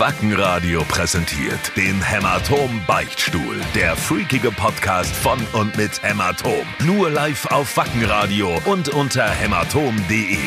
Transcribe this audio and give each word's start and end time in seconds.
Wackenradio 0.00 0.82
präsentiert 0.84 1.76
den 1.76 2.00
Hämatom 2.00 2.80
Beichtstuhl. 2.86 3.60
Der 3.74 3.94
freakige 3.94 4.50
Podcast 4.50 5.14
von 5.14 5.38
und 5.52 5.76
mit 5.76 6.02
Hämatom. 6.02 6.66
Nur 6.86 7.10
live 7.10 7.44
auf 7.44 7.76
Wackenradio 7.76 8.62
und 8.64 8.88
unter 8.88 9.28
hämatom.de. 9.28 10.38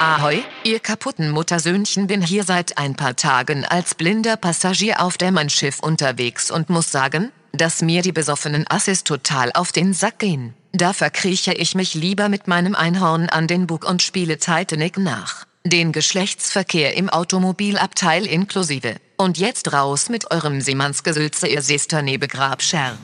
Ahoi, 0.00 0.42
ihr 0.64 0.80
kaputten 0.80 1.30
Muttersöhnchen 1.30 2.08
bin 2.08 2.22
hier 2.22 2.42
seit 2.42 2.76
ein 2.76 2.96
paar 2.96 3.14
Tagen 3.14 3.64
als 3.64 3.94
blinder 3.94 4.36
Passagier 4.36 5.00
auf 5.00 5.16
dem 5.16 5.34
Mannschiff 5.34 5.78
unterwegs 5.78 6.50
und 6.50 6.70
muss 6.70 6.90
sagen, 6.90 7.30
dass 7.52 7.82
mir 7.82 8.02
die 8.02 8.10
besoffenen 8.10 8.64
Assis 8.68 9.04
total 9.04 9.52
auf 9.54 9.70
den 9.70 9.94
Sack 9.94 10.18
gehen. 10.18 10.54
Da 10.72 10.92
verkrieche 10.92 11.52
ich 11.52 11.76
mich 11.76 11.94
lieber 11.94 12.28
mit 12.28 12.48
meinem 12.48 12.74
Einhorn 12.74 13.28
an 13.28 13.46
den 13.46 13.68
Bug 13.68 13.88
und 13.88 14.02
spiele 14.02 14.38
Titanic 14.38 14.98
nach. 14.98 15.46
Den 15.66 15.92
Geschlechtsverkehr 15.92 16.96
im 16.96 17.10
Automobilabteil 17.10 18.24
inklusive. 18.24 18.96
Und 19.18 19.36
jetzt 19.36 19.74
raus 19.74 20.08
mit 20.08 20.30
eurem 20.30 20.62
Seemannsgesülze, 20.62 21.48
ihr 21.48 21.60
Sesternebegrabscher. 21.60 22.96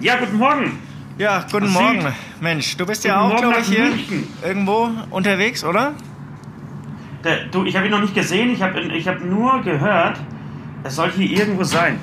Ja, 0.00 0.16
guten 0.16 0.36
Morgen. 0.36 0.78
Ja, 1.16 1.46
guten 1.50 1.64
Was 1.64 1.70
Morgen. 1.72 2.00
Sie? 2.02 2.42
Mensch, 2.44 2.76
du 2.76 2.84
bist 2.84 3.04
ja 3.04 3.14
Guten 3.14 3.24
auch, 3.24 3.40
Morgen 3.42 3.52
glaube 3.54 3.60
ich, 3.62 3.66
hier 3.74 3.84
München. 3.88 4.28
irgendwo 4.42 4.90
unterwegs, 5.10 5.64
oder? 5.64 5.94
Der, 7.24 7.46
du, 7.46 7.64
ich 7.64 7.74
habe 7.74 7.86
ihn 7.86 7.90
noch 7.92 8.02
nicht 8.02 8.14
gesehen, 8.14 8.52
ich 8.52 8.60
habe 8.60 8.80
ich 8.82 9.08
hab 9.08 9.22
nur 9.24 9.62
gehört, 9.62 10.18
es 10.82 10.96
soll 10.96 11.10
hier 11.12 11.30
irgendwo 11.38 11.64
sein. 11.64 11.98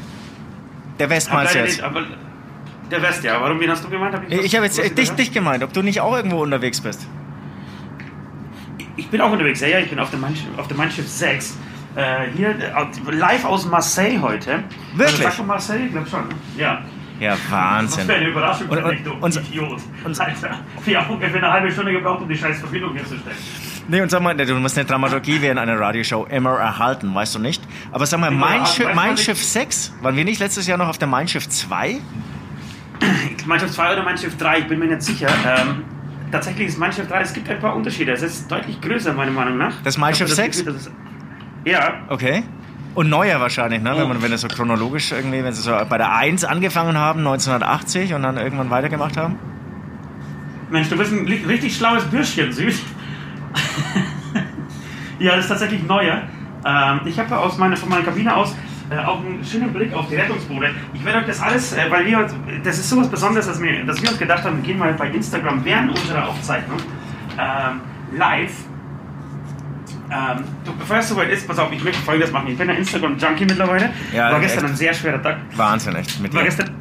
Der 0.98 1.12
West 1.12 1.28
Hab 1.30 1.36
meinst 1.36 1.54
du 1.54 1.58
leider 1.60 1.68
jetzt? 1.70 1.78
nicht- 1.78 1.86
aber 1.86 2.04
der 2.90 3.02
West, 3.04 3.24
ja. 3.24 3.40
Warum, 3.40 3.60
wen 3.60 3.70
hast 3.70 3.84
du 3.84 3.90
gemeint? 3.90 4.16
Hab 4.16 4.28
Ich 4.32 4.56
habe 4.56 4.66
jetzt 4.66 4.80
äh, 4.80 4.90
dich, 4.90 5.12
dich 5.12 5.32
gemeint, 5.32 5.64
ob 5.64 5.74
du 5.74 5.84
nicht 5.84 6.02
auch 6.02 6.16
irgendwo 6.16 6.42
unterwegs 6.42 6.82
bist. 6.82 7.06
Ich 8.98 9.08
bin 9.10 9.22
auch 9.22 9.32
unterwegs, 9.32 9.60
ja, 9.62 9.68
ja, 9.68 9.80
ich 9.80 9.90
bin 9.90 10.00
auf 10.00 10.10
dem 10.12 10.22
Mannschiff, 10.22 10.48
auf 10.58 10.68
dem 10.68 10.78
Mannschiff 10.78 11.08
6. 11.08 11.58
Äh, 11.96 12.28
hier 12.36 12.50
äh, 12.52 13.12
live 13.12 13.46
aus 13.46 13.66
Marseille 13.66 14.20
heute. 14.22 14.64
Wirklich? 14.96 15.26
Also, 15.26 15.44
Marseille? 15.44 15.86
Ich 15.86 15.92
glaube 15.92 16.08
schon. 16.10 16.28
ne? 16.28 16.36
Ja. 16.58 16.82
Ja, 17.20 17.36
Wahnsinn. 17.50 18.06
für 18.08 18.14
eine 18.16 18.30
Überraschung 18.30 18.68
Und- 18.70 18.84
und- 18.84 19.08
und- 19.22 19.36
Idiot. 19.50 19.80
und- 20.04 20.20
Alter, 20.20 20.60
wir 20.86 21.00
haben 21.00 21.10
ungefähr 21.14 21.36
eine 21.44 21.52
halbe 21.52 21.72
Stunde 21.72 21.92
gebraucht, 21.92 22.22
um 22.24 22.30
die 22.30 22.36
scheiß 22.38 22.60
Verbindung 22.60 22.96
herzustellen. 22.96 23.38
Nee, 23.88 24.02
und 24.02 24.10
sag 24.10 24.22
mal, 24.24 24.36
du 24.36 24.56
musst 24.56 24.78
eine 24.78 24.86
Dramaturgie 24.88 25.40
während 25.42 25.60
einer 25.60 25.80
Radioshow 25.80 26.26
immer 26.32 26.58
erhalten, 26.58 27.14
weißt 27.14 27.36
du 27.36 27.40
nicht? 27.40 27.62
Aber 27.92 28.06
sag 28.08 28.20
mal, 28.20 28.32
mein, 28.32 28.66
Schiff, 28.66 28.88
weiß 28.88 28.96
mein. 28.96 29.18
Schiff 29.18 29.44
6, 29.44 29.94
waren 30.02 30.16
wir 30.16 30.24
nicht 30.26 30.40
letztes 30.40 30.66
Jahr 30.66 30.78
noch 30.80 30.88
auf 30.88 30.98
der 30.98 31.08
Mein 31.10 31.28
Schiff 31.28 31.48
2? 31.48 32.00
Mannschaft 33.46 33.74
2 33.74 33.94
oder 33.94 34.04
Mannschaft 34.04 34.40
3, 34.42 34.60
ich 34.60 34.68
bin 34.68 34.80
mir 34.80 34.86
nicht 34.88 35.02
sicher. 35.02 35.28
Ähm, 35.46 35.84
tatsächlich 36.32 36.68
ist 36.70 36.78
Mannschaft 36.80 37.10
3, 37.12 37.22
es 37.22 37.34
gibt 37.34 37.50
ein 37.50 37.60
paar 37.60 37.76
Unterschiede. 37.76 38.12
Es 38.12 38.22
ist 38.22 38.50
deutlich 38.52 38.80
größer, 38.82 39.14
meiner 39.14 39.32
Meinung 39.32 39.58
nach. 39.58 39.74
Das 39.84 39.98
Mein 39.98 40.14
das 40.18 40.36
6? 40.36 40.58
Gefühl, 40.60 40.74
dass 40.74 40.88
es- 40.88 40.92
Ja, 41.66 41.94
Okay. 42.10 42.44
Und 42.94 43.10
neuer 43.10 43.40
wahrscheinlich, 43.40 43.82
ne? 43.82 43.94
Wenn, 43.96 44.08
man, 44.10 44.22
wenn 44.22 44.34
es 44.34 44.42
so 44.42 44.50
chronologisch 44.50 45.14
irgendwie, 45.14 45.42
wenn 45.46 45.54
sie 45.54 45.62
so 45.62 45.72
bei 45.90 45.98
der 45.98 46.14
1 46.14 46.44
angefangen 46.44 46.98
haben, 46.98 47.20
1980 47.20 48.14
und 48.14 48.24
dann 48.24 48.36
irgendwann 48.36 48.70
weitergemacht 48.70 49.16
haben? 49.16 49.40
Mensch, 50.70 50.90
du 50.90 50.98
bist 50.98 51.14
ein 51.14 51.26
richtig 51.26 51.74
schlaues 51.76 52.04
Bürschchen, 52.06 52.52
süß. 52.52 52.82
ja, 55.20 55.36
das 55.36 55.46
ist 55.46 55.50
tatsächlich 55.50 55.84
neuer. 55.84 56.24
Ähm, 56.66 57.02
ich 57.06 57.18
habe 57.18 57.38
aus 57.38 57.58
meiner, 57.58 57.78
von 57.78 57.90
meiner 57.90 58.04
Kabine 58.04 58.36
aus 58.36 58.56
auch 59.00 59.20
einen 59.20 59.44
schönen 59.44 59.72
Blick 59.72 59.94
auf 59.94 60.08
die 60.10 60.16
Rettungsboote. 60.16 60.70
Ich 60.94 61.06
werde 61.06 61.20
euch 61.20 61.26
das 61.26 61.42
alles, 61.42 61.74
äh, 61.74 61.90
weil 61.90 62.06
wir, 62.06 62.28
das 62.64 62.78
ist 62.78 62.90
sowas 62.90 63.10
Besonderes, 63.10 63.48
dass 63.48 63.62
wir, 63.62 63.86
dass 63.86 64.02
wir 64.02 64.10
uns 64.10 64.20
gedacht 64.20 64.44
haben, 64.44 64.58
wir 64.58 64.64
gehen 64.64 64.78
mal 64.78 64.94
bei 64.94 65.08
Instagram 65.10 65.64
während 65.64 65.92
unserer 65.92 66.28
Aufzeichnung 66.28 66.78
ähm, 67.40 67.82
live. 68.18 68.52
Ähm, 70.12 70.44
du, 70.66 70.74
bevor 70.78 70.98
es 70.98 71.08
soweit 71.08 71.30
ist, 71.30 71.48
pass 71.48 71.58
auf, 71.58 71.72
ich 71.72 71.84
möchte 71.84 72.02
folgendes 72.02 72.32
machen. 72.34 72.48
Ich 72.50 72.58
bin 72.58 72.70
ein 72.70 72.76
Instagram-Junkie 72.76 73.46
mittlerweile. 73.46 73.92
Ja, 74.14 74.32
War 74.32 74.42
gestern 74.42 74.66
echt. 74.66 74.74
ein 74.74 74.78
sehr 74.78 74.94
schwerer 74.94 75.22
Tag. 75.22 75.38
Wahnsinn, 75.56 75.96
echt. 75.96 76.20
Mit 76.20 76.34
war 76.34 76.42
dir. 76.42 76.48
gestern, 76.48 76.72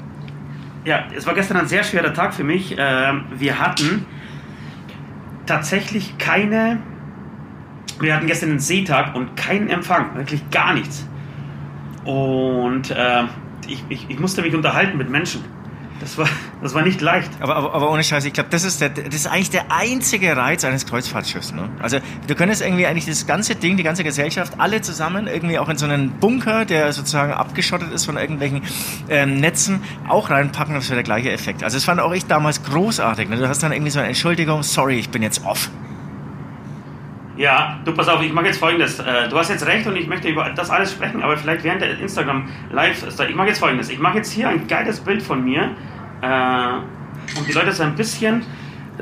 ja, 0.84 1.05
es 1.17 1.27
war 1.27 1.34
gestern 1.34 1.58
ein 1.58 1.69
sehr 1.69 1.84
schwerer 1.84 2.12
Tag 2.12 2.34
für 2.34 2.42
mich. 2.42 2.74
Ähm, 2.77 3.27
wir 3.36 3.61
hatten 3.61 4.05
tatsächlich 5.46 6.18
keine. 6.18 6.79
Wir 8.01 8.17
hatten 8.17 8.27
gestern 8.27 8.51
einen 8.51 8.61
Seetag 8.61 9.14
und 9.14 9.36
keinen 9.36 9.68
Empfang, 9.68 10.17
wirklich 10.17 10.48
gar 10.51 10.74
nichts. 10.74 11.07
Und 12.05 12.94
ähm, 12.96 13.28
ich, 13.66 13.84
ich, 13.88 14.06
ich 14.08 14.18
musste 14.18 14.42
mich 14.42 14.55
unterhalten 14.55 14.98
mit 14.98 15.11
Menschen. 15.11 15.44
Das 16.00 16.16
war, 16.16 16.27
das 16.62 16.74
war 16.74 16.83
nicht 16.83 17.00
leicht. 17.00 17.30
Aber, 17.40 17.56
aber, 17.56 17.74
aber 17.74 17.90
ohne 17.90 18.02
Scheiß, 18.02 18.24
ich 18.24 18.33
glaube, 18.33 18.48
das, 18.50 18.64
ist 18.64 18.80
das 18.80 18.90
ist 19.11 19.27
eigentlich 19.27 19.50
der 19.50 19.70
einzige 19.70 20.36
Reiz 20.36 20.64
eines 20.64 20.86
Kreuzfahrtschiffs. 20.86 21.52
Ne? 21.52 21.68
Also 21.80 21.98
du 22.27 22.34
könntest 22.34 22.62
irgendwie 22.62 22.86
eigentlich 22.86 23.06
das 23.06 23.27
ganze 23.27 23.55
Ding, 23.55 23.77
die 23.77 23.83
ganze 23.83 24.02
Gesellschaft, 24.02 24.55
alle 24.58 24.80
zusammen 24.80 25.27
irgendwie 25.27 25.58
auch 25.58 25.68
in 25.68 25.77
so 25.77 25.84
einen 25.84 26.12
Bunker, 26.12 26.64
der 26.64 26.92
sozusagen 26.92 27.33
abgeschottet 27.33 27.92
ist 27.92 28.06
von 28.06 28.16
irgendwelchen 28.16 28.62
ähm, 29.08 29.36
Netzen, 29.36 29.83
auch 30.08 30.30
reinpacken, 30.30 30.74
das 30.74 30.89
wäre 30.89 30.96
der 30.96 31.05
gleiche 31.05 31.30
Effekt. 31.30 31.62
Also 31.62 31.77
das 31.77 31.84
fand 31.84 32.00
auch 32.00 32.12
ich 32.12 32.27
damals 32.27 32.62
großartig. 32.64 33.28
Ne? 33.28 33.36
Du 33.36 33.48
hast 33.48 33.62
dann 33.62 33.72
irgendwie 33.72 33.90
so 33.90 33.98
eine 33.98 34.08
Entschuldigung, 34.08 34.62
sorry, 34.62 34.98
ich 34.98 35.10
bin 35.10 35.22
jetzt 35.22 35.44
off. 35.44 35.70
Ja, 37.36 37.79
du 37.85 37.92
pass 37.95 38.08
auf, 38.08 38.20
ich 38.23 38.33
mache 38.33 38.46
jetzt 38.46 38.58
folgendes. 38.58 38.98
Äh, 38.98 39.29
Du 39.30 39.36
hast 39.39 39.48
jetzt 39.51 39.67
recht 39.67 39.86
und 39.86 39.96
ich 39.96 40.07
möchte 40.07 40.29
über 40.29 40.51
das 40.51 40.68
alles 40.70 40.92
sprechen, 40.92 41.23
aber 41.23 41.36
vielleicht 41.36 41.64
während 41.64 41.80
der 41.80 41.98
Instagram 41.98 42.48
Live 42.70 43.02
ist. 43.07 43.18
Ich 43.20 43.35
mache 43.35 43.48
jetzt 43.48 43.61
folgendes. 43.61 43.89
Ich 43.89 43.98
mache 43.98 44.18
jetzt 44.18 44.33
hier 44.33 44.48
ein 44.48 44.67
geiles 44.67 45.01
Bild 45.01 45.23
von 45.23 45.42
mir, 45.45 45.70
äh, 46.23 47.39
um 47.39 47.46
die 47.46 47.52
Leute 47.52 47.73
so 47.73 47.83
ein 47.83 47.95
bisschen 47.95 48.42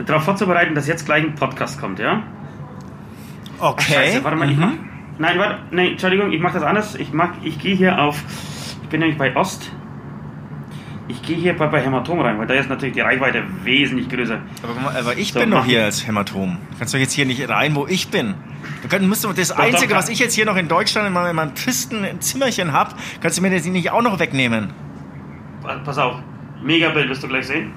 darauf 0.06 0.22
vorzubereiten, 0.24 0.74
dass 0.74 0.86
jetzt 0.86 1.06
gleich 1.06 1.24
ein 1.24 1.34
Podcast 1.34 1.80
kommt, 1.80 1.98
ja? 1.98 2.22
Okay. 3.58 3.92
Scheiße, 3.92 4.24
warte 4.24 4.36
mal, 4.36 4.50
ich 4.50 4.56
mach, 4.56 4.68
Mhm. 4.70 4.78
Nein, 5.18 5.38
warte, 5.38 5.58
nee, 5.72 5.90
Entschuldigung, 5.92 6.30
ich 6.30 6.40
mache 6.40 6.54
das 6.54 6.62
anders. 6.62 6.94
Ich 6.94 7.12
mach, 7.12 7.30
ich 7.42 7.58
gehe 7.58 7.74
hier 7.74 8.00
auf. 8.00 8.22
Ich 8.82 8.88
bin 8.88 9.00
nämlich 9.00 9.18
bei 9.18 9.34
Ost. 9.34 9.72
Ich 11.10 11.22
gehe 11.22 11.36
hier 11.36 11.56
bei, 11.56 11.66
bei 11.68 11.80
Hämatom 11.80 12.20
rein, 12.20 12.38
weil 12.38 12.46
da 12.46 12.52
ist 12.54 12.68
natürlich 12.68 12.94
die 12.94 13.00
Reichweite 13.00 13.42
wesentlich 13.64 14.08
größer. 14.10 14.38
Aber, 14.62 14.98
aber 14.98 15.16
ich 15.16 15.32
So, 15.32 15.40
bin 15.40 15.50
doch 15.50 15.58
mach- 15.60 15.64
hier 15.66 15.84
als 15.84 16.06
Hämatom. 16.06 16.58
Du 16.72 16.78
kannst 16.78 16.92
doch 16.92 16.98
jetzt 16.98 17.14
hier 17.14 17.24
nicht 17.24 17.48
rein, 17.48 17.74
wo 17.74 17.86
ich 17.86 18.08
bin. 18.10 18.34
Du 18.82 18.88
du- 19.24 19.32
das 19.32 19.48
doch, 19.48 19.58
Einzige, 19.58 19.88
kann- 19.88 19.98
was 19.98 20.10
ich 20.10 20.18
jetzt 20.18 20.34
hier 20.34 20.44
noch 20.44 20.56
in 20.56 20.68
Deutschland 20.68 21.06
in 21.08 21.14
meinem, 21.14 21.30
in 21.30 21.36
meinem 21.36 21.54
tristen 21.54 22.04
Zimmerchen 22.20 22.72
hab, 22.74 22.94
kannst 23.22 23.38
du 23.38 23.42
mir 23.42 23.50
das 23.50 23.64
nicht 23.64 23.90
auch 23.90 24.02
noch 24.02 24.18
wegnehmen. 24.18 24.70
Pa- 25.62 25.78
Pass 25.78 25.96
auf, 25.96 26.16
Megabild 26.62 27.08
wirst 27.08 27.22
du 27.22 27.28
gleich 27.28 27.46
sehen. 27.46 27.72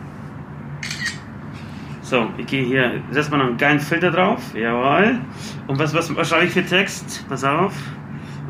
So, 2.01 2.27
ich 2.37 2.45
gehe 2.47 2.65
hier, 2.65 3.01
setzt 3.11 3.31
mal 3.31 3.37
noch 3.37 3.45
einen 3.47 3.57
geilen 3.57 3.79
Filter 3.79 4.11
drauf. 4.11 4.41
Jawohl. 4.53 5.19
Und 5.67 5.79
was, 5.79 5.93
was, 5.93 6.13
was 6.15 6.27
schreibe 6.27 6.45
ich 6.47 6.51
für 6.51 6.65
Text? 6.65 7.25
Pass 7.29 7.43
auf. 7.45 7.73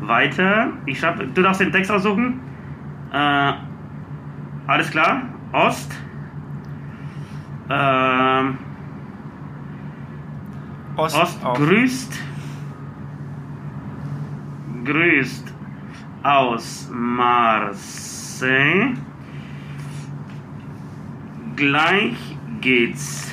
Weiter. 0.00 0.70
Ich 0.86 0.98
schreib, 0.98 1.22
du 1.32 1.42
darfst 1.42 1.60
den 1.60 1.70
Text 1.70 1.90
aussuchen. 1.92 2.40
Äh, 3.12 3.52
alles 4.72 4.90
klar. 4.90 5.22
Ost. 5.52 5.92
Ähm, 7.68 8.58
Ost, 10.96 11.16
Ost 11.16 11.44
auf. 11.44 11.58
grüßt. 11.58 12.18
Grüßt 14.84 15.52
aus 16.22 16.88
Marseille. 16.90 18.94
Gleich 21.54 22.16
geht's 22.62 23.30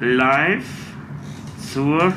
live 0.00 0.66
zur 1.58 2.14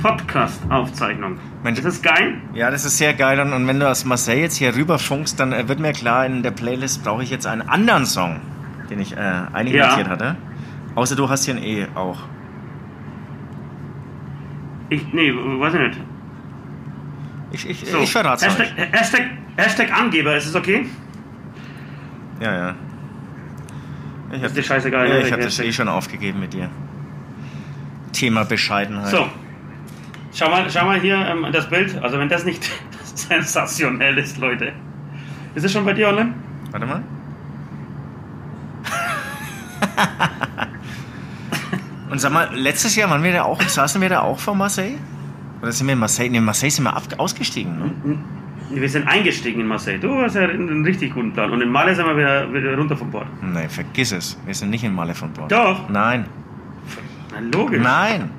Podcast-Aufzeichnung. 0.00 1.38
Mensch. 1.66 1.78
Ist 1.80 1.84
das 1.84 2.02
geil? 2.02 2.34
Ja, 2.54 2.70
das 2.70 2.84
ist 2.84 2.96
sehr 2.96 3.12
geil. 3.12 3.40
Und, 3.40 3.66
wenn 3.66 3.80
du 3.80 3.88
aus 3.90 4.04
Marseille 4.04 4.40
jetzt 4.42 4.56
hier 4.56 4.74
rüberfunkst, 4.74 5.38
dann 5.38 5.52
äh, 5.52 5.68
wird 5.68 5.80
mir 5.80 5.92
klar, 5.92 6.24
in 6.24 6.42
der 6.42 6.52
Playlist 6.52 7.02
brauche 7.04 7.22
ich 7.22 7.30
jetzt 7.30 7.46
einen 7.46 7.62
anderen 7.62 8.06
Song, 8.06 8.40
den 8.88 9.00
ich 9.00 9.16
äh, 9.16 9.20
eigentlich 9.52 9.74
Ja. 9.74 9.88
notiert 9.90 10.08
hatte. 10.08 10.36
Außer 10.94 11.16
du 11.16 11.28
hast 11.28 11.44
hier 11.44 11.54
ein 11.54 11.62
E 11.62 11.86
auch. 11.94 12.20
Ich, 14.88 15.12
nee, 15.12 15.32
weiß 15.34 15.74
ich 15.74 15.80
nicht. 15.80 16.00
Ich, 17.50 17.68
ich, 17.68 17.90
So, 17.90 17.98
ich 18.00 18.12
verrate 18.12 18.46
es 18.46 18.58
Hashtag, 18.58 18.66
euch. 18.78 18.92
Hashtag, 18.92 19.22
Hashtag 19.56 19.92
Angeber, 19.92 20.36
ist 20.36 20.46
es 20.46 20.54
okay? 20.54 20.86
Ja, 22.40 22.54
ja. 22.54 22.74
Ich 24.32 24.42
Ist 24.42 24.56
dir 24.56 24.62
scheißegal, 24.62 25.08
ja, 25.08 25.14
ne, 25.14 25.20
ich 25.22 25.32
habe 25.32 25.42
das 25.42 25.58
eh 25.58 25.72
schon 25.72 25.88
aufgegeben 25.88 26.40
mit 26.40 26.52
dir. 26.52 26.68
Thema 28.12 28.44
Bescheidenheit. 28.44 29.08
So. 29.08 29.26
Schau 30.36 30.50
mal, 30.50 30.70
schau 30.70 30.84
mal 30.84 31.00
hier 31.00 31.16
ähm, 31.16 31.46
das 31.50 31.70
Bild. 31.70 31.96
Also 32.02 32.18
wenn 32.18 32.28
das 32.28 32.44
nicht 32.44 32.70
sensationell 33.14 34.18
ist, 34.18 34.36
Leute. 34.36 34.74
Ist 35.54 35.64
es 35.64 35.72
schon 35.72 35.86
bei 35.86 35.94
dir 35.94 36.08
online? 36.08 36.34
Warte 36.70 36.84
mal. 36.84 37.02
Und 42.10 42.20
sag 42.20 42.32
mal, 42.32 42.54
letztes 42.54 42.94
Jahr 42.96 43.08
waren 43.08 43.22
wir 43.22 43.32
da 43.32 43.44
auch, 43.44 43.62
saßen 43.62 43.98
wir 44.02 44.10
da 44.10 44.20
auch 44.20 44.38
vor 44.38 44.54
Marseille? 44.54 44.98
Oder 45.62 45.72
sind 45.72 45.86
wir 45.86 45.94
in 45.94 46.00
Marseille? 46.00 46.26
In 46.26 46.44
Marseille 46.44 46.70
sind 46.70 46.84
wir 46.84 46.94
ab, 46.94 47.04
ausgestiegen, 47.16 47.78
ne? 47.78 47.90
Wir 48.68 48.90
sind 48.90 49.08
eingestiegen 49.08 49.62
in 49.62 49.66
Marseille. 49.66 49.98
Du 49.98 50.20
hast 50.20 50.34
ja 50.34 50.42
einen, 50.42 50.84
richtig 50.84 51.14
guten 51.14 51.32
Plan. 51.32 51.50
Und 51.50 51.62
in 51.62 51.70
Malle 51.70 51.94
sind 51.94 52.04
wir 52.04 52.16
wieder, 52.16 52.52
wieder 52.52 52.76
runter 52.76 52.96
vom 52.96 53.10
Bord. 53.10 53.26
Nee, 53.40 53.68
vergiss 53.68 54.12
es. 54.12 54.38
Wir 54.44 54.54
sind 54.54 54.68
nicht 54.70 54.84
in 54.84 54.92
Malle 54.92 55.14
von 55.14 55.32
Bord. 55.32 55.50
Doch. 55.50 55.88
Nein. 55.88 56.26
Na, 57.32 57.38
logisch. 57.56 57.82
Nein. 57.82 58.30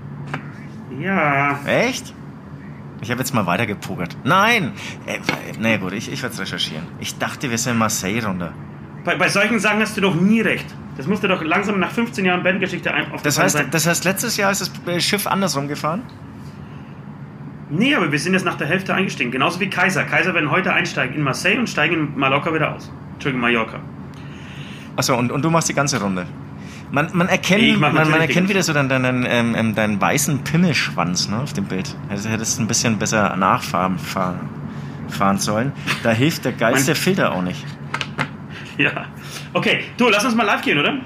Ja. 0.99 1.59
Echt? 1.65 2.13
Ich 3.01 3.11
habe 3.11 3.19
jetzt 3.19 3.33
mal 3.33 3.45
weitergepokert. 3.45 4.17
Nein! 4.23 4.71
Äh, 5.05 5.19
naja 5.59 5.77
gut, 5.77 5.93
ich, 5.93 6.11
ich 6.11 6.21
werde 6.23 6.33
es 6.33 6.41
recherchieren. 6.41 6.83
Ich 6.99 7.17
dachte, 7.17 7.49
wir 7.51 7.57
sind 7.57 7.73
in 7.73 7.77
Marseille 7.79 8.23
runter. 8.25 8.53
Bei, 9.05 9.15
bei 9.15 9.29
solchen 9.29 9.59
Sachen 9.59 9.79
hast 9.81 9.95
du 9.95 10.01
doch 10.01 10.15
nie 10.15 10.41
recht. 10.41 10.65
Das 10.97 11.05
musst 11.05 11.23
du 11.23 11.27
doch 11.27 11.43
langsam 11.43 11.79
nach 11.79 11.91
15 11.91 12.25
Jahren 12.25 12.41
Bandgeschichte 12.43 12.91
ein- 12.91 13.03
Das 13.05 13.13
aufgefallen 13.13 13.43
heißt, 13.45 13.57
sein. 13.57 13.67
das 13.71 13.87
heißt, 13.87 14.03
letztes 14.03 14.37
Jahr 14.37 14.51
ist 14.51 14.71
das 14.85 15.03
Schiff 15.05 15.27
andersrum 15.27 15.67
gefahren? 15.67 16.01
Nee, 17.69 17.93
aber 17.93 18.11
wir 18.11 18.17
sind 18.17 18.33
jetzt 18.33 18.45
nach 18.45 18.55
der 18.55 18.65
Hälfte 18.67 18.93
eingestiegen. 18.95 19.29
Genauso 19.29 19.59
wie 19.59 19.69
Kaiser. 19.69 20.03
Kaiser 20.05 20.33
werden 20.33 20.49
heute 20.49 20.73
einsteigen 20.73 21.15
in 21.15 21.21
Marseille 21.21 21.59
und 21.59 21.69
steigen 21.69 21.93
in 21.95 22.17
Mallorca 22.17 22.51
wieder 22.53 22.73
aus. 22.73 22.91
Entschuldigung, 23.13 23.41
Mallorca. 23.41 23.79
Achso, 24.95 25.15
und, 25.15 25.31
und 25.31 25.43
du 25.43 25.51
machst 25.51 25.69
die 25.69 25.73
ganze 25.75 26.01
Runde. 26.01 26.25
Man, 26.91 27.09
man 27.13 27.27
erkennt, 27.27 27.79
man, 27.79 27.93
man 27.93 28.21
erkennt 28.21 28.47
wieder 28.49 28.63
so 28.63 28.71
deinen, 28.73 28.87
deinen, 28.89 29.25
ähm, 29.27 29.55
ähm, 29.57 29.75
deinen 29.75 29.99
weißen 29.99 30.39
Pimmelschwanz 30.43 31.27
ne, 31.27 31.39
auf 31.39 31.51
dem 31.53 31.65
Bild. 31.65 31.93
Also 32.09 32.29
hättest 32.29 32.57
du 32.57 32.63
ein 32.63 32.67
bisschen 32.67 32.97
besser 32.97 33.35
nachfahren 33.35 33.99
fahren, 33.99 34.49
fahren 35.09 35.37
sollen. 35.37 35.73
Da 36.03 36.11
hilft 36.11 36.45
der 36.45 36.53
geilste 36.53 36.91
Mein- 36.91 36.95
Filter 36.95 37.33
auch 37.33 37.41
nicht. 37.41 37.63
Ja. 38.77 39.05
Okay, 39.53 39.79
du, 39.97 40.07
lass 40.07 40.23
uns 40.23 40.35
mal 40.35 40.43
live 40.43 40.61
gehen, 40.61 40.77
oder? 40.77 40.99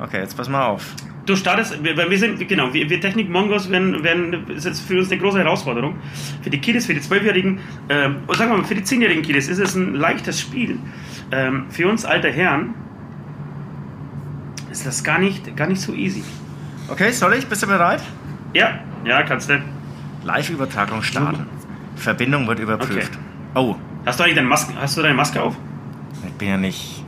Okay, 0.00 0.18
jetzt 0.18 0.36
pass 0.36 0.48
mal 0.48 0.66
auf. 0.66 0.92
Du 1.24 1.36
startest, 1.36 1.84
wir, 1.84 1.96
wir 1.96 2.18
sind, 2.18 2.48
genau, 2.48 2.74
wir, 2.74 2.90
wir 2.90 3.00
Technik-Mongos 3.00 3.70
werden, 3.70 4.02
werden, 4.02 4.48
ist 4.48 4.64
jetzt 4.64 4.80
für 4.80 4.98
uns 4.98 5.08
eine 5.08 5.20
große 5.20 5.38
Herausforderung. 5.38 5.94
Für 6.42 6.50
die 6.50 6.58
Kiddies, 6.58 6.86
für 6.86 6.94
die 6.94 7.00
Zwölfjährigen, 7.00 7.60
ähm, 7.88 8.16
sagen 8.36 8.50
wir 8.50 8.56
mal, 8.58 8.64
für 8.64 8.74
die 8.74 8.82
zehnjährigen 8.82 9.22
Kiddies 9.22 9.46
ist 9.46 9.58
es 9.60 9.76
ein 9.76 9.94
leichtes 9.94 10.40
Spiel. 10.40 10.80
Ähm, 11.30 11.66
für 11.70 11.86
uns 11.88 12.04
alte 12.04 12.28
Herren 12.28 12.74
ist 14.72 14.86
das 14.86 15.04
gar 15.04 15.18
nicht, 15.18 15.56
gar 15.56 15.68
nicht 15.68 15.80
so 15.80 15.92
easy. 15.92 16.24
Okay, 16.88 17.12
soll 17.12 17.34
ich? 17.34 17.46
Bist 17.46 17.62
du 17.62 17.66
bereit? 17.66 18.02
Ja, 18.54 18.80
ja, 19.04 19.22
kannst 19.22 19.48
du. 19.48 19.60
Live-Übertragung 20.24 21.02
starten. 21.02 21.46
Verbindung 21.96 22.46
wird 22.48 22.58
überprüft. 22.58 23.12
Oh, 23.54 23.76
Hast 24.04 24.18
du 24.18 24.24
eigentlich 24.24 24.36
deine 24.36 24.48
Maske, 24.48 24.72
hast 24.80 24.96
du 24.96 25.02
deine 25.02 25.14
Maske 25.14 25.40
auf? 25.40 25.54
ich 26.26 26.32
bin 26.34 26.48
ja 26.48 26.56
nicht 26.56 27.04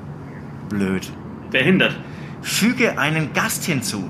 blöd. 0.68 1.10
Behindert. 1.50 1.96
Füge 2.42 2.98
einen 2.98 3.32
Gast 3.32 3.64
hinzu. 3.64 4.08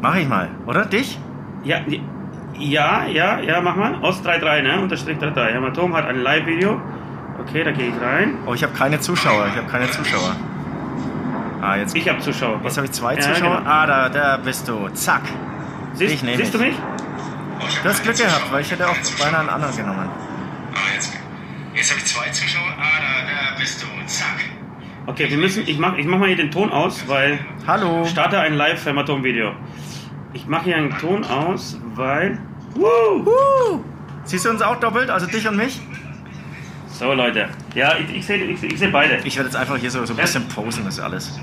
Mach 0.00 0.14
ich 0.16 0.28
mal, 0.28 0.48
oder? 0.66 0.84
Dich? 0.86 1.18
Ja, 1.64 1.80
ja, 2.58 3.06
ja, 3.06 3.40
ja, 3.40 3.60
mach 3.60 3.76
mal. 3.76 3.94
Aus 4.02 4.22
3.3, 4.22 4.62
ne? 4.62 4.80
Unterstrich 4.80 5.18
3.3. 5.18 5.54
Hämatom 5.54 5.94
hat 5.94 6.06
ein 6.06 6.20
Live-Video. 6.22 6.80
Okay, 7.40 7.64
da 7.64 7.72
gehe 7.72 7.88
ich 7.88 8.00
rein. 8.00 8.34
Oh, 8.46 8.54
ich 8.54 8.62
habe 8.62 8.72
keine 8.74 9.00
Zuschauer. 9.00 9.46
Ich 9.48 9.56
habe 9.56 9.68
keine 9.68 9.90
Zuschauer. 9.90 10.36
Ah, 11.62 11.76
jetzt, 11.76 11.94
Ich 11.94 12.08
habe 12.08 12.18
Zuschauer. 12.20 12.60
jetzt 12.64 12.76
habe 12.76 12.86
ich 12.86 12.92
zwei 12.92 13.14
Ja, 13.14 13.20
Zuschauer. 13.20 13.58
genau. 13.58 13.70
Ah, 13.70 13.86
da, 13.86 14.08
da 14.08 14.36
bist 14.38 14.66
du. 14.68 14.88
Zack. 14.90 15.22
Siehst, 15.94 16.14
ich 16.14 16.22
nehm 16.22 16.36
siehst 16.38 16.54
du 16.54 16.58
ich. 16.58 16.66
mich? 16.68 16.76
Du 17.82 17.88
hast 17.88 18.02
Glück 18.02 18.16
gehabt, 18.16 18.50
weil 18.52 18.62
ich 18.62 18.70
hätte 18.70 18.88
auch 18.88 18.96
beinahe 19.18 19.40
einen 19.40 19.48
anderen 19.50 19.76
genommen. 19.76 20.08
Ah, 20.74 20.94
jetzt, 20.94 21.12
jetzt 21.74 21.90
habe 21.90 22.00
ich 22.00 22.06
zwei 22.06 22.28
Zuschauer. 22.30 22.70
Ah, 22.78 23.00
da, 23.00 23.52
da 23.54 23.58
bist 23.58 23.82
du. 23.82 23.86
Zack. 24.06 24.38
Okay, 25.06 25.28
wir 25.30 25.36
müssen. 25.38 25.66
Ich 25.66 25.78
mach, 25.78 25.96
ich 25.98 26.06
mach 26.06 26.18
mal 26.18 26.28
hier 26.28 26.36
den 26.36 26.50
Ton 26.50 26.70
aus, 26.72 27.06
weil. 27.08 27.38
Hallo. 27.66 28.06
Starte 28.06 28.38
ein 28.40 28.54
Live-Hämatom-Video. 28.54 29.52
Ich 30.32 30.46
mache 30.46 30.64
hier 30.64 30.76
einen 30.76 30.96
Ton 30.98 31.24
aus, 31.24 31.78
weil. 31.94 32.38
Woo! 32.74 33.26
Uh, 33.26 33.80
siehst 34.24 34.44
du 34.46 34.50
uns 34.50 34.62
auch 34.62 34.76
doppelt, 34.76 35.10
also 35.10 35.26
dich 35.26 35.46
und 35.48 35.56
mich? 35.56 35.80
So, 37.00 37.14
Leute. 37.14 37.48
Ja, 37.74 37.94
ich, 37.96 38.14
ich 38.14 38.26
sehe 38.26 38.36
ich, 38.44 38.62
ich 38.62 38.78
seh 38.78 38.88
beide. 38.88 39.20
Ich 39.24 39.34
werde 39.34 39.48
jetzt 39.48 39.56
einfach 39.56 39.78
hier 39.78 39.90
so, 39.90 40.04
so 40.04 40.12
ein 40.12 40.18
bisschen 40.18 40.46
posen, 40.48 40.84
das 40.84 40.98
ist 40.98 41.00
alles. 41.00 41.40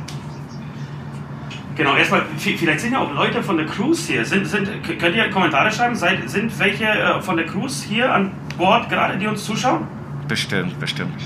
Genau, 1.75 1.95
erstmal, 1.95 2.21
vi- 2.37 2.55
vielleicht 2.55 2.79
sind 2.81 2.93
ja 2.93 2.99
auch 2.99 3.11
Leute 3.11 3.41
von 3.41 3.57
der 3.57 3.65
Cruise 3.65 4.05
hier. 4.11 4.23
Sind, 4.23 4.45
sind, 4.45 4.69
könnt 4.99 5.15
ihr 5.15 5.27
Kommentare 5.31 5.71
schreiben? 5.71 5.95
Seid, 5.95 6.29
sind 6.29 6.57
welche 6.59 6.85
äh, 6.85 7.19
von 7.23 7.37
der 7.37 7.47
Cruise 7.47 7.83
hier 7.87 8.13
an 8.13 8.33
Bord 8.55 8.87
gerade, 8.87 9.17
die 9.17 9.25
uns 9.25 9.43
zuschauen? 9.45 9.87
Bestimmt, 10.27 10.79
bestimmt. 10.79 11.19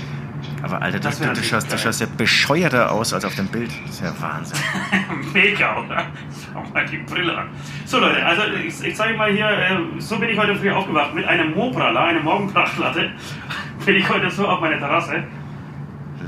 Aber 0.62 0.80
Alter, 0.80 0.98
du, 0.98 1.10
du, 1.10 1.34
du, 1.34 1.42
schaust, 1.42 1.70
du 1.70 1.76
schaust 1.76 2.00
ja 2.00 2.06
bescheuerter 2.16 2.90
aus 2.90 3.12
als 3.12 3.26
auf 3.26 3.34
dem 3.34 3.48
Bild. 3.48 3.70
Das 3.84 3.96
ist 3.96 4.02
ja 4.02 4.14
Wahnsinn. 4.18 4.56
Mega, 5.34 5.76
oder? 5.78 6.06
Schau 6.54 6.64
mal 6.72 6.86
die 6.86 6.98
Brille 6.98 7.36
an. 7.36 7.48
So, 7.84 7.98
Leute, 7.98 8.24
also 8.24 8.42
ich, 8.66 8.82
ich 8.82 8.94
zeige 8.96 9.18
mal 9.18 9.30
hier, 9.30 9.46
äh, 9.46 9.76
so 9.98 10.18
bin 10.18 10.30
ich 10.30 10.38
heute 10.38 10.54
früh 10.56 10.70
aufgewacht 10.70 11.14
mit 11.14 11.26
einem 11.26 11.52
Moprala, 11.54 12.04
einer 12.06 12.20
Morgenbrachlatte. 12.20 13.10
Bin 13.84 13.96
ich 13.96 14.08
heute 14.08 14.30
so 14.30 14.46
auf 14.46 14.60
meiner 14.60 14.78
Terrasse. 14.78 15.24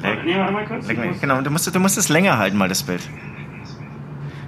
Leck, 0.03 0.25
Nee, 0.25 0.37
warte 0.39 0.53
mal 0.53 0.65
kurz. 0.65 0.87
leck 0.89 1.21
Genau, 1.21 1.41
du 1.41 1.51
musst, 1.51 1.73
du 1.75 1.81
musst 1.81 1.97
es 1.99 2.09
länger 2.09 2.37
halten, 2.39 2.57
mal 2.57 2.69
das 2.69 2.83
Bild. 2.83 3.03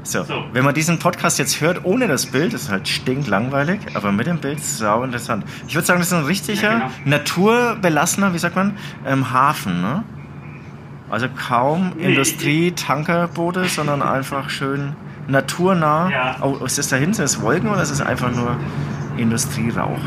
So, 0.03 0.23
So. 0.23 0.44
wenn 0.53 0.64
man 0.64 0.75
diesen 0.75 0.99
Podcast 1.00 1.38
jetzt 1.38 1.61
hört 1.61 1.85
ohne 1.85 2.06
das 2.06 2.26
Bild, 2.26 2.55
ist 2.55 2.70
halt 2.70 2.87
stinklangweilig, 2.87 3.81
aber 3.94 4.12
mit 4.12 4.26
dem 4.29 4.38
Bild 4.38 4.61
sau 4.62 5.03
interessant. 5.03 5.44
Ich 5.67 5.75
würde 5.75 5.87
sagen, 5.87 5.99
das 5.99 6.08
ist 6.08 6.14
ein 6.14 6.25
richtiger, 6.25 6.62
Ja, 6.62 6.79
genau. 6.79 6.91
naturbelassener, 7.05 8.32
wie 8.32 8.38
sagt 8.38 8.55
man, 8.55 8.76
ähm, 9.06 9.32
Hafen, 9.32 9.81
ne? 9.82 10.05
Also 11.11 11.26
kaum 11.49 11.93
Nee, 11.97 12.06
Industrie, 12.11 12.73
Tankerboote, 12.73 13.64
sondern 13.67 14.03
einfach 14.03 14.49
schön 14.50 14.94
naturnah. 15.29 16.11
Ja. 16.11 16.37
Oh, 16.41 16.64
ist 16.64 16.79
das 16.79 16.88
da 16.88 16.97
hinten? 16.97 17.14
Sind 17.14 17.25
das 17.25 17.41
Wolken 17.43 17.69
oder 17.69 17.82
ist 17.82 17.91
es 17.91 18.00
einfach 18.00 18.31
nur 18.32 18.56
Industrierauch? 19.17 19.99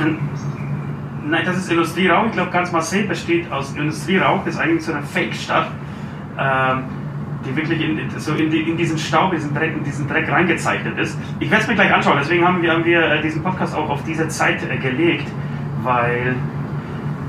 Nein, 1.29 1.43
das 1.45 1.57
ist 1.57 1.69
Industrierauch. 1.71 2.25
Ich 2.27 2.31
glaube, 2.33 2.51
ganz 2.51 2.71
Marseille 2.71 3.03
besteht 3.03 3.51
aus 3.51 3.73
Industrierauch. 3.75 4.43
Das 4.45 4.55
ist 4.55 4.59
eigentlich 4.59 4.83
so 4.83 4.93
eine 4.93 5.03
Fake-Stadt, 5.03 5.67
ähm, 6.39 6.83
die 7.45 7.55
wirklich 7.55 7.81
in, 7.81 8.09
so 8.17 8.33
in, 8.33 8.49
die, 8.49 8.61
in 8.69 8.77
diesen 8.77 8.97
Staub, 8.97 9.31
diesen 9.31 9.53
Dreck, 9.53 9.73
in 9.75 9.83
diesen 9.83 10.07
Dreck 10.07 10.29
reingezeichnet 10.29 10.97
ist. 10.97 11.17
Ich 11.39 11.49
werde 11.49 11.63
es 11.63 11.67
mir 11.69 11.75
gleich 11.75 11.93
anschauen. 11.93 12.17
Deswegen 12.19 12.45
haben 12.45 12.61
wir, 12.61 12.73
haben 12.73 12.83
wir 12.85 13.01
äh, 13.01 13.21
diesen 13.21 13.43
Podcast 13.43 13.75
auch 13.75 13.89
auf 13.89 14.03
diese 14.03 14.27
Zeit 14.27 14.61
äh, 14.69 14.77
gelegt, 14.77 15.27
weil, 15.83 16.35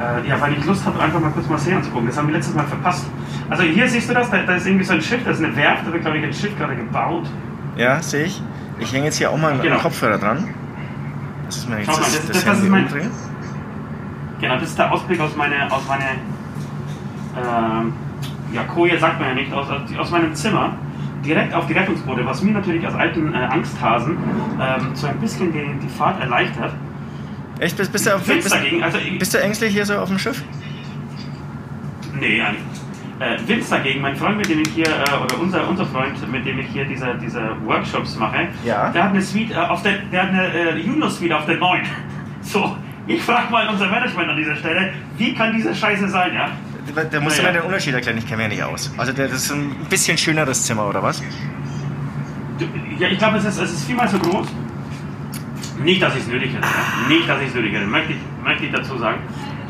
äh, 0.00 0.29
ja, 0.29 0.41
weil 0.41 0.53
ich 0.55 0.64
Lust 0.64 0.85
habe, 0.87 0.99
einfach 1.00 1.20
mal 1.20 1.31
kurz 1.31 1.49
Marseille 1.49 1.76
anzugucken. 1.76 2.08
Das 2.08 2.19
haben 2.19 2.29
wir 2.29 2.35
letztes 2.35 2.55
Mal 2.55 2.64
verpasst. 2.67 3.06
Also 3.49 3.62
hier 3.64 3.88
siehst 3.88 4.08
du 4.08 4.14
das, 4.14 4.31
da, 4.31 4.38
da 4.46 4.55
ist 4.55 4.67
irgendwie 4.67 4.85
so 4.85 4.94
ein 4.94 5.03
Schiff, 5.03 5.20
das 5.25 5.38
ist 5.38 5.44
eine 5.44 5.55
Werft, 5.56 5.87
da 5.87 5.93
wird, 5.93 6.03
glaube 6.03 6.19
ich, 6.19 6.25
ein 6.25 6.32
Schiff 6.32 6.56
gerade 6.56 6.75
gebaut. 6.76 7.26
Ja, 7.76 8.00
sehe 8.03 8.25
ich. 8.25 8.43
Ich 8.79 8.93
hänge 8.93 9.06
jetzt 9.06 9.19
hier 9.19 9.31
auch 9.31 9.37
mal 9.38 9.53
einen 9.53 9.62
Genau. 9.62 9.76
Kopfhörer 9.79 10.19
dran. 10.19 10.49
Das 11.46 11.56
ist 11.58 11.69
mir 11.69 11.79
jetzt 11.79 11.87
Schau 11.87 11.93
mal, 11.93 11.99
das, 12.00 12.12
das- 12.12 12.26
das, 12.29 12.44
das- 12.44 12.58
ist 12.61 12.69
mein-. 12.69 12.87
Genau, 14.40 14.54
das 14.54 14.70
ist 14.70 14.78
der 14.78 14.90
Ausblick 14.92 15.20
aus 15.20 15.37
meiner, 15.37 15.70
aus 15.72 15.82
meiner, 15.87 16.04
ähm, 17.37 17.92
ja, 18.52 18.62
Koje 18.64 18.98
sagt 18.98 19.19
man 19.20 19.28
ja 19.31 19.34
nicht, 19.34 19.52
aus, 19.52 19.66
aus 19.98 20.10
meinem 20.10 20.34
Zimmer, 20.34 20.72
direkt 21.25 21.54
auf 21.54 21.66
die 21.66 21.75
Rettungsboote, 21.75 22.25
was 22.25 22.42
mir 22.42 22.52
natürlich 22.52 22.84
als 22.87 22.94
alten 22.94 23.34
äh, 23.34 23.38
Angsthasen 23.38 24.16
ähm, 24.60 24.90
so 24.94 25.06
ein 25.06 25.19
bisschen 25.20 25.52
die, 25.52 25.64
die 25.82 25.88
Fahrt 25.88 26.20
erleichtert. 26.20 26.72
Echt? 27.58 27.76
Bist, 27.76 27.92
bist, 27.92 28.06
du, 28.06 28.16
auf- 28.16 28.25
bist, 28.25 28.50
dagegen, 28.50 28.82
also 28.82 28.98
bist 29.19 29.34
du 29.34 29.38
ängstlich 29.42 29.72
hier 29.75 29.84
so 29.84 29.96
auf 29.98 30.08
dem 30.08 30.19
Schiff? 30.19 30.43
nee, 32.19 32.41
eigentlich. 32.41 32.62
Äh, 33.20 33.36
Vince 33.46 33.69
dagegen, 33.70 34.00
mein 34.00 34.17
Freund, 34.17 34.38
mit 34.38 34.48
dem 34.48 34.60
ich 34.60 34.69
hier, 34.70 34.86
äh, 34.86 35.22
oder 35.24 35.38
unser, 35.38 35.69
unser 35.69 35.84
Freund, 35.84 36.15
mit 36.32 36.46
dem 36.46 36.58
ich 36.58 36.69
hier 36.69 36.86
diese, 36.86 37.15
diese 37.20 37.55
Workshops 37.67 38.17
mache, 38.17 38.48
Ja. 38.65 38.88
der 38.91 39.05
hat 39.05 39.10
eine 39.10 39.20
Suite, 39.20 39.50
äh, 39.53 39.56
auf 39.56 39.82
der, 39.82 39.98
der 40.10 40.22
hat 40.22 40.29
eine 40.31 40.46
äh, 40.48 40.79
Juno-Suite 40.79 41.32
auf 41.34 41.44
der 41.44 41.58
9. 41.58 41.82
So, 42.43 42.74
ich 43.14 43.22
frage 43.22 43.50
mal 43.50 43.69
unser 43.69 43.86
Management 43.88 44.29
an 44.31 44.36
dieser 44.36 44.56
Stelle, 44.56 44.93
wie 45.19 45.34
kann 45.34 45.52
diese 45.55 45.74
Scheiße 45.74 46.08
sein, 46.08 46.34
ja? 46.34 46.50
Da, 46.94 47.05
da 47.05 47.20
musst 47.20 47.38
du 47.38 47.43
Naja. 47.43 47.55
mir 47.55 47.60
den 47.60 47.67
Unterschied 47.67 47.94
erklären, 47.94 48.19
ich 48.19 48.26
kenne 48.26 48.48
mich 48.48 48.58
ja 48.58 48.67
nicht 48.67 48.74
aus. 48.74 48.93
Also 48.96 49.12
das 49.12 49.31
ist 49.32 49.52
ein 49.52 49.70
bisschen 49.88 50.17
schöneres 50.19 50.64
Zimmer, 50.64 50.86
oder 50.88 51.02
was? 51.02 51.22
Ja, 52.98 53.08
ich 53.08 53.19
glaube, 53.19 53.38
es 53.38 53.44
ist, 53.44 53.58
es 53.58 53.72
ist 53.72 53.84
viermal 53.84 54.08
so 54.08 54.19
groß. 54.19 54.46
Nicht, 55.82 56.02
dass 56.02 56.14
ich 56.14 56.22
es 56.22 56.29
nötig 56.29 56.52
hätte. 56.52 56.62
ja. 56.67 57.08
Nicht, 57.08 57.29
dass 57.29 57.40
ich 57.40 57.48
es 57.48 57.55
nötig 57.55 57.72
hätte, 57.74 57.86
möchte 57.86 58.12
ich, 58.12 58.19
möchte 58.44 58.64
ich 58.67 58.72
dazu 58.72 58.98
sagen. 58.98 59.19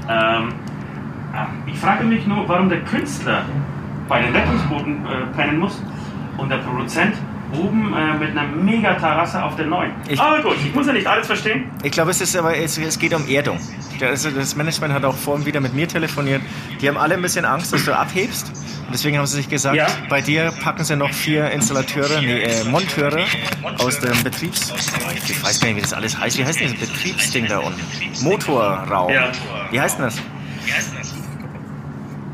Ähm, 0.09 0.49
ah, 1.33 1.47
ich 1.67 1.79
frage 1.79 2.05
mich 2.05 2.27
nur, 2.27 2.49
warum 2.49 2.69
der 2.69 2.81
Künstler 2.81 3.45
bei 4.09 4.23
den 4.23 4.35
Rettungsbooten 4.35 5.07
äh, 5.07 5.37
pennen 5.37 5.59
muss 5.61 5.81
und 6.37 6.49
der 6.49 6.57
Produzent 6.59 7.15
oben 7.53 7.95
äh, 7.95 8.15
mit 8.19 8.31
einer 8.31 8.47
mega 8.49 8.95
Terrasse 8.95 9.43
auf 9.43 9.57
der 9.57 9.67
9. 9.67 9.91
Ich- 10.09 10.21
Aber 10.21 10.43
gut, 10.43 10.57
ich 10.65 10.75
muss 10.75 10.87
ja 10.87 10.93
nicht 10.93 11.07
alles 11.07 11.27
verstehen. 11.27 11.71
Ich 11.83 11.93
glaube, 11.93 12.11
es 12.11 12.21
ist 12.21 12.37
aber 12.37 12.57
es, 12.57 12.79
es 12.79 12.99
geht 12.99 13.15
um 13.15 13.27
Erdung. 13.29 13.59
Also 14.01 14.31
das 14.31 14.57
Management 14.57 14.95
hat 14.95 15.05
auch 15.05 15.15
vorhin 15.17 15.45
wieder 15.45 15.61
mit 15.61 15.75
mir 15.75 15.87
telefoniert. 15.87 16.41
Die 16.81 16.89
haben 16.89 16.97
alle 16.97 17.15
ein 17.15 17.23
bisschen 17.23 17.45
Angst, 17.45 17.73
dass 17.73 17.85
du 17.85 17.95
abhebst. 17.97 18.49
Und 18.49 18.95
deswegen 18.95 19.19
haben 19.19 19.27
sie 19.27 19.37
sich 19.37 19.49
gesagt, 19.49 19.77
Ja. 19.77 19.87
bei 20.09 20.21
dir 20.23 20.53
packen 20.63 20.85
sie 20.85 20.97
noch 20.97 21.13
vier 21.13 21.51
Installateure, 21.51 22.21
nee, 22.23 22.41
äh, 22.41 22.65
Monteure 22.65 23.25
aus 23.79 24.01
dem 24.01 24.23
Betriebs... 24.25 24.73
Ich 25.29 25.43
weiß 25.45 25.61
gar 25.61 25.69
nicht, 25.69 25.77
wie 25.77 25.81
das 25.83 25.93
alles 25.93 26.19
heißt. 26.19 26.39
Wie 26.39 26.45
heißt 26.45 26.61
denn 26.61 26.71
das 26.79 26.89
Betriebsding 26.89 27.47
da 27.47 27.59
unten? 27.59 27.81
Motorraum. 28.23 29.13
Ja. 29.13 29.31
Wie 29.71 29.81
heißt 29.81 29.99
denn 29.99 30.07
das? 30.07 30.17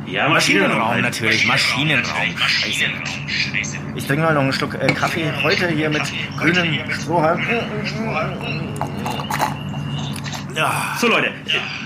Ja, 0.07 0.29
Maschinenraum 0.29 1.01
natürlich. 1.01 1.47
Maschinenraum. 1.47 2.37
Scheiße. 2.37 3.77
Ich 3.97 4.07
trinke 4.07 4.23
mal 4.23 4.35
noch 4.35 4.43
einen 4.43 4.53
Schluck 4.53 4.75
äh, 4.75 4.87
Kaffee. 4.93 5.33
Heute 5.43 5.69
hier 5.69 5.91
mit 5.91 6.03
grünem 6.39 6.79
Strohhalm. 6.91 7.41
So 10.99 11.09
Leute, 11.09 11.33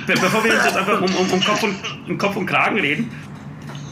be 0.06 0.12
bevor 0.12 0.44
wir 0.44 0.52
uns 0.54 0.64
jetzt 0.64 0.76
einfach 0.76 1.00
um, 1.00 1.14
um, 1.14 1.30
um, 1.30 1.40
Kopf 1.42 1.62
und, 1.62 1.76
um 2.08 2.18
Kopf 2.18 2.36
und 2.36 2.46
Kragen 2.46 2.78
reden, 2.78 3.10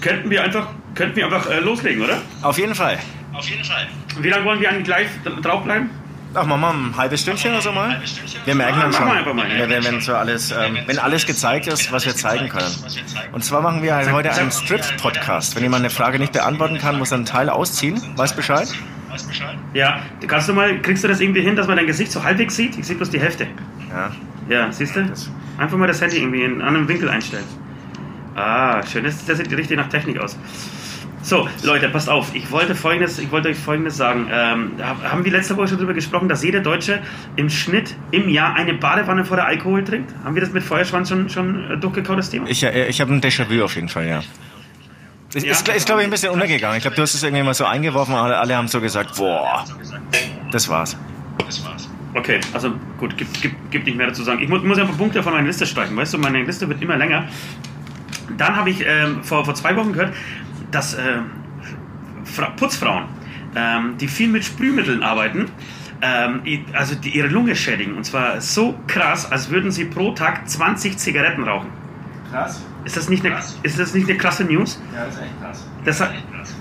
könnten 0.00 0.30
wir 0.30 0.44
einfach, 0.44 0.68
könnten 0.94 1.16
wir 1.16 1.24
einfach 1.24 1.48
äh, 1.50 1.60
loslegen, 1.60 2.02
oder? 2.02 2.20
Auf 2.42 2.58
jeden 2.58 2.74
Fall. 2.74 2.98
Auf 3.32 3.48
jeden 3.48 3.64
Fall. 3.64 3.88
Wie 4.20 4.28
lange 4.28 4.44
wollen 4.44 4.60
wir 4.60 4.68
eigentlich 4.68 4.86
live 4.88 5.10
draufbleiben? 5.42 5.90
Ach, 6.34 6.44
machen 6.44 6.60
wir 6.60 6.70
ein 6.70 6.96
halbes 6.96 7.22
Stündchen 7.22 7.52
oder 7.52 7.62
so 7.62 7.72
mal? 7.72 8.02
Wir 8.44 8.54
merken 8.54 8.80
dann 8.80 8.92
schon, 8.92 9.06
wir 9.06 9.14
einfach 9.14 9.32
mal, 9.32 9.50
ja. 9.50 9.68
wenn, 9.68 9.82
wenn, 9.82 10.00
so 10.00 10.14
alles, 10.14 10.50
ähm, 10.50 10.78
wenn 10.86 10.98
alles 10.98 11.24
gezeigt 11.24 11.66
ist, 11.66 11.90
was 11.90 12.04
wir 12.04 12.14
zeigen 12.14 12.48
können. 12.48 12.74
Und 13.32 13.44
zwar 13.44 13.62
machen 13.62 13.82
wir 13.82 13.94
halt 13.94 14.12
heute 14.12 14.30
einen 14.32 14.50
Strip-Podcast. 14.50 15.56
Wenn 15.56 15.62
jemand 15.62 15.82
eine 15.82 15.90
Frage 15.90 16.18
nicht 16.18 16.32
beantworten 16.32 16.78
kann, 16.78 16.98
muss 16.98 17.12
er 17.12 17.16
einen 17.16 17.24
Teil 17.24 17.48
ausziehen. 17.48 18.00
Weißt 18.16 18.36
Bescheid? 18.36 18.68
Ja, 19.72 20.00
kannst 20.26 20.48
du 20.48 20.52
mal, 20.52 20.80
kriegst 20.82 21.02
du 21.02 21.08
das 21.08 21.20
irgendwie 21.20 21.40
hin, 21.40 21.56
dass 21.56 21.66
man 21.66 21.76
dein 21.76 21.86
Gesicht 21.86 22.12
so 22.12 22.22
halbwegs 22.22 22.56
sieht? 22.56 22.76
Ich 22.78 22.86
sehe 22.86 22.96
bloß 22.96 23.10
die 23.10 23.20
Hälfte. 23.20 23.46
Ja. 23.90 24.10
Ja, 24.48 24.72
siehst 24.72 24.96
du? 24.96 25.10
Einfach 25.56 25.76
mal 25.76 25.86
das 25.86 26.00
Handy 26.00 26.18
irgendwie 26.18 26.42
in 26.42 26.52
einen 26.52 26.62
anderen 26.62 26.88
Winkel 26.88 27.08
einstellen. 27.08 27.44
Ah, 28.34 28.84
schön. 28.86 29.04
Das, 29.04 29.24
das 29.24 29.38
sieht 29.38 29.50
richtig 29.50 29.76
nach 29.76 29.88
Technik 29.88 30.18
aus. 30.18 30.38
So, 31.28 31.46
Leute, 31.62 31.90
passt 31.90 32.08
auf. 32.08 32.34
Ich 32.34 32.50
wollte, 32.50 32.74
folgendes, 32.74 33.18
ich 33.18 33.30
wollte 33.30 33.50
euch 33.50 33.58
Folgendes 33.58 33.98
sagen. 33.98 34.28
Ähm, 34.32 34.72
haben 34.82 35.26
wir 35.26 35.30
letzte 35.30 35.58
Woche 35.58 35.68
schon 35.68 35.76
darüber 35.76 35.92
gesprochen, 35.92 36.26
dass 36.26 36.42
jeder 36.42 36.60
Deutsche 36.60 37.00
im 37.36 37.50
Schnitt 37.50 37.94
im 38.12 38.30
Jahr 38.30 38.54
eine 38.54 38.72
Badewanne 38.72 39.26
vor 39.26 39.36
der 39.36 39.44
Alkohol 39.44 39.84
trinkt? 39.84 40.10
Haben 40.24 40.34
wir 40.34 40.40
das 40.40 40.52
mit 40.52 40.62
Feuerschwanz 40.62 41.10
schon, 41.10 41.28
schon 41.28 41.70
äh, 41.70 41.76
durchgekaut, 41.76 42.18
das 42.18 42.30
Thema? 42.30 42.48
Ich, 42.48 42.62
äh, 42.62 42.88
ich 42.88 43.02
habe 43.02 43.12
ein 43.12 43.20
Déjà-vu 43.20 43.62
auf 43.62 43.74
jeden 43.74 43.90
Fall, 43.90 44.06
ja. 44.06 44.22
Ist, 45.34 45.44
Ja? 45.44 45.52
ist, 45.52 45.68
ist 45.68 45.84
glaube 45.84 46.00
ich, 46.00 46.06
ein 46.06 46.10
bisschen 46.10 46.30
untergegangen. 46.32 46.78
Ich 46.78 46.82
glaube, 46.82 46.96
du 46.96 47.02
hast 47.02 47.12
es 47.12 47.22
irgendwie 47.22 47.42
mal 47.42 47.52
so 47.52 47.66
eingeworfen, 47.66 48.14
alle, 48.14 48.38
alle 48.38 48.56
haben 48.56 48.68
so 48.68 48.80
gesagt, 48.80 49.16
boah, 49.18 49.66
das 50.50 50.66
war's. 50.70 50.96
Okay, 52.14 52.40
also 52.54 52.72
gut, 52.96 53.18
gibt, 53.18 53.42
gibt, 53.42 53.70
gibt 53.70 53.84
nicht 53.84 53.98
mehr 53.98 54.06
dazu 54.06 54.22
sagen. 54.22 54.40
Ich 54.42 54.48
muss, 54.48 54.62
muss 54.62 54.78
einfach 54.78 54.96
Punkte 54.96 55.22
von 55.22 55.34
meiner 55.34 55.46
Liste 55.46 55.66
streichen. 55.66 55.94
Weißt 55.94 56.14
du, 56.14 56.18
meine 56.18 56.42
Liste 56.42 56.66
wird 56.70 56.80
immer 56.80 56.96
länger. 56.96 57.28
Dann 58.38 58.56
habe 58.56 58.70
ich 58.70 58.82
ähm, 58.86 59.22
vor, 59.22 59.44
vor 59.44 59.54
zwei 59.54 59.76
Wochen 59.76 59.92
gehört, 59.92 60.14
dass 60.70 60.94
äh, 60.94 61.18
Fra 62.24 62.50
Putzfrauen, 62.50 63.04
ähm, 63.56 63.96
die 63.98 64.08
viel 64.08 64.28
mit 64.28 64.44
Sprühmitteln 64.44 65.02
arbeiten, 65.02 65.50
ähm, 66.02 66.42
also 66.72 66.94
die 66.94 67.10
ihre 67.10 67.28
Lunge 67.28 67.56
schädigen. 67.56 67.96
Und 67.96 68.04
zwar 68.04 68.40
so 68.40 68.78
krass, 68.86 69.30
als 69.30 69.50
würden 69.50 69.70
sie 69.70 69.86
pro 69.86 70.12
Tag 70.12 70.48
20 70.48 70.98
Zigaretten 70.98 71.44
rauchen. 71.44 71.68
Krass. 72.30 72.62
Ist 72.84 72.96
das 72.96 73.08
nicht 73.08 73.24
eine, 73.24 73.38
ist 73.62 73.78
das 73.78 73.94
nicht 73.94 74.08
eine 74.08 74.18
krasse 74.18 74.44
News? 74.44 74.80
Ja, 74.94 75.04
das 75.04 75.14
ist 75.14 75.22
echt 75.22 75.40
krass. 75.40 75.66
Das, 75.84 76.02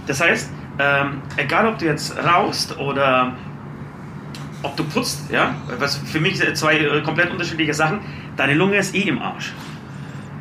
das 0.08 0.22
heißt, 0.22 0.50
ähm, 0.80 1.22
egal 1.38 1.68
ob 1.68 1.78
du 1.78 1.86
jetzt 1.86 2.18
rauchst 2.18 2.78
oder 2.78 3.34
ob 4.64 4.76
du 4.76 4.84
putzt, 4.84 5.32
ja, 5.32 5.56
was 5.80 5.98
für 5.98 6.20
mich 6.20 6.38
sind 6.38 6.58
zwei 6.58 6.78
äh, 6.78 7.02
komplett 7.02 7.32
unterschiedliche 7.32 7.74
Sachen, 7.74 8.00
deine 8.36 8.54
Lunge 8.54 8.78
ist 8.78 8.96
eh 8.96 9.02
im 9.02 9.22
Arsch. 9.22 9.54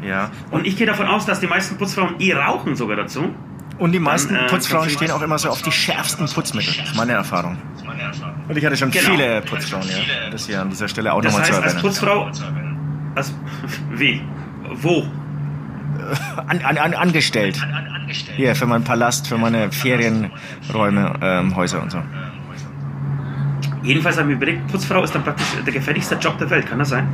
Ja. 0.02 0.30
Und 0.50 0.66
ich 0.66 0.76
gehe 0.76 0.87
davon 0.87 1.06
aus, 1.06 1.26
dass 1.26 1.40
die 1.40 1.46
meisten 1.46 1.76
Putzfrauen 1.76 2.16
eh 2.18 2.32
rauchen 2.32 2.76
sogar 2.76 2.96
dazu. 2.96 3.35
Und 3.78 3.92
die 3.92 3.99
meisten 3.99 4.35
Dann, 4.35 4.47
äh, 4.47 4.49
Putzfrauen 4.49 4.88
stehen 4.88 5.11
auch 5.11 5.21
immer 5.23 5.38
so 5.38 5.50
auf 5.50 5.62
die 5.62 5.73
schärfsten 5.73 6.26
Putzmittel. 6.26 6.75
Das 6.78 6.88
ist 6.90 6.97
meine 6.97 7.12
Erfahrung. 7.12 7.59
Und 8.49 8.56
ich 8.56 8.64
hatte 8.64 8.76
schon 8.76 8.90
Genau. 8.90 9.11
viele 9.11 9.42
Putzfrauen, 9.42 9.87
ja. 9.88 10.30
Das 10.30 10.47
hier 10.47 10.62
an 10.62 10.71
dieser 10.71 10.88
Stelle 10.88 11.12
auch 11.12 11.23
nochmal 11.23 11.45
zu 11.45 11.52
heißt, 11.52 11.62
als 11.62 11.75
erwähnen. 11.75 11.83
Putzfrau, 11.83 12.30
als, 13.14 13.35
wie, 13.92 14.23
wo? 14.75 15.06
An, 16.47 16.61
an, 16.62 16.78
an, 16.78 16.95
angestellt. 16.95 17.61
Hier, 18.37 18.54
für 18.54 18.66
meinen 18.66 18.85
Palast, 18.85 19.26
für 19.26 19.37
meine 19.37 19.73
Ferienräume, 19.73 21.14
ähm, 21.21 21.56
Häuser 21.56 21.83
und 21.83 21.90
so. 21.90 22.02
Jedenfalls 23.83 24.18
haben 24.18 24.28
wir 24.28 24.37
überlegt, 24.37 24.66
Putzfrau 24.68 25.02
ist 25.02 25.14
dann 25.14 25.25
praktisch 25.25 25.47
der 25.64 25.73
gefährlichste 25.73 26.14
Job 26.16 26.38
der 26.38 26.49
Welt, 26.50 26.66
kann 26.66 26.78
das 26.78 26.90
sein? 26.90 27.09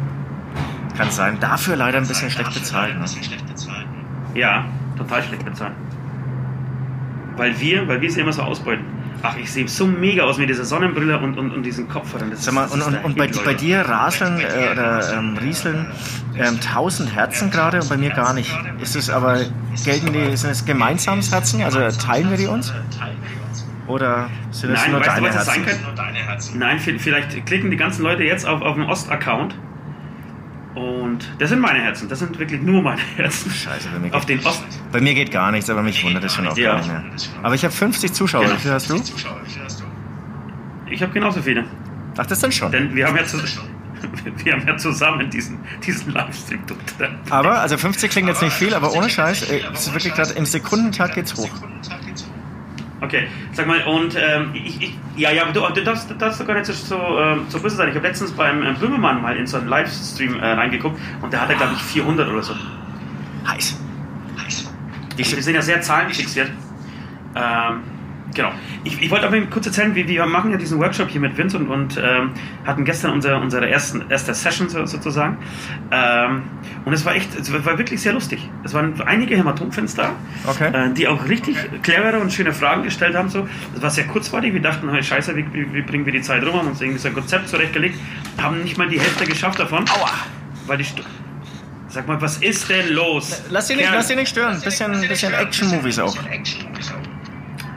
Kann 0.97 1.11
sein. 1.11 1.38
Dafür 1.40 1.76
leider 1.76 1.99
ein 1.99 2.07
bisschen 2.07 2.31
schlecht 2.31 2.52
bezahlt. 2.52 2.99
Ne? 2.99 3.04
Ja, 4.35 4.64
total 4.97 5.23
schlecht 5.23 5.45
bezahlt. 5.45 5.73
Weil 7.37 7.59
wir, 7.61 7.89
weil 7.89 8.01
wir 8.01 8.11
sie 8.11 8.21
immer 8.21 8.33
so 8.33 8.43
ausbeuten. 8.43 8.85
Ach, 9.25 9.37
ich 9.37 9.53
sehe 9.53 9.69
so 9.69 9.87
mega 9.87 10.25
aus 10.25 10.37
mit 10.39 10.49
dieser 10.49 10.65
Sonnenbrille 10.65 11.17
und, 11.19 11.39
und, 11.39 11.53
und 11.53 11.62
diesen 11.62 11.89
Kopfhörern. 11.89 12.31
Das 12.33 12.45
Sag 12.45 12.55
mal, 12.55 12.67
und, 12.67 12.83
und, 12.83 13.05
und 13.05 13.17
bei, 13.17 13.29
bei 13.45 13.55
dir 13.55 13.81
raseln 13.83 14.41
äh, 14.41 14.73
oder 14.73 15.12
ähm, 15.17 15.39
rieseln 15.41 15.87
1000 16.37 17.15
Herzen 17.15 17.51
gerade 17.51 17.81
und 17.81 17.89
bei 17.89 17.97
mir 17.97 18.11
gar 18.11 18.35
nicht. 18.35 18.53
Ist 18.81 18.97
es 18.97 19.11
aber, 19.11 19.39
gelten 19.85 20.12
die, 20.12 20.37
sind 20.37 20.51
es 20.51 20.65
Gemeinsamsherzen? 20.65 21.62
Also 21.62 21.79
teilen 22.05 22.31
wir 22.31 22.37
die 22.37 22.47
uns? 22.47 22.73
Oder 23.87 24.29
sind 24.51 24.73
es 24.73 24.81
Nein, 24.81 24.91
nur 24.93 25.01
weißt 25.01 25.11
du, 25.11 25.15
deine 25.15 25.29
was 25.29 25.35
das 25.35 25.47
sein 25.47 25.65
Herzen? 25.65 26.59
Nein, 26.59 26.79
vi- 26.79 26.99
vielleicht 26.99 27.47
klicken 27.47 27.71
die 27.71 27.77
ganzen 27.77 28.03
Leute 28.03 28.23
jetzt 28.25 28.47
auf, 28.47 28.61
auf 28.62 28.75
den 28.77 28.85
Ost-Account. 28.85 29.55
Und 30.75 31.29
das 31.38 31.50
sind 31.50 31.61
meine 31.61 31.81
Herzen. 31.81 32.09
Das 32.09 32.21
sind 32.21 32.38
wirklich 32.38 32.62
nur 32.62 32.81
meine 32.83 33.00
Herzen. 33.17 33.50
Scheiße, 33.50 33.88
bei 33.91 33.99
mir 33.99 34.14
Auf 34.14 34.25
geht, 34.26 34.41
den 34.41 34.47
Ost. 34.47 34.64
bei 34.91 35.00
mir 35.00 35.14
geht 35.14 35.31
gar 35.31 35.52
nichts, 35.52 35.69
aber 35.69 35.83
mich 35.83 36.02
wundert 36.02 36.25
es 36.25 36.33
schon 36.35 36.47
auch 36.47 36.57
Ja. 36.57 36.73
gar 36.73 36.79
nicht 36.79 36.88
mehr. 36.88 37.02
Aber 37.43 37.55
ich 37.55 37.62
habe 37.64 37.75
50 37.75 38.12
Zuschauer. 38.12 38.45
Genau. 38.45 38.55
Wie 38.55 38.59
viel 38.59 38.71
hast 38.73 38.88
du? 38.88 38.97
Ich 40.91 41.02
habe 41.02 41.12
genauso 41.12 41.43
viele. 41.43 41.64
Ach, 42.17 42.26
das 42.26 42.41
dann 42.41 42.52
schon. 42.52 42.73
Denn 42.73 42.95
wir 42.95 43.07
haben 43.07 43.17
ja, 43.17 43.23
wir 44.45 44.52
haben 44.52 44.67
ja 44.67 44.76
zusammen 44.76 45.31
diesen, 45.31 45.59
diesen 45.85 46.12
Livestream. 46.12 46.61
Aber, 47.31 47.61
also 47.61 47.76
50 47.79 48.11
klingt 48.11 48.29
jetzt 48.29 48.43
nicht 48.43 48.52
viel, 48.55 48.75
aber 48.75 48.93
ohne 48.95 49.09
Scheiß, 49.09 49.50
äh, 49.50 49.61
es 49.73 49.87
ist 49.87 49.93
wirklich 49.95 50.14
gerade 50.14 50.33
im 50.33 50.45
Sekundentakt 50.47 51.14
geht's 51.14 51.35
hoch. 51.37 51.50
Okay, 53.02 53.26
sag 53.52 53.66
mal, 53.66 53.82
und 53.85 54.14
ähm, 54.16 54.50
ich, 54.54 54.80
ich, 54.80 54.94
ja, 55.16 55.32
ja, 55.32 55.42
aber 55.42 55.52
du, 55.52 55.61
du 55.75 55.82
darfst, 55.82 56.09
du 56.09 56.14
darfst 56.14 56.40
doch 56.40 56.47
gar 56.47 56.54
nicht 56.54 56.66
so, 56.66 56.73
so, 56.73 57.18
ähm, 57.18 57.47
so 57.49 57.59
böse 57.61 57.75
sein. 57.76 57.88
Ich 57.88 57.97
habe 57.97 58.06
letztens 58.06 58.30
beim 58.32 58.62
äh, 58.62 58.73
Böhmermann 58.75 59.21
mal 59.21 59.37
in 59.37 59.47
so 59.47 59.56
einen 59.56 59.66
Livestream 59.68 60.38
äh, 60.38 60.47
reingeguckt 60.52 60.99
und 61.21 61.32
der 61.32 61.40
hatte, 61.40 61.56
glaube 61.56 61.73
ich, 61.75 61.82
400 61.82 62.28
oder 62.28 62.42
so. 62.42 62.54
Heiß. 63.47 63.76
Die 65.18 65.25
Also 65.25 65.37
wir 65.37 65.38
Sch- 65.38 65.42
sind 65.42 65.54
ja 65.56 65.62
sehr 65.62 65.80
zahlenfixiert. 65.82 66.50
Ähm, 67.35 67.82
genau. 68.35 68.53
Ich, 68.85 69.01
ich 69.01 69.11
wollte 69.11 69.27
aber 69.27 69.41
kurz 69.43 69.67
erzählen, 69.67 69.95
wie 69.95 70.07
wir 70.07 70.27
machen 70.27 70.51
ja 70.51 70.57
diesen 70.57 70.79
Workshop 70.79 71.09
hier 71.09 71.21
mit 71.21 71.37
Vince 71.37 71.59
und, 71.59 71.69
und 71.69 72.01
ähm, 72.03 72.31
hatten 72.67 72.85
gestern 72.85 73.12
unser, 73.12 73.41
unsere 73.41 73.69
ersten, 73.69 74.05
erste 74.11 74.35
Session 74.35 74.69
so, 74.69 74.85
sozusagen. 74.87 75.39
Ähm, 75.91 76.43
und 76.85 76.93
es 76.93 77.05
war 77.05 77.15
echt, 77.15 77.35
es 77.39 77.53
war 77.53 77.79
wirklich 77.79 78.01
sehr 78.01 78.12
lustig. 78.12 78.49
Es 78.65 78.75
waren 78.75 79.01
einige 79.03 79.37
Hämatomfans 79.37 79.95
da, 79.95 80.11
Okay. 80.47 80.71
äh, 80.73 80.93
die 80.93 81.09
auch 81.09 81.29
richtig 81.29 81.57
clevere 81.83 82.19
und 82.19 82.33
schöne 82.33 82.53
Fragen 82.53 82.83
gestellt 82.83 83.15
haben. 83.15 83.29
So. 83.29 83.49
Das 83.75 83.83
war 83.83 83.91
sehr 83.91 84.07
kurzweilig. 84.07 84.53
Wir 84.53 84.62
dachten, 84.62 84.91
hey, 84.91 85.03
scheiße, 85.03 85.37
wie, 85.37 85.45
wie, 85.53 85.73
wie 85.73 85.83
bringen 85.83 86.07
wir 86.07 86.12
die 86.12 86.23
Zeit 86.23 86.45
rum? 86.45 86.55
Haben 86.55 86.69
uns 86.69 86.81
irgendwie 86.81 86.99
so 86.99 87.09
ein 87.09 87.15
Konzept 87.15 87.49
zurechtgelegt. 87.49 87.99
Haben 88.41 88.62
nicht 88.62 88.79
mal 88.79 88.89
die 88.89 89.01
Hälfte 89.01 89.25
geschafft 89.25 89.59
davon. 89.59 89.85
Aua! 89.89 90.11
Weil 90.67 90.79
die 90.79 90.85
Stu 90.85 91.03
Sag 91.89 92.09
mal, 92.09 92.19
was 92.23 92.39
ist 92.39 92.71
denn 92.71 92.89
los? 92.95 93.43
Lass 93.51 93.67
dich 93.67 93.77
nicht, 93.77 93.91
lass 93.93 94.09
nicht 94.09 94.29
stören. 94.29 94.59
Bisschen, 94.62 94.99
bisschen 95.03 95.35
Action-Movies 95.35 95.99
auch. 95.99 96.17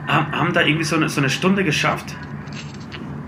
Haben, 0.06 0.32
haben 0.32 0.52
da 0.52 0.62
irgendwie 0.62 0.84
so 0.84 0.96
eine, 0.96 1.08
so 1.08 1.20
eine 1.20 1.30
Stunde 1.30 1.64
geschafft. 1.64 2.14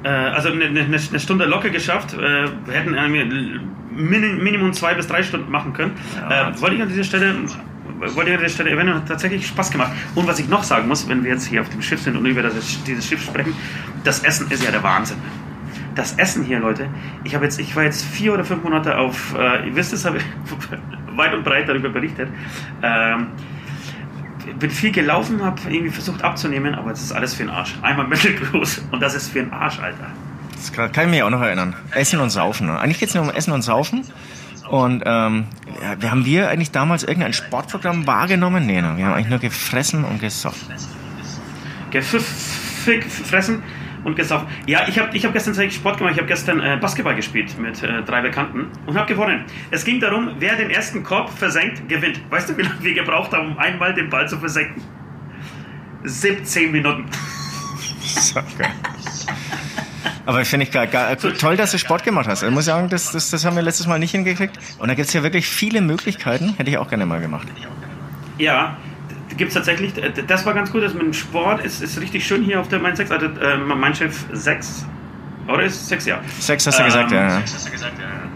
Äh, 0.02 0.08
also 0.08 0.50
eine, 0.50 0.64
eine, 0.64 0.80
eine 0.80 1.20
Stunde 1.20 1.44
locker 1.44 1.70
geschafft. 1.70 2.14
Äh, 2.14 2.18
wir 2.18 2.75
hätten 2.75 2.94
irgendwie 2.94 3.61
Min 3.90 4.42
Minimum 4.42 4.73
zwei 4.73 4.94
bis 4.94 5.06
drei 5.06 5.23
Stunden 5.23 5.50
machen 5.50 5.73
können. 5.73 5.92
Ja. 6.16 6.50
äh, 6.50 6.61
wollte 6.61 6.76
ich 6.76 6.82
an 6.82 6.88
dieser 6.88 7.04
Stelle 7.04 7.35
wollte 8.00 8.30
ich 8.30 8.37
an 8.37 8.42
dieser 8.42 8.54
Stelle 8.54 8.70
erwähnen, 8.70 8.94
hat 8.94 9.08
tatsächlich 9.08 9.47
Spaß 9.47 9.70
gemacht. 9.70 9.92
Und 10.14 10.26
was 10.26 10.38
ich 10.38 10.49
noch 10.49 10.62
sagen 10.62 10.88
muss, 10.88 11.08
wenn 11.08 11.25
wir 11.25 11.32
jetzt 11.32 11.47
hier 11.47 11.61
auf 11.61 11.68
dem 11.68 11.82
Schiff 11.82 12.00
sind 12.00 12.16
und 12.16 12.26
über 12.26 12.42
das, 12.42 12.54
dieses 12.85 13.06
Schiff 13.06 13.23
sprechen, 13.23 13.54
das 14.04 14.20
Essen 14.20 14.50
ist 14.50 14.62
ja 14.62 14.70
der 14.70 14.82
Wahnsinn. 14.82 15.18
Das 15.94 16.12
Essen 16.12 16.44
hier, 16.44 16.61
Leute. 16.61 16.87
Ich 17.25 17.35
habe 17.35 17.44
jetzt, 17.44 17.58
ich 17.58 17.75
war 17.75 17.82
jetzt 17.82 18.04
vier 18.04 18.32
oder 18.32 18.44
fünf 18.44 18.62
Monate 18.62 18.97
auf, 18.97 19.35
äh, 19.37 19.66
ihr 19.66 19.75
wisst 19.75 19.92
es, 19.92 20.04
habe 20.04 20.18
ich 20.18 20.25
weit 21.16 21.35
und 21.35 21.42
breit 21.42 21.68
darüber 21.68 21.88
berichtet. 21.88 22.28
Ähm, 22.82 23.28
bin 24.58 24.70
viel 24.70 24.92
gelaufen, 24.92 25.42
habe 25.42 25.60
irgendwie 25.68 25.90
versucht 25.90 26.22
abzunehmen, 26.22 26.74
aber 26.74 26.90
es 26.90 27.02
ist 27.02 27.12
alles 27.12 27.34
für 27.34 27.44
den 27.44 27.50
Arsch. 27.50 27.74
Einmal 27.82 28.06
mittelgroß 28.08 28.82
und 28.90 29.00
das 29.00 29.14
ist 29.14 29.30
für 29.30 29.40
den 29.40 29.52
Arsch, 29.52 29.78
Alter. 29.78 30.06
Das 30.52 30.72
kann 30.72 30.90
kann 30.92 31.04
ich 31.04 31.10
mich 31.10 31.22
auch 31.22 31.30
noch 31.30 31.42
erinnern. 31.42 31.76
Essen 31.92 32.20
und 32.20 32.30
Saufen. 32.30 32.66
Ne? 32.66 32.78
Eigentlich 32.78 32.98
geht's 32.98 33.14
nur 33.14 33.24
um 33.24 33.30
Essen 33.30 33.52
und 33.52 33.62
Saufen. 33.62 34.04
Und 34.68 35.02
ähm, 35.06 35.46
ja, 36.02 36.10
haben 36.10 36.26
wir 36.26 36.50
eigentlich 36.50 36.72
damals 36.72 37.02
irgendein 37.02 37.32
Sportprogramm 37.32 38.06
wahrgenommen? 38.06 38.66
Nee, 38.66 38.82
ne? 38.82 38.96
wir 38.96 39.06
haben 39.06 39.14
eigentlich 39.14 39.30
nur 39.30 39.38
gefressen 39.38 40.04
und 40.04 40.20
gesoffen. 40.20 40.68
Gepfiff, 41.90 42.22
fressen 43.24 43.62
und 44.04 44.16
gesaufen. 44.16 44.48
Ja, 44.66 44.86
ich 44.88 44.98
habe 44.98 45.16
ich 45.16 45.24
hab 45.24 45.32
gestern 45.32 45.52
tatsächlich 45.52 45.76
Sport 45.76 45.98
gemacht. 45.98 46.14
Ich 46.14 46.18
habe 46.18 46.28
gestern 46.28 46.60
äh, 46.60 46.78
Basketball 46.80 47.14
gespielt 47.14 47.58
mit 47.58 47.82
äh, 47.82 48.02
drei 48.02 48.20
Bekannten 48.20 48.68
und 48.86 48.96
habe 48.96 49.06
gewonnen. 49.06 49.44
Es 49.70 49.84
ging 49.84 50.00
darum, 50.00 50.32
wer 50.38 50.56
den 50.56 50.70
ersten 50.70 51.02
Korb 51.02 51.30
versenkt, 51.30 51.88
gewinnt. 51.88 52.20
Weißt 52.30 52.48
du, 52.48 52.56
wie 52.56 52.62
lange 52.62 52.82
wir 52.82 52.94
gebraucht 52.94 53.32
haben, 53.32 53.52
um 53.52 53.58
einmal 53.58 53.94
den 53.94 54.10
Ball 54.10 54.28
zu 54.28 54.38
versenken? 54.38 54.82
17 56.04 56.70
Minuten. 56.72 57.06
So, 58.00 58.40
okay. 58.54 58.68
Aber 60.26 60.44
finde 60.44 60.66
ich 60.66 60.72
gar, 60.72 60.86
gar, 60.86 61.16
toll, 61.16 61.56
dass 61.56 61.70
du 61.70 61.78
Sport 61.78 62.04
gemacht 62.04 62.28
hast. 62.28 62.42
Ich 62.42 62.50
muss 62.50 62.66
sagen, 62.66 62.90
das, 62.90 63.12
das, 63.12 63.30
das 63.30 63.46
haben 63.46 63.56
wir 63.56 63.62
letztes 63.62 63.86
Mal 63.86 63.98
nicht 63.98 64.10
hingekriegt. 64.10 64.58
Und 64.78 64.88
da 64.88 64.94
gibt's 64.94 65.14
ja 65.14 65.22
wirklich 65.22 65.48
viele 65.48 65.80
Möglichkeiten. 65.80 66.54
Hätte 66.58 66.70
ich 66.70 66.76
auch 66.76 66.88
gerne 66.88 67.06
mal 67.06 67.18
gemacht. 67.18 67.48
Ja, 68.36 68.76
gibt 69.38 69.49
es 69.49 69.54
tatsächlich. 69.54 69.95
D- 69.95 70.02
Das 70.26 70.45
war 70.45 70.52
ganz 70.52 70.71
gut. 70.71 70.83
Das 70.83 70.92
mit 70.92 71.02
dem 71.02 71.14
Sport 71.14 71.64
ist, 71.64 71.83
ist 71.83 71.99
richtig 72.00 72.26
schön 72.26 72.42
hier 72.42 72.61
auf 72.61 72.68
der 72.68 72.78
Mein 72.80 72.95
6. 72.95 73.11
Also, 73.11 73.26
äh, 73.26 73.57
mein 73.57 73.95
Chef 73.95 74.14
6. 74.33 74.85
Oder 75.47 75.62
ist 75.62 75.88
6, 75.88 76.04
ja. 76.04 76.18
Sex 76.38 76.66
hast 76.66 76.78
du 76.78 76.83
Ähm, 76.83 76.88
gesagt, 76.88 77.11
ja. 77.12 77.28
ja. 77.38 77.42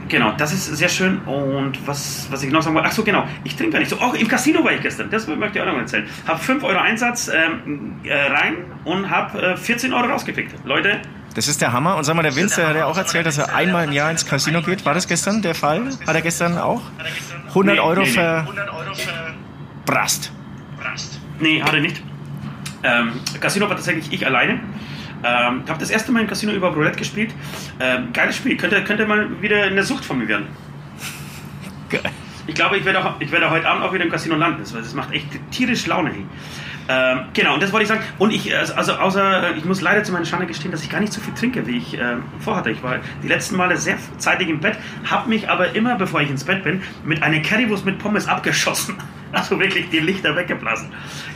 Genau, 0.08 0.32
das 0.36 0.52
ist 0.52 0.64
sehr 0.76 0.88
schön. 0.88 1.18
Und 1.20 1.86
was, 1.86 2.26
was 2.30 2.42
ich 2.42 2.50
noch 2.50 2.62
sagen 2.62 2.74
wollte, 2.74 2.88
ach 2.88 2.92
so, 2.92 3.02
genau, 3.04 3.26
ich 3.44 3.54
trinke 3.56 3.72
gar 3.72 3.78
nicht 3.80 3.88
so. 3.90 3.98
Auch 4.00 4.14
im 4.14 4.26
Casino 4.28 4.64
war 4.64 4.72
ich 4.72 4.80
gestern, 4.80 5.10
das 5.10 5.26
möchte 5.26 5.58
ich 5.58 5.60
auch 5.62 5.66
noch 5.66 5.74
mal 5.74 5.80
erzählen. 5.80 6.06
Hab 6.26 6.42
5 6.42 6.62
Euro 6.64 6.78
Einsatz 6.78 7.28
ähm, 7.28 7.96
äh, 8.04 8.14
rein 8.14 8.54
und 8.84 9.10
hab 9.10 9.34
äh, 9.34 9.56
14 9.56 9.92
Euro 9.92 10.06
rausgekriegt. 10.06 10.54
Leute, 10.64 11.00
Das 11.34 11.48
ist 11.48 11.60
der 11.62 11.72
Hammer. 11.72 11.96
Und 11.96 12.04
sag 12.04 12.14
mal, 12.14 12.22
der 12.22 12.34
Vince, 12.36 12.56
der 12.60 12.68
hat 12.70 12.76
ja 12.76 12.86
auch 12.86 12.96
erzählt, 12.98 13.24
dass 13.26 13.38
er 13.38 13.54
einmal 13.54 13.84
im 13.84 13.92
Jahr 13.92 14.10
ins 14.10 14.26
Casino 14.26 14.60
geht. 14.62 14.84
War 14.84 14.92
das 14.94 15.06
gestern 15.08 15.40
der 15.42 15.54
Fall? 15.54 15.82
Hat 16.06 16.14
er 16.14 16.20
gestern 16.22 16.58
auch 16.58 16.82
100 17.48 17.74
Nee, 17.76 17.80
Euro 17.80 18.00
nee, 18.02 18.10
nee. 18.16 18.42
Nee, 21.40 21.62
hat 21.62 21.74
er 21.74 21.80
nicht. 21.80 22.02
Ähm, 22.82 23.12
Casino 23.40 23.68
war 23.68 23.76
tatsächlich 23.76 24.12
ich 24.12 24.26
alleine. 24.26 24.60
Ähm, 25.24 25.62
habe 25.68 25.78
das 25.78 25.90
erste 25.90 26.10
Mal 26.10 26.20
im 26.20 26.26
Casino 26.26 26.52
über 26.52 26.68
Roulette 26.68 26.98
gespielt. 26.98 27.32
Ähm, 27.78 28.12
geiles 28.12 28.36
Spiel. 28.36 28.56
Könnte, 28.56 28.82
könnte 28.82 29.06
mal 29.06 29.40
wieder 29.40 29.62
eine 29.62 29.82
Sucht 29.84 30.04
von 30.04 30.18
mir 30.18 30.28
werden. 30.28 30.46
Geil. 31.88 32.02
Ich 32.46 32.54
glaube, 32.54 32.76
ich 32.76 32.84
werde, 32.84 33.04
auch, 33.04 33.20
ich 33.20 33.30
werde 33.30 33.50
heute 33.50 33.68
Abend 33.68 33.84
auch 33.84 33.92
wieder 33.92 34.04
im 34.04 34.10
Casino 34.10 34.34
landen. 34.34 34.62
Das, 34.62 34.94
macht 34.94 35.12
echt 35.12 35.28
tierisch 35.52 35.86
Laune. 35.86 36.10
Ähm, 36.88 37.20
genau, 37.32 37.54
und 37.54 37.62
das 37.62 37.72
wollte 37.72 37.84
ich 37.84 37.88
sagen. 37.88 38.02
Und 38.18 38.32
ich, 38.32 38.56
also 38.56 38.74
also 38.74 38.94
außer, 38.94 39.54
ich 39.56 39.64
muss 39.64 39.80
leider 39.80 40.02
zu 40.02 40.10
meiner 40.10 40.24
Schande 40.24 40.46
gestehen, 40.46 40.72
dass 40.72 40.82
ich 40.82 40.90
gar 40.90 41.00
nicht 41.00 41.12
so 41.12 41.20
viel 41.20 41.34
trinke, 41.34 41.64
wie 41.68 41.76
ich 41.76 41.94
ähm, 41.94 42.24
vorhatte. 42.40 42.70
Ich 42.70 42.82
war 42.82 42.98
die 43.22 43.28
letzten 43.28 43.56
Male 43.56 43.76
sehr 43.76 43.96
zeitig 44.18 44.48
im 44.48 44.58
Bett, 44.58 44.76
habe 45.08 45.28
mich 45.28 45.48
aber 45.48 45.76
immer, 45.76 45.94
bevor 45.94 46.20
ich 46.20 46.30
ins 46.30 46.42
Bett 46.42 46.64
bin, 46.64 46.82
mit 47.04 47.22
einer 47.22 47.40
Currywurst 47.40 47.86
mit 47.86 47.98
Pommes 47.98 48.26
abgeschossen. 48.26 48.96
Also 49.32 49.58
wirklich 49.58 49.88
die 49.90 49.98
Lichter 50.00 50.36
weggeblasen. 50.36 50.88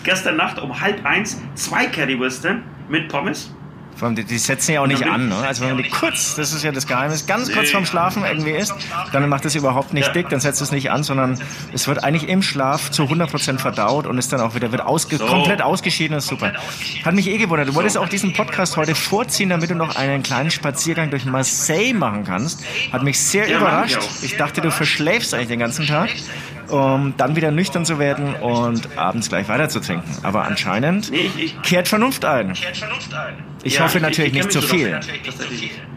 Gestern 0.05 0.37
Nacht 0.37 0.59
um 0.61 0.81
halb 0.81 1.05
eins 1.05 1.41
zwei 1.55 1.87
Currywürste 1.87 2.59
mit 2.89 3.09
Pommes. 3.09 3.53
Vor 3.97 4.09
allem, 4.09 4.15
die, 4.17 4.25
die 4.25 4.37
setzen 4.37 4.73
ja 4.75 4.83
auch 4.83 4.87
nicht 4.87 5.05
an. 5.07 5.31
Ne? 5.31 5.37
Also 5.37 5.63
wenn 5.65 5.73
man 5.73 5.83
die 5.83 5.89
kurz, 5.89 6.35
das 6.35 6.53
ist 6.53 6.63
ja 6.63 6.71
das 6.71 6.87
Geheimnis, 6.87 7.27
ganz 7.27 7.51
kurz 7.51 7.71
vorm 7.71 7.87
Schlafen 7.87 8.27
irgendwie 8.27 8.51
isst, 8.51 8.75
dann 9.11 9.27
macht 9.31 9.47
es 9.47 9.55
überhaupt 9.55 9.95
nicht 9.95 10.09
Ja. 10.09 10.13
dick, 10.13 10.29
dann 10.29 10.39
setzt 10.39 10.61
es 10.61 10.71
nicht 10.71 10.91
an, 10.91 11.03
sondern 11.03 11.41
es 11.73 11.89
wird 11.89 12.05
eigentlich 12.05 12.29
im 12.29 12.43
Schlaf 12.43 12.91
zu 12.91 13.05
100% 13.05 13.57
verdaut 13.59 14.07
und 14.07 14.19
ist 14.19 14.31
dann 14.35 14.41
auch 14.43 14.55
wieder 14.55 14.71
wird 14.71 14.83
ausge 14.83 15.17
So. 15.17 15.25
komplett 15.25 15.63
ausgeschieden. 15.63 16.15
Das 16.15 16.25
ist 16.25 16.29
super. 16.29 16.53
Hat 17.07 17.15
mich 17.15 17.27
eh 17.27 17.39
gewundert. 17.39 17.69
Du 17.69 17.75
wolltest 17.75 17.97
auch 17.97 18.07
diesen 18.11 18.35
Podcast 18.35 18.77
heute 18.77 18.95
vorziehen, 18.95 19.49
damit 19.49 19.71
du 19.71 19.75
noch 19.75 19.97
einen 19.97 20.23
kleinen 20.23 20.51
Spaziergang 20.51 21.09
durch 21.09 21.25
Marseille 21.25 21.95
machen 21.95 22.25
kannst. 22.25 22.63
Hat 22.93 23.03
mich 23.03 23.19
sehr 23.19 23.49
Ja, 23.49 23.57
überrascht. 23.57 23.97
Ich 24.21 24.37
dachte, 24.37 24.61
du 24.61 24.71
verschläfst 24.71 25.33
eigentlich 25.33 25.49
den 25.49 25.59
ganzen 25.61 25.87
Tag, 25.87 26.11
um 26.69 27.15
dann 27.17 27.37
wieder 27.37 27.51
nüchtern 27.51 27.85
zu 27.85 27.99
werden 27.99 28.35
und 28.37 28.97
abends 28.99 29.29
gleich 29.29 29.49
weiter 29.49 29.69
zu 29.69 29.81
trinken. 29.81 30.11
Aber 30.23 30.45
anscheinend 30.45 31.11
kehrt 31.63 31.89
Vernunft 31.89 32.25
ein. 32.25 32.53
Ich 33.63 33.81
hoffe 33.81 33.99
ich- 33.99 34.03
natürlich 34.03 34.33
ich 34.33 34.35
nicht 34.39 34.53
zu 34.53 34.63
viel. 34.63 34.99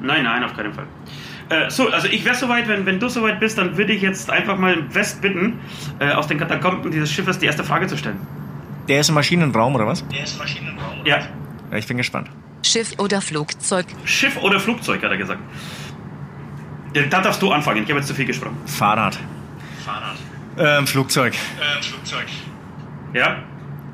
Nein, 0.01 0.23
nein, 0.23 0.43
auf 0.43 0.55
keinen 0.55 0.73
Fall. 0.73 0.85
Äh, 1.49 1.69
so, 1.71 1.89
also 1.89 2.07
ich 2.07 2.23
wäre 2.25 2.35
soweit, 2.35 2.67
wenn, 2.67 2.85
wenn 2.85 2.99
du 2.99 3.09
soweit 3.09 3.39
bist, 3.39 3.57
dann 3.57 3.75
würde 3.75 3.93
ich 3.93 4.01
jetzt 4.03 4.29
einfach 4.29 4.57
mal 4.57 4.83
West 4.93 5.21
bitten, 5.21 5.59
äh, 5.99 6.11
aus 6.11 6.27
den 6.27 6.37
Katakomben 6.37 6.91
dieses 6.91 7.11
Schiffes 7.11 7.39
die 7.39 7.47
erste 7.47 7.63
Frage 7.63 7.87
zu 7.87 7.97
stellen. 7.97 8.17
Der 8.87 8.99
ist 9.01 9.09
im 9.09 9.15
Maschinenraum 9.15 9.73
oder 9.75 9.87
was? 9.87 10.03
Ja, 11.05 11.17
Ja, 11.71 11.77
ich 11.77 11.87
bin 11.87 11.97
gespannt. 11.97 12.29
Schiff 12.63 12.93
oder 12.99 13.21
Flugzeug? 13.21 13.85
Schiff 14.05 14.37
oder 14.37 14.59
Flugzeug, 14.59 15.01
hat 15.03 15.09
er 15.11 15.17
gesagt. 15.17 15.39
Ja, 16.93 17.03
da 17.03 17.21
darfst 17.21 17.41
du 17.41 17.51
anfangen, 17.51 17.83
ich 17.83 17.89
habe 17.89 17.99
jetzt 17.99 18.07
zu 18.07 18.13
viel 18.13 18.25
gesprochen. 18.25 18.57
Fahrrad. 18.65 19.17
Ähm, 20.59 20.85
Flugzeug. 20.87 21.33
Ja? 23.13 23.37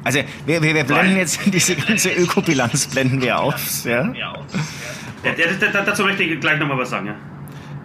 Also 0.03 0.19
wir, 0.45 0.62
wir, 0.62 0.75
wir 0.75 0.84
blenden 0.84 1.13
Weil- 1.13 1.17
jetzt 1.17 1.39
diese 1.45 1.75
ganze 1.75 2.12
Ökobilanz 2.12 2.88
blenden 2.88 3.22
wir 3.22 3.39
aus, 3.39 3.84
ja. 3.86 4.12
ja 4.13 4.34
dazu 5.86 6.03
möchte 6.03 6.24
ich 6.24 6.39
gleich 6.39 6.60
nochmal 6.60 6.77
was 6.77 6.89
sagen, 6.89 7.07
ja. 7.07 7.15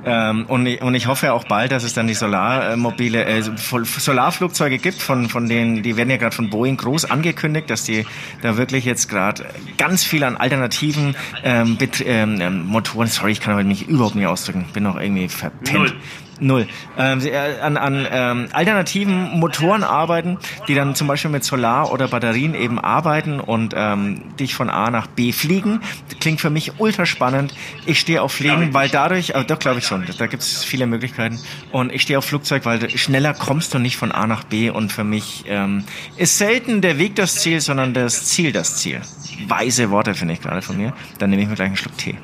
Ähm, 0.03 0.47
und, 0.47 0.65
ich, 0.67 0.81
und 0.81 0.95
ich 0.95 1.07
hoffe 1.07 1.33
auch 1.33 1.45
bald, 1.45 1.73
dass 1.73 1.85
es 1.85 1.93
dann 1.93 2.07
die 2.07 2.15
Solarmobile, 2.15 3.25
äh, 3.25 3.43
Solarflugzeuge 3.43 4.79
gibt, 4.79 5.03
von, 5.03 5.29
von 5.29 5.49
denen, 5.49 5.83
die 5.83 5.97
werden 5.97 6.09
ja 6.09 6.17
gerade 6.17 6.35
von 6.35 6.49
Boeing 6.49 6.79
groß 6.79 7.11
angekündigt, 7.11 7.69
dass 7.69 7.85
die 7.85 8.07
da 8.41 8.57
wirklich 8.57 8.87
jetzt 8.87 9.09
gerade 9.09 9.45
ganz 9.77 10.03
viel 10.03 10.25
an 10.25 10.37
alternativen 10.37 11.17
ähm, 11.45 11.77
Bet 11.77 12.03
ähm, 12.07 12.41
ähm, 12.41 12.65
Motoren, 12.65 13.09
sorry, 13.09 13.33
ich 13.33 13.41
kann 13.41 13.53
aber 13.53 13.63
mich 13.63 13.89
überhaupt 13.89 14.15
nicht 14.15 14.27
ausdrücken, 14.27 14.67
bin 14.73 14.85
noch 14.85 14.99
irgendwie 14.99 15.29
verpennt. 15.29 15.79
Null. 15.79 15.93
Null. 16.41 16.67
Ähm, 16.99 17.21
sie, 17.21 17.31
äh, 17.31 17.61
an 17.61 17.77
an 17.77 18.07
ähm, 18.11 18.49
alternativen 18.53 19.39
Motoren 19.39 19.85
arbeiten, 19.85 20.39
die 20.69 20.75
dann 20.75 20.95
zum 20.95 21.07
Beispiel 21.07 21.31
mit 21.31 21.45
Solar- 21.45 21.93
oder 21.93 22.09
Batterien 22.09 22.55
eben 22.55 22.79
arbeiten 22.79 23.41
und 23.41 23.75
ähm, 23.77 24.37
dich 24.39 24.55
von 24.55 24.71
A 24.71 24.91
nach 24.91 25.07
B 25.07 25.33
fliegen. 25.33 25.81
Klingt 26.19 26.41
für 26.41 26.51
mich 26.51 26.81
ultra 26.81 27.07
spannend. 27.07 27.55
Ich 27.87 28.01
stehe 28.01 28.23
auf 28.23 28.33
Fliegen, 28.33 28.73
weil 28.73 28.89
dadurch, 28.89 29.31
äh, 29.31 29.45
doch 29.45 29.59
glaube 29.59 29.81
ich 29.81 29.87
schon, 29.87 30.07
da 30.19 30.27
gibt 30.27 30.43
es 30.43 30.65
viele 30.65 30.87
Möglichkeiten. 30.87 31.39
Und 31.73 31.93
ich 31.93 32.03
stehe 32.03 32.19
auf 32.19 32.25
Flugzeug, 32.25 32.65
weil 32.65 32.91
schneller 32.91 33.35
kommst 33.35 33.75
du 33.75 33.79
nicht 33.79 33.97
von 33.97 34.11
A 34.13 34.27
nach 34.27 34.45
B 34.45 34.71
und 34.71 34.93
für 34.93 35.05
mich 35.05 35.45
ähm, 35.47 35.85
ist 36.17 36.39
selten 36.39 36.81
der 36.81 36.99
Weg 36.99 37.17
das 37.17 37.37
Ziel, 37.37 37.61
sondern 37.61 37.95
das 37.95 38.25
Ziel 38.25 38.53
das 38.53 38.77
Ziel. 38.77 39.01
Weise 39.47 39.91
Worte 39.91 40.15
finde 40.15 40.35
ich 40.35 40.41
gerade 40.41 40.63
von 40.63 40.77
mir. 40.77 40.93
Dann 41.19 41.31
nehme 41.31 41.43
ich 41.43 41.49
mir 41.49 41.55
gleich 41.55 41.69
einen 41.69 41.77
Schluck 41.77 41.97
Tee. 41.99 42.17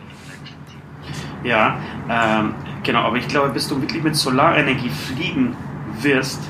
Ja, 1.44 1.79
ähm, 2.11 2.55
genau, 2.87 3.01
aber 3.01 3.16
ich 3.16 3.29
glaube, 3.29 3.51
bis 3.51 3.68
du 3.68 3.81
wirklich 3.83 4.03
mit 4.03 4.16
Solarenergie 4.16 4.88
fliegen 4.88 5.55
wirst 6.01 6.40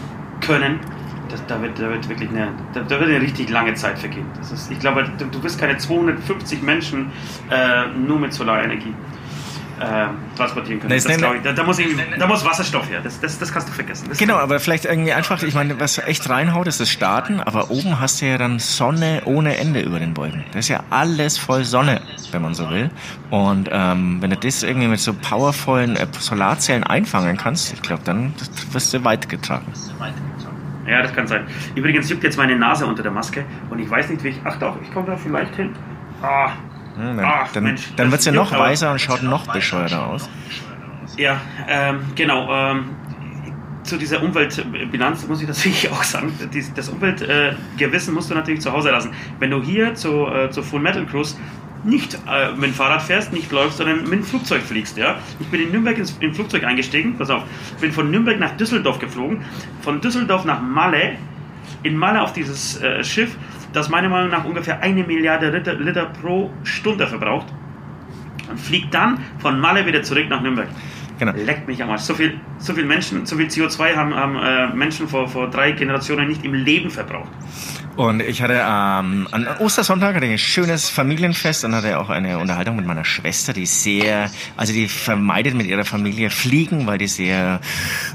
können, 0.40 0.79
das, 1.29 1.44
da, 1.46 1.61
wird, 1.61 1.81
da 1.81 1.90
wird 1.90 2.09
wirklich 2.09 2.29
eine, 2.31 2.49
da, 2.72 2.81
da 2.83 3.01
wird 3.01 3.11
eine 3.11 3.20
richtig 3.20 3.49
lange 3.51 3.75
Zeit 3.75 3.99
vergehen. 3.99 4.27
Das 4.38 4.53
ist, 4.53 4.70
ich 4.70 4.79
glaube, 4.79 5.11
du, 5.18 5.25
du 5.25 5.42
wirst 5.42 5.59
keine 5.59 5.77
250 5.77 6.62
Menschen 6.62 7.11
äh, 7.51 7.87
nur 7.88 8.20
mit 8.20 8.33
Solarenergie 8.33 8.94
äh, 9.80 10.36
transportieren 10.36 10.80
können. 10.80 10.92
Das 10.92 11.04
Das 11.04 11.16
ich, 11.16 11.22
da, 11.42 11.52
da, 11.52 11.64
muss 11.64 11.78
da 12.18 12.26
muss 12.26 12.44
Wasserstoff 12.44 12.88
her. 12.88 13.00
Das, 13.02 13.20
das, 13.20 13.38
das 13.38 13.52
kannst 13.52 13.68
du 13.68 13.72
vergessen. 13.72 14.06
Das 14.08 14.18
Genau, 14.18 14.36
aber 14.36 14.60
vielleicht 14.60 14.84
irgendwie 14.84 15.12
einfach, 15.12 15.42
ich 15.42 15.54
meine, 15.54 15.78
was 15.78 15.98
echt 15.98 16.28
reinhaut, 16.28 16.66
ist 16.66 16.80
das 16.80 16.90
Starten, 16.90 17.40
aber 17.40 17.70
oben 17.70 18.00
hast 18.00 18.20
du 18.20 18.26
ja 18.26 18.38
dann 18.38 18.58
Sonne 18.58 19.22
ohne 19.24 19.56
Ende 19.56 19.80
über 19.80 19.98
den 19.98 20.16
Wolken. 20.16 20.44
Das 20.52 20.66
ist 20.66 20.68
ja 20.68 20.82
alles 20.90 21.38
voll 21.38 21.64
Sonne, 21.64 22.00
wenn 22.30 22.42
man 22.42 22.54
so 22.54 22.70
will. 22.70 22.90
Und 23.30 23.68
ähm, 23.70 24.18
wenn 24.20 24.30
du 24.30 24.36
das 24.36 24.62
irgendwie 24.62 24.88
mit 24.88 25.00
so 25.00 25.12
powervollen 25.12 25.96
äh, 25.96 26.06
Solarzellen 26.18 26.84
einfangen 26.84 27.36
kannst, 27.36 27.72
ich 27.72 27.82
glaube, 27.82 28.02
dann 28.04 28.34
wirst 28.72 28.94
du 28.94 29.04
weit 29.04 29.28
getragen. 29.28 29.72
Ja, 30.86 31.02
das 31.02 31.12
kann 31.12 31.26
sein. 31.26 31.46
Übrigens 31.74 32.08
juckt 32.08 32.22
jetzt 32.22 32.36
meine 32.36 32.56
Nase 32.56 32.86
unter 32.86 33.02
der 33.02 33.10
Maske 33.10 33.44
und 33.70 33.78
ich 33.80 33.90
weiß 33.90 34.08
nicht, 34.08 34.22
wie 34.22 34.28
ich. 34.28 34.40
Ach 34.44 34.56
doch, 34.56 34.76
ich 34.80 34.92
komme 34.92 35.08
da 35.08 35.16
vielleicht 35.16 35.54
hin. 35.56 35.74
Ah, 36.22 36.52
Hm, 36.96 37.16
dann 37.16 37.24
Ach, 37.24 37.52
dann, 37.52 37.64
Mensch, 37.64 37.82
dann 37.96 38.11
wird 38.11 38.22
sie 38.22 38.30
juckt 38.30 38.37
noch 38.37 38.52
aber. 38.52 38.64
weißer 38.64 38.90
und 38.90 39.00
schaut 39.00 39.22
noch 39.22 39.52
bescheuerter 39.52 40.06
aus. 40.06 40.28
Ja, 41.16 41.40
ähm, 41.68 42.00
genau. 42.14 42.52
Ähm, 42.52 42.90
zu 43.82 43.96
dieser 43.96 44.22
Umweltbilanz 44.22 45.26
muss 45.28 45.40
ich 45.40 45.48
natürlich 45.48 45.90
auch 45.92 46.02
sagen, 46.02 46.32
das 46.74 46.88
Umweltgewissen 46.88 48.14
musst 48.14 48.30
du 48.30 48.35
natürlich 48.35 48.61
zu 48.61 48.72
Hause 48.72 48.90
lassen. 48.90 49.12
Wenn 49.38 49.50
du 49.50 49.62
hier 49.62 49.94
zu, 49.94 50.26
äh, 50.26 50.50
zu 50.50 50.62
Full 50.62 50.80
Metal 50.80 51.06
Cruise 51.06 51.37
nicht 51.85 52.18
äh, 52.28 52.50
mit 52.52 52.64
dem 52.64 52.74
Fahrrad 52.74 53.02
fährst, 53.02 53.32
nicht 53.32 53.52
läufst, 53.52 53.78
sondern 53.78 54.02
mit 54.02 54.12
dem 54.12 54.24
Flugzeug 54.24 54.62
fliegst. 54.62 54.96
Ja? 54.96 55.16
Ich 55.38 55.46
bin 55.48 55.62
in 55.62 55.70
Nürnberg 55.70 55.96
ins, 55.96 56.16
im 56.20 56.35
Flugzeug 56.35 56.64
eingestiegen, 56.64 57.16
pass 57.16 57.30
auf, 57.30 57.44
bin 57.80 57.92
von 57.92 58.11
Nürnberg 58.11 58.38
nach 58.40 58.56
Düsseldorf 58.56 58.98
geflogen, 58.98 59.44
von 59.82 60.00
Düsseldorf 60.00 60.44
nach 60.44 60.61
Malle, 60.61 61.12
in 61.82 61.96
Malle 61.96 62.22
auf 62.22 62.32
dieses 62.32 62.80
äh, 62.82 63.04
Schiff, 63.04 63.37
das 63.76 63.90
meiner 63.90 64.08
Meinung 64.08 64.30
nach 64.30 64.44
ungefähr 64.44 64.80
eine 64.80 65.04
Milliarde 65.04 65.50
Liter, 65.50 65.74
Liter 65.74 66.06
pro 66.06 66.50
Stunde 66.64 67.06
verbraucht, 67.06 67.46
und 68.48 68.58
fliegt 68.58 68.94
dann 68.94 69.18
von 69.38 69.60
Malle 69.60 69.84
wieder 69.84 70.02
zurück 70.02 70.26
nach 70.30 70.40
Nürnberg. 70.40 70.68
Genau. 71.18 71.32
Leckt 71.32 71.66
mich 71.68 71.82
am 71.82 71.90
Arsch. 71.90 72.02
So 72.02 72.14
viel, 72.14 72.40
so 72.58 72.72
viel 72.72 72.84
Menschen, 72.84 73.26
so 73.26 73.36
viel 73.36 73.46
CO2 73.46 73.94
haben, 73.94 74.14
haben 74.14 74.36
äh, 74.36 74.74
Menschen 74.74 75.08
vor, 75.08 75.28
vor 75.28 75.50
drei 75.50 75.72
Generationen 75.72 76.28
nicht 76.28 76.44
im 76.44 76.54
Leben 76.54 76.90
verbraucht. 76.90 77.30
Und 77.96 78.20
ich 78.20 78.42
hatte 78.42 78.61
ähm, 78.61 79.26
an 79.30 79.48
Ostersonntag 79.59 80.14
hatte 80.14 80.26
ich 80.26 80.32
ein 80.32 80.38
schönes 80.38 80.90
Familienfest 80.90 81.64
und 81.64 81.74
hatte 81.74 81.98
auch 81.98 82.11
eine 82.11 82.38
Unterhaltung 82.38 82.76
mit 82.76 82.85
meiner 82.85 83.06
Schwester, 83.06 83.54
die 83.54 83.64
sehr, 83.64 84.30
also 84.54 84.74
die 84.74 84.87
vermeidet 84.87 85.54
mit 85.54 85.66
ihrer 85.66 85.87
Familie 85.87 86.28
Fliegen, 86.28 86.87
weil 86.87 86.98
die 86.98 87.06
sehr 87.06 87.59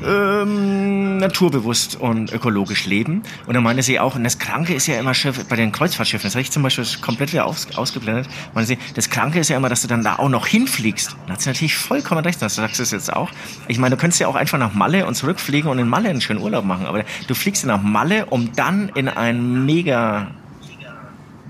ähm, 0.05 1.17
naturbewusst 1.17 1.95
und 1.99 2.31
ökologisch 2.31 2.85
leben. 2.85 3.23
Und 3.47 3.55
dann 3.55 3.63
meinte 3.63 3.81
sie 3.81 3.99
auch, 3.99 4.15
und 4.15 4.23
das 4.23 4.37
Kranke 4.37 4.75
ist 4.75 4.85
ja 4.85 4.99
immer 4.99 5.15
Schiff, 5.15 5.43
bei 5.45 5.55
den 5.55 5.71
Kreuzfahrtschiffen, 5.71 6.27
das 6.27 6.35
habe 6.35 6.43
ich 6.43 6.51
zum 6.51 6.61
Beispiel 6.61 6.85
komplett 7.01 7.33
wieder 7.33 7.45
aus, 7.45 7.67
ausgeblendet, 7.75 8.27
meinte 8.53 8.67
sie, 8.67 8.77
das 8.93 9.09
Kranke 9.09 9.39
ist 9.39 9.49
ja 9.49 9.57
immer, 9.57 9.69
dass 9.69 9.81
du 9.81 9.87
dann 9.87 10.03
da 10.03 10.17
auch 10.17 10.29
noch 10.29 10.45
hinfliegst. 10.45 11.13
Und 11.13 11.29
da 11.29 11.33
hat 11.33 11.41
sie 11.41 11.49
natürlich 11.49 11.75
vollkommen 11.75 12.23
recht, 12.23 12.39
das 12.39 12.53
sagst 12.53 12.77
du 12.77 12.83
es 12.83 12.91
jetzt 12.91 13.11
auch. 13.11 13.31
Ich 13.67 13.79
meine, 13.79 13.95
du 13.95 13.99
könntest 13.99 14.19
ja 14.19 14.27
auch 14.27 14.35
einfach 14.35 14.59
nach 14.59 14.75
Malle 14.75 15.07
und 15.07 15.15
zurückfliegen 15.15 15.71
und 15.71 15.79
in 15.79 15.87
Malle 15.87 16.09
einen 16.09 16.21
schönen 16.21 16.39
Urlaub 16.39 16.65
machen, 16.65 16.85
aber 16.85 17.03
du 17.27 17.33
fliegst 17.33 17.65
nach 17.65 17.81
Malle, 17.81 18.27
um 18.27 18.51
dann 18.53 18.89
in 18.93 19.09
einen 19.09 19.70
mega 19.71 20.27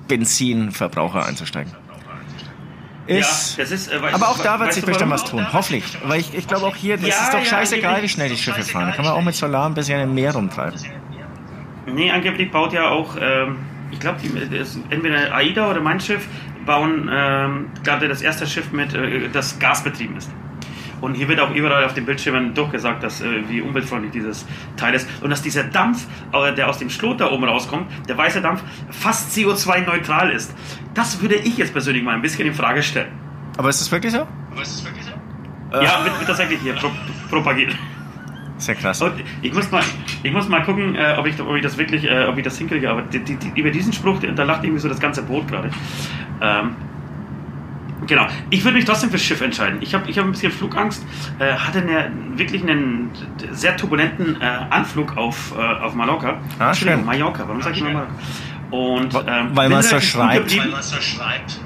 Benzinverbraucher 0.08 1.26
einzusteigen. 1.26 1.74
Ist, 3.08 3.58
ja, 3.58 3.64
ist. 3.64 3.92
Äh, 3.92 3.98
aber 4.12 4.30
auch 4.30 4.40
da 4.40 4.60
wird 4.60 4.74
sich 4.74 4.86
bestimmt 4.86 5.12
was 5.12 5.26
tun, 5.26 5.46
hoffentlich. 5.52 5.84
Weil 6.06 6.20
ich, 6.20 6.34
ich 6.34 6.48
glaube 6.48 6.66
auch 6.68 6.76
hier, 6.76 6.98
das 6.98 7.08
Ja, 7.08 7.24
ist 7.24 7.34
doch 7.34 7.40
ja, 7.40 7.46
scheißegal, 7.46 8.04
wie 8.04 8.10
schnell 8.10 8.30
die 8.30 8.38
Schiffe 8.38 8.62
fahren. 8.62 8.88
Da 8.88 8.96
kann 8.96 9.06
man 9.06 9.14
auch 9.14 9.24
mit 9.24 9.36
Solar 9.36 9.66
ein 9.68 9.74
bisschen 9.74 10.00
im 10.00 10.14
Meer 10.14 10.34
rumtreiben. 10.34 10.80
Nee, 11.88 12.12
angeblich 12.12 12.52
baut 12.52 12.74
ja 12.74 12.90
auch, 12.90 13.18
ähm, 13.20 13.58
ich 13.90 14.00
glaube, 14.00 14.20
entweder 14.92 15.34
AIDA 15.34 15.72
oder 15.72 15.82
mein 15.82 16.00
Schiff 16.00 16.28
bauen 16.66 17.10
ähm, 17.12 17.70
gerade 17.84 18.08
das 18.08 18.22
erste 18.22 18.46
Schiff 18.46 18.72
mit, 18.72 18.94
äh, 18.94 19.30
das 19.30 19.58
gasbetrieben 19.58 20.16
ist. 20.16 20.30
Und 21.02 21.16
hier 21.16 21.28
wird 21.28 21.40
auch 21.40 21.54
überall 21.54 21.84
auf 21.84 21.94
den 21.94 22.06
Bildschirmen 22.06 22.54
durchgesagt, 22.54 23.04
dass, 23.04 23.22
äh, 23.22 23.44
wie 23.50 23.62
umweltfreundlich 23.62 24.12
dieses 24.12 24.46
Teil 24.78 24.94
ist. 24.94 25.10
Und 25.22 25.32
dass 25.32 25.42
dieser 25.42 25.64
Dampf, 25.64 26.06
äh, 26.32 26.54
der 26.54 26.70
aus 26.70 26.78
dem 26.78 26.90
Schlot 26.90 27.20
da 27.20 27.32
oben 27.32 27.44
rauskommt, 27.44 27.88
der 28.08 28.18
weiße 28.18 28.42
Dampf, 28.42 28.62
fast 28.92 29.36
CO2-neutral 29.36 30.32
ist. 30.32 30.56
Das 30.94 31.22
würde 31.22 31.36
ich 31.36 31.58
jetzt 31.58 31.74
persönlich 31.74 32.04
mal 32.04 32.14
ein 32.14 32.22
bisschen 32.22 32.48
in 32.48 32.54
Frage 32.54 32.84
stellen. 32.84 33.12
Aber 33.58 33.70
ist 33.70 33.82
das 33.82 33.92
wirklich 33.92 34.14
so? 34.14 34.28
Aber 34.52 34.62
ist 34.62 34.78
das 34.78 34.86
wirklich 34.86 35.06
so? 35.06 35.12
Ja, 35.82 36.04
wird, 36.04 36.18
wird 36.18 36.28
tatsächlich 36.28 36.60
hier 36.62 36.74
pro, 36.74 36.90
propagiert. 37.30 37.76
Sehr 38.58 38.76
krass. 38.76 39.02
Und 39.02 39.14
ich 39.42 39.54
muss 39.54 39.72
mal, 39.72 39.82
ich 40.22 40.32
muss 40.32 40.48
mal 40.48 40.64
gucken, 40.64 40.96
äh, 40.96 41.16
ob, 41.18 41.26
ich, 41.26 41.40
ob 41.42 41.56
ich 41.56 41.64
das 41.64 41.78
wirklich, 41.78 42.04
äh, 42.04 42.26
ob 42.26 42.38
ich 42.38 42.44
das 42.44 42.58
hinkriege. 42.60 42.90
Aber 42.92 43.02
die, 43.02 43.20
die, 43.20 43.36
die, 43.36 43.60
über 43.60 43.72
diesen 43.72 43.92
Spruch, 43.92 44.20
da 44.20 44.44
lacht 44.44 44.64
irgendwie 44.64 44.80
so 44.80 44.88
das 44.88 45.00
ganze 45.00 45.24
Boot 45.24 45.48
gerade. 45.48 45.72
Ähm, 46.42 46.76
genau. 48.08 48.28
Ich 48.50 48.64
würde 48.64 48.78
mich 48.78 48.86
trotzdem 48.86 49.10
fürs 49.10 49.22
Schiff 49.22 49.42
entscheiden. 49.42 49.80
Ich 49.82 49.94
habe 49.94 50.10
ich 50.10 50.18
hab 50.18 50.26
ein 50.26 50.32
bisschen 50.32 50.52
Flugangst. 50.52 51.06
Äh, 51.40 51.54
hatte 51.54 51.80
eine, 51.80 52.12
wirklich 52.36 52.62
einen 52.64 53.12
sehr 53.52 53.78
turbulenten 53.78 54.40
äh, 54.42 54.46
Anflug 54.70 55.18
auf, 55.18 55.54
äh, 55.58 55.62
auf 55.62 55.94
Mallorca. 55.94 56.40
Ah, 56.60 56.70
Entschuldigung, 56.70 57.02
schön. 57.02 57.06
Mallorca. 57.06 57.44
Warum 57.48 57.62
sage 57.62 57.76
ich 57.76 57.82
immer 57.82 57.94
Mallorca? 57.94 58.14
Und, 58.72 59.14
ähm, 59.28 59.50
weil 59.54 59.70
man 59.70 59.80
es 59.80 60.04
schreibt. 60.04 60.58
Weil 60.58 60.70
man 60.70 60.82
so 60.82 61.02
schreibt. 61.02 61.60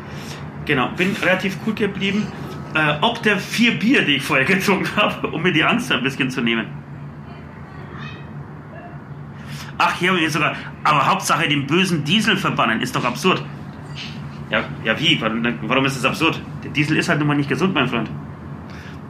Genau, 0.66 0.90
bin 0.98 1.16
relativ 1.22 1.58
cool 1.66 1.76
geblieben. 1.76 2.28
Äh, 2.74 2.96
ob 3.02 3.22
der 3.22 3.38
vier 3.38 3.80
Bier, 3.80 4.04
die 4.04 4.16
ich 4.16 4.24
vorher 4.24 4.46
getrunken 4.54 4.90
habe, 4.96 5.28
um 5.28 5.42
mir 5.42 5.54
die 5.54 5.64
Angst 5.64 5.92
ein 5.92 6.04
bisschen 6.04 6.30
zu 6.30 6.42
nehmen. 6.42 6.66
Ach, 9.78 9.94
hier 10.00 10.12
haben 10.12 10.20
wir 10.20 10.30
sogar. 10.30 10.56
Aber 10.84 11.06
Hauptsache 11.06 11.48
den 11.48 11.68
bösen 11.68 12.04
Diesel 12.04 12.38
verbannen, 12.38 12.82
ist 12.82 12.96
doch 12.96 13.04
absurd. 13.04 13.44
Ja, 14.50 14.64
ja 14.84 15.00
wie? 15.00 15.20
Warum, 15.22 15.86
ist 15.86 15.98
das 15.98 16.06
absurd? 16.06 16.40
Der 16.64 16.72
Diesel 16.72 16.98
ist 16.98 17.10
halt 17.10 17.20
nun 17.20 17.28
mal 17.28 17.36
nicht 17.36 17.50
gesund, 17.50 17.74
mein 17.74 17.88
Freund. 17.88 18.10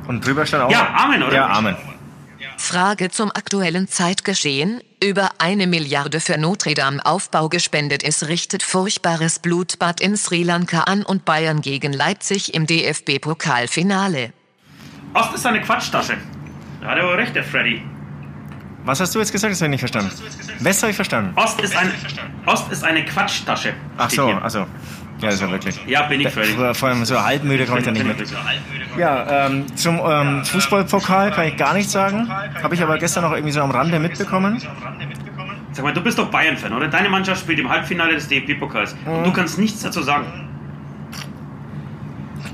Und 0.07 0.25
drüber 0.25 0.45
stand 0.45 0.63
auch. 0.63 0.71
Ja, 0.71 0.93
Amen, 0.95 1.23
oder? 1.23 1.33
Ja, 1.33 1.49
Amen. 1.49 1.75
Frage 2.57 3.09
zum 3.09 3.31
aktuellen 3.31 3.87
Zeitgeschehen. 3.87 4.81
Über 5.03 5.29
eine 5.39 5.67
Milliarde 5.67 6.19
für 6.19 6.37
Notre 6.37 6.73
Dame 6.73 7.05
Aufbau 7.05 7.49
gespendet 7.49 8.01
ist, 8.01 8.27
richtet 8.27 8.63
furchtbares 8.63 9.39
Blutbad 9.39 9.99
in 9.99 10.15
Sri 10.17 10.43
Lanka 10.43 10.81
an 10.81 11.03
und 11.03 11.25
Bayern 11.25 11.61
gegen 11.61 11.93
Leipzig 11.93 12.53
im 12.53 12.65
DFB-Pokalfinale. 12.65 14.31
Ost 15.13 15.35
ist 15.35 15.45
eine 15.45 15.61
Quatschtasche. 15.61 16.17
Da 16.81 16.87
hat 16.87 16.97
er 16.97 17.05
wohl 17.05 17.15
recht, 17.15 17.35
der 17.35 17.43
Freddy. 17.43 17.83
Was 18.83 18.99
hast 18.99 19.13
du 19.15 19.19
jetzt 19.19 19.31
gesagt? 19.31 19.51
Das 19.51 19.61
habe 19.61 19.67
ich 19.67 19.81
nicht 19.81 19.91
verstanden. 19.91 20.11
West 20.59 20.81
habe 20.81 20.91
ich 20.91 20.95
verstanden. 20.95 21.33
Ost 21.35 21.59
ist, 21.61 21.75
ein, 21.75 21.91
Ost 22.45 22.71
ist 22.71 22.83
eine 22.83 23.03
Quatschtasche. 23.05 23.73
Ach 23.97 24.09
so, 24.09 24.27
hier. 24.27 24.43
also. 24.43 24.65
Ja, 25.25 25.31
ist 25.31 25.41
ja 25.41 25.51
wirklich. 25.51 25.79
Ja, 25.87 26.03
bin 26.03 26.21
ich 26.21 26.29
Freddy. 26.29 26.53
Vor 26.53 26.73
vor 26.73 26.89
allem 26.89 27.05
so 27.05 27.21
halbmüde 27.21 27.65
komme 27.65 27.79
ich 27.79 27.85
da 27.85 27.91
nicht 27.91 28.05
mit. 28.05 28.33
Ja, 28.97 29.47
ähm, 29.47 29.65
zum 29.75 29.99
ähm, 30.05 30.45
Fußballpokal 30.45 31.31
kann 31.31 31.47
ich 31.47 31.57
gar 31.57 31.73
nichts 31.73 31.91
sagen. 31.91 32.29
Habe 32.29 32.75
ich 32.75 32.81
aber 32.81 32.97
gestern 32.97 33.23
noch 33.23 33.31
irgendwie 33.33 33.51
so 33.51 33.61
am 33.61 33.71
Rande 33.71 33.99
mitbekommen. 33.99 34.61
Sag 35.71 35.83
mal, 35.83 35.93
du 35.93 36.01
bist 36.01 36.17
doch 36.17 36.31
Bayern-Fan, 36.31 36.71
oder? 36.71 36.87
Deine 36.87 37.09
Mannschaft 37.09 37.41
spielt 37.41 37.59
im 37.59 37.69
Halbfinale 37.69 38.13
des 38.13 38.29
DFB-Pokals. 38.29 38.95
Und 39.05 39.25
du 39.25 39.33
kannst 39.33 39.59
nichts 39.59 39.81
dazu 39.81 40.01
sagen. 40.01 40.25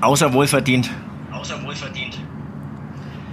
Außer 0.02 0.34
wohlverdient. 0.34 0.90
Außer 1.32 1.62
wohlverdient. 1.64 2.20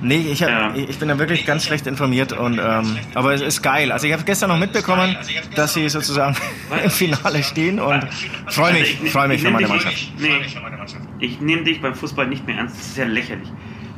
Nee, 0.00 0.26
ich, 0.30 0.42
hab, 0.42 0.48
Ja. 0.50 0.74
ich 0.74 0.98
bin 0.98 1.08
da 1.08 1.18
wirklich 1.18 1.44
ganz 1.44 1.64
schlecht 1.64 1.86
informiert. 1.86 2.32
Und, 2.32 2.58
ähm, 2.62 2.96
aber 3.14 3.34
es 3.34 3.40
ist 3.40 3.62
geil. 3.62 3.90
Also 3.92 4.06
ich 4.06 4.12
habe 4.12 4.22
gestern 4.24 4.48
noch 4.50 4.58
mitbekommen, 4.58 5.16
dass 5.56 5.74
sie 5.74 5.88
sozusagen 5.88 6.36
im 6.84 6.90
Finale 6.90 7.42
stehen 7.42 7.80
und 7.80 8.06
freue 8.48 8.74
mich, 8.74 8.98
Ich- 9.02 9.10
freue 9.10 9.28
mich 9.28 9.38
ich 9.38 9.42
für 9.46 9.50
meine 9.52 9.66
Mannschaft. 9.68 10.12
Nee, 10.18 10.30
ich 11.18 11.40
nehme 11.40 11.64
dich 11.64 11.80
beim 11.80 11.94
Fußball 11.94 12.26
nicht 12.28 12.46
mehr 12.46 12.56
ernst. 12.58 12.76
Das 12.78 12.86
ist 12.86 12.96
ja 12.96 13.04
lächerlich. 13.04 13.48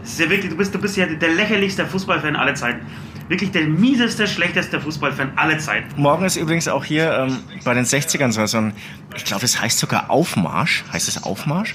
Das 0.00 0.12
ist 0.12 0.20
ja 0.20 0.30
wirklich, 0.30 0.50
du 0.50 0.56
bist, 0.56 0.74
du 0.74 0.78
bist 0.78 0.96
ja 0.96 1.04
der 1.06 1.28
lächerlichste 1.34 1.84
Fußballfan 1.86 2.34
aller 2.36 2.54
Zeiten. 2.54 2.86
Wirklich 3.28 3.50
der 3.52 3.62
mieseste, 3.66 4.26
schlechteste 4.26 4.80
Fußballfan 4.80 5.32
aller 5.36 5.58
Zeiten. 5.58 5.86
Morgen 6.00 6.24
ist 6.24 6.36
übrigens 6.36 6.66
auch 6.66 6.84
hier 6.84 7.12
ähm, 7.28 7.38
bei 7.64 7.74
den 7.74 7.84
60ern 7.84 8.32
so 8.32 8.44
so 8.46 8.58
ein, 8.58 8.72
ich 9.14 9.24
glaube, 9.24 9.44
es 9.44 9.60
heißt 9.60 9.78
sogar 9.78 10.10
Aufmarsch. 10.10 10.82
Heißt 10.92 11.06
es 11.06 11.22
Aufmarsch? 11.22 11.74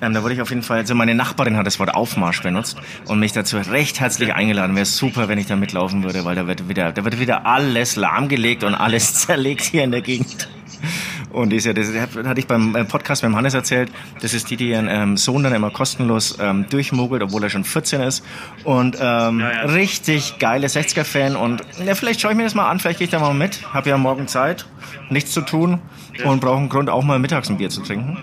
Ähm, 0.00 0.14
da 0.14 0.22
wurde 0.22 0.34
ich 0.34 0.40
auf 0.40 0.50
jeden 0.50 0.62
Fall, 0.62 0.78
also 0.78 0.94
meine 0.94 1.14
Nachbarin 1.14 1.56
hat 1.56 1.66
das 1.66 1.78
Wort 1.80 1.94
Aufmarsch 1.94 2.42
benutzt 2.42 2.76
und 3.06 3.18
mich 3.18 3.32
dazu 3.32 3.56
recht 3.56 4.00
herzlich 4.00 4.34
eingeladen. 4.34 4.76
Wäre 4.76 4.86
super, 4.86 5.28
wenn 5.28 5.38
ich 5.38 5.46
da 5.46 5.56
mitlaufen 5.56 6.04
würde, 6.04 6.24
weil 6.24 6.36
da 6.36 6.46
wird 6.46 6.68
wieder, 6.68 6.92
da 6.92 7.04
wird 7.04 7.18
wieder 7.18 7.46
alles 7.46 7.96
lahmgelegt 7.96 8.64
und 8.64 8.74
alles 8.74 9.14
zerlegt 9.26 9.62
hier 9.62 9.84
in 9.84 9.90
der 9.90 10.02
Gegend. 10.02 10.48
Und 11.30 11.52
ist 11.52 11.66
ja, 11.66 11.72
das 11.72 11.88
hatte 12.24 12.40
ich 12.40 12.46
beim 12.46 12.74
äh, 12.74 12.84
Podcast 12.84 13.22
mit 13.22 13.30
dem 13.32 13.36
Hannes 13.36 13.52
erzählt, 13.52 13.90
das 14.22 14.32
ist 14.32 14.48
die, 14.50 14.56
die 14.56 14.70
ihren 14.70 14.88
ähm, 14.88 15.16
Sohn 15.16 15.42
dann 15.42 15.52
immer 15.52 15.70
kostenlos 15.70 16.38
ähm, 16.40 16.66
durchmogelt, 16.70 17.22
obwohl 17.22 17.42
er 17.42 17.50
schon 17.50 17.64
14 17.64 18.00
ist. 18.00 18.24
Und 18.64 18.96
ähm, 19.00 19.40
Ja, 19.40 19.52
ja. 19.52 19.60
richtig 19.66 20.38
geile 20.38 20.68
60er-Fan. 20.68 21.36
Und 21.36 21.62
ja, 21.84 21.94
vielleicht 21.94 22.20
schaue 22.20 22.30
ich 22.30 22.36
mir 22.36 22.44
das 22.44 22.54
mal 22.54 22.70
an, 22.70 22.78
vielleicht 22.78 22.98
gehe 22.98 23.04
ich 23.06 23.10
da 23.10 23.18
mal 23.18 23.34
mit. 23.34 23.60
Hab 23.74 23.86
ja 23.86 23.98
morgen 23.98 24.26
Zeit, 24.26 24.66
nichts 25.10 25.32
zu 25.32 25.42
tun 25.42 25.80
und 26.24 26.40
brauche 26.40 26.58
einen 26.58 26.68
Grund, 26.70 26.88
auch 26.88 27.04
mal 27.04 27.18
mittags 27.18 27.50
ein 27.50 27.58
Bier 27.58 27.68
zu 27.68 27.82
trinken. 27.82 28.16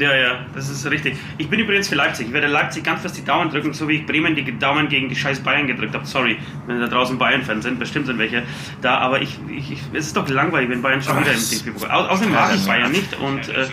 Ja, 0.00 0.14
ja, 0.16 0.38
das 0.54 0.70
ist 0.70 0.88
richtig. 0.90 1.16
Ich 1.36 1.48
bin 1.50 1.60
übrigens 1.60 1.88
für 1.88 1.94
Leipzig. 1.94 2.28
Ich 2.28 2.32
werde 2.32 2.46
Leipzig 2.46 2.82
ganz 2.84 3.02
fest 3.02 3.18
die 3.18 3.24
Daumen 3.24 3.50
drücken, 3.50 3.72
so 3.74 3.86
wie 3.86 3.96
ich 3.96 4.06
Bremen 4.06 4.34
die 4.34 4.58
Daumen 4.58 4.88
gegen 4.88 5.08
die 5.10 5.14
scheiß 5.16 5.40
Bayern 5.40 5.66
gedrückt 5.66 5.94
habe. 5.94 6.06
Sorry, 6.06 6.38
wenn 6.66 6.80
da 6.80 6.86
draußen 6.86 7.18
Bayern-Fans 7.18 7.64
sind, 7.64 7.78
bestimmt 7.78 8.06
sind 8.06 8.18
welche 8.18 8.42
da, 8.80 8.96
aber 8.98 9.20
ich, 9.20 9.38
ich, 9.54 9.72
ich 9.72 9.78
es 9.92 10.06
ist 10.06 10.16
doch 10.16 10.26
langweilig, 10.28 10.70
wenn 10.70 10.80
Bayern 10.80 11.02
schon 11.02 11.20
wieder 11.20 11.32
im 11.32 11.38
DFB-Pokal. 11.38 11.90
Au- 11.90 12.08
Außerdem 12.08 12.32
mag 12.32 12.54
ich 12.54 12.64
Bayern 12.66 12.90
nicht 12.92 13.14
und 13.20 13.48
äh, 13.50 13.66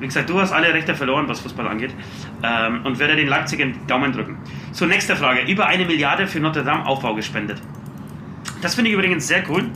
wie 0.00 0.06
gesagt, 0.06 0.30
du 0.30 0.40
hast 0.40 0.52
alle 0.52 0.72
Rechte 0.72 0.94
verloren, 0.94 1.28
was 1.28 1.40
Fußball 1.40 1.68
angeht 1.68 1.92
ähm, 2.42 2.80
und 2.84 2.98
werde 2.98 3.16
den 3.16 3.28
Leipzig 3.28 3.58
den 3.58 3.86
Daumen 3.86 4.12
drücken. 4.12 4.38
So, 4.72 4.86
nächste 4.86 5.14
Frage. 5.14 5.42
Über 5.42 5.66
eine 5.66 5.84
Milliarde 5.84 6.26
für 6.26 6.40
Notre 6.40 6.64
Dame 6.64 6.86
Aufbau 6.86 7.14
gespendet. 7.14 7.60
Das 8.62 8.74
finde 8.76 8.90
ich 8.90 8.96
übrigens 8.96 9.26
sehr 9.26 9.42
cool, 9.50 9.66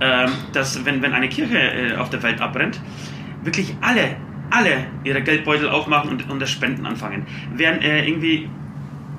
ähm, 0.00 0.30
dass 0.52 0.84
wenn, 0.84 1.00
wenn 1.00 1.12
eine 1.12 1.28
Kirche 1.28 1.58
äh, 1.58 1.96
auf 1.96 2.10
der 2.10 2.22
Welt 2.24 2.40
abbrennt, 2.40 2.80
wirklich 3.46 3.74
alle, 3.80 4.16
alle 4.50 4.86
ihre 5.04 5.22
Geldbeutel 5.22 5.68
aufmachen 5.68 6.10
und, 6.10 6.30
und 6.30 6.40
das 6.40 6.50
Spenden 6.50 6.86
anfangen. 6.86 7.26
Während 7.54 7.82
äh, 7.82 8.06
irgendwie 8.06 8.48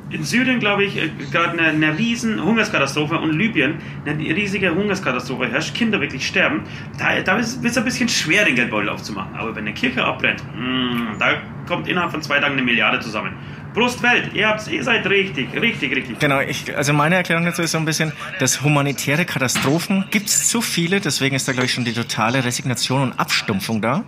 in 0.10 0.24
Syrien, 0.24 0.60
glaube 0.60 0.86
ich, 0.86 0.98
äh, 0.98 1.10
gerade 1.32 1.60
eine, 1.60 1.70
eine 1.70 1.98
riesen 1.98 2.44
Hungerskatastrophe 2.44 3.18
und 3.18 3.34
Libyen 3.34 3.76
eine 4.06 4.18
riesige 4.20 4.74
Hungerskatastrophe 4.74 5.50
herrscht, 5.50 5.76
Kinder 5.76 6.00
wirklich 6.00 6.26
sterben, 6.26 6.62
da, 6.98 7.20
da 7.22 7.36
wird 7.36 7.66
es 7.66 7.78
ein 7.78 7.84
bisschen 7.84 8.10
schwer, 8.10 8.46
den 8.46 8.56
Geldbeutel 8.56 8.90
aufzumachen. 8.90 9.36
Aber 9.36 9.56
wenn 9.56 9.66
eine 9.66 9.74
Kirche 9.74 10.04
abbrennt, 10.04 10.44
mh, 10.58 11.18
da 11.20 11.34
kommt 11.68 11.88
innerhalb 11.88 12.12
von 12.12 12.22
zwei 12.22 12.40
Tagen 12.40 12.54
eine 12.54 12.64
Milliarde 12.64 13.00
zusammen. 13.00 13.34
Prost 13.78 14.02
Welt, 14.02 14.32
ihr, 14.34 14.48
habt's, 14.48 14.68
ihr 14.68 14.84
seid 14.84 15.06
richtig, 15.06 15.54
richtig, 15.54 15.96
richtig. 15.96 16.18
Genau, 16.18 16.40
ich, 16.40 16.76
also 16.76 16.94
meine 16.94 17.14
Erklärung 17.14 17.46
dazu 17.46 17.62
ist 17.62 17.74
so 17.74 17.78
ein 17.78 17.86
bisschen, 17.86 18.12
dass 18.40 18.64
humanitäre 18.64 19.24
Katastrophen 19.24 20.06
gibt 20.10 20.30
es 20.30 20.48
zu 20.50 20.62
viele, 20.62 21.00
deswegen 21.00 21.36
ist 21.36 21.48
da 21.48 21.52
glaube 21.52 21.68
ich 21.68 21.74
schon 21.74 21.86
die 21.86 21.94
totale 21.94 22.44
Resignation 22.44 23.04
und 23.04 23.20
Abstumpfung 23.20 23.80
da. 23.80 24.04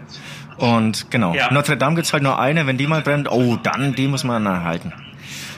Und 0.57 1.11
genau, 1.11 1.35
Ja. 1.35 1.53
Notre 1.53 1.77
Dame 1.77 1.95
gibt's 1.95 2.13
halt 2.13 2.23
nur 2.23 2.39
eine, 2.39 2.65
wenn 2.65 2.79
die 2.79 2.87
mal 2.87 3.01
brennt, 3.01 3.31
oh, 3.31 3.57
dann 3.61 3.93
die 3.93 4.07
muss 4.07 4.23
man 4.23 4.43
erhalten. 4.47 4.91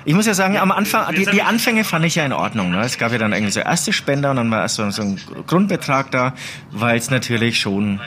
Ich 0.03 0.13
muss 0.13 0.25
ja 0.25 0.33
sagen, 0.33 0.57
am 0.57 0.73
Anfang, 0.73 1.15
die, 1.15 1.25
die 1.25 1.43
Anfänge 1.43 1.85
fand 1.85 2.03
ich 2.03 2.15
ja 2.15 2.25
in 2.25 2.33
Ordnung. 2.33 2.71
Ne? 2.71 2.81
Es 2.81 2.97
gab 2.97 3.13
ja 3.13 3.17
dann 3.17 3.31
irgendwie 3.31 3.51
so 3.53 3.61
erste 3.61 3.93
Spender 3.93 4.31
und 4.31 4.35
dann 4.35 4.51
war 4.51 4.61
erst 4.61 4.75
so, 4.75 4.89
so 4.89 5.03
ein 5.03 5.21
Grundbetrag 5.47 6.11
da, 6.11 6.33
weil 6.71 6.97
es 6.97 7.09
natürlich 7.11 7.59
schon 7.59 8.01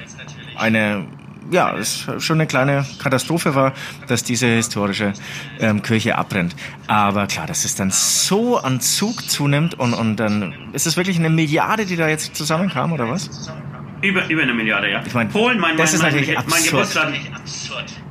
eine, 0.56 1.06
ja, 1.50 1.76
es 1.76 2.07
schon 2.18 2.38
eine 2.38 2.46
kleine 2.46 2.87
Katastrophe 3.02 3.54
war, 3.54 3.72
dass 4.09 4.24
diese 4.24 4.46
historische 4.46 5.12
ähm, 5.61 5.83
Kirche 5.83 6.16
abbrennt. 6.16 6.54
Aber 6.87 7.26
klar, 7.26 7.46
dass 7.46 7.64
es 7.64 7.74
dann 7.74 7.90
so 7.90 8.59
an 8.59 8.80
Zug 8.80 9.28
zunimmt 9.28 9.78
und, 9.78 9.94
und 9.94 10.16
dann 10.16 10.54
ist 10.72 10.87
es 10.87 10.96
wirklich 10.96 11.18
eine 11.18 11.30
Milliarde, 11.30 11.87
die 11.87 11.96
da 11.96 12.09
jetzt 12.09 12.35
zusammenkam, 12.35 12.92
oder 12.92 13.09
was? 13.09 13.50
Über, 14.04 14.28
über 14.28 14.42
eine 14.42 14.52
Milliarde, 14.52 14.90
ja. 14.90 15.02
Ich 15.06 15.14
mein, 15.14 15.28
Polen, 15.30 15.58
mein, 15.58 15.76
das 15.76 15.90
mein, 15.90 15.94
ist 15.94 16.02
mein, 16.02 16.12
natürlich 16.12 16.34
mein, 16.36 16.44
mein 16.44 16.54
absurd. 16.54 16.72
Geburtsland, 16.72 17.16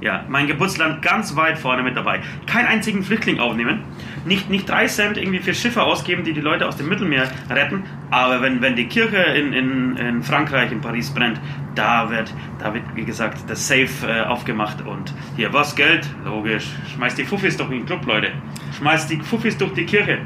ja, 0.02 0.26
mein 0.28 0.48
Geburtsland 0.48 1.02
ganz 1.02 1.36
weit 1.36 1.58
vorne 1.60 1.84
mit 1.84 1.96
dabei. 1.96 2.22
Keinen 2.48 2.66
einzigen 2.66 3.04
Flüchtling 3.04 3.40
aufnehmen. 3.40 3.84
Nicht, 4.26 4.50
nicht 4.50 4.68
drei 4.68 4.88
Cent 4.88 5.18
irgendwie 5.18 5.40
für 5.40 5.54
Schiffe 5.54 5.84
ausgeben, 5.84 6.24
die 6.24 6.34
die 6.34 6.42
Leute 6.42 6.68
aus 6.68 6.78
dem 6.78 6.90
Mittelmeer 6.90 7.30
retten. 7.50 7.84
Aber 8.10 8.42
wenn, 8.42 8.62
wenn 8.62 8.76
die 8.76 8.88
Kirche 8.88 9.18
in, 9.18 9.54
in, 9.54 9.98
in 9.98 10.24
Frankreich, 10.24 10.72
in 10.72 10.82
Paris 10.82 11.12
brennt, 11.12 11.40
da 11.76 12.10
wird, 12.10 12.34
da 12.60 12.74
wird, 12.74 12.84
wie 12.96 13.06
gesagt, 13.06 13.48
das 13.48 13.68
Safe 13.68 13.88
äh, 14.08 14.22
aufgemacht. 14.24 14.82
Und 14.82 15.14
hier, 15.36 15.54
was, 15.54 15.76
Geld? 15.76 16.08
Logisch. 16.26 16.66
Schmeißt 16.96 17.18
die 17.18 17.26
Fuffis 17.26 17.56
durch 17.56 17.70
den 17.70 17.86
Club, 17.86 18.06
Leute. 18.06 18.32
Schmeißt 18.78 19.12
die 19.12 19.18
Fuffis 19.18 19.58
durch 19.58 19.74
die 19.74 19.86
Kirche. 19.86 20.20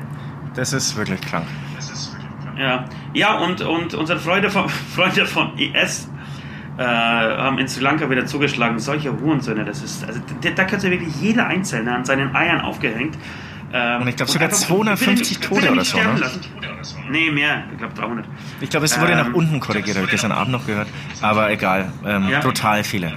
Das 0.56 0.73
ist 0.73 0.95
wirklich 0.95 1.21
krank. 1.21 1.45
Ja, 2.60 2.86
ja 3.13 3.38
und, 3.38 3.62
und 3.62 3.93
unsere 3.93 4.20
Freunde 4.20 4.50
von, 4.50 4.67
Freunde 4.96 5.26
von 5.26 5.58
IS 5.58 6.10
äh, 6.78 6.84
haben 6.84 7.58
in 7.60 7.67
Sri 7.67 7.82
Lanka 7.84 8.10
wieder 8.10 8.26
zugeschlagen. 8.26 8.80
Solche 8.80 9.12
Hurensöhne, 9.20 9.65
das 9.65 9.82
ist, 9.84 10.06
also 10.06 10.20
da, 10.41 10.50
da 10.52 10.63
könnte 10.65 10.89
wirklich 10.91 11.15
jeder 11.22 11.48
Einzelne 11.48 11.93
an 11.96 12.06
seinen 12.06 12.36
Eiern 12.36 12.62
aufgehängt. 12.62 13.17
Ähm, 13.74 14.02
Und 14.04 14.08
ich 14.08 14.15
glaube 14.15 14.32
sogar 14.32 14.48
einfach- 14.48 14.62
250 14.62 15.39
bitte 15.39 15.50
Tote 15.50 15.72
oder 15.72 15.84
so, 15.84 15.98
ne? 15.98 16.17
lassen. 16.20 16.39
Nee, 17.10 17.32
mehr. 17.32 17.63
Ich 17.72 17.78
glaube 17.80 17.93
300. 17.96 18.26
Ich 18.62 18.70
glaube, 18.70 18.86
es 18.86 19.00
wurde 19.00 19.12
Ähm, 19.12 19.17
nach 19.17 19.34
unten 19.34 19.60
korrigiert, 19.60 19.98
habe 19.98 20.06
ich 20.06 20.12
gestern 20.12 20.32
Abend 20.32 20.52
noch 20.54 20.65
gehört. 20.65 20.88
Aber 21.22 21.52
egal, 21.52 21.91
ähm, 22.06 22.30
Ja. 22.30 22.39
brutal 22.39 22.84
viele. 22.84 23.13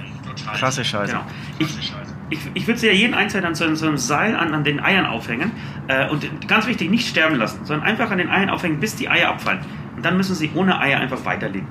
Krasse 0.57 0.83
Scheiße. 0.83 1.13
Genau. 1.13 1.25
Ich, 1.59 1.93
ich, 2.31 2.39
ich 2.55 2.65
würde 2.67 2.79
sie 2.79 2.87
ja 2.87 2.93
jeden 2.93 3.13
Einzelnen 3.13 3.45
an 3.45 3.55
so, 3.55 3.63
einem- 3.65 3.75
so 3.75 3.85
einem 3.87 3.97
Seil 3.97 4.35
an, 4.35 4.53
an 4.53 4.63
den 4.63 4.79
Eiern 4.79 5.05
aufhängen 5.05 5.51
äh, 5.87 6.09
und 6.09 6.47
ganz 6.47 6.65
wichtig, 6.65 6.89
nicht 6.89 7.07
sterben 7.07 7.35
lassen, 7.35 7.59
sondern 7.65 7.85
einfach 7.87 8.09
an 8.09 8.17
den 8.17 8.29
Eiern 8.29 8.49
aufhängen, 8.49 8.79
bis 8.79 8.95
die 8.95 9.09
Eier 9.09 9.29
abfallen. 9.29 9.59
Und 9.95 10.03
dann 10.05 10.17
müssen 10.17 10.33
sie 10.35 10.49
ohne 10.55 10.79
Eier 10.79 10.99
einfach 10.99 11.23
weiterleben. 11.25 11.67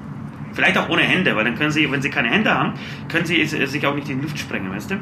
Vielleicht 0.53 0.77
auch 0.79 0.89
ohne 0.89 1.03
Hände, 1.03 1.35
weil 1.35 1.45
dann 1.45 1.57
können 1.57 1.71
sie, 1.71 1.91
wenn 1.91 2.03
sie 2.03 2.11
keine 2.11 2.29
Hände 2.29 2.53
haben, 2.55 2.75
können 3.09 3.25
sie 3.25 3.41
es- 3.41 3.51
sich 3.51 3.87
auch 3.87 3.95
nicht 3.95 4.09
in 4.09 4.19
die 4.19 4.23
Luft 4.25 4.39
sprengen, 4.39 4.71
weißt 4.73 4.91
du? 4.93 4.97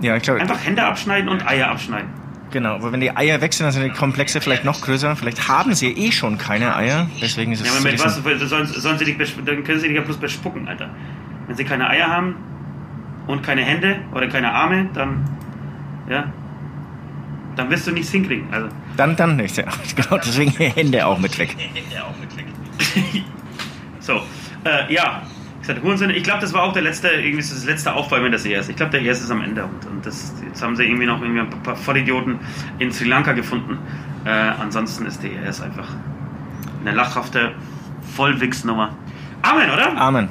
Ja, 0.00 0.16
ich 0.16 0.22
glaube. 0.22 0.40
Einfach 0.40 0.64
Hände 0.64 0.82
abschneiden 0.84 1.28
und 1.28 1.46
Eier 1.46 1.70
abschneiden. 1.70 2.08
Genau, 2.50 2.74
aber 2.74 2.92
wenn 2.92 3.00
die 3.00 3.16
Eier 3.16 3.40
weg 3.40 3.52
sind, 3.52 3.64
dann 3.64 3.72
sind 3.72 3.82
die 3.84 3.90
Komplexe 3.90 4.40
vielleicht 4.40 4.64
noch 4.64 4.80
größer. 4.80 5.16
Vielleicht 5.16 5.48
haben 5.48 5.74
sie 5.74 5.90
eh 5.90 6.12
schon 6.12 6.38
keine 6.38 6.76
Eier. 6.76 7.08
Deswegen 7.20 7.52
ist 7.52 7.60
es 7.62 7.66
Ja, 7.66 7.72
aber 7.74 7.82
mit 7.90 8.04
was 8.04 8.16
sollen, 8.48 8.66
sollen 8.66 8.98
sie 8.98 9.04
dich 9.06 9.16
dann 9.44 9.64
können 9.64 9.80
sie 9.80 9.88
dich 9.88 9.96
ja 9.96 10.02
bloß 10.02 10.18
bespucken, 10.18 10.68
Alter. 10.68 10.90
Wenn 11.46 11.56
sie 11.56 11.64
keine 11.64 11.88
Eier 11.88 12.06
haben 12.08 12.36
und 13.26 13.42
keine 13.42 13.62
Hände 13.62 13.96
oder 14.12 14.28
keine 14.28 14.52
Arme, 14.52 14.88
dann 14.94 15.24
ja, 16.08 16.32
dann 17.56 17.70
wirst 17.70 17.86
du 17.86 17.92
nichts 17.92 18.10
hinkriegen. 18.10 18.46
Also 18.52 18.68
Dann, 18.96 19.16
dann 19.16 19.36
nicht, 19.36 19.56
ja. 19.56 19.64
Genau, 19.96 20.18
deswegen 20.18 20.50
Hände 20.74 21.06
auch 21.06 21.18
mit 21.18 21.38
weg. 21.38 21.56
so, 24.00 24.20
äh, 24.64 24.92
ja. 24.92 25.22
Ich 25.60 25.68
sagte, 25.68 25.82
Hurensohn, 25.82 26.10
ich 26.10 26.22
glaube, 26.22 26.42
das 26.42 26.52
war 26.52 26.62
auch 26.62 26.74
der 26.74 26.82
letzte, 26.82 27.08
irgendwie 27.08 27.38
das 27.38 27.64
letzte 27.64 27.94
Aufbäumen 27.94 28.30
des 28.30 28.44
ES. 28.44 28.68
Ich 28.68 28.76
glaube, 28.76 28.92
der 28.92 29.00
ES 29.00 29.22
ist 29.22 29.30
am 29.30 29.40
Ende 29.40 29.64
und, 29.64 29.86
und 29.86 30.04
das, 30.04 30.34
jetzt 30.44 30.62
haben 30.62 30.76
sie 30.76 30.84
irgendwie 30.84 31.06
noch 31.06 31.22
irgendwie 31.22 31.40
ein 31.40 31.48
paar 31.62 31.74
Vollidioten 31.74 32.38
in 32.78 32.92
Sri 32.92 33.06
Lanka 33.08 33.32
gefunden. 33.32 33.78
Äh, 34.26 34.28
ansonsten 34.28 35.06
ist 35.06 35.22
der 35.22 35.32
ES 35.32 35.62
einfach 35.62 35.88
eine 36.82 36.94
lachhafte 36.94 37.52
Vollwichsnummer. 38.14 38.90
Amen, 39.40 39.70
oder? 39.70 39.96
Amen. 39.96 40.28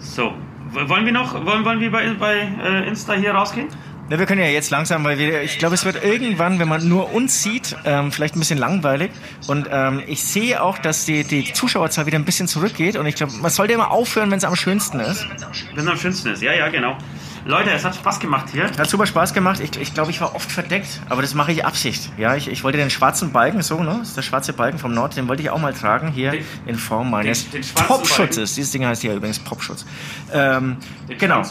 So, 0.00 0.32
wollen 0.72 1.04
wir 1.04 1.12
noch, 1.12 1.34
wollen, 1.44 1.64
wollen 1.64 1.80
wir 1.80 1.90
bei, 1.90 2.12
bei 2.14 2.36
äh, 2.36 2.88
Insta 2.88 3.12
hier 3.12 3.32
rausgehen? 3.32 3.68
Na, 4.08 4.18
wir 4.18 4.26
können 4.26 4.40
ja 4.40 4.48
jetzt 4.48 4.70
langsam, 4.70 5.04
weil 5.04 5.18
wir, 5.18 5.42
ich 5.42 5.58
glaube, 5.58 5.76
es 5.76 5.84
wird 5.84 6.02
irgendwann, 6.02 6.58
wenn 6.58 6.66
man 6.66 6.88
nur 6.88 7.14
uns 7.14 7.44
sieht, 7.44 7.76
ähm, 7.84 8.10
vielleicht 8.10 8.34
ein 8.34 8.40
bisschen 8.40 8.58
langweilig. 8.58 9.12
Und 9.46 9.68
ähm, 9.70 10.02
ich 10.08 10.24
sehe 10.24 10.60
auch, 10.60 10.78
dass 10.78 11.04
die, 11.04 11.22
die 11.22 11.52
Zuschauerzahl 11.52 12.06
wieder 12.06 12.18
ein 12.18 12.24
bisschen 12.24 12.48
zurückgeht. 12.48 12.96
Und 12.96 13.06
ich 13.06 13.14
glaube, 13.14 13.34
man 13.34 13.52
sollte 13.52 13.72
immer 13.72 13.92
aufhören, 13.92 14.32
wenn 14.32 14.38
es 14.38 14.44
am 14.44 14.56
schönsten 14.56 14.98
ist. 14.98 15.28
Wenn 15.74 15.84
es 15.84 15.86
am 15.86 15.96
schönsten 15.96 16.30
ist. 16.30 16.42
Ja, 16.42 16.52
ja, 16.52 16.68
genau. 16.70 16.98
Leute, 17.46 17.70
es 17.70 17.84
hat 17.84 17.94
Spaß 17.94 18.20
gemacht 18.20 18.46
hier. 18.52 18.64
Hat 18.64 18.88
super 18.88 19.06
Spaß 19.06 19.32
gemacht. 19.32 19.60
Ich, 19.60 19.80
ich 19.80 19.94
glaube, 19.94 20.10
ich 20.10 20.20
war 20.20 20.34
oft 20.34 20.50
verdeckt, 20.52 21.00
aber 21.08 21.22
das 21.22 21.34
mache 21.34 21.52
ich 21.52 21.64
Absicht. 21.64 22.10
Ja, 22.18 22.34
ich, 22.36 22.48
ich 22.48 22.62
wollte 22.64 22.76
den 22.78 22.90
schwarzen 22.90 23.32
Balken, 23.32 23.62
so, 23.62 23.82
ne? 23.82 23.96
Das 24.00 24.08
ist 24.08 24.16
der 24.16 24.22
schwarze 24.22 24.52
Balken 24.52 24.78
vom 24.78 24.92
Nord, 24.92 25.16
den 25.16 25.26
wollte 25.26 25.42
ich 25.42 25.50
auch 25.50 25.58
mal 25.58 25.72
tragen, 25.72 26.08
hier 26.08 26.32
Den- 26.32 26.44
in 26.66 26.74
Form 26.76 27.10
meines 27.10 27.48
den 27.50 27.62
Popschutzes. 27.74 28.54
Dieses 28.54 28.72
Ding 28.72 28.84
heißt 28.84 29.02
hier 29.02 29.14
übrigens 29.14 29.38
Popschutz. 29.38 29.86
Ähm, 30.32 30.76
Den 31.08 31.18
genau. 31.18 31.42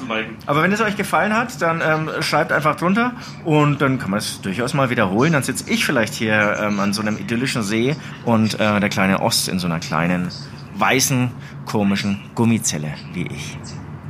Aber 0.45 0.61
wenn 0.63 0.71
es 0.71 0.79
euch 0.81 0.95
gefallen 0.95 1.35
hat, 1.35 1.61
dann 1.61 1.81
ähm, 1.83 2.09
schreibt 2.21 2.51
einfach 2.51 2.75
drunter 2.75 3.13
und 3.43 3.81
dann 3.81 3.97
kann 3.99 4.11
man 4.11 4.19
es 4.19 4.41
durchaus 4.41 4.73
mal 4.73 4.89
wiederholen. 4.89 5.33
Dann 5.33 5.43
sitze 5.43 5.69
ich 5.71 5.85
vielleicht 5.85 6.13
hier 6.13 6.57
ähm, 6.61 6.79
an 6.79 6.93
so 6.93 7.01
einem 7.01 7.17
idyllischen 7.17 7.63
See 7.63 7.95
und 8.25 8.59
äh, 8.59 8.79
der 8.79 8.89
kleine 8.89 9.21
Ost 9.21 9.47
in 9.49 9.57
so 9.59 9.65
einer 9.67 9.79
kleinen, 9.79 10.29
weißen, 10.75 11.31
komischen 11.65 12.21
Gummizelle 12.35 12.93
wie 13.13 13.23
ich. 13.27 13.57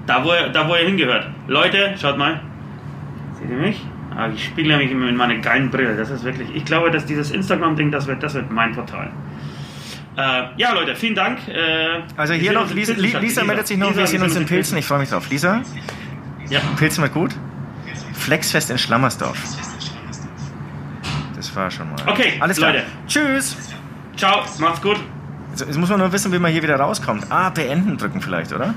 Da 0.06 0.24
wo, 0.24 0.32
er, 0.32 0.50
da, 0.50 0.68
wo 0.68 0.74
er 0.74 0.86
hingehört. 0.86 1.19
Leute, 1.50 1.96
schaut 2.00 2.18
mal. 2.18 2.40
Seht 3.40 3.50
ihr 3.50 3.58
mich? 3.58 3.82
Ah, 4.16 4.28
ich 4.34 4.46
spiele 4.46 4.78
mich 4.78 4.92
immer 4.92 5.10
in 5.10 5.16
meine 5.16 5.40
geilen 5.42 5.70
Brille. 5.72 5.96
Das 5.98 6.10
ist 6.10 6.24
wirklich. 6.24 6.54
Ich 6.56 6.64
glaube, 6.66 6.92
dass 6.92 7.06
dieses 7.06 7.32
Instagram-Ding, 7.32 7.92
das 7.92 8.06
wird, 8.08 8.22
das 8.22 8.34
wird 8.36 8.52
mein 8.52 8.74
Portal. 8.74 9.10
Äh, 10.16 10.44
ja, 10.58 10.74
Leute, 10.74 10.96
vielen 10.96 11.16
Dank. 11.16 11.40
Äh, 11.48 12.02
Also 12.18 12.34
hier 12.34 12.52
noch, 12.52 12.70
Lisa, 12.72 12.94
Pilzenstadt. 12.94 13.22
Lisa 13.22 13.44
meldet 13.44 13.68
sich 13.68 13.78
noch, 13.78 13.96
wir 13.96 14.06
sehen 14.08 14.22
uns 14.22 14.34
in 14.36 14.46
Pilzen. 14.46 14.48
Pilzen. 14.48 14.78
Ich 14.78 14.86
freue 14.86 15.00
mich 15.00 15.10
drauf. 15.10 15.30
Lisa, 15.30 15.62
Ja. 16.50 16.60
Pilzen 16.78 17.02
wird 17.04 17.14
gut. 17.14 17.32
Flexfest 18.14 18.70
in 18.70 18.78
Schlammersdorf. 18.78 19.38
Das 21.36 21.56
war 21.56 21.72
schon 21.72 21.90
mal. 21.90 21.96
Okay, 22.08 22.34
alles 22.40 22.58
klar. 22.58 22.74
Leute. 22.74 22.86
Tschüss. 23.08 23.56
Ciao, 24.18 24.44
macht's 24.60 24.82
gut. 24.82 24.98
Jetzt, 25.52 25.62
jetzt 25.66 25.78
muss 25.78 25.90
man 25.90 26.00
nur 26.00 26.12
wissen, 26.12 26.32
wie 26.34 26.40
man 26.40 26.52
hier 26.52 26.62
wieder 26.62 26.76
rauskommt. 26.76 27.26
Ah, 27.32 27.50
beenden 27.50 27.98
drücken 27.98 28.22
vielleicht, 28.22 28.52
oder? 28.54 28.74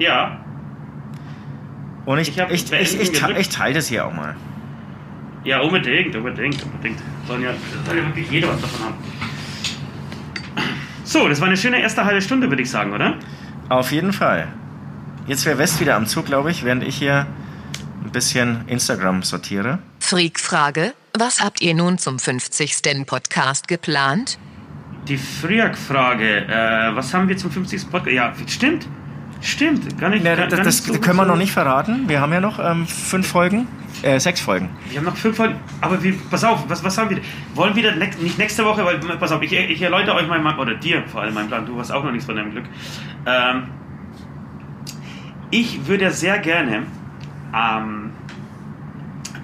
Ja. 0.00 0.40
Und 2.06 2.18
ich, 2.18 2.36
Ich 2.36 2.50
ich, 2.50 2.72
ich, 2.72 3.00
ich, 3.00 3.22
ich 3.38 3.48
teile 3.50 3.74
das 3.74 3.86
hier 3.86 4.06
auch 4.06 4.12
mal. 4.12 4.34
Ja, 5.44 5.60
unbedingt, 5.60 6.16
unbedingt, 6.16 6.62
unbedingt. 6.64 6.98
Sollen 7.26 7.42
ja, 7.42 7.50
soll 7.86 7.98
ja 7.98 8.06
wirklich 8.06 8.30
jeder 8.30 8.48
was 8.48 8.60
davon 8.60 8.86
haben. 8.86 8.94
So, 11.04 11.28
das 11.28 11.40
war 11.40 11.48
eine 11.48 11.56
schöne 11.56 11.80
erste 11.80 12.04
halbe 12.04 12.22
Stunde, 12.22 12.48
würde 12.48 12.62
ich 12.62 12.70
sagen, 12.70 12.92
oder? 12.92 13.16
Auf 13.68 13.92
jeden 13.92 14.12
Fall. 14.12 14.48
Jetzt 15.26 15.44
wäre 15.44 15.58
West 15.58 15.80
wieder 15.80 15.96
am 15.96 16.06
Zug, 16.06 16.26
glaube 16.26 16.50
ich, 16.50 16.64
während 16.64 16.82
ich 16.82 16.96
hier 16.96 17.26
ein 18.04 18.10
bisschen 18.10 18.64
Instagram 18.68 19.22
sortiere. 19.22 19.80
Freak-Frage. 19.98 20.94
Was 21.18 21.42
habt 21.42 21.60
ihr 21.60 21.74
nun 21.74 21.98
zum 21.98 22.18
50. 22.18 23.06
Podcast 23.06 23.68
geplant? 23.68 24.38
Die 25.08 25.16
Friak-Frage, 25.16 26.46
äh, 26.46 26.94
was 26.94 27.12
haben 27.12 27.28
wir 27.28 27.36
zum 27.36 27.50
50. 27.50 27.90
Podcast? 27.90 28.14
Ja, 28.14 28.32
stimmt. 28.46 28.86
Stimmt. 29.42 29.98
Gar 29.98 30.10
nicht, 30.10 30.22
Ne, 30.22 30.36
gar, 30.36 30.46
das 30.48 30.56
gar 30.56 30.64
das 30.64 30.86
nicht 30.86 30.94
so- 30.94 31.00
können 31.00 31.16
wir 31.16 31.24
noch 31.24 31.36
nicht 31.36 31.52
verraten. 31.52 32.08
Wir 32.08 32.20
haben 32.20 32.32
ja 32.32 32.40
noch 32.40 32.58
ähm, 32.58 32.86
fünf 32.86 33.26
Folgen, 33.26 33.66
äh, 34.02 34.18
sechs 34.20 34.40
Folgen. 34.40 34.68
Wir 34.90 34.98
haben 34.98 35.06
noch 35.06 35.16
fünf 35.16 35.36
Folgen. 35.36 35.54
Aber 35.80 36.02
wir, 36.02 36.14
pass 36.30 36.44
auf, 36.44 36.68
was, 36.68 36.84
was 36.84 36.98
haben 36.98 37.10
wir? 37.10 37.18
Wollen 37.54 37.74
wir 37.74 37.94
next, 37.96 38.20
nicht 38.22 38.36
nächste 38.38 38.64
Woche, 38.64 38.84
weil, 38.84 38.98
pass 38.98 39.32
auf, 39.32 39.40
ich, 39.42 39.52
ich 39.52 39.80
erläutere 39.80 40.16
euch 40.16 40.28
mal, 40.28 40.58
oder 40.58 40.74
dir 40.74 41.02
vor 41.06 41.22
allem 41.22 41.32
meinen 41.34 41.48
Plan. 41.48 41.64
Du 41.64 41.78
hast 41.78 41.90
auch 41.90 42.04
noch 42.04 42.10
nichts 42.10 42.26
von 42.26 42.36
deinem 42.36 42.50
Glück. 42.50 42.64
Ähm, 43.26 43.62
ich 45.50 45.86
würde 45.86 46.10
sehr 46.10 46.38
gerne 46.38 46.82
ähm, 47.54 48.10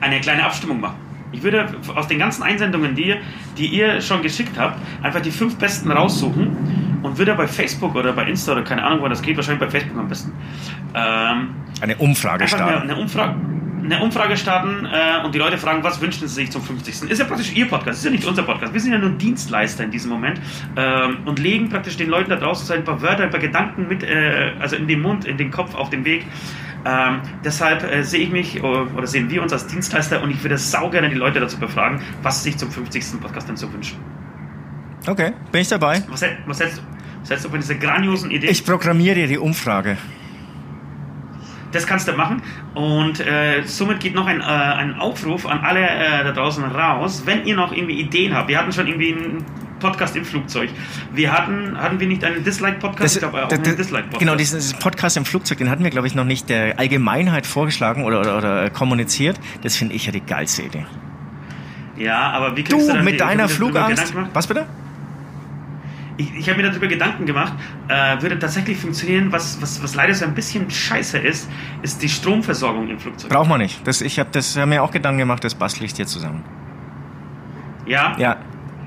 eine 0.00 0.20
kleine 0.20 0.44
Abstimmung 0.44 0.80
machen. 0.80 0.96
Ich 1.32 1.42
würde 1.42 1.66
aus 1.94 2.06
den 2.06 2.18
ganzen 2.18 2.42
Einsendungen, 2.44 2.94
die 2.94 3.06
ihr, 3.08 3.16
die 3.58 3.66
ihr 3.66 4.00
schon 4.00 4.22
geschickt 4.22 4.58
habt, 4.58 4.78
einfach 5.02 5.20
die 5.20 5.32
fünf 5.32 5.56
besten 5.56 5.90
raussuchen 5.90 6.56
und 7.06 7.18
würde 7.18 7.34
bei 7.34 7.46
Facebook 7.46 7.94
oder 7.94 8.12
bei 8.12 8.24
Insta 8.28 8.52
oder 8.52 8.62
keine 8.62 8.82
Ahnung, 8.84 9.00
wo 9.00 9.08
das 9.08 9.22
geht, 9.22 9.36
wahrscheinlich 9.36 9.60
bei 9.60 9.70
Facebook 9.70 9.98
am 9.98 10.08
besten. 10.08 10.32
Ähm, 10.94 11.54
Eine 11.80 11.96
Umfrage 11.96 12.46
starten. 12.48 12.82
eine, 12.90 12.96
Umfrage, 12.96 13.34
eine 13.84 14.02
Umfrage 14.02 14.36
starten 14.36 14.86
äh, 14.86 15.24
und 15.24 15.34
die 15.34 15.38
Leute 15.38 15.56
fragen, 15.58 15.82
was 15.84 16.00
wünschen 16.00 16.26
sie 16.28 16.34
sich 16.34 16.50
zum 16.50 16.62
50. 16.62 17.10
Ist 17.10 17.18
ja 17.18 17.24
praktisch 17.24 17.52
ihr 17.54 17.68
Podcast, 17.68 17.98
ist 17.98 18.04
ja 18.04 18.10
nicht 18.10 18.24
unser 18.26 18.42
Podcast. 18.42 18.72
Wir 18.72 18.80
sind 18.80 18.92
ja 18.92 18.98
nur 18.98 19.10
Dienstleister 19.10 19.84
in 19.84 19.90
diesem 19.90 20.10
Moment 20.10 20.40
ähm, 20.76 21.18
und 21.26 21.38
legen 21.38 21.68
praktisch 21.68 21.96
den 21.96 22.08
Leuten 22.10 22.30
da 22.30 22.36
draußen 22.36 22.76
ein 22.76 22.84
paar 22.84 23.00
Wörter, 23.02 23.24
ein 23.24 23.30
paar 23.30 23.40
Gedanken 23.40 23.86
mit, 23.88 24.02
äh, 24.02 24.52
also 24.58 24.76
in 24.76 24.88
den 24.88 25.00
Mund, 25.00 25.24
in 25.24 25.36
den 25.36 25.50
Kopf, 25.50 25.74
auf 25.74 25.90
den 25.90 26.04
Weg. 26.04 26.26
Ähm, 26.84 27.20
deshalb 27.44 27.82
äh, 27.82 28.02
sehe 28.04 28.20
ich 28.20 28.30
mich 28.30 28.62
oder, 28.62 28.86
oder 28.96 29.06
sehen 29.06 29.28
wir 29.28 29.42
uns 29.42 29.52
als 29.52 29.66
Dienstleister 29.66 30.22
und 30.22 30.30
ich 30.30 30.42
würde 30.44 30.56
saugerne 30.56 31.08
die 31.08 31.16
Leute 31.16 31.40
dazu 31.40 31.58
befragen, 31.58 32.00
was 32.22 32.42
sie 32.42 32.50
sich 32.50 32.58
zum 32.58 32.70
50. 32.70 33.20
Podcast 33.20 33.48
denn 33.48 33.56
so 33.56 33.72
wünschen. 33.72 33.98
Okay, 35.08 35.32
bin 35.52 35.60
ich 35.60 35.68
dabei. 35.68 36.02
Was, 36.08 36.24
was, 36.46 36.60
hältst, 36.60 36.78
du- 36.78 36.82
hältst 37.30 37.44
du 37.46 37.50
von 37.50 37.60
dieser 37.60 37.74
grandiosen 37.76 38.30
Idee? 38.30 38.48
Ich 38.48 38.64
programmiere 38.64 39.14
dir 39.16 39.26
die 39.26 39.38
Umfrage. 39.38 39.96
Das 41.72 41.86
kannst 41.86 42.08
du 42.08 42.12
machen. 42.12 42.42
Und 42.74 43.20
äh, 43.20 43.62
somit 43.64 44.00
geht 44.00 44.14
noch 44.14 44.26
ein, 44.26 44.40
äh, 44.40 44.44
ein 44.44 44.94
Aufruf 44.94 45.46
an 45.46 45.60
alle 45.60 45.80
äh, 45.80 46.24
da 46.24 46.32
draußen 46.32 46.64
raus, 46.64 47.22
wenn 47.26 47.44
ihr 47.44 47.56
noch 47.56 47.72
irgendwie 47.72 48.00
Ideen 48.00 48.34
habt. 48.34 48.48
Wir 48.48 48.58
hatten 48.58 48.72
schon 48.72 48.86
irgendwie 48.86 49.12
einen 49.14 49.44
Podcast 49.80 50.16
im 50.16 50.24
Flugzeug. 50.24 50.70
Wir 51.12 51.32
hatten, 51.32 51.76
hatten 51.78 52.00
wir 52.00 52.06
nicht 52.06 52.24
einen 52.24 52.42
Dislike-Podcast? 52.44 53.16
Ich 53.16 53.20
glaube, 53.20 53.44
auch 53.44 53.48
das- 53.48 53.58
einen 53.58 53.64
das- 53.64 53.76
Dislike-Podcast. 53.76 54.20
genau, 54.20 54.36
diesen 54.36 54.78
Podcast 54.78 55.16
im 55.18 55.24
Flugzeug, 55.26 55.58
den 55.58 55.68
hatten 55.68 55.84
wir, 55.84 55.90
glaube 55.90 56.06
ich, 56.06 56.14
noch 56.14 56.24
nicht 56.24 56.48
der 56.48 56.78
Allgemeinheit 56.78 57.46
vorgeschlagen 57.46 58.04
oder, 58.04 58.20
oder, 58.20 58.38
oder 58.38 58.64
äh, 58.64 58.70
kommuniziert. 58.70 59.38
Das 59.62 59.76
finde 59.76 59.94
ich 59.96 60.06
ja 60.06 60.12
die 60.12 60.22
geilste 60.24 60.62
Idee. 60.62 60.86
Ja, 61.98 62.30
aber 62.30 62.56
wie 62.56 62.62
kriegst 62.62 62.88
Du, 62.88 62.92
dann 62.92 63.04
mit 63.04 63.20
deiner 63.20 63.48
Flugangst. 63.48 64.14
Was 64.32 64.46
bitte? 64.46 64.66
Ich, 66.18 66.34
ich 66.34 66.48
habe 66.48 66.62
mir 66.62 66.70
darüber 66.70 66.86
Gedanken 66.86 67.26
gemacht, 67.26 67.52
äh, 67.88 68.20
würde 68.22 68.38
tatsächlich 68.38 68.78
funktionieren, 68.78 69.30
was, 69.32 69.60
was, 69.60 69.82
was 69.82 69.94
leider 69.94 70.14
so 70.14 70.24
ein 70.24 70.34
bisschen 70.34 70.70
scheiße 70.70 71.18
ist, 71.18 71.48
ist 71.82 72.02
die 72.02 72.08
Stromversorgung 72.08 72.88
im 72.88 72.98
Flugzeug. 72.98 73.30
Braucht 73.30 73.48
man 73.50 73.60
nicht. 73.60 73.86
Das, 73.86 74.00
ich 74.00 74.18
habe 74.18 74.30
das 74.32 74.56
hab 74.56 74.66
mir 74.66 74.82
auch 74.82 74.90
Gedanken 74.90 75.18
gemacht, 75.18 75.44
das 75.44 75.54
bastel 75.54 75.84
ich 75.84 75.92
dir 75.92 76.06
zusammen. 76.06 76.42
Ja? 77.86 78.16
Ja, 78.18 78.36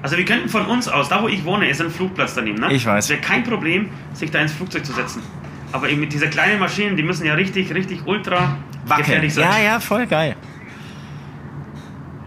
Also 0.02 0.18
wir 0.18 0.26
könnten 0.26 0.50
von 0.50 0.66
uns 0.66 0.88
aus, 0.88 1.08
da 1.10 1.22
wo 1.22 1.28
ich 1.28 1.46
wohne, 1.46 1.70
ist 1.70 1.82
ein 1.82 1.90
Flugplatz 1.92 2.34
daneben, 2.34 2.60
ne? 2.60 2.74
Ich 2.74 2.86
weiß. 2.86 3.06
Es 3.06 3.10
wäre 3.10 3.22
kein 3.22 3.44
Problem, 3.44 3.90
sich 4.14 4.32
da 4.32 4.40
ins 4.40 4.52
Flugzeug 4.54 4.86
zu 4.86 4.94
setzen. 4.94 5.22
Aber 5.72 5.88
eben 5.88 6.00
mit 6.02 6.12
dieser 6.12 6.28
kleinen 6.28 6.60
Maschinen, 6.60 6.98
die 6.98 7.04
müssen 7.04 7.26
ja 7.26 7.36
richtig, 7.36 7.74
richtig 7.74 8.06
ultra 8.08 8.58
wackeln. 8.86 9.06
gefährlich 9.06 9.34
sein. 9.36 9.44
Ja, 9.44 9.60
ja, 9.60 9.80
voll 9.80 10.08
geil. 10.08 10.36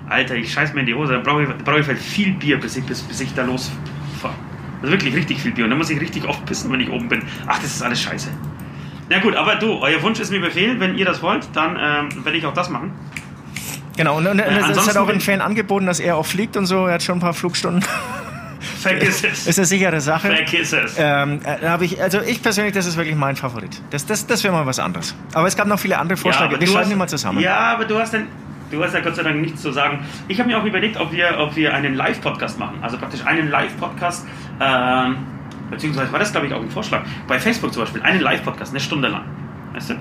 Alter, 0.08 0.36
ich 0.36 0.52
scheiß 0.52 0.74
mir 0.74 0.80
in 0.80 0.86
die 0.86 0.94
Hose, 0.94 1.14
dann 1.14 1.22
brauche 1.22 1.42
ich, 1.42 1.48
brauch 1.64 1.78
ich 1.78 1.86
halt 1.86 1.98
viel 1.98 2.32
Bier, 2.34 2.60
bis 2.60 2.76
ich, 2.76 2.84
bis, 2.84 3.02
bis 3.02 3.20
ich 3.20 3.34
da 3.34 3.44
losfahre. 3.44 3.78
Wirklich 4.82 5.14
richtig 5.14 5.40
viel 5.40 5.52
Bier. 5.52 5.64
Und 5.64 5.70
dann 5.70 5.78
muss 5.78 5.90
ich 5.90 6.00
richtig 6.00 6.26
oft 6.28 6.44
pissen, 6.44 6.70
wenn 6.72 6.80
ich 6.80 6.90
oben 6.90 7.08
bin. 7.08 7.22
Ach, 7.46 7.58
das 7.58 7.74
ist 7.74 7.82
alles 7.82 8.00
scheiße. 8.00 8.28
Na 9.08 9.18
gut, 9.18 9.36
aber 9.36 9.56
du, 9.56 9.78
euer 9.80 10.02
Wunsch 10.02 10.20
ist 10.20 10.30
mir 10.30 10.40
Befehl. 10.40 10.78
Wenn 10.80 10.96
ihr 10.96 11.04
das 11.04 11.22
wollt, 11.22 11.48
dann 11.54 11.76
ähm, 11.80 12.24
werde 12.24 12.38
ich 12.38 12.46
auch 12.46 12.54
das 12.54 12.68
machen. 12.68 12.92
Genau, 13.96 14.18
und, 14.18 14.26
und, 14.26 14.40
und 14.40 14.70
es 14.70 14.88
hat 14.88 14.96
auch 14.96 15.08
ein 15.08 15.20
Fan 15.20 15.40
angeboten, 15.40 15.86
dass 15.86 16.00
er 16.00 16.16
auch 16.16 16.26
fliegt 16.26 16.56
und 16.56 16.66
so. 16.66 16.86
Er 16.86 16.94
hat 16.94 17.02
schon 17.02 17.18
ein 17.18 17.20
paar 17.20 17.34
Flugstunden. 17.34 17.84
Vergiss 18.80 19.24
es. 19.24 19.46
ist 19.46 19.58
eine 19.58 19.66
sichere 19.66 20.00
Sache. 20.00 20.28
Vergiss 20.28 20.72
es. 20.72 20.94
Ähm, 20.98 21.40
äh, 21.44 21.84
ich, 21.84 22.00
also 22.00 22.20
ich 22.20 22.42
persönlich, 22.42 22.74
das 22.74 22.86
ist 22.86 22.96
wirklich 22.96 23.16
mein 23.16 23.36
Favorit. 23.36 23.80
Das, 23.90 24.06
das, 24.06 24.26
das 24.26 24.42
wäre 24.44 24.52
mal 24.54 24.66
was 24.66 24.78
anderes. 24.78 25.14
Aber 25.34 25.46
es 25.46 25.56
gab 25.56 25.66
noch 25.66 25.78
viele 25.78 25.98
andere 25.98 26.16
Vorschläge. 26.16 26.54
aber 26.54 26.60
Wir 26.60 26.66
schreiben 26.66 26.90
die 26.90 26.96
mal 26.96 27.08
zusammen. 27.08 27.40
Ja, 27.40 27.74
aber 27.74 27.84
du 27.84 27.98
hast 27.98 28.14
dann. 28.14 28.26
Du 28.72 28.82
hast 28.82 28.94
ja 28.94 29.00
Gott 29.00 29.14
sei 29.14 29.22
Dank 29.22 29.40
nichts 29.40 29.62
zu 29.62 29.70
sagen. 29.70 30.04
Ich 30.28 30.40
habe 30.40 30.48
mir 30.48 30.58
auch 30.58 30.64
überlegt, 30.64 30.96
ob 30.96 31.12
wir, 31.12 31.38
ob 31.38 31.54
wir 31.54 31.74
einen 31.74 31.94
Live-Podcast 31.94 32.58
machen. 32.58 32.78
Also 32.82 32.98
praktisch 32.98 33.24
einen 33.24 33.50
Live-Podcast 33.50 34.26
ähm, 34.60 35.16
beziehungsweise 35.72 36.12
war 36.12 36.20
das, 36.20 36.30
glaube 36.30 36.46
ich, 36.46 36.54
auch 36.54 36.60
ein 36.60 36.70
Vorschlag, 36.70 37.02
bei 37.26 37.38
Facebook 37.38 37.72
zum 37.72 37.82
Beispiel, 37.82 38.02
einen 38.02 38.20
Live-Podcast, 38.20 38.72
eine 38.72 38.80
Stunde 38.80 39.08
lang. 39.08 39.24
Weißt 39.72 39.90
du? 39.90 39.94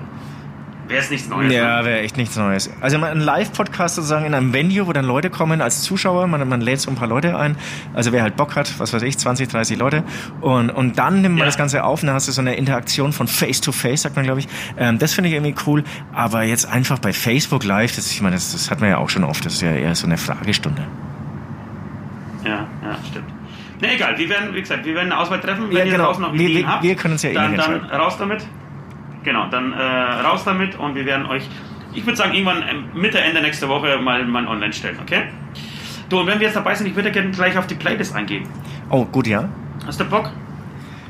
Wäre 0.92 1.02
es 1.02 1.10
nichts 1.10 1.28
Neues. 1.28 1.52
Ja, 1.52 1.78
ne? 1.80 1.86
wäre 1.86 2.00
echt 2.00 2.16
nichts 2.18 2.36
Neues. 2.36 2.70
Also 2.80 3.02
ein 3.02 3.20
Live-Podcast 3.20 3.94
sozusagen 3.96 4.26
in 4.26 4.34
einem 4.34 4.52
Venue, 4.52 4.86
wo 4.86 4.92
dann 4.92 5.04
Leute 5.06 5.30
kommen 5.30 5.60
als 5.62 5.82
Zuschauer, 5.82 6.26
man, 6.26 6.46
man 6.48 6.60
lädt 6.60 6.80
so 6.80 6.90
ein 6.90 6.96
paar 6.96 7.08
Leute 7.08 7.38
ein, 7.38 7.56
also 7.94 8.12
wer 8.12 8.22
halt 8.22 8.36
Bock 8.36 8.54
hat, 8.56 8.78
was 8.78 8.92
weiß 8.92 9.02
ich, 9.02 9.18
20, 9.18 9.48
30 9.48 9.78
Leute 9.78 10.04
und, 10.42 10.70
und 10.70 10.98
dann 10.98 11.22
nimmt 11.22 11.34
man 11.36 11.38
Ja. 11.40 11.44
das 11.46 11.56
Ganze 11.56 11.82
auf 11.84 12.02
und 12.02 12.08
dann 12.08 12.14
hast 12.14 12.28
du 12.28 12.32
so 12.32 12.40
eine 12.42 12.54
Interaktion 12.56 13.12
von 13.12 13.26
Face-to-Face, 13.26 14.02
sagt 14.02 14.16
man 14.16 14.24
glaube 14.24 14.40
ich. 14.40 14.48
Ähm, 14.76 14.98
das 14.98 15.14
finde 15.14 15.28
ich 15.30 15.34
irgendwie 15.34 15.54
cool, 15.66 15.82
aber 16.12 16.42
jetzt 16.42 16.66
einfach 16.66 16.98
bei 16.98 17.12
Facebook 17.12 17.64
Live, 17.64 17.96
das, 17.96 18.10
ich 18.12 18.20
meine, 18.20 18.36
das, 18.36 18.52
das 18.52 18.70
hat 18.70 18.80
man 18.80 18.90
ja 18.90 18.98
auch 18.98 19.08
schon 19.08 19.24
oft, 19.24 19.44
das 19.46 19.54
ist 19.54 19.62
ja 19.62 19.72
eher 19.72 19.94
so 19.94 20.06
eine 20.06 20.18
Fragestunde. 20.18 20.82
Ja, 22.44 22.66
ja, 22.82 22.96
stimmt. 23.10 23.26
Ne, 23.80 23.94
egal, 23.94 24.16
wir 24.18 24.28
werden, 24.28 24.54
wie 24.54 24.60
gesagt, 24.60 24.84
wir 24.84 24.94
werden 24.94 25.10
eine 25.12 25.20
Auswahl 25.20 25.40
treffen. 25.40 25.68
Wenn 25.68 25.76
Ja, 25.76 25.84
ihr 25.84 25.92
genau. 25.92 26.04
draußen 26.04 26.22
noch 26.22 26.32
Wir- 26.34 26.40
Ideen 26.48 26.56
wir- 26.66 26.68
habt, 26.68 26.82
wir 26.82 26.94
können 26.96 27.12
uns 27.12 27.22
ja 27.22 27.30
eh 27.30 27.34
dann, 27.34 27.56
dann 27.56 27.80
raus 27.90 28.16
damit. 28.18 28.44
Genau, 29.24 29.46
dann 29.48 29.72
äh, 29.72 29.82
raus 29.82 30.44
damit 30.44 30.76
und 30.78 30.94
wir 30.94 31.04
werden 31.06 31.26
euch, 31.26 31.48
ich 31.94 32.04
würde 32.04 32.16
sagen, 32.16 32.32
irgendwann 32.32 32.62
ähm, 32.68 32.84
Mitte, 32.94 33.20
Ende 33.20 33.40
nächste 33.40 33.68
Woche 33.68 33.98
mal, 33.98 34.24
mal 34.24 34.46
online 34.46 34.72
stellen, 34.72 34.98
okay? 35.00 35.24
Du, 36.08 36.20
und 36.20 36.26
wenn 36.26 36.40
wir 36.40 36.46
jetzt 36.46 36.56
dabei 36.56 36.74
sind, 36.74 36.86
ich 36.86 36.94
würde 36.96 37.10
gerne 37.10 37.30
gleich 37.30 37.56
auf 37.56 37.66
die 37.66 37.74
Playlist 37.74 38.14
eingehen. 38.14 38.46
Oh, 38.90 39.04
gut, 39.04 39.26
ja. 39.26 39.48
Hast 39.86 40.00
du 40.00 40.04
Bock? 40.04 40.30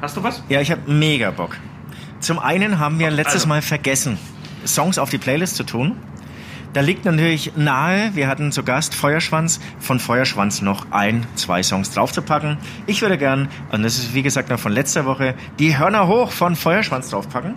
Hast 0.01 0.17
du 0.17 0.23
was? 0.23 0.45
Ja, 0.49 0.61
ich 0.61 0.71
habe 0.71 0.91
mega 0.91 1.31
Bock. 1.31 1.57
Zum 2.21 2.39
einen 2.39 2.79
haben 2.79 2.99
wir 2.99 3.11
letztes 3.11 3.43
Also. 3.43 3.49
Mal 3.49 3.63
vergessen, 3.63 4.19
Songs 4.65 4.99
auf 4.99 5.11
die 5.11 5.19
Playlist 5.19 5.57
zu 5.57 5.65
tun. 5.65 5.97
Da 6.73 6.81
liegt 6.81 7.05
natürlich 7.05 7.53
nahe, 7.57 8.15
wir 8.15 8.29
hatten 8.29 8.51
zu 8.51 8.63
Gast 8.63 8.95
Feuerschwanz, 8.95 9.61
von 9.79 9.99
Feuerschwanz 9.99 10.63
noch 10.63 10.87
ein, 10.91 11.27
zwei 11.35 11.63
Songs 11.63 11.91
draufzupacken. 11.91 12.57
Ich 12.87 13.03
würde 13.03 13.19
gern, 13.19 13.49
und 13.73 13.83
das 13.83 13.99
ist 13.99 14.15
wie 14.15 14.23
gesagt 14.23 14.49
noch 14.49 14.59
von 14.59 14.73
letzter 14.73 15.05
Woche, 15.05 15.35
die 15.59 15.79
Hörner 15.79 16.07
hoch 16.07 16.31
von 16.31 16.57
Feuerschwanz 16.57 17.11
draufpacken. 17.11 17.55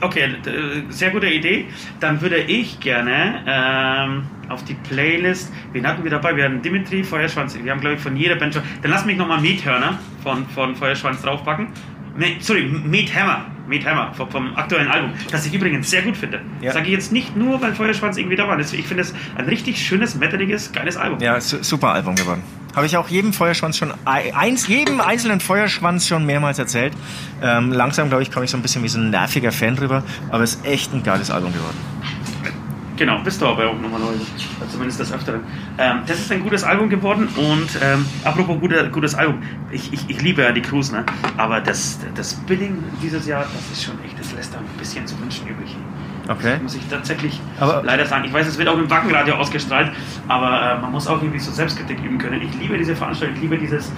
Okay, 0.00 0.24
äh, 0.46 0.90
sehr 0.90 1.10
gute 1.10 1.26
Idee. 1.26 1.66
Dann 2.00 2.20
würde 2.20 2.38
ich 2.38 2.80
gerne 2.80 3.42
ähm, 3.46 4.22
auf 4.48 4.64
die 4.64 4.74
Playlist, 4.74 5.52
wen 5.72 5.86
hatten 5.86 6.02
wir 6.02 6.10
dabei? 6.10 6.36
Wir 6.36 6.44
hatten 6.44 6.62
Dimitri, 6.62 7.04
Feuerschwanz, 7.04 7.58
wir 7.62 7.70
haben 7.70 7.80
glaube 7.80 7.96
ich 7.96 8.00
von 8.00 8.16
jeder 8.16 8.36
Band 8.36 8.54
schon. 8.54 8.62
Dann 8.82 8.90
lass 8.90 9.04
mich 9.04 9.16
nochmal 9.16 9.40
Methörner 9.40 9.98
von, 10.22 10.46
von 10.48 10.74
Feuerschwanz 10.74 11.22
draufpacken. 11.22 11.68
Nee, 12.16 12.36
sorry, 12.40 12.62
Meat 12.62 13.14
Hammer. 13.14 13.46
Meat 13.68 13.84
Hammer 13.84 14.14
vom, 14.14 14.30
vom 14.30 14.56
aktuellen 14.56 14.88
Album, 14.88 15.10
das 15.30 15.44
ich 15.44 15.52
übrigens 15.52 15.90
sehr 15.90 16.02
gut 16.02 16.16
finde. 16.16 16.40
Ja. 16.60 16.72
Sage 16.72 16.86
ich 16.86 16.92
jetzt 16.92 17.12
nicht 17.12 17.36
nur, 17.36 17.60
weil 17.60 17.74
Feuerschwanz 17.74 18.16
irgendwie 18.16 18.36
da 18.36 18.46
war. 18.46 18.58
Ich 18.58 18.86
finde 18.86 19.02
es 19.02 19.12
ein 19.34 19.46
richtig 19.46 19.84
schönes, 19.84 20.14
metaliges, 20.14 20.72
geiles 20.72 20.96
Album. 20.96 21.18
Ja, 21.20 21.40
su 21.40 21.62
super 21.62 21.92
Album 21.92 22.14
geworden. 22.14 22.42
Habe 22.76 22.86
ich 22.86 22.96
auch 22.96 23.08
jedem 23.08 23.32
Feuerschwanz 23.32 23.78
schon, 23.78 23.92
ei- 24.04 24.32
eins, 24.36 24.68
jedem 24.68 25.00
einzelnen 25.00 25.40
Feuerschwanz 25.40 26.06
schon 26.06 26.24
mehrmals 26.26 26.58
erzählt. 26.58 26.92
Ähm, 27.42 27.72
langsam, 27.72 28.08
glaube 28.10 28.22
ich, 28.22 28.30
komme 28.30 28.44
ich 28.44 28.50
so 28.50 28.56
ein 28.58 28.62
bisschen 28.62 28.82
wie 28.84 28.88
so 28.88 28.98
ein 28.98 29.10
nerviger 29.10 29.50
Fan 29.50 29.74
drüber, 29.76 30.02
aber 30.30 30.44
es 30.44 30.56
ist 30.56 30.66
echt 30.66 30.92
ein 30.92 31.02
geiles 31.02 31.30
Album 31.30 31.52
geworden. 31.52 31.76
Genau, 32.98 33.18
bist 33.20 33.42
du 33.42 33.46
aber 33.46 33.66
auch 33.68 33.78
normalerweise. 33.78 34.20
Also 34.58 34.72
Zumindest 34.72 35.00
des 35.00 35.12
Öfteren. 35.12 35.40
Ähm, 35.76 35.98
das 36.06 36.18
ist 36.18 36.32
ein 36.32 36.42
gutes 36.42 36.64
Album 36.64 36.88
geworden 36.88 37.28
und 37.36 37.68
ähm, 37.82 38.06
apropos 38.24 38.58
guter, 38.58 38.88
gutes 38.88 39.14
Album, 39.14 39.42
ich, 39.70 39.92
ich, 39.92 40.08
ich 40.08 40.22
liebe 40.22 40.40
ja 40.42 40.50
die 40.52 40.62
Cruise, 40.62 40.92
ne? 40.92 41.04
aber 41.36 41.60
das, 41.60 41.98
das 42.14 42.32
Billing 42.46 42.82
dieses 43.02 43.26
Jahr, 43.26 43.42
das 43.44 43.78
ist 43.78 43.84
schon 43.84 44.02
echt, 44.02 44.18
das 44.18 44.32
lässt 44.32 44.54
da 44.54 44.58
ein 44.58 44.64
bisschen 44.78 45.06
zu 45.06 45.18
wünschen 45.20 45.46
übrig. 45.46 45.75
Okay. 46.28 46.58
Muss 46.62 46.74
ich 46.74 46.86
tatsächlich 46.88 47.40
Aber- 47.60 47.82
leider 47.84 48.04
sagen. 48.06 48.24
Ich 48.24 48.32
weiß, 48.32 48.46
es 48.46 48.58
wird 48.58 48.68
auch 48.68 48.78
im 48.78 48.90
Wackenradio 48.90 49.34
ausgestrahlt, 49.36 49.92
aber 50.28 50.76
äh, 50.78 50.80
man 50.80 50.92
muss 50.92 51.06
auch 51.06 51.20
irgendwie 51.22 51.38
so 51.38 51.52
Selbstkritik 51.52 52.02
üben 52.02 52.18
können. 52.18 52.42
Ich 52.42 52.54
liebe 52.58 52.76
diese 52.76 52.96
Veranstaltung, 52.96 53.36
ich 53.36 53.42
liebe 53.42 53.58
dieses, 53.58 53.92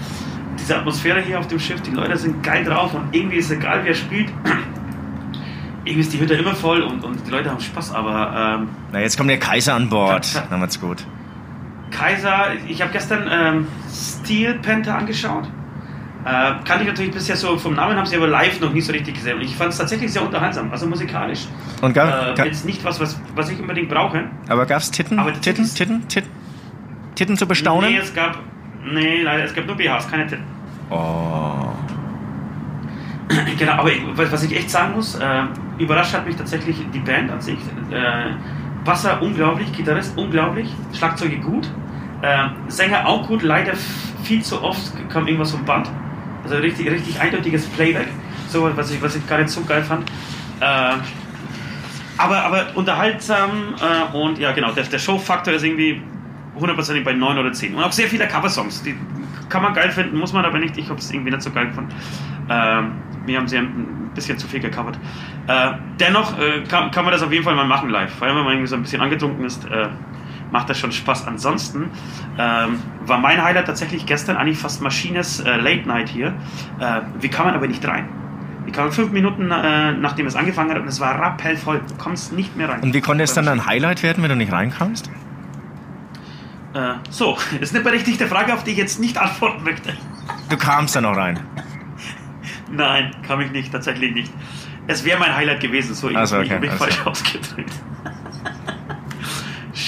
diese 0.58 0.76
Atmosphäre 0.76 1.20
hier 1.20 1.38
auf 1.38 1.46
dem 1.48 1.58
Schiff. 1.58 1.80
Die 1.82 1.90
Leute 1.90 2.16
sind 2.16 2.42
geil 2.42 2.64
drauf 2.64 2.94
und 2.94 3.14
irgendwie 3.14 3.36
ist 3.36 3.50
egal, 3.50 3.80
wer 3.84 3.94
spielt. 3.94 4.28
irgendwie 5.84 6.00
ist 6.00 6.12
die 6.12 6.20
Hütte 6.20 6.34
immer 6.34 6.54
voll 6.54 6.82
und, 6.82 7.02
und 7.02 7.26
die 7.26 7.30
Leute 7.30 7.50
haben 7.50 7.60
Spaß, 7.60 7.94
aber 7.94 8.58
ähm, 8.60 8.68
Na, 8.92 9.00
jetzt 9.00 9.16
kommt 9.16 9.30
der 9.30 9.38
Kaiser 9.38 9.74
an 9.74 9.88
Bord. 9.88 10.42
Dann 10.50 10.60
wird's 10.60 10.80
gut. 10.80 11.04
Kaiser, 11.90 12.48
ich 12.66 12.82
habe 12.82 12.92
gestern 12.92 13.26
ähm, 13.30 13.66
Steel 13.90 14.54
Panther 14.60 14.96
angeschaut. 14.96 15.48
Äh, 16.28 16.52
kannte 16.66 16.82
ich 16.82 16.88
natürlich 16.88 17.12
bisher 17.12 17.36
so 17.36 17.56
vom 17.56 17.74
Namen, 17.74 17.96
habe 17.96 18.06
sie 18.06 18.16
aber 18.16 18.26
live 18.26 18.60
noch 18.60 18.72
nie 18.72 18.82
so 18.82 18.92
richtig 18.92 19.14
gesehen. 19.14 19.36
Und 19.36 19.42
ich 19.44 19.56
fand 19.56 19.70
es 19.70 19.78
tatsächlich 19.78 20.12
sehr 20.12 20.22
unterhaltsam, 20.22 20.70
also 20.70 20.86
musikalisch. 20.86 21.46
Und 21.80 21.94
gab, 21.94 22.38
Äh, 22.38 22.44
jetzt 22.44 22.66
nicht 22.66 22.84
was, 22.84 23.00
was, 23.00 23.18
was 23.34 23.48
ich 23.48 23.58
unbedingt 23.58 23.88
brauche. 23.88 24.24
aber 24.48 24.66
gab's 24.66 24.90
Titten, 24.90 25.18
Aber 25.18 25.32
Titten, 25.32 25.64
Titten, 25.64 26.06
Titten, 26.08 26.30
Titten 27.14 27.36
zu 27.38 27.46
bestaunen? 27.46 27.90
Nee, 27.90 27.98
es 27.98 28.14
gab. 28.14 28.38
Nee, 28.84 29.22
leider, 29.22 29.44
es 29.44 29.54
gab 29.54 29.66
nur 29.66 29.76
BHs, 29.76 30.10
keine 30.10 30.26
Titten. 30.26 30.44
Oh. 30.90 31.72
Genau, 33.58 33.72
aber 33.72 33.90
ich, 33.90 34.02
was 34.14 34.42
ich 34.42 34.56
echt 34.56 34.70
sagen 34.70 34.94
muss, 34.94 35.14
äh, 35.14 35.42
überrascht 35.78 36.14
hat 36.14 36.26
mich 36.26 36.36
tatsächlich 36.36 36.76
die 36.92 36.98
Band 36.98 37.30
an 37.30 37.40
sich. 37.40 37.58
Äh, 37.90 38.30
Basser 38.84 39.20
unglaublich, 39.20 39.70
Gitarrist 39.72 40.16
unglaublich, 40.16 40.68
Schlagzeuge 40.94 41.38
gut, 41.38 41.70
äh, 42.22 42.48
Sänger 42.68 43.06
auch 43.06 43.26
gut, 43.26 43.42
leider 43.42 43.72
viel 44.22 44.42
zu 44.42 44.62
oft 44.62 44.92
kam 45.10 45.26
irgendwas 45.26 45.50
vom 45.50 45.64
Band. 45.64 45.90
Also 46.48 46.62
richtig, 46.62 46.90
richtig 46.90 47.20
eindeutiges 47.20 47.66
Playback, 47.66 48.08
so 48.48 48.74
was 48.74 48.90
ich, 48.90 49.02
was 49.02 49.14
ich 49.14 49.22
nicht 49.28 49.48
so 49.50 49.61
geil 49.64 49.82
fand. 49.82 50.08
Äh, 50.61 50.94
aber, 52.16 52.42
aber 52.42 52.66
unterhaltsam 52.74 53.74
äh, 53.78 54.16
und 54.16 54.38
ja 54.38 54.52
genau, 54.52 54.72
der, 54.72 54.84
der 54.84 54.98
Showfaktor 54.98 55.52
ist 55.52 55.62
irgendwie 55.62 56.00
hundertprozentig 56.58 57.04
bei 57.04 57.12
9 57.12 57.37
oder 57.37 57.52
10. 57.52 57.74
Und 57.74 57.84
auch 57.84 57.92
sehr 57.92 58.08
viele 58.08 58.26
Coversongs, 58.26 58.82
die 58.82 58.96
kann 59.50 59.62
man 59.62 59.74
geil 59.74 59.90
finden, 59.90 60.16
muss 60.18 60.32
man 60.32 60.46
aber 60.46 60.58
nicht. 60.58 60.78
Ich 60.78 60.88
habe 60.88 60.98
es 60.98 61.11
irgendwie 61.12 61.30
nicht 61.30 61.42
so 61.42 61.50
geil 61.50 61.66
gefunden. 61.66 61.94
Ähm, 62.48 62.92
wir 63.26 63.37
haben 63.37 63.46
sie 63.46 63.58
ein 63.58 64.11
bisschen 64.14 64.38
zu 64.38 64.48
viel 64.48 64.61
gecovert. 64.61 64.98
Äh, 65.48 65.72
dennoch 66.00 66.38
äh, 66.38 66.62
kann, 66.66 66.90
kann 66.90 67.04
man 67.04 67.12
das 67.12 67.22
auf 67.22 67.30
jeden 67.30 67.44
Fall 67.44 67.56
mal 67.56 67.66
machen 67.66 67.90
live. 67.90 68.14
Vor 68.14 68.26
allem, 68.26 68.38
wenn 68.38 68.44
man 68.44 68.52
irgendwie 68.54 68.68
so 68.68 68.76
ein 68.76 68.82
bisschen 68.82 69.02
angetrunken 69.02 69.44
ist, 69.44 69.66
äh, 69.66 69.88
macht 70.50 70.70
das 70.70 70.78
schon 70.78 70.92
Spaß. 70.92 71.26
Ansonsten 71.26 71.90
ähm, 72.38 72.80
war 73.06 73.18
mein 73.18 73.42
Highlight 73.42 73.66
tatsächlich 73.66 74.06
gestern 74.06 74.37
eigentlich 74.37 74.58
fast 74.58 74.82
Maschines 74.82 75.40
äh, 75.40 75.56
Late 75.56 75.87
Night 75.87 76.08
hier. 76.08 76.34
Äh, 76.80 77.00
wie 77.20 77.28
kann 77.28 77.46
man 77.46 77.54
aber 77.54 77.66
nicht 77.66 77.87
rein? 77.87 78.08
Wir 78.64 78.72
kamen 78.72 78.92
fünf 78.92 79.12
Minuten, 79.12 79.50
äh, 79.50 79.92
nachdem 79.92 80.26
es 80.26 80.37
angefangen 80.37 80.70
hat, 80.70 80.78
und 80.78 80.88
es 80.88 81.00
war 81.00 81.18
rappellvoll. 81.18 81.80
Du 81.88 81.94
kommst 81.96 82.32
nicht 82.34 82.54
mehr 82.56 82.68
rein. 82.68 82.80
Und 82.80 82.92
wie 82.92 83.00
konnte 83.00 83.24
es 83.24 83.32
dann 83.32 83.48
ein 83.48 83.64
Highlight 83.64 84.02
werden, 84.02 84.22
wenn 84.22 84.30
du 84.30 84.37
nicht 84.37 84.52
reinkamst? 84.52 85.11
Äh, 86.74 86.94
so, 87.08 87.38
ist 87.61 87.74
eine 87.74 87.82
berechtigte 87.82 88.26
Frage, 88.26 88.52
auf 88.52 88.64
die 88.64 88.72
ich 88.72 88.76
jetzt 88.76 89.00
nicht 89.00 89.16
antworten 89.20 89.64
möchte. 89.64 89.94
Du 90.50 90.56
kamst 90.56 90.94
dann 90.96 91.04
noch 91.04 91.16
rein. 91.16 91.40
Nein, 92.70 93.12
kam 93.26 93.40
ich 93.40 93.50
nicht, 93.50 93.72
tatsächlich 93.72 94.12
nicht. 94.12 94.32
Es 94.87 95.04
wäre 95.04 95.18
mein 95.18 95.34
Highlight 95.34 95.61
gewesen, 95.61 95.94
so 95.94 96.08
ich 96.11 96.16
Ach 96.16 96.26
so, 96.26 96.37
habe 96.37 96.46
okay, 96.46 96.58
mich 96.61 96.70
also. 96.70 96.84
falsch 96.84 97.06
ausgedrückt. 97.06 97.72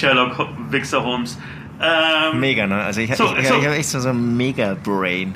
Sherlock 0.01 0.49
Wichser 0.71 1.03
Holmes. 1.05 1.39
Ähm, 1.81 2.41
Mega, 2.41 2.67
ne? 2.67 2.83
Also 2.83 3.01
ich, 3.01 3.15
So, 3.15 3.25
ich, 3.35 3.43
ich, 3.43 3.49
so. 3.49 3.55
ich 3.59 3.65
habe 3.67 3.77
echt 3.77 3.89
so, 3.89 4.01
so 4.01 4.09
ein 4.11 4.37
Mega-Brain. 4.37 5.35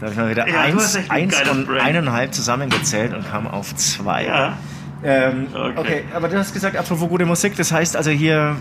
Da 0.00 0.06
habe 0.06 0.12
ich 0.12 0.18
mal 0.18 0.30
wieder 0.30 0.48
Ja, 0.48 0.60
eins, 0.60 0.96
ein 0.96 1.10
eins 1.10 1.50
und 1.50 1.66
Brain. 1.66 1.80
eineinhalb 1.80 2.34
zusammengezählt 2.34 3.14
und 3.14 3.28
kam 3.30 3.46
auf 3.46 3.74
zwei. 3.76 4.26
Ja, 4.26 4.58
Ähm, 5.04 5.46
okay. 5.54 5.72
Okay. 5.76 6.04
aber 6.14 6.28
du 6.28 6.38
hast 6.38 6.52
gesagt, 6.54 6.76
apropos 6.76 7.08
gute 7.08 7.24
Musik, 7.26 7.54
das 7.56 7.70
heißt 7.72 7.96
also 7.96 8.10
hier, 8.10 8.56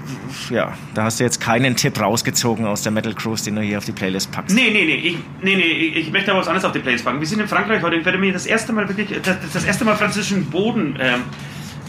ja, 0.49 0.73
da 0.93 1.03
hast 1.03 1.19
du 1.19 1.23
jetzt 1.23 1.39
keinen 1.41 1.75
Tipp 1.75 1.99
rausgezogen 1.99 2.65
aus 2.65 2.81
der 2.83 2.91
Metal 2.91 3.13
Cruise, 3.13 3.43
den 3.43 3.55
du 3.55 3.61
hier 3.61 3.77
auf 3.77 3.85
die 3.85 3.91
Playlist 3.93 4.31
packst. 4.31 4.55
Nee, 4.55 4.69
nee, 4.71 4.85
nee, 4.85 4.95
ich, 4.95 5.17
nee, 5.41 5.55
nee, 5.55 5.61
ich 5.63 5.95
ich 6.07 6.11
möchte 6.11 6.31
aber 6.31 6.41
was 6.41 6.47
anderes 6.47 6.65
auf 6.65 6.71
die 6.73 6.79
Playlist 6.79 7.05
packen. 7.05 7.19
Wir 7.19 7.27
sind 7.27 7.39
in 7.39 7.47
Frankreich 7.47 7.81
heute. 7.83 7.95
Ich 7.97 8.05
werde 8.05 8.17
mir 8.17 8.31
das 8.33 8.45
erste 8.45 8.73
Mal 8.73 8.87
wirklich, 8.87 9.09
das, 9.21 9.37
das 9.53 9.63
erste 9.65 9.85
Mal 9.85 9.95
französischen 9.95 10.45
Boden, 10.49 10.97
ähm, 10.99 11.21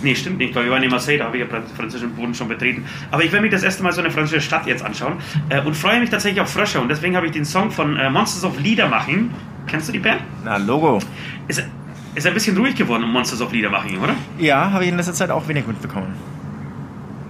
nee, 0.02 0.14
stimmt 0.14 0.38
nicht, 0.38 0.54
weil 0.54 0.64
wir 0.64 0.72
waren 0.72 0.82
in 0.82 0.90
Marseille, 0.90 1.18
da 1.18 1.24
habe 1.26 1.36
ich 1.38 1.42
ja 1.44 1.48
franz- 1.48 1.72
französischen 1.72 2.14
Boden 2.14 2.34
schon 2.34 2.48
betreten. 2.48 2.84
Aber 3.10 3.24
ich 3.24 3.32
werde 3.32 3.44
mir 3.44 3.50
das 3.50 3.62
erste 3.62 3.82
Mal 3.82 3.92
so 3.92 4.00
eine 4.00 4.10
französische 4.10 4.46
Stadt 4.46 4.66
jetzt 4.66 4.84
anschauen 4.84 5.14
äh, 5.48 5.60
und 5.60 5.74
freue 5.76 6.00
mich 6.00 6.10
tatsächlich 6.10 6.40
auf 6.40 6.50
Frösche. 6.50 6.80
Und 6.80 6.88
deswegen 6.88 7.16
habe 7.16 7.26
ich 7.26 7.32
den 7.32 7.44
Song 7.44 7.70
von 7.70 7.96
äh, 7.96 8.10
Monsters 8.10 8.44
of 8.44 8.58
Liedermaching. 8.60 9.30
Kennst 9.66 9.88
du 9.88 9.92
die 9.92 9.98
Band? 9.98 10.20
Na, 10.44 10.56
Logo. 10.58 11.00
Ist, 11.48 11.64
ist 12.14 12.26
ein 12.26 12.34
bisschen 12.34 12.56
ruhig 12.56 12.74
geworden 12.76 13.04
um 13.04 13.12
Monsters 13.12 13.40
of 13.42 13.52
Liedermaching, 13.52 13.98
oder? 14.00 14.14
Ja, 14.38 14.70
habe 14.70 14.84
ich 14.84 14.90
in 14.90 14.96
letzter 14.96 15.12
Zeit 15.14 15.30
auch 15.30 15.46
wenig 15.48 15.66
mitbekommen. 15.66 16.14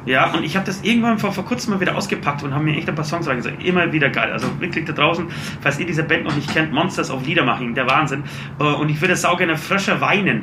Ja, 0.05 0.33
und 0.35 0.45
ich 0.45 0.55
habe 0.57 0.64
das 0.64 0.83
irgendwann 0.83 1.19
vor, 1.19 1.33
vor 1.33 1.45
kurzem 1.45 1.75
mal 1.75 1.81
wieder 1.81 1.97
ausgepackt 1.97 2.45
und 2.45 2.55
habe 2.55 2.62
mir 2.62 2.77
echt 2.77 2.89
ein 2.89 2.95
paar 2.95 3.05
Songs 3.05 3.27
reingesagt. 3.27 3.64
Immer 3.64 3.91
wieder 3.93 4.09
geil. 4.09 4.31
Also 4.33 4.47
wirklich 4.61 4.85
da 4.85 4.93
draußen, 4.93 5.27
falls 5.61 5.81
ihr 5.81 5.87
diese 5.87 6.05
Band 6.05 6.23
noch 6.25 6.35
nicht 6.37 6.53
kennt, 6.55 6.73
Monsters 6.73 7.11
of 7.11 7.27
Liedermaching, 7.27 7.75
der 7.75 7.89
Wahnsinn. 7.91 8.23
Äh, 8.61 8.62
Und 8.64 8.89
ich 8.89 9.01
würde 9.01 9.17
saugerne 9.17 9.57
Frösche 9.57 10.01
weinen. 10.01 10.43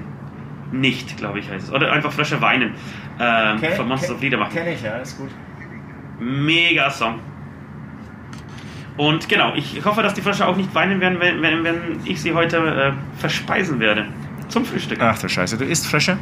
Nicht, 0.73 1.17
glaube 1.17 1.39
ich, 1.39 1.49
heißt 1.49 1.67
es. 1.67 1.71
Oder 1.71 1.91
einfach 1.91 2.11
Frösche 2.11 2.41
weinen. 2.41 2.73
Ähm, 3.19 3.59
von 3.75 3.87
Monsters 3.87 4.11
of 4.11 4.21
Liedermaching. 4.21 4.63
Kenn 4.63 4.73
ich, 4.73 4.81
ja, 4.81 4.97
ist 4.97 5.17
gut. 5.17 5.29
Mega 6.19 6.89
Song. 6.89 7.19
Und 8.97 9.29
genau, 9.29 9.53
ich 9.55 9.83
hoffe, 9.85 10.01
dass 10.03 10.13
die 10.13 10.21
Frösche 10.21 10.47
auch 10.47 10.55
nicht 10.55 10.73
weinen 10.73 10.99
werden, 10.99 11.19
wenn, 11.19 11.41
wenn, 11.41 11.63
wenn 11.63 11.99
ich 12.05 12.21
sie 12.21 12.33
heute 12.33 12.57
äh, 12.57 13.19
verspeisen 13.19 13.79
werde. 13.79 14.05
Zum 14.49 14.65
Frühstück. 14.65 14.99
Ach 15.01 15.17
du 15.17 15.29
Scheiße, 15.29 15.57
du 15.57 15.65
isst 15.65 15.87
Frösche? 15.87 16.17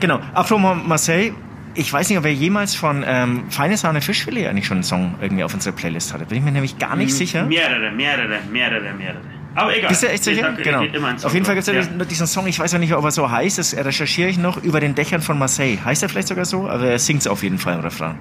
Genau, 0.00 0.20
Afro 0.34 0.58
Marseille, 0.58 1.32
ich 1.74 1.92
weiß 1.92 2.08
nicht, 2.08 2.18
ob 2.18 2.24
er 2.24 2.32
jemals 2.32 2.74
von 2.74 3.04
ähm, 3.06 3.44
Feine 3.50 3.76
Sahne 3.76 4.00
Fischfilet 4.00 4.46
eigentlich 4.46 4.66
schon 4.66 4.78
einen 4.78 4.84
Song 4.84 5.14
irgendwie 5.20 5.44
auf 5.44 5.54
unserer 5.54 5.74
Playlist 5.74 6.12
hatte. 6.12 6.24
Bin 6.26 6.38
ich 6.38 6.44
mir 6.44 6.52
nämlich 6.52 6.78
gar 6.78 6.96
nicht 6.96 7.12
sicher. 7.12 7.44
Mehrere, 7.44 7.90
mehrere, 7.90 8.38
mehrere, 8.50 8.92
mehrere. 8.92 9.33
Aber 9.54 9.76
egal. 9.76 9.88
Bist 9.88 10.02
du 10.02 10.08
echt 10.08 10.26
Ich 10.26 10.36
sicher? 10.36 10.52
Genau. 10.52 10.84
Auf 11.22 11.32
jeden 11.32 11.44
Fall 11.46 11.54
gibt 11.54 11.68
es 11.68 11.74
ja. 11.74 12.04
diesen 12.04 12.26
Song, 12.26 12.46
ich 12.46 12.58
weiß 12.58 12.72
ja 12.72 12.78
nicht, 12.78 12.94
ob 12.94 13.04
er 13.04 13.10
so 13.10 13.30
heißt, 13.30 13.58
das 13.58 13.76
recherchiere 13.76 14.28
ich 14.28 14.38
noch, 14.38 14.62
über 14.62 14.80
den 14.80 14.94
Dächern 14.94 15.22
von 15.22 15.38
Marseille. 15.38 15.78
Heißt 15.84 16.02
er 16.02 16.08
vielleicht 16.08 16.28
sogar 16.28 16.44
so? 16.44 16.68
Aber 16.68 16.86
er 16.86 16.98
singt 16.98 17.20
es 17.20 17.26
auf 17.26 17.42
jeden 17.42 17.58
Fall 17.58 17.74
im 17.74 17.80
Refrain. 17.80 18.16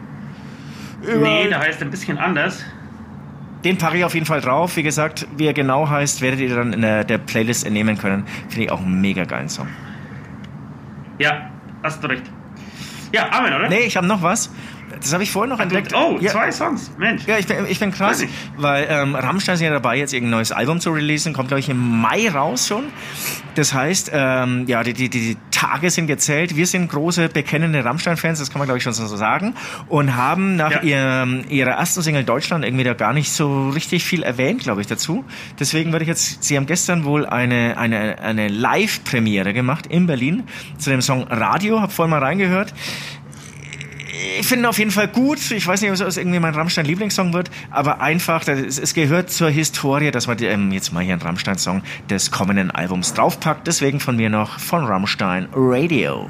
Nee, 1.02 1.48
der 1.48 1.60
heißt 1.60 1.82
ein 1.82 1.90
bisschen 1.90 2.18
anders. 2.18 2.64
Den 3.64 3.78
packe 3.78 3.98
ich 3.98 4.04
auf 4.04 4.14
jeden 4.14 4.26
Fall 4.26 4.42
drauf. 4.42 4.76
Wie 4.76 4.84
gesagt, 4.84 5.28
wie 5.38 5.48
er 5.48 5.54
genau 5.54 5.90
heißt, 5.90 6.22
werdet 6.22 6.40
ihr 6.40 6.56
dann 6.56 6.74
in 6.74 6.82
der, 6.82 7.04
der 7.04 7.18
Playlist 7.18 7.66
entnehmen 7.66 7.98
können. 7.98 8.26
Finde 8.50 8.66
ich 8.66 8.72
auch 8.72 8.82
einen 8.82 9.00
mega 9.02 9.24
geilen 9.24 9.50
Song. 9.50 9.68
Ja, 11.18 11.50
hast 11.82 12.04
du 12.04 12.08
recht. 12.08 12.24
Ja, 13.14 13.32
Amen, 13.32 13.54
oder? 13.54 13.70
Nee, 13.70 13.82
ich 13.82 13.96
habe 13.96 14.08
noch 14.08 14.22
was. 14.22 14.52
Das 15.02 15.14
habe 15.14 15.24
ich 15.24 15.32
vorhin 15.32 15.50
noch 15.50 15.60
entdeckt. 15.60 15.94
Oh, 15.96 16.18
ja. 16.20 16.32
zwei 16.32 16.52
Songs. 16.52 16.92
Mensch. 16.98 17.26
Ja, 17.28 17.38
ich 17.38 17.48
bin, 17.48 17.66
ich 17.68 17.80
bin 17.80 17.92
krass, 17.92 18.22
ich. 18.22 18.30
weil 18.58 18.88
ähm, 18.90 19.16
Rammstein 19.16 19.56
ist 19.56 19.62
ja 19.62 19.70
dabei, 19.70 19.98
jetzt 19.98 20.14
irgendein 20.14 20.38
neues 20.38 20.52
Album 20.52 20.80
zu 20.80 20.92
releasen. 20.92 21.34
Kommt, 21.34 21.48
glaube 21.50 21.60
ich, 21.60 21.70
im 21.70 22.02
Mai 22.02 22.30
raus 22.30 22.68
schon. 22.68 22.86
Das 23.56 23.74
heißt, 23.74 24.12
ähm, 24.14 24.66
ja, 24.68 24.84
die, 24.84 24.94
die, 24.94 25.10
die 25.10 25.38
Tage 25.52 25.90
sind 25.92 26.08
gezählt. 26.08 26.56
Wir 26.56 26.66
sind 26.68 26.90
große, 26.90 27.30
bekennende 27.30 27.86
Rammstein-Fans, 27.86 28.40
das 28.40 28.50
kann 28.50 28.60
man, 28.60 28.68
glaube 28.68 28.78
ich, 28.80 28.84
schon 28.84 28.94
so 28.94 29.06
sagen. 29.16 29.54
Und 29.88 30.16
haben 30.16 30.56
nach 30.56 30.82
Ja. 30.84 31.22
ihrem, 31.22 31.44
ihrer 31.50 31.72
ersten 31.72 32.02
Single 32.02 32.24
Deutschland 32.24 32.66
irgendwie 32.66 32.84
da 32.84 32.94
gar 32.94 33.14
nicht 33.14 33.32
so 33.32 33.70
richtig 33.70 34.04
viel 34.04 34.24
erwähnt, 34.24 34.62
glaube 34.64 34.82
ich, 34.82 34.88
dazu. 34.88 35.24
Deswegen 35.60 35.92
würde 35.92 36.04
ich 36.04 36.10
jetzt, 36.10 36.44
sie 36.44 36.58
haben 36.58 36.66
gestern 36.66 37.06
wohl 37.06 37.26
eine, 37.26 37.78
eine, 37.78 38.20
eine 38.20 38.48
Live-Premiere 38.48 39.54
gemacht 39.54 39.86
in 39.88 40.08
Berlin 40.08 40.44
zu 40.78 40.90
dem 40.90 41.02
Song 41.02 41.24
Radio. 41.24 41.82
Hab 41.82 41.92
vorhin 41.92 42.10
mal 42.10 42.20
reingehört. 42.24 42.74
Ich 44.40 44.46
finde 44.48 44.64
ihn 44.64 44.66
auf 44.68 44.78
jeden 44.78 44.92
Fall 44.92 45.08
gut. 45.08 45.40
Ich 45.52 45.66
weiß 45.66 45.82
nicht, 45.82 45.90
ob 45.92 46.08
es 46.08 46.18
irgendwie 46.18 46.40
mein 46.40 46.54
Rammstein-Lieblingssong 46.54 47.34
wird, 47.34 47.50
aber 47.72 48.00
einfach, 48.02 48.44
das- 48.44 48.78
es, 48.78 48.94
gehört 48.94 49.32
zur 49.32 49.50
Historie, 49.50 50.12
dass 50.12 50.28
man 50.28 50.38
ähm, 50.42 50.72
jetzt 50.72 50.94
mal 50.94 51.04
hier 51.04 51.14
einen 51.14 51.22
Rammstein-Song 51.22 51.82
des 52.10 52.30
kommenden 52.30 52.70
Albums 52.70 53.14
draufpackt. 53.16 53.66
Deswegen 53.66 54.00
von 54.00 54.16
mir 54.16 54.30
noch 54.30 54.60
von 54.60 54.86
Rammstein 54.86 55.48
Radio. 55.54 56.30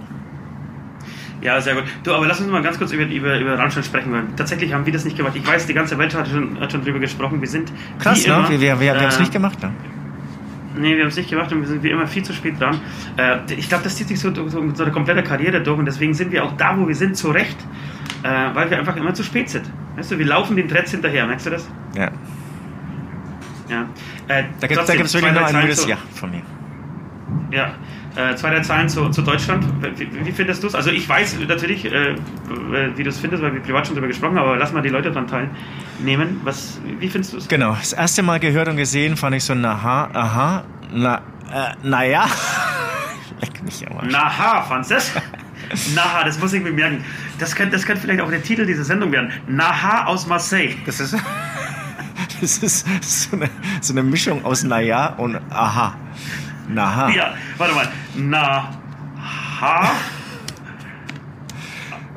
Ja, 1.41 1.59
sehr 1.59 1.75
gut. 1.75 1.83
Du, 2.03 2.13
aber 2.13 2.25
lass 2.25 2.39
uns 2.39 2.49
mal 2.49 2.61
ganz 2.61 2.77
kurz 2.77 2.93
über, 2.93 3.03
über, 3.03 3.37
über 3.37 3.59
Rammstein 3.59 3.83
sprechen, 3.83 4.13
weil 4.13 4.23
tatsächlich 4.37 4.71
haben 4.71 4.85
wir 4.85 4.93
das 4.93 5.03
nicht 5.03 5.17
gemacht. 5.17 5.33
Ich 5.35 5.45
weiß, 5.45 5.65
die 5.65 5.73
ganze 5.73 5.97
Welt 5.97 6.15
hat 6.15 6.29
schon, 6.29 6.57
hat 6.61 6.71
schon 6.71 6.83
drüber 6.85 6.99
gesprochen. 6.99 7.41
Wir 7.41 7.49
sind 7.49 7.69
Krass, 7.99 8.25
ne? 8.25 8.33
immer, 8.33 8.49
Wir, 8.49 8.61
wir, 8.61 8.79
wir, 8.79 8.93
wir 8.93 8.95
haben 9.01 9.07
es 9.07 9.17
äh, 9.17 9.19
nicht 9.19 9.33
gemacht, 9.33 9.61
ne? 9.61 9.73
Nee, 10.75 10.95
wir 10.95 11.03
haben 11.03 11.09
es 11.09 11.17
nicht 11.17 11.29
gemacht 11.29 11.51
und 11.51 11.61
wir 11.61 11.67
sind 11.67 11.83
wie 11.83 11.89
immer 11.91 12.07
viel 12.07 12.23
zu 12.23 12.33
spät 12.33 12.59
dran. 12.59 12.79
Äh, 13.17 13.37
ich 13.55 13.69
glaube, 13.69 13.83
das 13.83 13.95
zieht 13.95 14.07
sich 14.07 14.19
so, 14.19 14.33
so, 14.33 14.49
so 14.73 14.83
eine 14.83 14.91
komplette 14.91 15.21
Karriere 15.23 15.61
durch 15.61 15.77
und 15.77 15.85
deswegen 15.85 16.13
sind 16.13 16.31
wir 16.31 16.43
auch 16.43 16.53
da, 16.57 16.77
wo 16.77 16.87
wir 16.87 16.95
sind, 16.95 17.15
zu 17.15 17.29
Recht, 17.31 17.57
äh, 18.23 18.27
weil 18.55 18.69
wir 18.69 18.79
einfach 18.79 18.95
immer 18.95 19.13
zu 19.13 19.23
spät 19.23 19.49
sind. 19.49 19.69
Weißt 19.95 20.11
du, 20.11 20.17
wir 20.17 20.25
laufen 20.25 20.55
den 20.55 20.67
Trends 20.67 20.91
hinterher, 20.91 21.27
merkst 21.27 21.45
du 21.45 21.49
das? 21.51 21.69
Ja. 21.95 22.09
Ja. 23.69 23.85
Äh, 24.27 24.43
Da 24.59 24.67
gibt 24.67 24.81
es 24.81 24.87
wirklich 25.13 25.33
noch 25.33 25.41
ein 25.47 25.61
gutes 25.61 25.81
zu- 25.83 25.89
Ja 25.89 25.97
von 26.15 26.31
mir. 26.31 26.41
Ja, 27.51 27.73
äh, 28.15 28.35
zwei, 28.35 28.51
drei 28.51 28.61
Zahlen 28.61 28.89
zu, 28.89 29.09
zu 29.09 29.21
Deutschland. 29.21 29.65
Wie, 29.97 30.25
wie 30.25 30.31
findest 30.31 30.63
du 30.63 30.67
es? 30.67 30.75
Also 30.75 30.91
ich 30.91 31.07
weiß 31.07 31.37
natürlich, 31.47 31.85
äh, 31.85 32.15
wie 32.95 33.03
du 33.03 33.09
es 33.09 33.19
findest, 33.19 33.41
weil 33.43 33.53
wir 33.53 33.61
privat 33.61 33.87
schon 33.87 33.95
darüber 33.95 34.07
gesprochen 34.07 34.37
haben, 34.37 34.47
aber 34.47 34.57
lass 34.57 34.71
mal 34.71 34.81
die 34.81 34.89
Leute 34.89 35.11
daran 35.11 35.27
teilnehmen. 35.27 36.41
Was, 36.43 36.79
wie 36.99 37.09
findest 37.09 37.33
du 37.33 37.37
es? 37.37 37.47
Genau, 37.47 37.73
das 37.73 37.93
erste 37.93 38.23
Mal 38.23 38.39
gehört 38.39 38.67
und 38.67 38.77
gesehen 38.77 39.17
fand 39.17 39.35
ich 39.35 39.43
so, 39.43 39.55
na, 39.55 39.73
aha, 40.13 40.63
na, 40.91 41.21
äh, 41.51 41.73
naja. 41.83 42.27
Leck 43.41 43.63
mich 43.63 43.85
am 43.89 43.97
Arsch. 43.97 44.11
Naha, 44.11 44.61
fandst 44.61 44.91
du 44.91 44.95
das? 44.95 45.11
Naha, 45.95 46.23
das 46.23 46.39
muss 46.39 46.53
ich 46.53 46.63
mir 46.63 46.71
merken. 46.71 47.03
Das 47.39 47.55
könnte 47.55 47.75
das 47.75 47.85
könnte 47.85 48.01
vielleicht 48.01 48.21
auch 48.21 48.29
der 48.29 48.43
Titel 48.43 48.65
dieser 48.65 48.83
Sendung 48.83 49.11
werden. 49.11 49.31
Naha 49.47 50.05
aus 50.05 50.27
Marseille. 50.27 50.75
Das 50.85 50.99
ist, 50.99 51.13
das 52.41 52.57
ist 52.57 52.85
so, 53.01 53.35
eine, 53.35 53.49
so 53.81 53.93
eine 53.93 54.03
Mischung 54.03 54.45
aus 54.45 54.63
naja 54.63 55.07
und 55.17 55.39
aha. 55.49 55.95
Naha. 56.69 57.09
Ja, 57.09 57.33
warte 57.57 57.73
mal. 57.75 57.87
Naha 58.15 58.69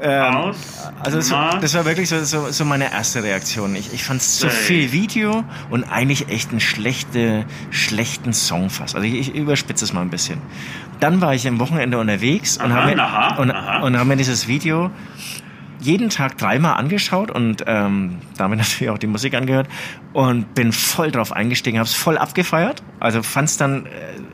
Ähm, 0.02 0.34
aus 0.34 0.90
Also 1.02 1.16
das, 1.16 1.30
Mar- 1.30 1.58
das 1.58 1.72
war 1.74 1.86
wirklich 1.86 2.08
so, 2.10 2.22
so, 2.22 2.50
so 2.50 2.64
meine 2.66 2.92
erste 2.92 3.22
Reaktion. 3.22 3.74
Ich, 3.76 3.94
ich 3.94 4.04
fand 4.04 4.20
es 4.20 4.38
zu 4.38 4.50
viel 4.50 4.92
Video 4.92 5.42
und 5.70 5.84
eigentlich 5.84 6.28
echt 6.28 6.50
einen 6.50 6.60
schlechte, 6.60 7.46
schlechten 7.70 8.34
Song 8.34 8.68
fast. 8.68 8.94
Also 8.94 9.06
ich, 9.06 9.14
ich 9.14 9.34
überspitze 9.34 9.84
es 9.86 9.92
mal 9.94 10.02
ein 10.02 10.10
bisschen. 10.10 10.38
Dann 11.00 11.20
war 11.22 11.34
ich 11.34 11.48
am 11.48 11.58
Wochenende 11.60 11.98
unterwegs 11.98 12.58
und 12.58 12.72
Aha, 12.72 12.82
habe 12.82 12.94
mir, 12.94 13.38
und, 13.80 13.84
und 13.84 13.98
hab 13.98 14.06
mir 14.06 14.16
dieses 14.16 14.48
Video 14.48 14.90
jeden 15.80 16.10
Tag 16.10 16.36
dreimal 16.36 16.74
angeschaut 16.76 17.30
und 17.30 17.64
ähm, 17.66 18.18
damit 18.36 18.58
natürlich 18.58 18.90
auch 18.90 18.98
die 18.98 19.06
Musik 19.06 19.34
angehört 19.34 19.68
und 20.12 20.54
bin 20.54 20.72
voll 20.72 21.10
drauf 21.10 21.32
eingestiegen, 21.32 21.78
habe 21.78 21.86
es 21.86 21.94
voll 21.94 22.18
abgefeiert. 22.18 22.82
Also 23.00 23.22
fand 23.22 23.48
es 23.48 23.56
dann, 23.56 23.86
äh, 23.86 23.90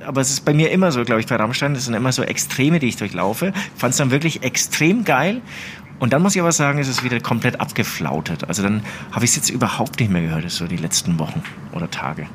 aber 0.06 0.20
es 0.20 0.30
ist 0.30 0.44
bei 0.44 0.52
mir 0.54 0.70
immer 0.70 0.92
so, 0.92 1.04
glaube 1.04 1.20
ich, 1.20 1.26
bei 1.26 1.36
Rammstein, 1.36 1.74
das 1.74 1.84
sind 1.86 1.94
immer 1.94 2.12
so 2.12 2.22
Extreme, 2.22 2.78
die 2.78 2.88
ich 2.88 2.96
durchlaufe. 2.96 3.52
Fand 3.76 3.92
es 3.92 3.98
dann 3.98 4.10
wirklich 4.10 4.42
extrem 4.42 5.04
geil. 5.04 5.40
Und 5.98 6.12
dann 6.12 6.22
muss 6.22 6.34
ich 6.34 6.40
aber 6.40 6.50
sagen, 6.52 6.78
ist 6.78 6.88
es 6.88 7.04
wieder 7.04 7.20
komplett 7.20 7.60
abgeflautet. 7.60 8.48
Also 8.48 8.62
dann 8.62 8.82
habe 9.12 9.24
ich 9.24 9.30
es 9.30 9.36
jetzt 9.36 9.50
überhaupt 9.50 10.00
nicht 10.00 10.10
mehr 10.10 10.22
gehört, 10.22 10.50
so 10.50 10.66
die 10.66 10.76
letzten 10.76 11.18
Wochen 11.18 11.42
oder 11.72 11.90
Tage. 11.90 12.26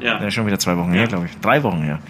Ja. 0.00 0.20
Ja, 0.20 0.30
schon 0.32 0.46
wieder 0.46 0.58
zwei 0.58 0.76
Wochen 0.76 0.92
Ja. 0.92 1.00
her, 1.00 1.06
glaube 1.08 1.26
ich. 1.26 1.38
Drei 1.40 1.62
Wochen 1.62 1.82
her. 1.82 2.00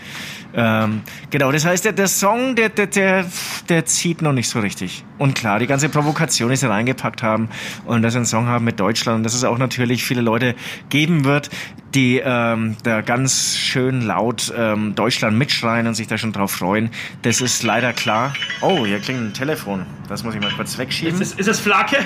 Ähm, 0.55 1.03
genau, 1.31 1.51
das 1.51 1.65
heißt, 1.65 1.85
der, 1.85 1.93
der 1.93 2.09
Song, 2.09 2.55
der, 2.55 2.69
der, 2.69 2.87
der, 2.87 3.27
der 3.69 3.85
zieht 3.87 4.23
noch 4.23 4.33
nicht 4.33 4.49
so 4.49 4.61
richtig. 4.61 5.05
Und 5.19 5.35
klar, 5.35 5.59
die 5.59 5.67
ganze 5.67 5.89
Provokation, 5.89 6.51
die 6.51 6.57
sie 6.57 6.69
reingepackt 6.69 7.23
haben 7.23 7.49
und 7.85 8.03
dass 8.03 8.13
sie 8.13 8.19
einen 8.19 8.27
Song 8.27 8.47
haben 8.47 8.65
mit 8.65 8.79
Deutschland 8.79 9.19
und 9.19 9.23
dass 9.23 9.35
es 9.35 9.45
auch 9.45 9.59
natürlich 9.59 10.05
viele 10.05 10.21
Leute 10.21 10.55
geben 10.91 11.25
wird, 11.25 11.51
die 11.95 12.21
ähm, 12.25 12.77
da 12.83 13.01
ganz 13.01 13.57
schön 13.57 14.03
laut 14.03 14.53
ähm, 14.57 14.95
Deutschland 14.95 15.39
mitschreien 15.39 15.87
und 15.87 15.95
sich 15.95 16.07
da 16.07 16.19
schon 16.19 16.33
drauf 16.33 16.53
freuen. 16.53 16.91
Das 17.23 17.41
ist 17.41 17.63
leider 17.63 17.93
klar. 17.93 18.35
Oh, 18.61 18.85
hier 18.85 18.99
klingt 19.01 19.21
ein 19.21 19.35
Telefon. 19.35 19.87
Das 20.09 20.25
muss 20.25 20.35
ich 20.35 20.41
mal 20.41 20.53
kurz 20.53 20.77
wegschieben. 20.79 21.21
Ist 21.21 21.33
es, 21.33 21.39
ist 21.39 21.49
es 21.49 21.61
Flake? 21.61 21.97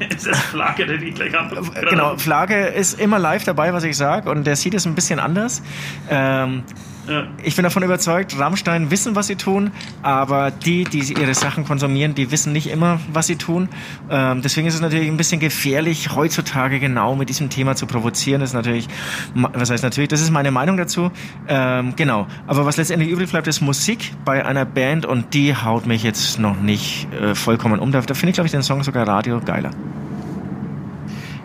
ist 0.14 0.26
es 0.26 0.38
Flake, 0.38 0.86
der 0.86 0.98
die 0.98 1.10
gleich 1.12 1.38
antwortet? 1.38 1.88
Genau, 1.88 2.16
Flage 2.16 2.66
ist 2.66 2.98
immer 3.00 3.18
live 3.18 3.44
dabei, 3.44 3.72
was 3.72 3.84
ich 3.84 3.96
sage, 3.96 4.30
und 4.30 4.46
der 4.46 4.56
sieht 4.56 4.74
es 4.74 4.86
ein 4.86 4.94
bisschen 4.94 5.18
anders. 5.18 5.62
Ähm, 6.10 6.62
Ja. 7.08 7.26
ich 7.42 7.54
bin 7.54 7.64
davon 7.64 7.82
überzeugt, 7.82 8.38
Rammstein 8.38 8.90
wissen, 8.90 9.14
was 9.14 9.26
sie 9.26 9.36
tun, 9.36 9.72
aber 10.02 10.50
die, 10.50 10.84
die 10.84 11.00
ihre 11.12 11.34
Sachen 11.34 11.64
konsumieren, 11.64 12.14
die 12.14 12.30
wissen 12.30 12.52
nicht 12.52 12.68
immer, 12.68 13.00
was 13.12 13.26
sie 13.26 13.36
tun. 13.36 13.68
Ähm, 14.10 14.40
deswegen 14.42 14.66
ist 14.66 14.74
es 14.74 14.80
natürlich 14.80 15.08
ein 15.08 15.16
bisschen 15.16 15.40
gefährlich, 15.40 16.14
heutzutage 16.14 16.80
genau 16.80 17.14
mit 17.14 17.28
diesem 17.28 17.50
Thema 17.50 17.76
zu 17.76 17.86
provozieren. 17.86 18.40
Das 18.40 18.50
ist 18.50 18.54
natürlich, 18.54 18.88
was 19.34 19.70
heißt 19.70 19.82
natürlich, 19.82 20.08
das 20.08 20.20
ist 20.20 20.30
meine 20.30 20.50
Meinung 20.50 20.76
dazu. 20.76 21.10
Ähm, 21.48 21.94
genau. 21.96 22.26
Aber 22.46 22.64
was 22.66 22.76
letztendlich 22.76 23.10
übrig 23.10 23.30
bleibt, 23.30 23.46
ist 23.46 23.60
Musik 23.60 24.12
bei 24.24 24.44
einer 24.44 24.64
Band 24.64 25.06
und 25.06 25.34
die 25.34 25.54
haut 25.54 25.86
mich 25.86 26.02
jetzt 26.02 26.38
noch 26.38 26.60
nicht 26.60 27.06
äh, 27.12 27.34
vollkommen 27.34 27.80
um. 27.80 27.92
Da, 27.92 28.00
da 28.00 28.14
finde 28.14 28.30
ich, 28.30 28.34
glaube 28.34 28.46
ich, 28.46 28.52
den 28.52 28.62
Song 28.62 28.82
sogar 28.82 29.06
Radio 29.06 29.40
geiler. 29.40 29.70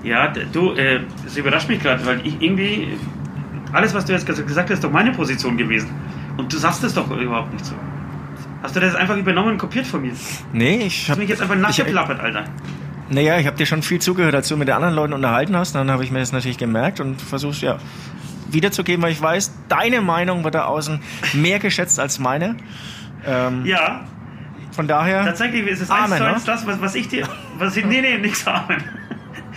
Ja, 0.04 0.28
du, 0.28 0.74
äh, 0.74 1.02
das 1.24 1.36
überrascht 1.38 1.68
mich 1.68 1.82
gerade, 1.82 2.06
weil 2.06 2.26
ich 2.26 2.42
irgendwie, 2.42 2.88
alles, 3.72 3.94
was 3.94 4.06
du 4.06 4.14
jetzt 4.14 4.28
ges- 4.30 4.42
gesagt 4.44 4.70
hast, 4.70 4.78
ist 4.78 4.84
doch 4.84 4.92
meine 4.92 5.12
Position 5.12 5.58
gewesen. 5.58 5.90
Und 6.38 6.52
du 6.52 6.58
sagst 6.58 6.84
es 6.84 6.94
doch 6.94 7.10
überhaupt 7.12 7.52
nicht 7.54 7.66
so. 7.66 7.76
Hast 8.64 8.76
du 8.76 8.80
das 8.80 8.96
einfach 8.96 9.16
übernommen 9.18 9.52
und 9.52 9.58
kopiert 9.58 9.86
von 9.88 10.02
mir? 10.02 10.12
Nee, 10.54 10.78
ich 10.86 11.06
du 11.06 11.12
habe 11.12 11.22
mich 11.22 11.30
jetzt 11.30 11.42
einfach 11.42 11.56
nachgeplappert, 11.56 12.20
Alter? 12.20 12.44
Naja, 13.10 13.38
ich 13.40 13.48
habe 13.48 13.58
dir 13.58 13.66
schon 13.66 13.82
viel 13.82 14.00
zugehört, 14.00 14.36
als 14.36 14.48
du 14.50 14.58
mit 14.58 14.68
den 14.68 14.76
anderen 14.76 14.94
Leuten 14.94 15.14
unterhalten 15.14 15.56
hast. 15.56 15.74
Dann 15.76 15.90
habe 15.90 16.04
ich 16.04 16.12
mir 16.12 16.20
das 16.20 16.32
natürlich 16.32 16.58
gemerkt 16.58 17.00
und 17.00 17.22
versucht, 17.22 17.62
ja, 17.62 17.78
wiederzugeben, 18.52 19.02
weil 19.04 19.12
ich 19.12 19.22
weiß, 19.22 19.52
deine 19.68 20.02
Meinung 20.02 20.44
wird 20.44 20.56
da 20.56 20.66
außen 20.66 21.00
mehr 21.34 21.60
geschätzt 21.60 22.00
als 22.00 22.20
meine. 22.20 22.58
Ähm, 23.26 23.66
Ja, 23.66 24.02
Von 24.72 24.88
daher, 24.88 25.24
tatsächlich 25.26 25.66
ist 25.68 25.82
es 25.82 25.90
Amen, 25.90 26.04
eins 26.04 26.18
zu 26.18 26.24
ne? 26.24 26.30
eins 26.36 26.44
das, 26.46 26.68
was, 26.68 26.82
was 26.82 26.96
ich 26.96 27.08
dir. 27.08 27.28
Was 27.58 27.76
ich, 27.78 27.86
nee, 27.86 28.02
nee, 28.02 28.18
nix 28.18 28.46
Amen. 28.48 28.84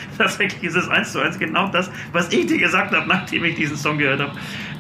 Tatsächlich 0.18 0.62
ist 0.62 0.76
es 0.76 0.88
eins 0.88 1.12
zu 1.12 1.20
eins 1.20 1.38
genau 1.38 1.68
das, 1.68 1.90
was 2.12 2.32
ich 2.32 2.46
dir 2.46 2.58
gesagt 2.58 2.94
habe, 2.94 3.06
nachdem 3.08 3.44
ich 3.44 3.56
diesen 3.56 3.76
Song 3.76 3.98
gehört 3.98 4.20
habe. 4.20 4.32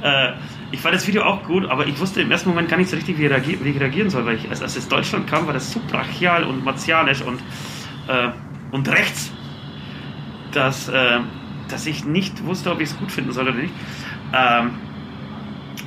Äh, 0.02 0.32
ich 0.72 0.80
fand 0.80 0.94
das 0.94 1.06
Video 1.06 1.22
auch 1.22 1.42
gut, 1.44 1.68
aber 1.68 1.86
ich 1.86 1.98
wusste 2.00 2.22
im 2.22 2.30
ersten 2.30 2.48
Moment 2.48 2.68
gar 2.68 2.78
nicht 2.78 2.90
so 2.90 2.96
richtig, 2.96 3.18
wie 3.18 3.26
reagier 3.26 3.58
wie 3.62 3.70
ich 3.70 3.80
reagieren 3.80 4.10
soll, 4.10 4.24
weil 4.24 4.36
ich, 4.36 4.48
als, 4.48 4.62
als 4.62 4.76
es 4.76 4.88
Deutschland 4.88 5.26
kam, 5.26 5.46
war 5.46 5.52
das 5.52 5.70
so 5.70 5.80
brachial 5.90 6.44
und 6.44 6.64
martialisch 6.64 7.20
und, 7.22 7.40
äh, 8.08 8.30
und 8.70 8.88
rechts, 8.88 9.32
dass, 10.52 10.88
äh, 10.88 11.20
dass 11.68 11.86
ich 11.86 12.04
nicht 12.04 12.44
wusste, 12.44 12.70
ob 12.70 12.80
ich 12.80 12.90
es 12.90 12.98
gut 12.98 13.12
finden 13.12 13.32
soll 13.32 13.48
oder 13.48 13.58
nicht. 13.58 13.72
Ähm, 14.34 14.70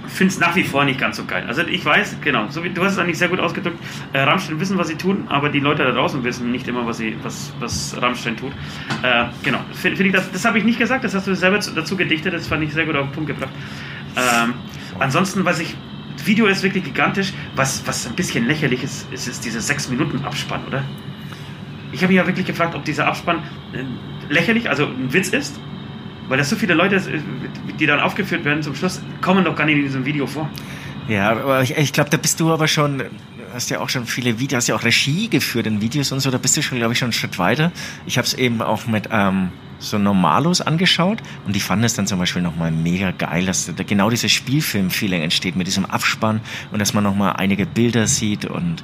finde 0.08 0.34
es 0.34 0.40
nach 0.40 0.56
wie 0.56 0.64
vor 0.64 0.86
nicht 0.86 1.00
ganz 1.00 1.18
so 1.18 1.26
geil. 1.26 1.46
Also 1.48 1.62
ich 1.64 1.84
weiß, 1.86 2.18
genau, 2.22 2.48
so 2.50 2.64
wie, 2.64 2.70
du 2.70 2.84
hast 2.84 2.94
es 2.94 3.00
eigentlich 3.00 3.18
sehr 3.18 3.30
gut 3.30 3.40
ausgedrückt, 3.40 3.78
äh, 4.14 4.20
Rammstein 4.20 4.60
wissen, 4.60 4.78
was 4.78 4.88
sie 4.88 4.96
tun, 4.96 5.26
aber 5.30 5.50
die 5.50 5.60
Leute 5.60 5.84
da 5.84 5.92
draußen 5.92 6.24
wissen 6.24 6.52
nicht 6.52 6.68
immer, 6.68 6.86
was, 6.86 6.98
sie, 6.98 7.16
was, 7.24 7.54
was 7.60 7.96
Rammstein 8.02 8.38
tut. 8.38 8.52
Äh, 9.04 9.26
genau, 9.44 9.60
finde 9.74 9.98
find 9.98 10.08
ich 10.08 10.14
das, 10.14 10.32
das 10.32 10.46
habe 10.46 10.58
ich 10.58 10.64
nicht 10.64 10.80
gesagt, 10.80 11.04
das 11.04 11.14
hast 11.16 11.28
du 11.28 11.36
selber 11.36 11.60
zu- 11.60 11.72
dazu 11.74 11.96
gedichtet, 11.98 12.34
das 12.34 12.48
fand 12.48 12.64
ich 12.64 12.74
sehr 12.74 12.86
gut 12.86 12.96
auf 12.96 13.08
den 13.08 13.12
Punkt 13.14 13.28
gebracht. 13.30 13.52
Ähm, 14.16 14.54
ansonsten, 15.00 15.44
was 15.46 15.60
ich, 15.60 15.76
Video 16.24 16.46
ist 16.48 16.64
wirklich 16.64 16.84
gigantisch, 16.84 17.34
was, 17.56 17.86
was 17.86 18.08
ein 18.08 18.16
bisschen 18.16 18.48
lächerlich 18.48 18.84
ist, 18.84 19.12
ist, 19.12 19.28
ist 19.28 19.46
dieser 19.46 19.60
6-Minuten-Abspann, 19.60 20.62
oder? 20.68 20.84
Ich 21.92 22.02
habe 22.02 22.12
mich 22.14 22.18
ja 22.18 22.26
wirklich 22.28 22.46
gefragt, 22.46 22.74
ob 22.76 22.84
dieser 22.84 23.08
Abspann 23.08 23.38
äh, 23.74 23.84
lächerlich, 24.34 24.70
also 24.70 24.86
ein 24.86 25.14
Witz 25.14 25.30
ist, 25.30 25.60
Weil 26.28 26.38
das 26.38 26.50
so 26.50 26.56
viele 26.56 26.74
Leute, 26.74 26.96
äh, 26.96 27.20
die 27.80 27.86
dann 27.86 28.00
aufgeführt 28.00 28.46
werden 28.46 28.64
zum 28.64 28.76
Schluss, 28.76 29.02
kommen 29.22 29.46
doch 29.46 29.56
gar 29.56 29.66
nicht 29.66 29.78
in 29.78 29.84
diesem 29.84 30.06
Video 30.06 30.28
vor. 30.28 30.50
Ja, 31.08 31.32
aber 31.32 31.62
ich, 31.62 31.78
ich 31.78 31.94
glaube, 31.94 32.10
da 32.10 32.18
bist 32.18 32.40
du 32.40 32.52
aber 32.52 32.68
schon, 32.68 33.04
hast 33.54 33.70
ja 33.70 33.80
auch 33.80 33.90
schon 33.90 34.06
viele 34.06 34.40
Videos, 34.40 34.58
hast 34.58 34.68
ja 34.68 34.76
auch 34.76 34.84
Regie 34.84 35.30
geführt 35.30 35.68
in 35.68 35.82
Videos 35.82 36.12
und 36.12 36.20
so, 36.20 36.32
da 36.32 36.38
bist 36.38 36.58
du 36.58 36.64
schon, 36.64 36.80
glaube 36.80 36.94
ich, 36.94 37.00
schon 37.00 37.08
einen 37.08 37.14
Schritt 37.14 37.38
weiter. 37.38 37.72
Ich 38.08 38.18
habe 38.18 38.26
es 38.26 38.34
eben 38.34 38.62
auch 38.62 38.88
mit 38.88 39.10
ähm, 39.12 39.50
so 39.78 40.00
Normalos 40.00 40.62
angeschaut 40.62 41.20
und 41.46 41.56
die 41.56 41.60
fanden 41.60 41.86
es 41.86 41.94
dann 41.94 42.08
zum 42.08 42.18
Beispiel 42.18 42.42
nochmal 42.42 42.72
mega 42.72 43.12
geil, 43.12 43.46
dass 43.46 43.74
da 43.74 43.84
genau 43.84 44.10
dieses 44.10 44.32
Spielfilm-Feeling 44.32 45.22
entsteht 45.22 45.56
mit 45.56 45.68
diesem 45.68 45.86
Abspann 45.86 46.42
und 46.72 46.80
dass 46.80 46.94
man 46.94 47.04
nochmal 47.04 47.34
einige 47.38 47.66
Bilder 47.68 48.08
sieht 48.08 48.46
und 48.46 48.84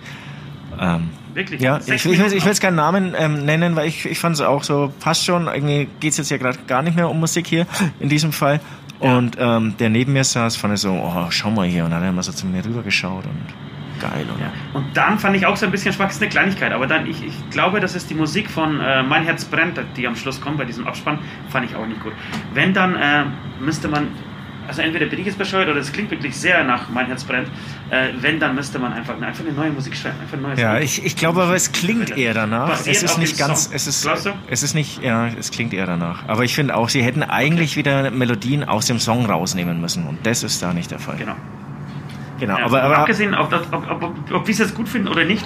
ähm, 0.79 1.09
Wirklich? 1.33 1.61
ja, 1.61 1.79
ich, 1.79 2.05
ich, 2.05 2.05
will, 2.05 2.33
ich 2.33 2.43
will 2.43 2.51
jetzt 2.51 2.61
keinen 2.61 2.75
Namen 2.75 3.13
ähm, 3.17 3.45
nennen, 3.45 3.75
weil 3.75 3.87
ich, 3.87 4.05
ich 4.05 4.19
fand 4.19 4.35
es 4.35 4.41
auch 4.41 4.63
so, 4.63 4.93
passt 4.99 5.25
schon, 5.25 5.47
irgendwie 5.47 5.87
geht's 5.99 6.17
jetzt 6.17 6.29
ja 6.29 6.37
gerade 6.37 6.59
gar 6.67 6.81
nicht 6.81 6.95
mehr 6.95 7.09
um 7.09 7.19
Musik 7.19 7.47
hier 7.47 7.65
in 7.99 8.09
diesem 8.09 8.31
Fall. 8.31 8.59
Und 8.99 9.35
ähm, 9.39 9.75
der 9.79 9.89
neben 9.89 10.13
mir 10.13 10.23
saß, 10.23 10.55
fand 10.55 10.75
ich 10.75 10.81
so, 10.81 10.91
oh, 10.91 11.25
schau 11.31 11.49
mal 11.49 11.67
hier. 11.67 11.85
Und 11.85 11.91
dann 11.91 12.01
hat 12.01 12.05
er 12.05 12.11
mal 12.11 12.21
so 12.21 12.31
zu 12.31 12.45
mir 12.45 12.63
rübergeschaut 12.63 13.25
und 13.25 14.01
geil, 14.01 14.25
oder? 14.33 14.45
Ja. 14.45 14.51
Und 14.73 14.85
dann 14.95 15.19
fand 15.19 15.35
ich 15.35 15.45
auch 15.45 15.55
so 15.55 15.65
ein 15.65 15.71
bisschen 15.71 15.93
schwach, 15.93 16.09
ist 16.09 16.21
eine 16.21 16.29
Kleinigkeit, 16.29 16.71
aber 16.71 16.87
dann, 16.87 17.05
ich, 17.07 17.23
ich 17.23 17.49
glaube, 17.49 17.79
das 17.79 17.95
ist 17.95 18.09
die 18.09 18.15
Musik 18.15 18.49
von 18.49 18.79
äh, 18.79 19.03
Mein 19.03 19.23
Herz 19.23 19.45
brennt, 19.45 19.79
die 19.95 20.07
am 20.07 20.15
Schluss 20.15 20.41
kommt 20.41 20.57
bei 20.57 20.65
diesem 20.65 20.87
Abspann, 20.87 21.19
fand 21.49 21.69
ich 21.69 21.75
auch 21.75 21.85
nicht 21.85 22.01
gut. 22.01 22.13
Wenn 22.53 22.73
dann 22.73 22.95
äh, 22.95 23.25
müsste 23.59 23.87
man, 23.87 24.07
also 24.67 24.81
entweder 24.81 25.05
bin 25.07 25.19
ich 25.19 25.25
jetzt 25.25 25.37
bescheuert 25.37 25.69
oder 25.69 25.79
es 25.79 25.91
klingt 25.91 26.11
wirklich 26.11 26.35
sehr 26.35 26.63
nach 26.63 26.89
Mein 26.89 27.07
Herz 27.07 27.23
brennt, 27.23 27.47
äh, 27.89 28.09
wenn, 28.19 28.39
dann 28.39 28.55
müsste 28.55 28.79
man 28.79 28.93
einfach, 28.93 29.19
einfach 29.21 29.43
eine 29.43 29.53
neue 29.53 29.71
Musik 29.71 29.95
schreiben, 29.95 30.15
einfach 30.21 30.37
ein 30.37 30.41
neues 30.43 30.59
Ja, 30.59 30.75
Lied. 30.75 30.83
ich, 30.85 31.05
ich 31.05 31.15
glaube 31.15 31.43
aber, 31.43 31.55
es 31.55 31.71
klingt 31.71 32.15
eher 32.17 32.33
danach. 32.33 32.69
Basiert 32.69 32.95
Es 32.97 33.03
ist 33.03 33.17
nicht 33.17 33.37
ganz, 33.37 33.65
Song. 33.65 33.73
es 33.75 33.87
ist, 33.87 34.01
Glaubst 34.03 34.25
du? 34.27 34.31
es 34.47 34.63
ist 34.63 34.73
nicht, 34.73 35.03
ja, 35.03 35.27
es 35.27 35.51
klingt 35.51 35.73
eher 35.73 35.85
danach. 35.85 36.27
Aber 36.27 36.43
ich 36.43 36.55
finde 36.55 36.75
auch, 36.75 36.89
sie 36.89 37.03
hätten 37.03 37.23
eigentlich 37.23 37.75
wieder 37.75 38.11
Melodien 38.11 38.63
aus 38.63 38.85
dem 38.85 38.99
Song 38.99 39.25
rausnehmen 39.25 39.81
müssen. 39.81 40.07
Und 40.07 40.25
das 40.25 40.43
ist 40.43 40.61
da 40.61 40.73
nicht 40.73 40.91
der 40.91 40.99
Fall. 40.99 41.17
Genau. 41.17 41.35
Genau, 42.41 42.57
Ja, 42.57 42.65
aber, 42.65 42.81
aber 42.81 42.97
abgesehen, 42.97 43.35
ob, 43.35 43.53
ob, 43.71 43.91
ob, 44.01 44.13
ob, 44.33 44.47
wir 44.47 44.51
es 44.51 44.57
jetzt 44.57 44.73
gut 44.73 44.89
finden 44.89 45.07
oder 45.07 45.23
nicht, 45.23 45.45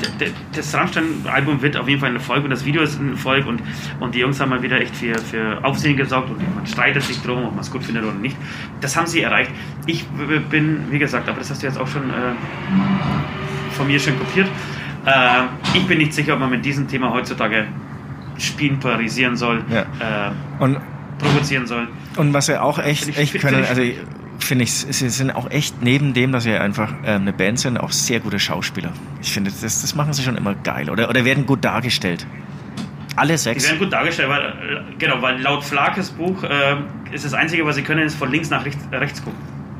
das 0.55 0.73
Rammstein-Album 0.73 1.61
wird 1.61 1.75
auf 1.75 1.89
jeden 1.89 1.99
Fall 1.99 2.09
ein 2.09 2.15
Erfolg 2.15 2.43
und 2.45 2.49
das 2.49 2.63
Video 2.63 2.81
ist 2.81 2.97
ein 3.01 3.11
Erfolg 3.11 3.45
und, 3.45 3.61
und 3.99 4.15
die 4.15 4.19
Jungs 4.19 4.39
haben 4.39 4.49
mal 4.49 4.61
wieder 4.63 4.79
echt 4.79 4.95
für, 4.95 5.13
für 5.19 5.59
Aufsehen 5.63 5.97
gesorgt 5.97 6.29
und 6.29 6.55
man 6.55 6.65
streitet 6.65 7.03
sich 7.03 7.21
drum, 7.21 7.43
ob 7.43 7.51
man 7.51 7.59
es 7.59 7.69
gut 7.69 7.83
findet 7.83 8.05
oder 8.05 8.13
nicht. 8.13 8.37
Das 8.79 8.95
haben 8.95 9.07
sie 9.07 9.21
erreicht. 9.21 9.51
Ich 9.85 10.05
bin, 10.49 10.85
wie 10.89 10.97
gesagt, 10.97 11.27
aber 11.27 11.37
das 11.39 11.49
hast 11.51 11.61
du 11.63 11.67
jetzt 11.67 11.77
auch 11.77 11.87
schon 11.89 12.09
äh, 12.09 12.33
von 13.71 13.87
mir 13.87 13.99
schon 13.99 14.17
kopiert. 14.17 14.47
Äh, 15.05 15.43
ich 15.73 15.85
bin 15.85 15.97
nicht 15.97 16.13
sicher, 16.13 16.33
ob 16.33 16.39
man 16.39 16.49
mit 16.49 16.63
diesem 16.63 16.87
Thema 16.87 17.11
heutzutage 17.11 17.65
spielen, 18.37 18.79
polarisieren 18.79 19.35
soll, 19.35 19.63
Ja. 19.69 19.81
äh, 19.81 20.63
und, 20.63 20.77
provozieren 21.19 21.67
soll. 21.67 21.87
und 22.17 22.33
was 22.33 22.47
wir 22.47 22.63
auch 22.63 22.79
echt, 22.79 23.07
ich- 23.07 23.17
echt 23.17 23.39
können, 23.39 23.63
ich- 23.63 23.69
also 23.69 23.81
finde 24.45 24.63
ich, 24.63 24.71
sie 24.73 25.09
sind 25.09 25.31
auch 25.31 25.49
echt 25.51 25.81
neben 25.81 26.13
dem, 26.13 26.31
dass 26.31 26.43
sie 26.43 26.53
einfach 26.53 26.93
ähm, 27.05 27.21
eine 27.21 27.33
Band 27.33 27.59
sind, 27.59 27.77
auch 27.77 27.91
sehr 27.91 28.19
gute 28.19 28.39
Schauspieler. 28.39 28.91
Ich 29.21 29.31
finde, 29.33 29.51
das, 29.51 29.81
das 29.81 29.95
machen 29.95 30.13
sie 30.13 30.23
schon 30.23 30.37
immer 30.37 30.55
geil. 30.55 30.89
Oder, 30.89 31.09
oder 31.09 31.25
werden 31.25 31.45
gut 31.45 31.63
dargestellt. 31.63 32.25
Alle 33.15 33.33
Die 33.33 33.37
sechs. 33.37 33.67
werden 33.67 33.79
gut 33.79 33.93
dargestellt, 33.93 34.29
weil, 34.29 34.41
äh, 34.41 34.95
genau, 34.97 35.21
weil 35.21 35.41
laut 35.41 35.63
Flakes 35.63 36.09
Buch 36.11 36.43
äh, 36.43 36.75
ist 37.13 37.23
das 37.23 37.33
Einzige, 37.33 37.65
was 37.65 37.75
sie 37.75 37.83
können, 37.83 38.01
ist 38.03 38.15
von 38.15 38.29
links 38.31 38.49
nach 38.49 38.65
rechts, 38.65 38.85
äh, 38.91 38.97
rechts 38.97 39.23
gucken. 39.23 39.39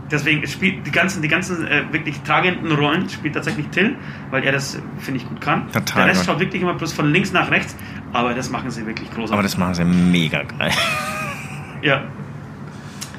Deswegen 0.09 0.43
es 0.43 0.51
spielt 0.53 0.85
die 0.85 0.91
ganzen, 0.91 1.21
die 1.23 1.27
ganzen 1.27 1.65
äh, 1.67 1.81
wirklich 1.91 2.19
tragenden 2.21 2.71
Rollen 2.71 3.09
spielt 3.09 3.33
tatsächlich 3.33 3.67
Till, 3.69 3.95
weil 4.29 4.43
er 4.43 4.51
das, 4.51 4.79
finde 4.99 5.19
ich, 5.19 5.27
gut 5.27 5.41
kann. 5.41 5.69
Total 5.71 6.03
Der 6.03 6.05
Rest 6.11 6.21
gut. 6.21 6.27
schaut 6.27 6.39
wirklich 6.39 6.61
immer 6.61 6.75
bloß 6.75 6.93
von 6.93 7.11
links 7.11 7.31
nach 7.33 7.49
rechts, 7.49 7.75
aber 8.13 8.33
das 8.35 8.49
machen 8.51 8.69
sie 8.69 8.85
wirklich 8.85 9.09
großartig. 9.09 9.33
Aber 9.33 9.43
das 9.43 9.57
machen 9.57 9.73
sie 9.73 9.83
mega 9.83 10.43
geil. 10.43 10.71
ja. 11.81 12.03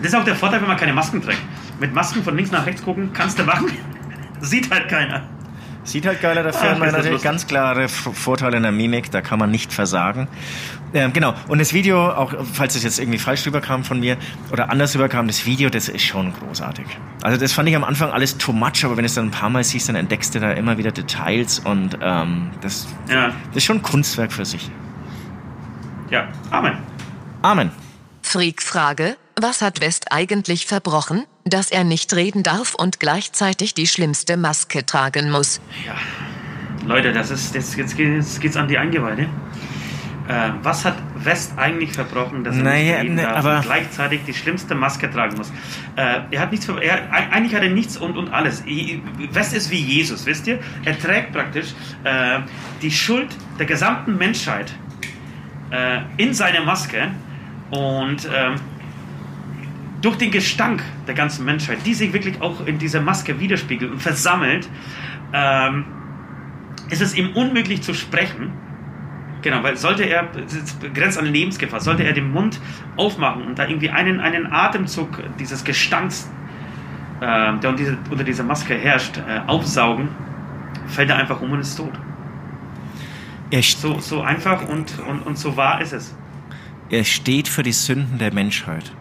Das 0.02 0.12
ist 0.12 0.14
auch 0.14 0.24
der 0.24 0.36
Vorteil, 0.36 0.60
wenn 0.60 0.68
man 0.68 0.76
keine 0.76 0.92
Masken 0.92 1.22
trägt. 1.22 1.40
Mit 1.80 1.94
Masken 1.94 2.22
von 2.22 2.36
links 2.36 2.50
nach 2.50 2.66
rechts 2.66 2.82
gucken 2.82 3.10
kannst 3.12 3.38
du 3.38 3.44
machen, 3.44 3.70
sieht 4.40 4.70
halt 4.70 4.88
keiner. 4.88 5.22
Sieht 5.84 6.04
halt 6.04 6.20
geiler, 6.20 6.42
dafür 6.42 6.62
Ach, 6.64 6.72
hat 6.72 6.78
man 6.80 6.90
natürlich 6.90 7.22
ganz 7.22 7.46
klare 7.46 7.88
Vorteile 7.88 8.56
in 8.56 8.64
der 8.64 8.72
Mimik, 8.72 9.12
da 9.12 9.20
kann 9.20 9.38
man 9.38 9.52
nicht 9.52 9.72
versagen. 9.72 10.26
Ähm, 10.92 11.12
genau, 11.12 11.34
und 11.46 11.58
das 11.60 11.72
Video, 11.72 12.10
auch 12.10 12.34
falls 12.54 12.74
es 12.74 12.82
jetzt 12.82 12.98
irgendwie 12.98 13.18
falsch 13.18 13.46
rüberkam 13.46 13.84
von 13.84 14.00
mir 14.00 14.16
oder 14.50 14.68
anders 14.70 14.96
rüberkam, 14.96 15.28
das 15.28 15.46
Video, 15.46 15.70
das 15.70 15.88
ist 15.88 16.02
schon 16.02 16.32
großartig. 16.34 16.86
Also 17.22 17.38
das 17.38 17.52
fand 17.52 17.68
ich 17.68 17.76
am 17.76 17.84
Anfang 17.84 18.10
alles 18.10 18.36
too 18.36 18.52
much, 18.52 18.84
aber 18.84 18.96
wenn 18.96 19.04
du 19.04 19.06
es 19.06 19.14
dann 19.14 19.26
ein 19.26 19.30
paar 19.30 19.48
Mal 19.48 19.62
siehst, 19.62 19.88
dann 19.88 19.94
entdeckst 19.94 20.34
du 20.34 20.40
da 20.40 20.50
immer 20.52 20.76
wieder 20.76 20.90
Details 20.90 21.60
und 21.60 21.96
ähm, 22.02 22.50
das, 22.62 22.88
Ja, 23.08 23.28
das 23.48 23.58
ist 23.58 23.64
schon 23.64 23.76
ein 23.76 23.82
Kunstwerk 23.82 24.32
für 24.32 24.44
sich. 24.44 24.68
ja. 26.10 26.26
Amen. 26.50 26.78
Amen. 27.42 27.70
Freak-Frage, 28.22 29.16
was 29.40 29.62
hat 29.62 29.80
West 29.80 30.12
eigentlich 30.12 30.66
verbrochen, 30.66 31.24
dass 31.44 31.70
er 31.70 31.84
nicht 31.84 32.14
reden 32.14 32.42
darf 32.42 32.74
und 32.74 33.00
gleichzeitig 33.00 33.74
die 33.74 33.86
schlimmste 33.86 34.36
Maske 34.36 34.84
tragen 34.86 35.30
muss? 35.30 35.60
Ja, 35.86 35.94
Leute, 36.86 37.12
das 37.12 37.30
ist 37.30 37.54
jetzt, 37.54 37.76
jetzt, 37.76 37.96
geht, 37.96 38.14
jetzt 38.14 38.40
geht's 38.40 38.56
an 38.56 38.68
die 38.68 38.78
Eingeweide. 38.78 39.28
Äh, 40.28 40.50
was 40.62 40.84
hat 40.84 40.96
West 41.16 41.52
eigentlich 41.56 41.92
verbrochen, 41.92 42.42
dass 42.42 42.56
er 42.56 42.62
Naja, 42.64 42.92
nicht 42.94 43.02
reden 43.04 43.14
ne, 43.16 43.22
darf 43.22 43.36
aber- 43.44 43.56
und 43.58 43.62
gleichzeitig 43.62 44.20
die 44.26 44.34
schlimmste 44.34 44.74
Maske 44.74 45.08
tragen 45.10 45.36
muss? 45.36 45.50
Äh, 45.94 46.20
er 46.30 46.40
hat 46.40 46.50
nichts 46.50 46.68
er, 46.68 46.74
eig- 47.12 47.30
Eigentlich 47.30 47.54
hat 47.54 47.62
er 47.62 47.70
nichts 47.70 47.96
und, 47.96 48.16
und 48.16 48.32
alles. 48.32 48.64
West 49.32 49.54
ist 49.54 49.70
wie 49.70 49.78
Jesus, 49.80 50.26
wisst 50.26 50.46
ihr? 50.48 50.58
Er 50.84 50.98
trägt 50.98 51.32
praktisch 51.32 51.68
äh, 52.02 52.40
die 52.82 52.90
Schuld 52.90 53.28
der 53.58 53.66
gesamten 53.66 54.16
Menschheit 54.18 54.72
äh, 55.70 56.00
in 56.16 56.34
seine 56.34 56.60
Maske 56.62 57.12
und 57.70 58.28
ähm, 58.34 58.54
durch 60.02 60.16
den 60.16 60.30
Gestank 60.30 60.82
der 61.06 61.14
ganzen 61.14 61.44
Menschheit, 61.44 61.78
die 61.84 61.94
sich 61.94 62.12
wirklich 62.12 62.40
auch 62.40 62.66
in 62.66 62.78
dieser 62.78 63.00
Maske 63.00 63.40
widerspiegelt 63.40 63.90
und 63.90 64.02
versammelt, 64.02 64.68
ähm, 65.32 65.84
ist 66.90 67.02
es 67.02 67.14
ihm 67.14 67.30
unmöglich 67.34 67.82
zu 67.82 67.94
sprechen. 67.94 68.52
Genau, 69.42 69.62
weil 69.62 69.76
sollte 69.76 70.04
er, 70.04 70.28
es 70.44 70.54
ist 70.54 70.94
grenzt 70.94 71.18
an 71.18 71.26
Lebensgefahr, 71.26 71.80
sollte 71.80 72.04
er 72.04 72.12
den 72.12 72.32
Mund 72.32 72.60
aufmachen 72.96 73.42
und 73.42 73.58
da 73.58 73.66
irgendwie 73.66 73.90
einen, 73.90 74.20
einen 74.20 74.52
Atemzug 74.52 75.22
dieses 75.38 75.64
Gestanks, 75.64 76.30
äh, 77.20 77.24
der 77.26 77.52
unter, 77.52 77.72
diese, 77.74 77.98
unter 78.10 78.24
dieser 78.24 78.44
Maske 78.44 78.74
herrscht, 78.74 79.18
äh, 79.18 79.40
aufsaugen, 79.46 80.08
fällt 80.88 81.10
er 81.10 81.16
einfach 81.16 81.40
um 81.40 81.52
und 81.52 81.60
ist 81.60 81.76
tot. 81.76 81.92
So, 83.62 84.00
so 84.00 84.22
einfach 84.22 84.68
und, 84.68 84.98
und, 85.06 85.20
und 85.24 85.38
so 85.38 85.56
wahr 85.56 85.80
ist 85.80 85.92
es. 85.92 86.16
er 86.90 87.04
steht 87.04 87.46
für 87.46 87.62
die 87.62 87.72
Sünden 87.72 88.18
der 88.18 88.34
Menschheit. 88.34 88.92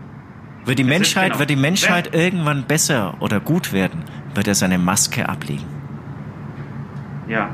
Wird 0.65 0.79
die 0.79 0.83
Menschheit, 0.83 1.27
genau. 1.27 1.39
wird 1.39 1.49
die 1.51 1.55
Menschheit 1.55 2.15
irgendwann 2.15 2.63
besser 2.63 3.15
oder 3.19 3.39
gut 3.39 3.71
werden, 3.71 4.03
wird 4.33 4.47
er 4.47 4.55
seine 4.55 4.77
Maske 4.79 5.29
ablegen. 5.29 5.65
Ja. 7.27 7.49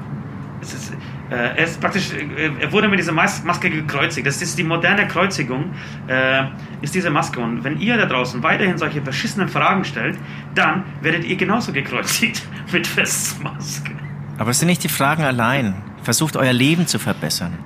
Es 0.62 0.74
ist, 0.74 0.94
äh, 1.30 1.36
er 1.36 1.58
ist 1.58 1.82
praktisch, 1.82 2.12
äh, 2.14 2.52
er 2.60 2.72
wurde 2.72 2.88
mit 2.88 3.00
dieser 3.00 3.12
Mas 3.12 3.44
Maske 3.44 3.70
gekreuzigt. 3.70 4.28
Das 4.28 4.42
ist 4.42 4.58
die 4.58 4.64
moderne 4.64 5.08
Kreuzigung, 5.08 5.72
äh, 6.08 6.44
ist 6.82 6.94
diese 6.94 7.10
Maske. 7.10 7.40
Und 7.40 7.64
wenn 7.64 7.80
ihr 7.80 7.98
da 7.98 8.06
draußen 8.06 8.44
weiterhin 8.44 8.78
solche 8.78 9.02
beschissenen 9.02 9.50
Fragen 9.50 9.84
stellt, 9.84 10.18
dann 10.56 10.84
werdet 11.02 11.26
ihr 11.26 11.36
genauso 11.36 11.74
gekreuzigt 11.74 12.44
mit 12.72 12.86
Festmaske. 12.86 13.92
Aber 14.38 14.52
es 14.52 14.60
sind 14.60 14.68
nicht 14.68 14.84
die 14.84 14.90
Fragen 14.90 15.24
allein. 15.24 15.76
Versucht 16.04 16.36
euer 16.36 16.54
Leben 16.54 16.88
zu 16.88 16.98
verbessern. 16.98 17.58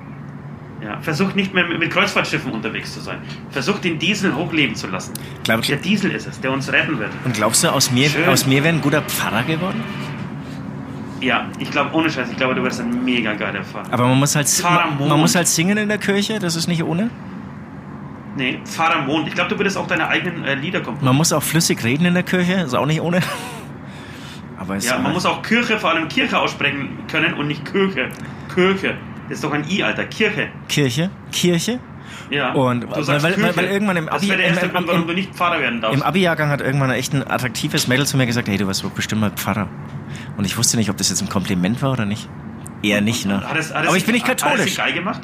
Ja, 0.86 1.00
versucht 1.02 1.36
nicht 1.36 1.52
mehr 1.54 1.66
mit, 1.68 1.90
Kreuzfahrtschiffen 1.90 2.52
unterwegs 2.52 2.94
zu 2.94 3.00
sein. 3.00 3.18
Versucht 3.50 3.84
den 3.84 3.98
Diesel 3.98 4.36
hochleben 4.36 4.76
zu 4.76 4.86
lassen. 4.88 5.14
Glaubt- 5.44 5.68
Der 5.68 5.78
Diesel 5.78 6.12
ist 6.12 6.28
es, 6.28 6.40
der 6.40 6.52
uns 6.52 6.72
retten 6.72 7.00
wird. 7.00 7.10
Und 7.26 7.34
glaubst 7.34 7.64
du, 7.64 7.70
aus 7.70 7.90
mir, 7.90 8.08
Schön. 8.08 8.30
aus 8.30 8.46
mir 8.46 8.64
wäre 8.64 8.76
ein 8.76 8.82
guter 8.82 9.02
Pfarrer 9.02 9.42
geworden? 9.44 9.84
Ja, 11.22 11.48
ich 11.58 11.72
glaube, 11.72 11.92
ohne 11.96 12.10
Scheiß, 12.12 12.30
ich 12.30 12.38
glaube, 12.38 12.54
du 12.54 12.62
wirst 12.62 12.82
ein 12.82 13.04
mega 13.04 13.34
geiler 13.34 13.64
Fahrer. 13.64 13.92
Aber 13.92 14.08
man 14.08 14.20
muss 14.20 14.36
halt, 14.36 14.48
Pfarrer 14.48 14.92
man, 15.00 15.08
man 15.10 15.20
muss 15.20 15.34
halt 15.34 15.48
singen 15.48 15.76
in 15.78 15.88
der 15.90 15.98
Kirche, 15.98 16.38
das 16.38 16.56
ist 16.56 16.68
nicht 16.68 16.84
ohne. 16.84 17.10
Nee, 18.38 18.60
Pfarrer 18.66 19.02
Mond. 19.04 19.28
Ich 19.28 19.34
glaube, 19.34 19.50
du 19.50 19.58
würdest 19.58 19.78
auch 19.78 19.88
deine 19.88 20.08
eigenen 20.08 20.44
äh, 20.44 20.54
Lieder 20.56 20.80
komponieren. 20.82 21.06
Man 21.06 21.16
muss 21.16 21.32
auch 21.34 21.42
flüssig 21.42 21.84
reden 21.84 22.06
in 22.06 22.14
der 22.14 22.24
Kirche, 22.24 22.54
ist 22.56 22.76
auch 22.76 22.86
nicht 22.86 23.02
ohne. 23.02 23.22
Aber 24.58 24.78
Ja, 24.78 25.00
man 25.00 25.14
muss 25.14 25.26
auch 25.26 25.42
Kirche, 25.42 25.80
vor 25.80 25.90
allem 25.92 26.08
Kirche 26.10 26.38
aussprechen 26.38 26.90
können 27.10 27.34
und 27.34 27.48
nicht 27.48 27.66
Kirche. 27.66 28.10
Kirche. 28.54 28.96
Das 29.30 29.38
ist 29.38 29.44
doch 29.44 29.52
ein 29.54 29.68
I, 29.70 29.84
Alter. 29.84 30.06
Kirche. 30.06 30.50
Kirche, 30.68 31.10
Kirche. 31.32 31.80
Ja. 32.30 32.54
Und 32.54 32.90
weil- 32.90 33.08
weil- 33.24 33.34
Kirche. 33.34 33.58
weil 33.58 33.66
irgendwann 33.66 33.98
im 33.98 34.06
Das 34.06 34.16
Abi- 34.16 34.28
wäre 34.30 34.38
der 34.38 34.48
erste 34.48 34.66
im- 34.68 34.72
Grund, 34.72 34.88
im- 34.88 34.94
warum 34.94 35.08
du 35.08 35.14
nicht 35.14 35.34
Pfarrer 35.36 35.60
werden 35.60 35.82
darfst. 35.82 35.98
Im 35.98 36.04
Abi-Jahrgang 36.04 36.50
hat 36.50 36.62
irgendwann 36.62 36.92
echt 36.92 37.14
ein 37.14 37.30
attraktives 37.30 37.88
Mädel 37.88 38.06
zu 38.06 38.18
mir 38.18 38.26
gesagt, 38.26 38.48
hey, 38.48 38.58
du 38.58 38.68
wirst 38.68 38.84
wohl 38.84 38.92
bestimmt 38.92 39.22
mal 39.22 39.32
Pfarrer. 39.32 39.68
Und 40.38 40.46
ich 40.46 40.58
wusste 40.58 40.78
nicht, 40.78 40.90
ob 40.90 40.98
das 40.98 41.10
jetzt 41.10 41.22
ein 41.22 41.30
Kompliment 41.30 41.82
war 41.82 41.92
oder 41.92 42.06
nicht. 42.06 42.30
Eher 42.84 43.02
nicht, 43.02 43.26
ne? 43.26 43.42
Hat 43.48 43.58
es, 43.58 43.74
hat 43.74 43.84
es 43.84 43.88
Aber 43.90 43.98
ich 43.98 44.06
bin 44.06 44.14
nicht 44.14 44.28
Hat 44.28 44.38
es 44.38 44.44
katholisch. 44.44 44.72
sie 44.72 44.78
geil 44.78 44.94
gemacht? 44.94 45.22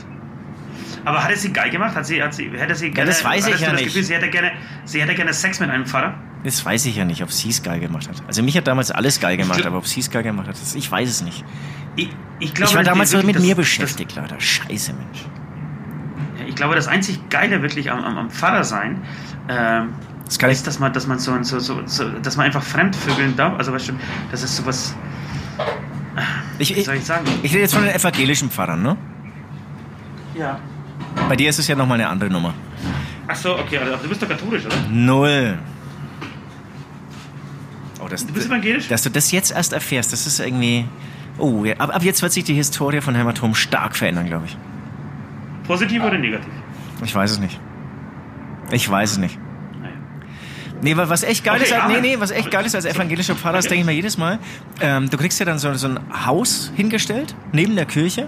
Aber 1.06 1.24
hat 1.24 1.32
es 1.32 1.42
sie 1.42 1.52
geil 1.54 1.70
gemacht? 1.72 1.96
Hat 1.96 2.06
sie, 2.06 2.22
hat 2.22 2.34
sie, 2.34 2.50
hätte 2.56 2.76
sie 2.76 2.92
gerne, 2.92 3.10
das 3.10 3.24
weiß 3.24 3.48
ich 3.48 3.60
ja 3.60 3.72
das 3.72 3.76
nicht. 3.80 3.86
Gefühl, 3.86 4.04
sie 4.04 4.14
hätte, 4.14 4.30
gerne, 4.30 4.52
sie 4.86 5.02
hätte 5.02 5.16
gerne 5.16 5.34
Sex 5.34 5.60
mit 5.60 5.70
einem 5.70 5.86
Pfarrer? 5.86 6.14
Das 6.44 6.64
weiß 6.66 6.86
ich 6.88 6.96
ja 6.96 7.06
nicht, 7.06 7.22
ob 7.24 7.32
sie 7.32 7.50
es 7.50 7.62
geil 7.64 7.80
gemacht 7.80 8.08
hat. 8.08 8.22
Also 8.28 8.42
mich 8.44 8.56
hat 8.58 8.68
damals 8.68 8.90
alles 8.92 9.20
geil 9.20 9.38
gemacht, 9.38 9.66
aber 9.66 9.78
ob 9.78 9.88
sie 9.88 10.00
es 10.00 10.10
geil 10.12 10.24
gemacht 10.24 10.48
hat, 10.48 10.56
das, 10.60 10.76
ich 10.76 10.92
weiß 10.92 11.08
es 11.10 11.22
nicht. 11.24 11.44
Ich, 11.96 12.10
ich, 12.40 12.54
glaube, 12.54 12.70
ich 12.72 12.76
war 12.78 12.84
damals 12.84 13.12
so 13.12 13.22
mit 13.24 13.36
das- 13.36 13.44
mir 13.44 13.50
das- 13.50 13.58
beschäftigt, 13.58 14.16
leider. 14.16 14.40
Scheiße, 14.40 14.94
Mensch. 14.94 15.26
ich 16.48 16.56
glaube, 16.56 16.76
das 16.76 16.88
einzig 16.88 17.30
Geile 17.30 17.62
wirklich 17.62 17.92
am, 17.92 18.04
am, 18.04 18.18
am 18.18 18.30
Pfarrer 18.30 18.64
sein, 18.64 19.02
ähm, 19.50 19.90
Das 20.26 20.40
kann 20.40 20.50
ist, 20.50 20.66
dass 20.68 20.80
man, 20.80 20.94
dass 20.94 21.08
man 21.08 21.20
so, 21.20 21.42
so, 21.44 21.60
so, 21.60 21.82
so, 21.86 22.10
dass 22.20 22.38
man 22.38 22.46
einfach 22.46 22.64
fremdvögeln 22.64 23.36
darf. 23.36 23.58
Also 23.58 23.74
weißt 23.74 23.90
du, 23.90 23.94
das 24.32 24.44
ist 24.44 24.56
sowas, 24.56 24.96
Ich, 26.60 26.76
ich, 26.78 26.86
soll 26.86 26.96
ich 26.96 27.04
sagen? 27.06 27.26
ich 27.44 27.52
rede 27.52 27.62
jetzt 27.64 27.74
von 27.74 27.84
den 27.84 27.94
evangelischen 27.94 28.50
Pfarrern, 28.50 28.82
ne? 28.82 28.98
Ja. 30.36 30.60
Bei 31.28 31.36
dir 31.36 31.50
ist 31.50 31.60
es 31.60 31.68
ja 31.68 31.76
nochmal 31.76 32.00
eine 32.00 32.08
andere 32.08 32.30
Nummer. 32.30 32.54
Ach 33.28 33.36
so, 33.36 33.58
okay, 33.58 33.78
aber 33.80 33.98
du 33.98 34.08
bist 34.08 34.22
doch 34.22 34.30
katholisch, 34.30 34.66
oder? 34.66 34.76
Null. 34.90 35.58
Oh, 38.04 38.08
das, 38.10 38.26
Du 38.26 38.34
bist 38.34 38.48
evangelisch? 38.48 38.88
Dass 38.88 39.04
du 39.04 39.10
das 39.10 39.32
jetzt 39.32 39.52
erst 39.52 39.74
erfährst, 39.74 40.12
das 40.14 40.26
ist 40.26 40.40
irgendwie. 40.40 40.86
Oh, 41.38 41.66
ja, 41.66 41.76
ab, 41.78 41.96
ab 41.96 42.04
jetzt 42.04 42.22
wird 42.22 42.32
sich 42.32 42.44
die 42.44 42.54
Historie 42.54 43.02
von 43.02 43.16
Hämatom 43.16 43.56
stark 43.56 43.96
verändern, 43.96 44.26
glaube 44.28 44.46
ich. 44.46 44.58
Positiv 45.66 46.04
oder 46.04 46.18
negativ? 46.18 46.50
Ich 47.04 47.16
weiß 47.16 47.32
es 47.32 47.40
nicht. 47.40 47.60
Ich 48.72 48.90
weiß 48.90 49.12
es 49.14 49.18
nicht. 49.18 49.40
Naja. 49.82 49.94
Nee, 50.82 50.98
wa- 50.98 51.10
was 51.10 51.24
echt 51.24 51.44
geil 51.44 51.56
Okay, 51.56 51.66
ist, 51.66 51.74
als- 51.74 51.88
nee, 51.94 52.02
nee, 52.02 52.16
was 52.20 52.32
echt 52.32 52.52
geil 52.52 52.66
ist 52.66 52.76
als 52.76 52.86
evangelischer 52.86 53.36
Pfarrer, 53.36 53.58
das 53.58 53.66
denke 53.66 53.80
ich 53.82 53.86
mir 53.86 53.94
jedes 53.94 54.18
Mal, 54.18 54.40
ähm, 54.82 55.10
du 55.10 55.18
kriegst 55.18 55.40
ja 55.40 55.46
dann 55.46 55.58
so, 55.60 55.74
so 55.74 55.88
ein 55.88 56.00
Haus 56.26 56.72
hingestellt, 56.76 57.36
neben 57.54 57.76
der 57.76 57.86
Kirche, 57.86 58.28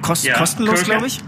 Kost, 0.00 0.24
Ja, 0.24 0.36
kostenlos, 0.36 0.82
glaube 0.84 1.06
ich, 1.06 1.20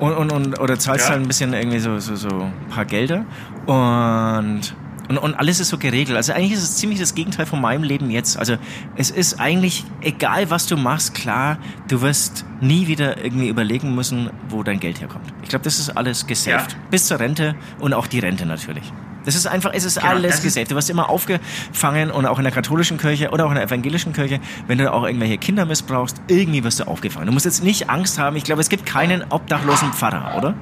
und, 0.00 0.12
und, 0.14 0.32
und, 0.32 0.58
oder 0.58 0.78
zahlst 0.78 1.06
Ja. 1.06 1.12
halt 1.12 1.22
ein 1.22 1.28
bisschen 1.28 1.52
irgendwie 1.54 1.78
so, 1.78 1.98
so, 1.98 2.16
so 2.16 2.28
ein 2.28 2.52
paar 2.70 2.84
Gelder 2.86 3.24
und, 3.66 4.74
und, 5.08 5.18
und 5.18 5.34
alles 5.34 5.60
ist 5.60 5.68
so 5.68 5.78
geregelt. 5.78 6.16
Also 6.16 6.32
eigentlich 6.32 6.52
ist 6.52 6.62
es 6.62 6.76
ziemlich 6.76 7.00
das 7.00 7.14
Gegenteil 7.14 7.46
von 7.46 7.60
meinem 7.60 7.82
Leben 7.82 8.10
jetzt. 8.10 8.38
Also 8.38 8.56
es 8.96 9.10
ist 9.10 9.40
eigentlich 9.40 9.84
egal, 10.00 10.50
was 10.50 10.66
du 10.66 10.76
machst, 10.76 11.14
klar, 11.14 11.58
du 11.88 12.02
wirst 12.02 12.44
nie 12.60 12.86
wieder 12.86 13.22
irgendwie 13.22 13.48
überlegen 13.48 13.94
müssen, 13.94 14.30
wo 14.48 14.62
dein 14.62 14.80
Geld 14.80 15.00
herkommt. 15.00 15.26
Ich 15.42 15.48
glaube, 15.48 15.64
das 15.64 15.78
ist 15.78 15.90
alles 15.96 16.26
gesaved. 16.26 16.72
Ja. 16.72 16.78
Bis 16.90 17.06
zur 17.06 17.20
Rente 17.20 17.54
und 17.80 17.94
auch 17.94 18.06
die 18.06 18.20
Rente 18.20 18.46
natürlich. 18.46 18.92
Das 19.24 19.36
ist 19.36 19.46
einfach, 19.46 19.70
es 19.72 19.84
ist 19.84 20.00
Genau, 20.00 20.14
alles 20.14 20.42
gesaved. 20.42 20.70
Du 20.70 20.74
wirst 20.74 20.90
immer 20.90 21.08
aufgefangen 21.08 22.10
und 22.10 22.26
auch 22.26 22.38
in 22.38 22.44
der 22.44 22.52
katholischen 22.52 22.98
Kirche 22.98 23.30
oder 23.30 23.46
auch 23.46 23.50
in 23.50 23.56
der 23.56 23.64
evangelischen 23.64 24.12
Kirche, 24.12 24.40
wenn 24.66 24.78
du 24.78 24.92
auch 24.92 25.04
irgendwelche 25.04 25.38
Kinder 25.38 25.64
missbrauchst, 25.64 26.20
irgendwie 26.28 26.64
wirst 26.64 26.80
du 26.80 26.84
aufgefangen. 26.84 27.26
Du 27.26 27.32
musst 27.32 27.44
jetzt 27.44 27.62
nicht 27.62 27.88
Angst 27.88 28.18
haben. 28.18 28.36
Ich 28.36 28.44
glaube, 28.44 28.60
es 28.60 28.68
gibt 28.68 28.86
keinen 28.86 29.24
obdachlosen 29.30 29.92
Pfarrer, 29.92 30.36
oder? 30.36 30.54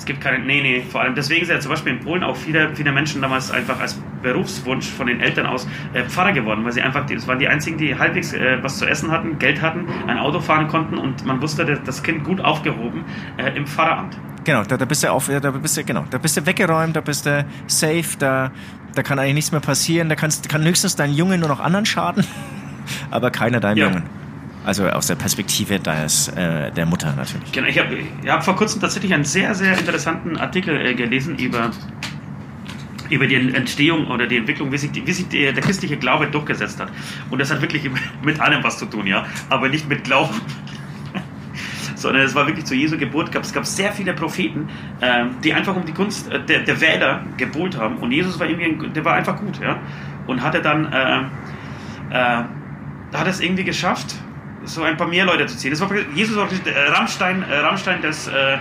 Es 0.00 0.06
gibt 0.06 0.22
keine, 0.22 0.38
nee, 0.38 0.62
nee, 0.62 0.82
vor 0.90 1.02
allem 1.02 1.14
deswegen 1.14 1.44
sind 1.44 1.54
ja 1.54 1.60
zum 1.60 1.72
Beispiel 1.72 1.92
in 1.92 2.00
Polen 2.00 2.22
auch 2.24 2.34
viele, 2.34 2.74
viele 2.74 2.90
Menschen 2.90 3.20
damals 3.20 3.50
einfach 3.50 3.78
als 3.80 4.00
Berufswunsch 4.22 4.88
von 4.88 5.08
den 5.08 5.20
Eltern 5.20 5.44
aus 5.44 5.68
äh, 5.92 6.04
Pfarrer 6.04 6.32
geworden, 6.32 6.64
weil 6.64 6.72
sie 6.72 6.80
einfach, 6.80 7.04
die, 7.04 7.16
das 7.16 7.28
waren 7.28 7.38
die 7.38 7.46
einzigen, 7.48 7.76
die 7.76 7.98
halbwegs 7.98 8.32
äh, 8.32 8.56
was 8.62 8.78
zu 8.78 8.86
essen 8.86 9.10
hatten, 9.10 9.38
Geld 9.38 9.60
hatten, 9.60 9.84
ein 10.06 10.16
Auto 10.16 10.40
fahren 10.40 10.68
konnten 10.68 10.96
und 10.96 11.26
man 11.26 11.42
wusste, 11.42 11.66
dass 11.66 11.82
das 11.84 12.02
Kind 12.02 12.24
gut 12.24 12.40
aufgehoben 12.40 13.04
äh, 13.36 13.54
im 13.54 13.66
Pfarreramt. 13.66 14.16
Genau, 14.44 14.62
da, 14.64 14.78
da 14.78 14.86
bist 14.86 15.04
du 15.04 15.12
auf, 15.12 15.28
da 15.28 15.50
bist 15.50 15.76
du, 15.76 15.84
genau, 15.84 16.06
da 16.08 16.16
bist 16.16 16.34
du 16.34 16.46
weggeräumt, 16.46 16.96
da 16.96 17.02
bist 17.02 17.26
du 17.26 17.44
safe, 17.66 18.16
da, 18.18 18.52
da 18.94 19.02
kann 19.02 19.18
eigentlich 19.18 19.34
nichts 19.34 19.52
mehr 19.52 19.60
passieren, 19.60 20.08
da 20.08 20.14
kannst, 20.14 20.48
kann 20.48 20.64
höchstens 20.64 20.96
dein 20.96 21.12
Junge 21.12 21.36
nur 21.36 21.50
noch 21.50 21.60
anderen 21.60 21.84
schaden, 21.84 22.24
aber 23.10 23.30
keiner 23.30 23.60
deinem 23.60 23.76
Ja. 23.76 23.84
Jungen. 23.88 24.02
Also 24.64 24.86
aus 24.88 25.06
der 25.06 25.14
Perspektive 25.14 25.78
deines, 25.78 26.28
äh, 26.28 26.70
der 26.70 26.84
Mutter 26.84 27.14
natürlich. 27.16 27.50
Genau, 27.52 27.66
ich 27.66 27.78
habe 27.78 27.96
hab 28.26 28.44
vor 28.44 28.56
kurzem 28.56 28.80
tatsächlich 28.80 29.14
einen 29.14 29.24
sehr, 29.24 29.54
sehr 29.54 29.78
interessanten 29.78 30.36
Artikel 30.36 30.76
äh, 30.76 30.94
gelesen 30.94 31.38
über, 31.38 31.70
über 33.08 33.26
die 33.26 33.36
Entstehung 33.36 34.08
oder 34.08 34.26
die 34.26 34.36
Entwicklung, 34.36 34.70
wie 34.70 34.76
sich, 34.76 34.90
wie 34.94 35.12
sich 35.12 35.28
der, 35.28 35.54
der 35.54 35.62
christliche 35.62 35.96
Glaube 35.96 36.26
durchgesetzt 36.26 36.78
hat. 36.78 36.90
Und 37.30 37.38
das 37.38 37.50
hat 37.50 37.62
wirklich 37.62 37.90
mit 38.22 38.38
allem 38.38 38.62
was 38.62 38.78
zu 38.78 38.84
tun, 38.84 39.06
ja, 39.06 39.24
aber 39.48 39.70
nicht 39.70 39.88
mit 39.88 40.04
Glauben. 40.04 40.34
Sondern 41.94 42.22
es 42.22 42.34
war 42.34 42.46
wirklich 42.46 42.66
zu 42.66 42.74
Jesu 42.74 42.98
Geburt, 42.98 43.34
es 43.34 43.54
gab 43.54 43.64
sehr 43.64 43.92
viele 43.92 44.12
Propheten, 44.12 44.68
ähm, 45.00 45.36
die 45.42 45.54
einfach 45.54 45.74
um 45.74 45.86
die 45.86 45.94
Gunst 45.94 46.30
äh, 46.30 46.44
der, 46.44 46.60
der 46.60 46.80
Wähler 46.82 47.24
gebuhlt 47.38 47.78
haben. 47.78 47.96
Und 47.96 48.12
Jesus 48.12 48.38
war 48.38 48.46
irgendwie, 48.46 48.90
der 48.90 49.04
war 49.06 49.14
einfach 49.14 49.38
gut, 49.38 49.58
ja. 49.58 49.78
Und 50.26 50.42
hatte 50.42 50.60
dann, 50.60 50.92
äh, 50.92 51.20
äh, 52.10 52.44
hat 53.14 53.26
es 53.26 53.40
irgendwie 53.40 53.64
geschafft, 53.64 54.14
so 54.64 54.82
ein 54.82 54.96
paar 54.96 55.06
mehr 55.06 55.24
Leute 55.24 55.46
zu 55.46 55.56
ziehen. 55.56 55.70
Das 55.70 55.80
war, 55.80 55.90
Jesus 56.14 56.36
war 56.36 56.48
der 56.64 56.92
Rammstein, 56.92 57.42
äh, 57.42 57.56
Rammstein 57.56 58.02
des, 58.02 58.28
äh, 58.28 58.58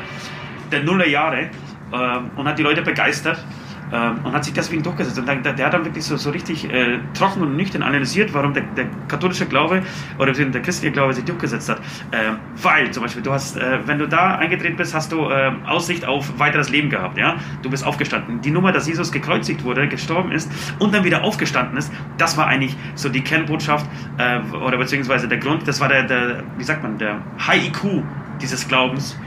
der 0.71 0.83
Nullerjahre 0.83 1.49
äh, 1.91 2.19
und 2.35 2.47
hat 2.47 2.57
die 2.57 2.63
Leute 2.63 2.81
begeistert 2.81 3.43
äh, 3.91 4.09
und 4.25 4.33
hat 4.33 4.43
sich 4.43 4.53
deswegen 4.53 4.83
durchgesetzt. 4.83 5.19
Und 5.19 5.27
der, 5.27 5.53
der 5.53 5.65
hat 5.65 5.73
dann 5.73 5.85
wirklich 5.85 6.03
so, 6.05 6.17
so 6.17 6.29
richtig 6.29 6.71
äh, 6.71 6.99
trocken 7.13 7.41
und 7.41 7.55
nüchtern 7.55 7.83
analysiert, 7.83 8.33
warum 8.33 8.53
der, 8.53 8.63
der 8.75 8.85
katholische 9.07 9.45
Glaube 9.45 9.83
oder 10.17 10.31
der 10.31 10.61
christliche 10.61 10.91
Glaube 10.91 11.13
sich 11.13 11.25
durchgesetzt 11.25 11.69
hat. 11.69 11.79
Äh, 12.11 12.33
weil 12.61 12.91
zum 12.91 13.03
Beispiel, 13.03 13.21
du 13.21 13.31
hast, 13.31 13.57
äh, 13.57 13.79
wenn 13.85 13.99
du 13.99 14.07
da 14.07 14.35
eingetreten 14.35 14.77
bist, 14.77 14.93
hast 14.93 15.11
du 15.11 15.29
äh, 15.29 15.51
Aussicht 15.67 16.05
auf 16.05 16.39
weiteres 16.39 16.69
Leben 16.69 16.89
gehabt. 16.89 17.17
Ja? 17.17 17.37
Du 17.61 17.69
bist 17.69 17.85
aufgestanden. 17.85 18.41
Die 18.41 18.51
Nummer, 18.51 18.71
dass 18.71 18.87
Jesus 18.87 19.11
gekreuzigt 19.11 19.63
wurde, 19.63 19.87
gestorben 19.87 20.31
ist 20.31 20.51
und 20.79 20.93
dann 20.93 21.03
wieder 21.03 21.23
aufgestanden 21.23 21.77
ist, 21.77 21.91
das 22.17 22.37
war 22.37 22.47
eigentlich 22.47 22.75
so 22.95 23.09
die 23.09 23.21
Kernbotschaft 23.21 23.85
äh, 24.17 24.39
oder 24.55 24.77
beziehungsweise 24.77 25.27
der 25.27 25.37
Grund, 25.37 25.67
das 25.67 25.79
war 25.79 25.87
der, 25.87 26.03
der, 26.03 26.43
wie 26.57 26.63
sagt 26.63 26.83
man, 26.83 26.97
der 26.97 27.21
High 27.45 27.67
IQ 27.67 28.03
dieses 28.41 28.67
Glaubens, 28.67 29.17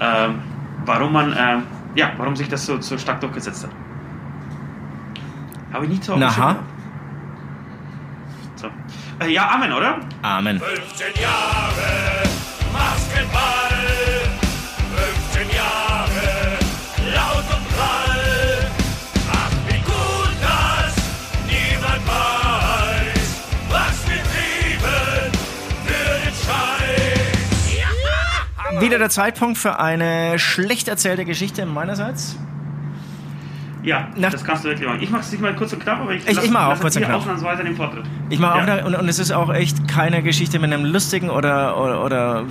äh, 0.00 0.28
warum 0.84 1.12
man, 1.12 1.32
äh, 1.32 1.58
ja, 1.94 2.12
warum 2.16 2.36
sich 2.36 2.48
das 2.48 2.66
so, 2.66 2.80
so 2.80 2.98
stark 2.98 3.20
durchgesetzt 3.20 3.64
hat. 3.64 3.87
Habe 5.72 5.84
ich 5.84 5.90
nicht 5.90 6.04
so 6.04 6.12
auf 6.14 6.18
dem 6.18 6.26
Na, 6.26 6.30
Schirm 6.32 6.44
ha. 6.44 6.52
gehabt. 6.52 6.64
So. 8.56 8.68
Äh, 9.24 9.30
ja, 9.32 9.48
Amen, 9.50 9.72
oder? 9.72 10.00
Amen. 10.22 10.58
15 10.60 11.22
Jahre 11.22 12.22
Maskenball, 12.72 13.70
15 15.32 15.56
Jahre 15.56 16.58
laut 17.14 17.44
und 17.56 17.68
prall. 17.76 18.70
Ach, 19.32 19.50
wie 19.68 19.80
gut, 19.80 20.36
dass 20.42 20.96
niemand 21.46 22.06
weiß, 22.06 23.44
was 23.70 24.08
wir 24.08 24.22
trieben 24.22 25.32
für 25.84 26.10
den 26.24 26.34
Scheiß. 28.74 28.80
Wieder 28.82 28.98
der 28.98 29.10
Zeitpunkt 29.10 29.58
für 29.58 29.78
eine 29.78 30.38
schlecht 30.38 30.88
erzählte 30.88 31.24
Geschichte 31.24 31.66
meinerseits. 31.66 32.36
Ja, 33.88 34.06
Nach- 34.16 34.30
das 34.30 34.44
kannst 34.44 34.64
du 34.64 34.68
wirklich 34.68 34.86
machen. 34.86 35.00
Ich 35.02 35.08
mache 35.10 35.22
es 35.22 35.32
nicht 35.32 35.40
mal 35.40 35.54
kurz 35.56 35.72
und 35.72 35.80
knapp, 35.82 36.00
aber 36.00 36.12
ich, 36.12 36.26
Ich- 36.28 36.34
lass- 36.36 36.44
ich 36.44 36.50
mach 36.50 36.66
auch 36.66 36.80
kurz 36.80 36.96
und 36.96 37.02
knapp. 37.04 37.16
ausnahmsweise 37.16 37.64
den 37.64 37.74
Vortritt. 37.74 38.04
Ich 38.28 38.38
mache 38.38 38.54
auch, 38.54 38.66
Ja. 38.66 38.76
da, 38.80 38.84
und, 38.86 38.94
und 38.94 39.08
es 39.08 39.18
ist 39.18 39.32
auch 39.32 39.52
echt 39.52 39.88
keine 39.88 40.22
Geschichte 40.22 40.58
mit 40.58 40.70
einem 40.72 40.84
lustigen 40.84 41.30
oder, 41.30 41.80
oder, 41.80 42.04
oder 42.04 42.44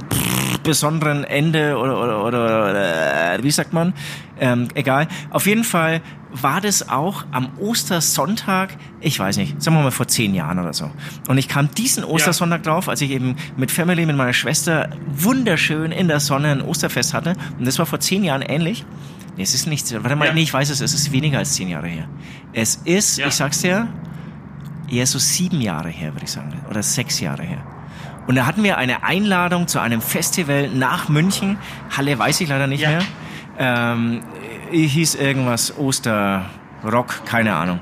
besonderen 0.64 1.24
Ende 1.24 1.78
oder, 1.78 2.02
oder, 2.02 2.24
oder, 2.26 2.46
oder 2.70 3.36
äh, 3.36 3.44
wie 3.44 3.52
sagt 3.52 3.72
man? 3.74 3.94
Ähm, 4.40 4.68
egal. 4.74 5.08
Auf 5.30 5.46
jeden 5.48 5.64
Fall 5.64 6.02
war 6.34 6.60
das 6.60 6.90
auch 6.90 7.24
am 7.32 7.50
Ostersonntag, 7.60 8.70
ich 9.00 9.20
weiß 9.20 9.38
nicht, 9.38 9.62
sagen 9.62 9.78
wir 9.78 9.84
mal 9.84 9.92
vor 9.92 10.08
zehn 10.08 10.34
Jahren 10.36 10.60
oder 10.60 10.74
so. 10.74 10.92
Und 11.30 11.38
ich 11.38 11.48
kam 11.48 11.70
diesen 11.74 12.04
Ostersonntag 12.04 12.64
drauf, 12.64 12.90
als 12.90 13.02
ich 13.02 13.12
eben 13.12 13.36
mit 13.56 13.72
Family, 13.72 14.06
mit 14.06 14.16
meiner 14.18 14.34
Schwester 14.34 14.90
wunderschön 15.08 15.92
in 15.92 16.08
der 16.08 16.20
Sonne 16.20 16.50
ein 16.52 16.62
Osterfest 16.62 17.14
hatte. 17.14 17.34
Und 17.58 17.66
das 17.66 17.80
war 17.80 17.86
vor 17.86 18.00
zehn 18.00 18.24
Jahren 18.24 18.42
ähnlich. 18.42 18.86
Nee, 19.38 19.44
es 19.44 19.54
ist 19.54 19.68
nicht, 19.68 19.92
warte 20.04 20.16
mal, 20.16 20.26
Ja. 20.28 20.34
nee, 20.34 20.42
ich 20.42 20.54
weiß 20.54 20.70
es, 20.72 20.82
es 20.82 20.94
ist 20.94 21.12
weniger 21.12 21.38
als 21.38 21.54
zehn 21.54 21.70
Jahre 21.70 21.88
her. 21.88 22.08
Es 22.54 22.76
ist, 22.86 23.18
Ja. 23.20 23.28
ich 23.28 23.36
sag's 23.36 23.62
dir, 23.62 23.88
eher 24.90 25.06
so 25.06 25.20
sieben 25.20 25.62
Jahre 25.62 25.90
her, 25.90 26.14
würde 26.14 26.26
ich 26.26 26.32
sagen, 26.32 26.54
oder 26.70 26.82
sechs 26.84 27.20
Jahre 27.20 27.44
her. 27.44 27.60
Und 28.28 28.36
da 28.36 28.46
hatten 28.46 28.64
wir 28.64 28.78
eine 28.78 29.04
Einladung 29.04 29.68
zu 29.68 29.80
einem 29.80 30.02
Festival 30.02 30.70
nach 30.70 31.08
München. 31.08 31.58
Halle 31.96 32.18
weiß 32.20 32.42
ich 32.42 32.50
leider 32.50 32.68
nicht 32.68 32.82
Ja. 32.82 32.90
mehr. 32.90 33.02
Ähm, 33.60 34.22
hieß 34.72 35.16
irgendwas 35.16 35.78
Osterrock, 35.78 37.26
keine 37.26 37.56
Ahnung. 37.56 37.80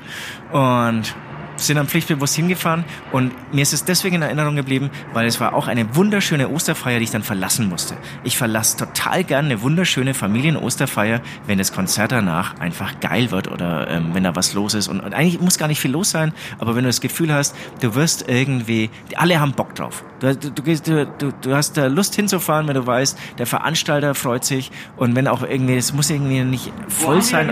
Und 0.51 1.16
sind 1.58 1.78
dann 1.78 1.88
pflichtbewusst 1.88 2.36
hingefahren 2.36 2.84
und 3.12 3.32
mir 3.53 3.62
ist 3.62 3.74
es 3.74 3.86
deswegen 3.86 4.16
in 4.18 4.22
Erinnerung 4.22 4.56
geblieben, 4.56 4.89
weil 5.14 5.28
es 5.28 5.39
war 5.39 5.53
auch 5.53 5.68
eine 5.68 5.95
wunderschöne 5.95 6.49
Osterfeier, 6.49 6.99
die 6.99 7.06
ich 7.06 7.12
dann 7.12 7.24
verlassen 7.24 7.70
musste. 7.70 7.95
Ich 8.24 8.38
verlasse 8.38 8.78
total 8.78 9.24
gern 9.24 9.45
eine 9.45 9.62
wunderschöne 9.62 10.14
Familien-Osterfeier, 10.14 11.22
wenn 11.47 11.58
das 11.58 11.72
Konzert 11.74 12.12
danach 12.12 12.60
einfach 12.60 12.99
geil 12.99 13.32
wird 13.32 13.49
oder 13.49 13.89
ähm, 13.89 14.10
wenn 14.14 14.24
da 14.24 14.36
was 14.36 14.53
los 14.53 14.74
ist. 14.74 14.88
Und, 14.88 14.99
und 14.99 15.14
eigentlich 15.14 15.39
muss 15.39 15.58
gar 15.58 15.68
nicht 15.68 15.80
viel 15.80 15.91
los 15.91 16.12
sein, 16.12 16.34
aber 16.60 16.76
wenn 16.76 16.84
du 16.84 16.89
das 16.89 17.01
Gefühl 17.01 17.34
hast, 17.34 17.56
du 17.82 17.95
wirst 17.95 18.28
irgendwie, 18.28 18.89
alle 19.16 19.39
haben 19.39 19.53
Bock 19.53 19.76
drauf. 19.76 20.03
Du, 20.20 20.36
du, 20.36 20.51
du, 20.51 21.06
du, 21.06 21.32
du, 21.41 21.56
hast 21.56 21.78
da 21.78 21.88
Lust 21.88 22.16
hinzufahren, 22.16 22.68
wenn 22.68 22.76
du 22.76 22.86
weißt, 22.86 23.18
der 23.38 23.45
Veranstalter 23.45 24.16
freut 24.16 24.45
sich 24.45 24.72
und 24.97 25.16
wenn 25.16 25.28
auch 25.28 25.43
irgendwie, 25.43 25.76
es 25.76 25.93
muss 25.93 26.10
irgendwie 26.10 26.43
nicht 26.43 26.72
voll 26.88 27.22
sein. 27.22 27.51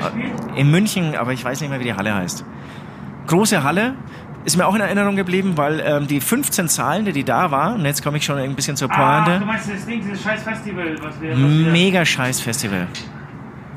In 0.55 0.71
München, 0.71 1.15
aber 1.15 1.33
ich 1.33 1.43
weiß 1.43 1.61
nicht 1.61 1.69
mehr, 1.69 1.79
wie 1.79 1.85
die 1.85 1.93
Halle 1.93 2.13
heißt 2.13 2.45
große 3.27 3.63
Halle. 3.63 3.95
Ist 4.45 4.57
mir 4.57 4.65
auch 4.67 4.75
in 4.75 4.81
Erinnerung 4.81 5.15
geblieben, 5.15 5.53
weil 5.55 5.81
ähm, 5.85 6.05
die 6.05 6.19
15 6.19 6.67
Zahlende, 6.67 7.13
die 7.13 7.23
da 7.23 7.49
waren, 7.49 7.75
und 7.75 7.85
jetzt 7.85 8.03
komme 8.03 8.17
ich 8.17 8.25
schon 8.25 8.37
ein 8.37 8.55
bisschen 8.55 8.75
zur 8.75 8.91
Ah, 8.91 9.23
du 9.23 9.31
Pointe, 9.31 9.45
meinst 9.45 9.71
das 9.71 9.85
Ding, 9.85 10.01
dieses 10.01 10.21
scheiß 10.21 10.43
Festival, 10.43 10.95
was 11.01 11.21
wir... 11.21 11.31
Was 11.31 11.39
wir 11.39 11.71
mega 11.71 12.03
scheiß 12.03 12.41
Festival. 12.41 12.87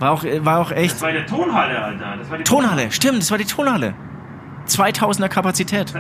War 0.01 0.11
auch, 0.11 0.25
äh, 0.25 0.45
war 0.45 0.59
auch 0.59 0.73
echt. 0.73 0.95
das 0.95 1.03
war 1.03 1.13
die 1.13 1.25
Tonhalle, 1.25 1.83
Alter. 1.83 2.17
Das 2.19 2.31
war 2.31 2.39
die 2.39 2.45
Tonhalle, 2.45 2.91
stimmt, 2.91 3.19
das 3.23 3.31
war 3.31 3.39
die 3.39 3.45
Tonhalle. 3.45 3.95
2000er 4.69 5.29
Kapazität. 5.29 5.95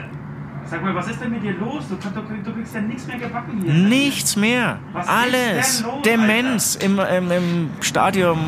Sag 0.68 0.82
mal, 0.82 0.94
was 0.96 1.08
ist 1.08 1.20
denn 1.20 1.30
mit 1.30 1.44
dir 1.44 1.52
los? 1.52 1.84
Du, 1.88 1.94
du, 1.94 2.42
du 2.42 2.52
kriegst 2.52 2.74
ja 2.74 2.80
nichts 2.80 3.06
mehr 3.06 3.18
gebacken 3.18 3.62
hier. 3.62 3.72
Nichts 3.72 4.34
mehr. 4.34 4.80
Was 4.92 5.04
ist 5.04 5.12
Alles. 5.12 5.82
los, 5.84 6.02
Demenz 6.04 6.74
im, 6.74 6.98
im, 6.98 7.30
im 7.30 7.70
Stadium 7.80 8.38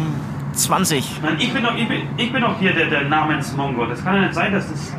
20. 0.58 1.22
Mann, 1.22 1.36
ich 1.38 1.52
bin 1.52 1.62
doch, 1.62 1.76
ich 1.76 1.88
bin, 1.88 2.02
ich 2.16 2.32
bin 2.32 2.42
doch 2.42 2.58
hier 2.58 2.72
der, 2.72 2.86
der 2.86 3.04
Namensmongo. 3.04 3.86
Das 3.86 4.04
kann 4.04 4.16
ja 4.16 4.20
nicht 4.22 4.34
sein, 4.34 4.52
dass 4.52 4.70
das. 4.70 4.92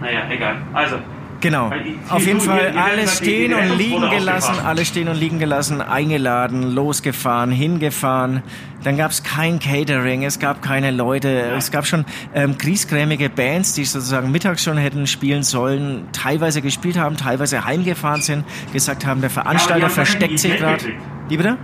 Naja, 0.00 0.22
egal. 0.30 0.56
Also, 0.72 0.96
Genau. 1.42 1.72
Auf 2.08 2.24
jeden 2.24 2.40
Fall 2.40 2.72
alles 2.76 3.16
stehen 3.18 3.52
und 3.52 3.76
liegen 3.76 4.08
gelassen, 4.10 4.54
alles 4.64 4.86
stehen 4.88 5.08
und 5.08 5.16
liegen 5.16 5.40
gelassen, 5.40 5.80
eingeladen, 5.80 6.72
losgefahren, 6.72 7.50
hingefahren. 7.50 8.44
Dann 8.84 8.96
gab 8.96 9.10
es 9.10 9.24
kein 9.24 9.58
Catering, 9.58 10.22
es 10.22 10.38
gab 10.38 10.62
keine 10.62 10.92
Leute, 10.92 11.28
es 11.56 11.72
gab 11.72 11.84
schon 11.84 12.04
ähm, 12.32 12.58
griesgrämige 12.58 13.28
Bands, 13.28 13.74
die 13.74 13.84
sozusagen 13.84 14.30
mittags 14.30 14.62
schon 14.62 14.76
hätten 14.76 15.08
spielen 15.08 15.42
sollen, 15.42 16.06
teilweise 16.12 16.62
gespielt 16.62 16.96
haben, 16.96 17.16
teilweise 17.16 17.64
heimgefahren 17.64 18.22
sind, 18.22 18.44
gesagt 18.72 19.04
haben, 19.04 19.20
der 19.20 19.30
Veranstalter 19.30 19.80
gar 19.80 19.90
versteckt 19.90 20.38
sich 20.38 20.56
gerade. 20.56 20.84
Wie 21.28 21.36
bitte? 21.36 21.58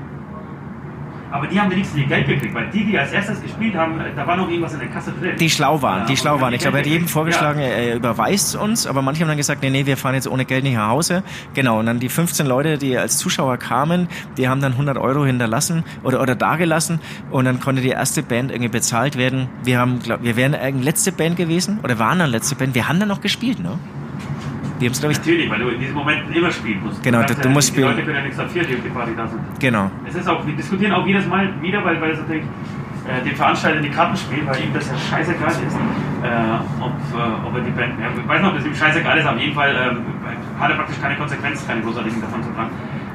Aber 1.30 1.46
die 1.46 1.60
haben 1.60 1.70
wenigstens 1.70 1.98
ihr 2.00 2.06
Geld 2.06 2.26
gekriegt, 2.26 2.54
weil 2.54 2.68
die, 2.70 2.84
die 2.84 2.98
als 2.98 3.12
erstes 3.12 3.42
gespielt 3.42 3.74
haben, 3.74 4.00
äh, 4.00 4.04
da 4.16 4.26
war 4.26 4.36
noch 4.36 4.48
irgendwas 4.48 4.72
in 4.74 4.80
der 4.80 4.88
Kasse 4.88 5.12
drin. 5.20 5.32
Die 5.38 5.50
schlau 5.50 5.80
waren, 5.82 6.06
die 6.06 6.16
schlau 6.16 6.40
waren. 6.40 6.52
Ich 6.54 6.60
glaube, 6.60 6.78
er 6.78 6.84
hat 6.84 6.90
jedem 6.90 7.08
vorgeschlagen, 7.08 7.60
Ja. 7.60 7.66
er, 7.66 7.88
er 7.90 7.96
überweist 7.96 8.56
uns, 8.56 8.86
aber 8.86 9.02
manche 9.02 9.20
haben 9.22 9.28
dann 9.28 9.36
gesagt, 9.36 9.62
nee, 9.62 9.70
nee, 9.70 9.86
wir 9.86 9.96
fahren 9.96 10.14
jetzt 10.14 10.28
ohne 10.28 10.44
Geld 10.44 10.64
nicht 10.64 10.74
nach 10.76 10.88
Hause. 10.88 11.22
Genau, 11.54 11.78
und 11.78 11.86
dann 11.86 12.00
die 12.00 12.08
15 12.08 12.46
Leute, 12.46 12.78
die 12.78 12.96
als 12.96 13.18
Zuschauer 13.18 13.56
kamen, 13.58 14.08
die 14.36 14.48
haben 14.48 14.60
dann 14.60 14.72
100 14.72 14.96
Euro 14.98 15.24
hinterlassen 15.24 15.84
oder, 16.02 16.20
oder 16.22 16.34
dagelassen 16.34 17.00
und 17.30 17.44
dann 17.44 17.60
konnte 17.60 17.82
die 17.82 17.88
erste 17.90 18.22
Band 18.22 18.50
irgendwie 18.50 18.70
bezahlt 18.70 19.16
werden. 19.16 19.48
Wir 19.64 19.78
haben, 19.78 19.98
glaub, 20.00 20.22
wir 20.22 20.36
wären 20.36 20.54
eigentlich 20.54 20.84
letzte 20.84 21.12
Band 21.12 21.36
gewesen 21.36 21.80
oder 21.82 21.98
waren 21.98 22.18
dann 22.18 22.30
letzte 22.30 22.54
Band. 22.54 22.74
Wir 22.74 22.88
haben 22.88 22.98
dann 23.00 23.08
noch 23.08 23.20
gespielt, 23.20 23.60
ne? 23.60 23.78
Wir 24.78 24.86
haben 24.88 24.92
es, 24.92 25.00
glaube 25.00 25.12
ich, 25.12 25.18
Natürlich, 25.18 25.50
weil 25.50 25.58
du 25.60 25.68
in 25.70 25.80
diesen 25.80 25.94
Momenten 25.94 26.32
immer 26.32 26.50
spielen 26.52 26.82
musst. 26.84 27.02
Genau, 27.02 27.22
du- 27.22 27.34
du 27.34 27.40
ja- 27.42 27.48
musst 27.50 27.68
die 27.68 27.72
spielen. 27.74 27.88
Leute 27.88 28.02
können 28.04 28.16
ja 28.16 28.22
nichts 28.22 28.36
dafür, 28.38 28.62
die 28.64 28.74
auf 28.74 28.82
die 28.84 28.88
Party 28.90 29.12
da 29.16 29.26
sind. 29.26 29.40
genau. 29.58 29.90
Es 30.06 30.14
ist 30.14 30.28
auch, 30.28 30.46
wir 30.46 30.54
diskutieren 30.54 30.92
auch 30.92 31.06
jedes 31.06 31.26
Mal 31.26 31.48
wieder, 31.60 31.84
weil, 31.84 32.00
weil 32.00 32.10
es 32.12 32.18
natürlich 32.20 32.44
äh, 33.08 33.24
dem 33.24 33.34
Veranstalter 33.36 33.80
die 33.80 33.88
Karten 33.88 34.16
spielt, 34.16 34.46
weil 34.46 34.60
ihm 34.62 34.72
das 34.74 34.86
ja 34.88 34.94
scheißegal 34.98 35.48
ist, 35.50 35.58
äh, 35.74 36.28
ob, 36.80 36.92
äh, 36.92 37.46
ob 37.48 37.54
er 37.56 37.60
die 37.62 37.70
Band, 37.70 37.94
ja, 37.98 38.06
ich 38.14 38.28
weiß 38.28 38.40
nicht, 38.42 38.50
ob 38.50 38.56
das 38.56 38.66
ihm 38.66 38.74
scheißegal 38.74 39.18
ist, 39.18 39.24
aber 39.26 39.36
auf 39.36 39.42
jeden 39.42 39.54
Fall 39.54 39.70
ähm, 39.74 39.98
hat 40.60 40.70
er 40.70 40.76
praktisch 40.76 41.00
keine 41.00 41.16
Konsequenz, 41.16 41.66
keine 41.66 41.80
großartigen 41.80 42.20
davon 42.20 42.42
zu 42.42 42.50
tragen. 42.52 42.70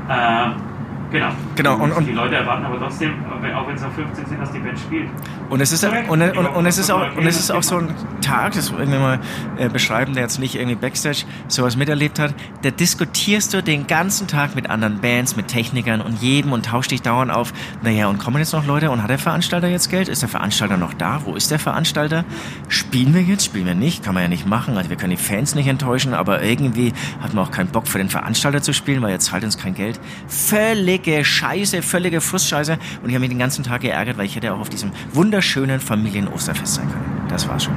Äh, 0.10 1.14
genau. 1.16 1.28
Genau, 1.56 1.76
und- 1.76 1.92
und- 1.92 2.08
die 2.08 2.12
Leute 2.12 2.36
erwarten 2.36 2.66
aber 2.66 2.80
trotzdem, 2.80 3.12
auch 3.56 3.68
wenn 3.68 3.76
es 3.76 3.84
auf 3.84 3.94
15 3.94 4.26
sind, 4.26 4.42
dass 4.42 4.52
die 4.52 4.60
Band 4.60 4.80
spielt. 4.80 5.10
Und 5.50 5.62
es 5.62 5.72
ist, 5.72 5.84
und, 5.84 6.22
und, 6.22 6.48
und 6.48 6.66
es 6.66 6.78
ist 6.78 6.90
auch, 6.90 7.16
und 7.16 7.28
es 7.28 7.40
ist 7.40 7.52
auch 7.52 7.62
so 7.62 7.78
ein 7.78 7.94
Tag, 8.22 8.54
das 8.54 8.72
irgendwie 8.72 8.98
mal 8.98 9.20
äh, 9.58 9.70
beschreiben, 9.70 10.14
der 10.14 10.24
jetzt 10.24 10.40
nicht 10.40 10.56
irgendwie 10.56 10.76
Backstage 10.76 11.26
sowas 11.48 11.78
miterlebt 11.78 12.18
hat, 12.18 12.34
da 12.64 12.72
diskutierst 12.72 13.54
du 13.54 13.62
den 13.62 13.86
ganzen 13.86 14.28
Tag 14.28 14.56
mit 14.56 14.70
anderen 14.70 15.00
Bands, 15.00 15.36
mit 15.36 15.48
Technikern 15.48 16.02
und 16.02 16.22
jedem 16.22 16.54
und 16.54 16.66
tauscht 16.66 16.90
dich 16.90 17.04
dauernd 17.04 17.32
auf. 17.32 17.54
Naja, 17.84 18.08
und 18.08 18.18
kommen 18.18 18.38
jetzt 18.40 18.54
noch 18.54 18.66
Leute 18.66 18.90
und 18.90 19.04
hat 19.04 19.12
der 19.12 19.20
Veranstalter 19.20 19.68
jetzt 19.68 19.92
Geld? 19.92 20.08
Ist 20.08 20.24
der 20.24 20.30
Veranstalter 20.30 20.78
noch 20.78 20.94
da? 20.94 21.22
Wo 21.26 21.36
ist 21.36 21.52
der 21.52 21.60
Veranstalter? 21.60 22.26
Spielen 22.68 23.14
wir 23.14 23.22
jetzt? 23.22 23.46
Spielen 23.46 23.68
wir 23.68 23.76
nicht? 23.76 24.04
Kann 24.04 24.16
man 24.16 24.24
ja 24.24 24.30
nicht 24.30 24.48
machen. 24.48 24.76
Also 24.78 24.90
wir 24.90 24.98
können 24.98 25.12
die 25.12 25.18
Fans 25.18 25.54
nicht 25.54 25.68
enttäuschen, 25.68 26.16
aber 26.16 26.42
irgendwie 26.42 26.94
hat 27.22 27.36
man 27.36 27.46
auch 27.46 27.52
keinen 27.52 27.70
Bock 27.70 27.88
für 27.88 28.00
den 28.00 28.10
Veranstalter 28.10 28.64
zu 28.64 28.74
spielen, 28.74 29.04
weil 29.04 29.12
er 29.12 29.20
zahlt 29.20 29.44
uns 29.44 29.58
kein 29.58 29.76
Geld. 29.76 30.00
Völlige 30.28 31.24
Scheiße, 31.24 31.84
völlige 31.84 32.22
Frustscheiße. 32.22 32.80
Und 33.04 33.10
ich 33.10 33.16
habe 33.16 33.20
mich 33.20 33.30
den 33.30 33.40
ganzen 33.40 33.64
Tag 33.64 33.82
geärgert, 33.82 34.18
weil 34.18 34.26
ich 34.26 34.36
hätte 34.36 34.52
auch 34.54 34.60
auf 34.60 34.70
diesem 34.70 34.92
wunderschönen 35.12 35.43
Familien-Osterfest 35.80 36.76
sein 36.76 36.88
können. 36.90 37.22
Das 37.30 37.48
war 37.48 37.60
schon. 37.60 37.74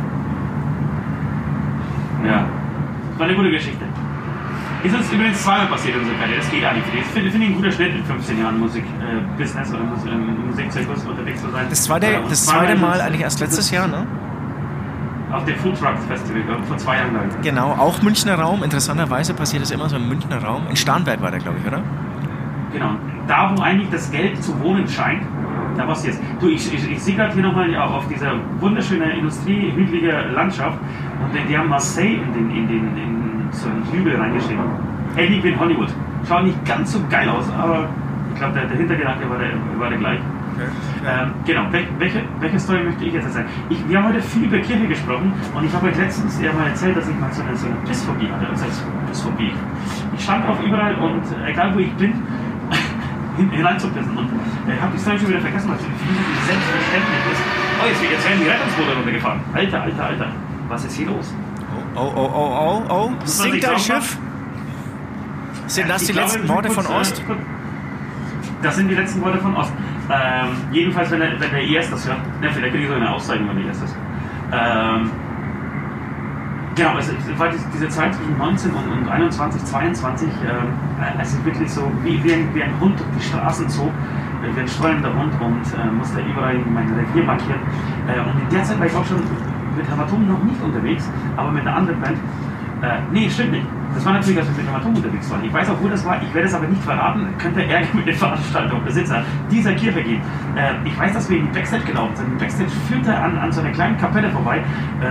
Ja, 2.24 2.44
das 3.10 3.18
war 3.18 3.26
eine 3.26 3.36
gute 3.36 3.50
Geschichte. 3.50 3.84
Ist 4.84 4.94
uns 4.94 5.10
übrigens 5.12 5.42
zweimal 5.42 5.66
passiert 5.66 5.96
in 5.96 6.02
unserer 6.02 6.18
Karriere, 6.18 6.38
das 6.38 6.50
geht 6.50 6.64
auch 6.64 6.72
nicht. 6.72 6.84
Ich 6.94 7.04
finde, 7.06 7.30
finde 7.30 7.46
ich 7.46 7.52
ein 7.52 7.56
guter 7.56 7.72
Schnitt 7.72 7.94
in 7.94 8.04
15 8.04 8.38
Jahren 8.38 8.60
Musik-Business 8.60 9.72
oder 9.72 9.82
Mus 9.82 10.04
im 10.04 10.46
Musikzirkus 10.46 11.04
unterwegs 11.04 11.40
zu 11.42 11.50
sein. 11.50 11.66
Das 11.68 11.82
zweite, 11.84 12.06
Äh, 12.06 12.20
das 12.28 12.46
zweite 12.46 12.76
Mal 12.76 13.00
eigentlich 13.00 13.22
erst 13.22 13.40
letztes 13.40 13.70
Jahr, 13.70 13.88
ne? 13.88 14.06
Auf 15.32 15.44
dem 15.44 15.56
Food 15.56 15.78
Truck 15.80 15.98
Festival, 16.06 16.42
vor 16.68 16.76
zwei 16.78 16.96
Jahren, 16.96 17.10
ich. 17.28 17.40
Genau, 17.42 17.72
auch 17.72 18.00
Münchner 18.02 18.36
Raum. 18.38 18.62
Interessanterweise 18.62 19.34
passiert 19.34 19.62
das 19.62 19.70
immer 19.72 19.88
so 19.88 19.96
im 19.96 20.08
Münchner 20.08 20.42
Raum. 20.42 20.62
In 20.70 20.76
Starnberg 20.76 21.20
war 21.20 21.30
der, 21.32 21.40
glaube 21.40 21.58
ich, 21.60 21.66
oder? 21.66 21.82
Genau. 22.72 22.90
Da, 23.26 23.52
wo 23.56 23.62
eigentlich 23.62 23.90
das 23.90 24.10
Geld 24.12 24.40
zu 24.42 24.58
wohnen 24.60 24.86
scheint, 24.86 25.22
da 25.76 25.86
passiert 25.86 26.14
es. 26.14 26.20
Du, 26.40 26.48
ich, 26.48 26.72
ich, 26.72 26.90
ich 26.90 27.02
sehe 27.02 27.14
gerade 27.14 27.32
hier 27.34 27.42
nochmal 27.42 27.70
ja, 27.70 27.84
auf 27.84 28.06
dieser 28.08 28.32
wunderschönen 28.60 29.10
industriehügelige 29.10 30.12
Landschaft 30.34 30.78
und 31.22 31.48
die, 31.48 31.56
haben 31.56 31.68
Marseille 31.68 32.16
in, 32.16 32.32
den, 32.32 32.50
in, 32.50 32.68
den, 32.68 32.96
in 32.96 33.48
so 33.50 33.68
einen 33.68 33.84
Hügel 33.92 34.16
reingeschrieben. 34.16 34.64
Hey, 35.14 35.28
liebe 35.28 35.48
in 35.48 35.58
Hollywood. 35.58 35.88
Schaut 36.28 36.44
nicht 36.44 36.64
ganz 36.64 36.92
so 36.92 37.00
geil 37.08 37.28
aus, 37.28 37.48
aber 37.56 37.88
ich 38.32 38.38
glaube, 38.38 38.54
der, 38.54 38.66
der 38.66 38.76
Hintergedanke 38.76 39.30
war 39.30 39.38
der, 39.38 39.50
war 39.78 39.88
der 39.88 39.98
gleiche. 39.98 40.22
Ähm, 41.06 41.32
genau, 41.44 41.70
Wel 41.70 41.86
welche, 41.98 42.22
welche 42.40 42.58
Story 42.58 42.82
möchte 42.82 43.04
ich 43.04 43.12
jetzt 43.12 43.26
erzählen? 43.26 43.46
Ich, 43.68 43.88
wir 43.88 43.98
haben 43.98 44.08
heute 44.08 44.22
viel 44.22 44.44
über 44.44 44.58
Kirche 44.58 44.86
gesprochen 44.86 45.32
und 45.54 45.64
ich 45.64 45.72
habe 45.72 45.88
euch 45.88 45.96
letztens 45.96 46.40
ja 46.40 46.52
mal 46.52 46.68
erzählt, 46.68 46.96
dass 46.96 47.08
ich 47.08 47.18
mal 47.18 47.30
so 47.32 47.42
eine, 47.42 47.56
so 47.56 47.66
eine 47.66 47.76
Pissphobie 47.86 48.28
hatte. 48.28 48.50
Heißt 48.50 48.84
Pissphobie. 49.08 49.52
Ich 50.16 50.24
stand 50.24 50.48
auf 50.48 50.62
überall 50.64 50.94
und 50.96 51.22
egal 51.46 51.74
wo 51.74 51.78
ich 51.78 51.92
bin, 51.94 52.14
hin, 53.36 53.50
hineinzupissen. 53.50 54.16
Und 54.16 54.26
äh, 54.68 54.74
ich 54.74 54.80
habe 54.80 54.92
die 54.94 54.98
Story 54.98 55.18
schon 55.18 55.28
wieder 55.28 55.40
vergessen, 55.40 55.68
weil 55.70 55.76
es 55.76 55.82
mich 55.82 56.46
selbstverständlich 56.46 57.22
ist. 57.32 57.42
Oh, 57.82 57.86
jetzt, 57.88 58.02
jetzt 58.02 58.28
werden 58.28 58.40
die 58.42 58.48
Rettungsboote 58.48 58.96
runtergefahren. 58.96 59.40
Alter, 59.54 59.82
alter, 59.82 60.04
alter. 60.04 60.28
Was 60.68 60.84
ist 60.84 60.94
hier 60.96 61.06
los? 61.06 61.34
Oh, 61.94 62.00
oh, 62.00 62.10
oh, 62.16 62.30
oh, 62.34 62.82
oh. 62.88 63.08
Man 63.10 63.26
Sinkt 63.26 63.54
sich 63.54 63.68
ein 63.68 63.78
sauber- 63.78 64.00
Schiff? 64.00 64.18
Sind 65.66 65.88
das 65.90 66.04
die 66.04 66.12
letzten 66.12 66.48
Worte 66.48 66.70
von 66.70 66.86
Ost? 66.86 67.18
Äh, 67.20 67.22
kurz- 67.24 67.38
das 68.62 68.76
sind 68.76 68.88
die 68.88 68.94
letzten 68.94 69.20
Worte 69.22 69.38
von 69.38 69.56
Ost. 69.56 69.72
Ähm, 70.10 70.48
jedenfalls, 70.72 71.10
wenn 71.10 71.20
der, 71.20 71.32
wenn 71.40 71.50
der 71.50 71.62
IS 71.62 71.90
das 71.90 72.06
hört, 72.06 72.18
ne, 72.40 72.48
vielleicht 72.52 72.72
kriege 72.72 72.84
ich 72.84 72.88
so 72.88 72.94
eine 72.94 73.10
Auszeichnung, 73.10 73.48
wenn 73.50 73.62
der 73.62 73.70
IS 73.72 73.80
das 73.80 73.94
ähm, 74.52 75.10
Genau, 76.76 76.98
es 76.98 77.08
war 77.38 77.48
dies- 77.48 77.66
diese 77.72 77.88
Zeit 77.88 78.14
zwischen 78.14 78.36
19 78.36 78.70
und, 78.72 78.86
und 78.92 79.08
21, 79.08 79.64
22, 79.64 80.28
ähm, 80.28 80.68
also 81.18 81.42
wirklich 81.42 81.72
so 81.72 81.90
wie, 82.04 82.22
wie, 82.22 82.34
ein, 82.34 82.54
wie 82.54 82.62
ein 82.62 82.78
Hund 82.78 83.00
durch 83.00 83.08
die 83.18 83.22
Straßen 83.28 83.66
zog, 83.70 83.88
äh, 83.88 84.54
wie 84.54 84.60
ein 84.60 84.68
streunender 84.68 85.08
Hund 85.14 85.32
und 85.40 85.62
äh, 85.72 85.90
musste 85.90 86.20
überall 86.20 86.58
mein 86.70 86.92
Revier 86.92 87.24
markieren. 87.24 87.60
Äh, 88.06 88.20
und 88.20 88.42
in 88.42 88.48
der 88.54 88.62
Zeit 88.62 88.78
war 88.78 88.84
ich 88.86 88.94
auch 88.94 89.06
schon 89.06 89.22
mit 89.74 89.90
Hämatom 89.90 90.28
noch 90.28 90.42
nicht 90.44 90.60
unterwegs, 90.62 91.08
aber 91.38 91.50
mit 91.50 91.62
einer 91.66 91.76
anderen 91.76 91.98
Band. 92.00 92.18
Äh, 92.82 92.98
nee, 93.10 93.30
stimmt 93.30 93.52
nicht. 93.52 93.66
Das 93.94 94.04
war 94.04 94.12
natürlich, 94.12 94.38
als 94.38 94.48
wir 94.48 94.56
mit 94.56 94.66
Hämatom 94.66 94.94
unterwegs 94.94 95.30
waren. 95.30 95.42
Ich 95.42 95.52
weiß 95.52 95.70
auch, 95.70 95.80
wo 95.80 95.88
das 95.88 96.04
war. 96.04 96.20
Ich 96.22 96.34
werde 96.34 96.46
es 96.46 96.54
aber 96.54 96.66
nicht 96.66 96.82
verraten. 96.82 97.26
Könnte 97.38 97.64
Ärger 97.64 97.86
mit 97.94 98.06
den 98.06 98.14
Veranstalter 98.14 98.74
und 98.74 98.84
Besitzer 98.84 99.22
dieser 99.50 99.72
Kirche 99.72 100.02
geben. 100.02 100.20
Äh, 100.54 100.74
ich 100.84 100.98
weiß, 100.98 101.14
dass 101.14 101.30
wir 101.30 101.38
in 101.38 101.46
die 101.46 101.52
Backstage 101.52 101.84
gelaufen 101.84 102.14
sind. 102.16 102.28
Die 102.32 102.44
Backstage 102.44 102.70
führte 102.88 103.16
an, 103.16 103.38
an 103.38 103.50
so 103.50 103.62
einer 103.62 103.70
kleinen 103.70 103.96
Kapelle 103.96 104.28
vorbei. 104.28 104.58
Äh, 105.00 105.06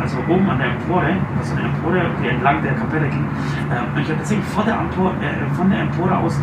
also 0.00 0.16
oben 0.28 0.48
an 0.48 0.58
der 0.58 0.68
Empore, 0.68 1.14
also 1.38 1.54
eine 1.54 1.68
Empore, 1.68 2.06
die 2.22 2.28
entlang 2.28 2.62
der 2.62 2.72
Kapelle 2.72 3.08
ging. 3.08 3.26
Äh, 3.68 3.94
und 3.94 4.00
ich 4.00 4.08
habe 4.08 4.18
tatsächlich 4.18 4.46
vor 4.46 4.64
der 4.64 4.78
Empore, 4.78 5.12
äh, 5.20 5.54
von 5.54 5.70
der 5.70 5.80
Empore 5.80 6.16
aus 6.16 6.40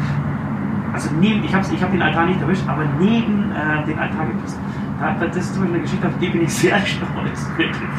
also 0.91 1.09
neben, 1.20 1.43
ich 1.43 1.53
habe 1.53 1.65
ich 1.72 1.84
hab 1.84 1.91
den 1.91 2.01
Altar 2.01 2.26
nicht 2.26 2.41
erwischt, 2.41 2.67
aber 2.67 2.84
neben 2.99 3.51
äh, 3.51 3.86
den 3.86 3.97
Altar 3.99 4.26
gepasst. 4.26 4.57
Da, 4.99 5.13
das 5.13 5.38
ist 5.38 5.53
zum 5.53 5.61
Beispiel 5.61 5.76
eine 5.76 5.84
Geschichte, 5.84 6.07
auf 6.07 6.13
die 6.20 6.30
bin 6.30 6.41
ich 6.41 6.53
sehr 6.53 6.80
stolz, 6.86 7.49
wirklich. 7.57 7.89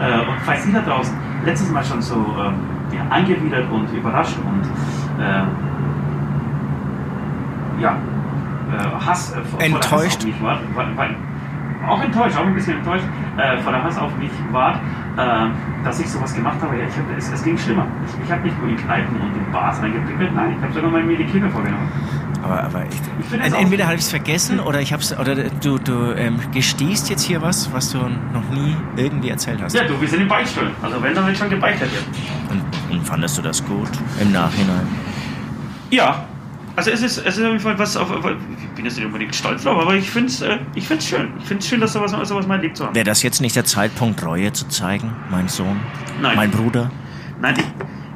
Äh, 0.00 0.28
und 0.28 0.40
falls 0.44 0.64
Sie 0.64 0.72
da 0.72 0.80
draußen 0.80 1.14
letztes 1.44 1.70
Mal 1.70 1.84
schon 1.84 2.02
so 2.02 2.14
ähm, 2.14 2.54
ja, 2.92 3.02
angewidert 3.10 3.70
und 3.70 3.92
überrascht 3.92 4.36
und 4.38 4.64
äh, 5.22 5.42
ja, 7.80 7.96
äh, 8.72 9.06
Hass 9.06 9.32
äh, 9.32 9.36
der 9.36 9.68
Hass 9.68 9.84
Enttäuscht. 9.84 10.18
auf 10.18 10.24
mich 10.24 10.42
wart, 10.42 10.60
war, 10.74 10.96
war, 10.96 11.08
auch 11.88 12.02
enttäuscht, 12.02 12.36
auch 12.36 12.46
ein 12.46 12.54
bisschen 12.54 12.78
enttäuscht, 12.78 13.04
äh, 13.36 13.58
vor 13.58 13.72
der 13.72 13.82
Hass 13.82 13.98
auf 13.98 14.14
mich 14.16 14.30
wart, 14.52 14.76
äh, 15.16 15.46
dass 15.84 15.98
ich 16.00 16.10
sowas 16.10 16.34
gemacht 16.34 16.60
habe. 16.60 16.76
Ja, 16.76 16.84
ich 16.84 16.96
hab, 16.96 17.04
es, 17.16 17.32
es 17.32 17.42
ging 17.42 17.56
schlimmer. 17.56 17.86
Ich, 18.06 18.24
ich 18.24 18.30
habe 18.30 18.42
nicht 18.42 18.60
nur 18.60 18.68
in 18.68 18.76
Kneipen 18.76 19.16
und 19.16 19.34
in 19.34 19.52
Bars 19.52 19.80
reingepickelt, 19.82 20.34
nein, 20.34 20.54
ich 20.56 20.62
habe 20.62 20.72
sogar 20.72 20.90
mal 20.90 21.02
mir 21.02 21.16
die 21.16 21.24
Kirche 21.24 21.48
vorgenommen. 21.48 21.88
Aber, 22.50 22.64
aber 22.64 22.84
ich, 22.84 23.52
auch- 23.54 23.60
entweder 23.60 23.84
habe 23.84 23.94
ich 23.94 24.00
es 24.00 24.08
vergessen 24.10 24.58
oder 24.60 24.80
ich 24.80 24.92
hab's, 24.92 25.16
oder 25.16 25.34
du, 25.36 25.78
du 25.78 26.12
ähm, 26.16 26.40
gestehst 26.52 27.08
jetzt 27.08 27.22
hier 27.22 27.40
was, 27.42 27.72
was 27.72 27.92
du 27.92 27.98
noch 27.98 28.48
nie 28.52 28.74
irgendwie 28.96 29.28
erzählt 29.28 29.60
hast. 29.62 29.74
Ja, 29.74 29.84
du, 29.84 30.00
wir 30.00 30.08
sind 30.08 30.22
im 30.22 30.28
Beichtstuhl. 30.28 30.70
Also 30.82 31.00
wenn, 31.02 31.14
dann 31.14 31.26
wird 31.26 31.36
schon 31.36 31.48
gebeichtet 31.50 31.88
hier. 31.90 32.00
Und, 32.50 32.62
und 32.98 33.06
fandest 33.06 33.38
du 33.38 33.42
das 33.42 33.64
gut 33.64 33.88
im 34.20 34.32
Nachhinein? 34.32 34.86
Ja, 35.90 36.24
also 36.76 36.90
es 36.90 37.02
ist, 37.02 37.18
es 37.18 37.36
ist 37.36 37.44
auf 37.44 37.48
jeden 37.50 37.60
Fall 37.60 37.78
was, 37.78 37.96
auf, 37.96 38.10
auf, 38.10 38.24
ich 38.24 38.68
bin 38.74 38.84
jetzt 38.84 38.96
nicht 38.96 39.06
unbedingt 39.06 39.34
stolz 39.34 39.62
drauf, 39.64 39.80
aber 39.82 39.94
ich 39.94 40.10
finde 40.10 40.28
es 40.28 40.40
äh, 40.40 40.58
ich 40.74 40.86
find's 40.88 41.06
schön. 41.06 41.28
Ich 41.38 41.44
finde 41.46 41.62
es 41.62 41.68
schön, 41.68 41.80
dass 41.80 41.92
sowas, 41.92 42.10
sowas 42.28 42.46
mal 42.46 42.56
erlebt 42.56 42.76
zu 42.76 42.84
haben. 42.86 42.94
Wäre 42.94 43.04
das 43.04 43.22
jetzt 43.22 43.40
nicht 43.40 43.54
der 43.56 43.64
Zeitpunkt, 43.64 44.24
Reue 44.24 44.52
zu 44.52 44.66
zeigen, 44.68 45.12
mein 45.30 45.48
Sohn? 45.48 45.80
Nein. 46.20 46.36
Mein 46.36 46.50
Bruder? 46.50 46.90
Nein, 47.40 47.54
ich, 47.58 47.64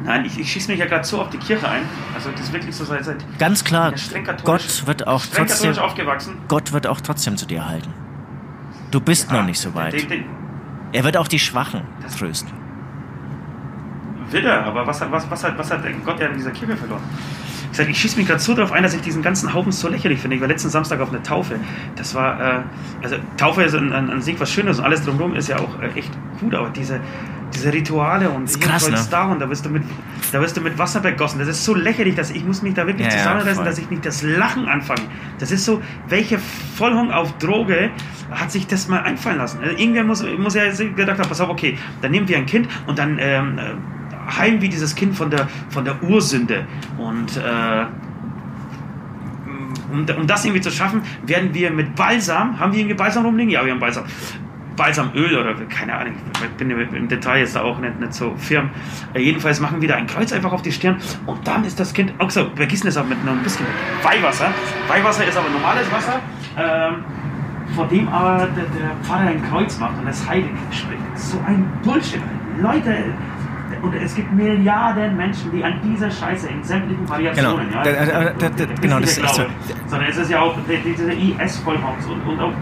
nein, 0.05 0.25
ich, 0.25 0.39
ich 0.39 0.53
schieße 0.53 0.71
mich 0.71 0.79
ja 0.81 0.87
gerade 0.87 1.05
so 1.05 1.21
auf 1.21 1.31
die 1.31 1.39
Kirche 1.39 1.69
ein. 1.69 1.83
Also 2.15 2.31
das 2.31 2.43
ist 2.43 2.53
wirklich 2.53 2.75
so 2.75 2.85
seit, 2.85 3.05
seit 3.05 3.39
Ganz 3.39 3.65
klar, 3.65 3.93
Ja. 3.93 4.33
Gott 4.45 4.87
wird 4.87 5.07
auch 5.07 5.23
trotzdem. 5.27 5.75
Gott 6.49 6.73
wird 6.73 6.87
auch 6.87 7.01
trotzdem 7.01 7.37
zu 7.37 7.47
dir 7.47 7.67
halten. 7.67 7.93
Du 8.91 9.01
bist 9.01 9.33
noch 9.33 9.45
nicht 9.45 9.59
so 9.59 9.75
weit. 9.75 9.93
Den, 9.95 10.09
den, 10.09 10.25
Er 10.93 11.05
wird 11.05 11.17
auch 11.17 11.29
die 11.29 11.39
Schwachen 11.41 11.83
trösten. 12.17 12.53
Will 14.31 14.47
er, 14.47 14.65
aber 14.65 14.87
was 14.87 15.01
hat, 15.01 15.11
was, 15.11 15.29
was 15.31 15.45
hat, 15.45 15.59
was 15.59 15.71
hat 15.71 15.81
Gott 16.05 16.21
ja 16.21 16.29
in 16.29 16.35
dieser 16.37 16.51
Kirche 16.51 16.77
verloren? 16.77 17.03
Ich 17.71 17.79
sag, 17.79 17.89
ich 17.89 17.99
schieße 17.99 18.17
mich 18.17 18.29
gerade 18.29 18.39
so 18.39 18.55
drauf 18.55 18.71
ein, 18.71 18.85
dass 18.85 18.95
ich 18.95 19.01
diesen 19.01 19.21
ganzen 19.21 19.53
Haufen 19.53 19.73
so 19.73 19.89
lächerlich 19.89 20.21
finde. 20.21 20.37
Ich 20.37 20.41
war 20.41 20.47
letzten 20.47 20.71
Samstag 20.71 21.01
auf 21.01 21.11
einer 21.11 21.25
Taufe. 21.25 21.59
Das 21.97 22.15
war, 22.15 22.41
äh, 22.41 22.63
also 23.03 23.17
Taufe 23.37 23.65
ist 23.65 23.75
an, 23.75 23.93
an, 23.93 24.11
an 24.11 24.23
sich 24.23 24.39
was 24.39 24.53
Schönes 24.53 24.79
und 24.79 24.85
alles 24.85 25.05
drumherum 25.05 25.35
ist 25.35 25.49
ja 25.49 25.59
auch 25.59 25.81
äh, 25.83 25.89
echt 25.99 26.13
gut, 26.39 26.55
aber 26.55 26.71
diese, 26.71 27.01
diese 27.55 27.73
Rituale 27.73 28.31
und 28.31 28.45
ist 28.45 28.61
krass, 28.61 28.89
ne? 28.91 28.99
da 29.11 29.25
und 29.25 29.41
da 29.41 29.49
wirst 29.49 29.65
du 29.65 29.71
mit, 29.71 29.83
da 30.33 30.41
wirst 30.41 30.57
du 30.57 30.61
mit 30.61 30.79
Wasser 30.79 31.01
begossen. 31.01 31.39
Das 31.39 31.49
ist 31.49 31.65
so 31.65 31.75
lächerlich, 31.75 32.15
dass 32.15 32.31
ich 32.31 32.45
muss 32.45 32.63
mich 32.63 32.75
da 32.75 32.87
wirklich 32.87 33.07
Ja, 33.07 33.13
ja, 33.13 33.19
zusammenreißen, 33.19 33.57
voll. 33.57 33.65
dass 33.65 33.79
ich 33.79 33.91
nicht 33.91 34.05
das 34.05 34.23
Lachen 34.23 34.67
anfange. 34.67 35.03
Das 35.39 35.51
ist 35.51 35.65
so, 35.65 35.81
welche 36.09 36.39
Vollhung 36.39 37.11
auf 37.13 37.37
Droge 37.39 37.91
hat 38.31 38.51
sich 38.51 38.67
das 38.67 38.89
mal 38.89 39.03
einfallen 39.03 39.39
lassen? 39.39 39.61
Also 39.63 39.77
irgendwer 39.77 40.05
muss, 40.05 40.25
muss 40.39 40.55
ja 40.55 40.71
gedacht 40.71 41.19
haben, 41.19 41.29
pass 41.29 41.41
auf, 41.41 41.49
okay, 41.49 41.79
dann 42.03 42.11
nehmen 42.11 42.29
wir 42.29 42.37
ein 42.37 42.47
Kind 42.47 42.69
und 42.87 42.99
dann 42.99 43.19
ähm, 43.21 43.59
äh, 43.59 43.63
heilen 44.39 44.61
wir 44.61 44.69
dieses 44.69 44.95
Kind 44.95 45.17
von 45.17 45.31
der, 45.31 45.49
von 45.71 45.85
der 45.85 46.03
Ursünde. 46.03 46.67
Und 46.99 47.37
äh, 47.37 47.87
um, 49.93 50.05
um 50.19 50.27
das 50.27 50.45
irgendwie 50.45 50.63
zu 50.63 50.71
schaffen, 50.71 51.03
werden 51.27 51.55
wir 51.55 51.71
mit 51.71 51.95
Balsam, 51.95 52.59
haben 52.59 52.73
wir 52.73 52.81
irgendwie 52.81 52.97
Balsam 52.97 53.25
rumliegen? 53.25 53.51
Ja, 53.51 53.65
wir 53.65 53.73
haben 53.73 53.81
Balsam. 53.81 54.05
Balsamöl 54.77 55.37
oder 55.39 55.55
keine 55.67 55.95
Ahnung, 55.97 56.15
ich 56.43 56.49
bin 56.57 56.71
im 56.71 57.09
Detail 57.09 57.41
jetzt 57.41 57.55
da 57.57 57.63
auch 57.63 57.79
nicht, 57.79 57.99
nicht 58.01 58.13
so 58.15 58.35
firm. 58.37 58.71
Äh, 59.15 59.21
jedenfalls 59.21 59.61
machen 59.61 59.81
wir 59.81 59.89
da 59.89 59.97
ein 59.97 60.07
Kreuz 60.07 60.33
einfach 60.33 60.53
auf 60.53 60.63
die 60.63 60.73
Stirn 60.73 60.97
und 61.27 61.47
dann 61.47 61.65
ist 61.65 61.79
das 61.79 61.93
Kind, 61.95 62.13
auch 62.19 62.31
so, 62.31 62.47
wir 62.57 62.67
gießen 62.67 62.89
es 62.89 62.97
auch 62.97 63.07
mit 63.07 63.25
noch 63.25 63.33
ein 63.33 63.43
bisschen 63.43 63.67
mit 63.67 64.05
Weihwasser. 64.05 64.49
Weihwasser 64.89 65.27
ist 65.27 65.37
aber 65.37 65.49
normales 65.51 65.91
Wasser, 65.93 66.21
ähm, 66.59 67.05
vor 67.75 67.87
dem 67.89 68.09
aber 68.09 68.47
der, 68.57 68.65
der 68.65 68.91
Pfarrer 69.03 69.29
ein 69.29 69.43
Kreuz 69.49 69.79
macht 69.79 69.99
und 69.99 70.07
das 70.07 70.29
Heilige 70.29 70.51
spricht. 70.71 71.01
So 71.17 71.39
ein 71.47 71.65
Bullshit. 71.83 72.21
Leute, 72.61 73.05
und 73.83 73.95
es 73.95 74.15
gibt 74.15 74.33
Milliarden 74.33 75.17
Menschen, 75.17 75.51
die 75.51 75.65
an 75.65 75.75
dieser 75.83 76.11
Scheiße 76.11 76.49
in 76.49 76.63
sämtlichen 76.63 77.09
Variationen, 77.09 77.69
Genau. 77.71 77.85
ja, 77.85 77.93
Da- 78.05 78.33
da- 78.39 78.49
da- 78.49 78.65
genau, 78.81 78.99
dieser 79.01 79.23
das 79.23 79.31
ist 79.33 79.37
so. 79.37 79.43
Sondern 79.89 80.09
es 80.09 80.17
ist 80.19 80.31
ja 80.31 80.41
auch 80.41 80.57
die- 80.69 80.93
diese 80.93 81.13
IS-Vollmords 81.13 82.07
und, 82.07 82.21
und 82.23 82.41
auch 82.41 82.53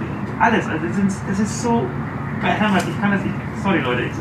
alles. 0.43 0.67
Also 0.67 0.87
das 0.87 0.99
ist, 0.99 1.21
das 1.29 1.39
ist 1.39 1.63
so 1.63 1.87
behämmert. 2.41 2.85
Ich 2.89 3.01
kann 3.01 3.13
das 3.13 3.23
nicht. 3.23 3.35
Sorry 3.63 3.81
Leute, 3.81 4.03
ich, 4.03 4.13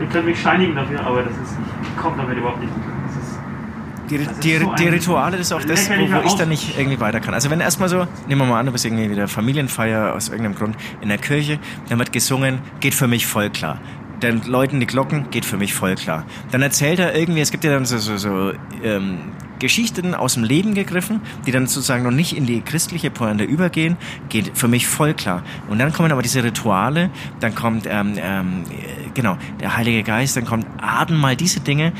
ihr 0.00 0.06
könnt 0.08 0.26
mich 0.26 0.40
scheinigen 0.40 0.74
dafür, 0.74 1.00
aber 1.00 1.22
das 1.22 1.32
ist, 1.32 1.56
ich 1.82 1.96
komme 1.96 2.16
damit 2.16 2.36
überhaupt 2.36 2.60
nicht 2.60 2.72
ist, 2.72 4.10
Die, 4.10 4.16
ist 4.16 4.44
die, 4.44 4.58
so 4.58 4.74
die 4.74 4.88
Rituale, 4.88 5.36
das 5.36 5.46
ist 5.46 5.52
auch 5.52 5.62
das, 5.62 5.88
wo, 5.88 5.94
wo 5.94 6.26
ich 6.26 6.34
dann 6.34 6.48
nicht 6.48 6.76
irgendwie 6.76 6.98
weiter 7.00 7.20
kann. 7.20 7.34
Also 7.34 7.48
wenn 7.50 7.60
erstmal 7.60 7.88
so, 7.88 8.06
nehmen 8.26 8.40
wir 8.40 8.46
mal 8.46 8.60
an, 8.60 8.66
du 8.66 8.72
bist 8.72 8.84
irgendwie 8.84 9.08
wieder 9.10 9.28
Familienfeier 9.28 10.14
aus 10.14 10.28
irgendeinem 10.28 10.56
Grund 10.56 10.76
in 11.00 11.08
der 11.08 11.18
Kirche, 11.18 11.58
dann 11.88 11.98
wird 11.98 12.12
gesungen, 12.12 12.58
geht 12.80 12.94
für 12.94 13.06
mich 13.06 13.26
voll 13.26 13.50
klar. 13.50 13.80
Dann 14.20 14.42
läuten 14.46 14.80
die 14.80 14.86
Glocken, 14.86 15.30
geht 15.30 15.44
für 15.44 15.56
mich 15.56 15.74
voll 15.74 15.94
klar. 15.94 16.24
Dann 16.50 16.62
erzählt 16.62 16.98
er 16.98 17.14
irgendwie, 17.14 17.40
es 17.40 17.50
gibt 17.50 17.64
ja 17.64 17.70
dann 17.70 17.84
so, 17.84 17.98
so, 17.98 18.16
so 18.16 18.52
ähm, 18.82 19.18
Geschichten 19.62 20.14
aus 20.14 20.34
dem 20.34 20.44
Leben 20.44 20.74
gegriffen, 20.74 21.22
die 21.46 21.52
dann 21.52 21.66
sozusagen 21.66 22.02
noch 22.02 22.10
nicht 22.10 22.36
in 22.36 22.44
die 22.44 22.60
christliche 22.60 23.10
Pointe 23.10 23.44
übergehen, 23.44 23.96
geht 24.28 24.50
für 24.54 24.68
mich 24.68 24.86
voll 24.86 25.14
klar. 25.14 25.42
Und 25.70 25.78
dann 25.78 25.92
kommen 25.92 26.12
aber 26.12 26.20
diese 26.20 26.44
Rituale, 26.44 27.10
dann 27.40 27.54
kommt, 27.54 27.86
ähm, 27.88 28.14
ähm, 28.16 28.64
äh, 28.70 29.10
genau, 29.14 29.38
der 29.60 29.76
Heilige 29.76 30.02
Geist, 30.02 30.36
dann 30.36 30.44
kommt 30.44 30.66
Aden 30.78 31.16
mal 31.16 31.36
diese 31.36 31.60
Dinge, 31.60 31.92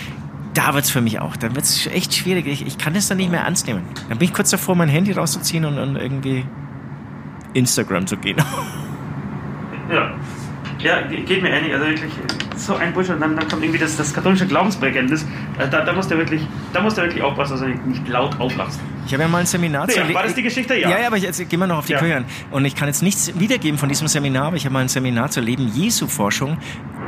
da 0.54 0.74
wird's 0.74 0.90
für 0.90 1.00
mich 1.00 1.20
auch. 1.20 1.36
Dann 1.36 1.54
wird's 1.54 1.86
echt 1.86 2.12
schwierig. 2.14 2.46
Ich, 2.46 2.66
ich 2.66 2.76
kann 2.76 2.92
das 2.92 3.08
dann 3.08 3.16
nicht 3.16 3.30
mehr 3.30 3.40
ernst 3.40 3.66
nehmen. 3.66 3.84
Dann 4.08 4.18
bin 4.18 4.28
ich 4.28 4.34
kurz 4.34 4.50
davor, 4.50 4.76
mein 4.76 4.88
Handy 4.88 5.12
rauszuziehen 5.12 5.64
und, 5.64 5.78
und 5.78 5.96
irgendwie 5.96 6.44
Instagram 7.54 8.06
zu 8.06 8.16
gehen. 8.16 8.36
ja. 9.90 10.14
Ja, 10.82 11.00
ge- 11.02 11.22
geht 11.22 11.42
mir 11.42 11.50
ähnlich. 11.50 11.72
Also 11.74 11.86
wirklich 11.86 12.12
so 12.56 12.74
ein 12.76 12.92
Bullshit. 12.92 13.14
Und 13.14 13.20
dann, 13.20 13.36
dann 13.36 13.48
kommt 13.48 13.62
irgendwie 13.62 13.78
das, 13.78 13.96
das 13.96 14.12
katholische 14.12 14.46
Glaubensbekenntnis. 14.46 15.24
Also 15.58 15.70
da, 15.70 15.84
da 15.84 15.92
musst 15.92 16.10
du 16.10 16.16
wirklich, 16.18 16.42
da 16.72 16.80
musst 16.82 16.98
du 16.98 17.02
wirklich 17.02 17.22
aufpassen, 17.22 17.52
dass 17.52 17.60
du 17.60 17.88
nicht, 17.88 18.06
laut 18.08 18.38
auflachst. 18.40 18.80
Ich 19.06 19.12
habe 19.12 19.22
ja 19.24 19.28
mal 19.28 19.38
ein 19.38 19.46
Seminar 19.46 19.88
Ja, 19.90 20.06
zu 20.06 20.14
war 20.14 20.22
das 20.22 20.34
die 20.34 20.42
Geschichte? 20.42 20.74
Ja. 20.76 20.90
Ja, 20.90 21.00
ja, 21.00 21.06
aber 21.08 21.16
ich, 21.16 21.24
jetzt 21.24 21.48
gehen 21.48 21.58
wir 21.58 21.66
noch 21.66 21.78
auf 21.78 21.86
die 21.86 21.92
Ja. 21.92 21.98
An. 22.16 22.24
Und 22.50 22.64
ich 22.64 22.74
kann 22.76 22.86
jetzt 22.88 23.02
nichts 23.02 23.32
wiedergeben 23.38 23.78
von 23.78 23.88
diesem 23.88 24.06
Seminar, 24.06 24.46
aber 24.46 24.56
ich 24.56 24.64
habe 24.64 24.72
mal 24.72 24.80
ein 24.80 24.88
Seminar 24.88 25.30
zur 25.30 25.42
Leben 25.42 25.68
Jesu-Forschung 25.68 26.58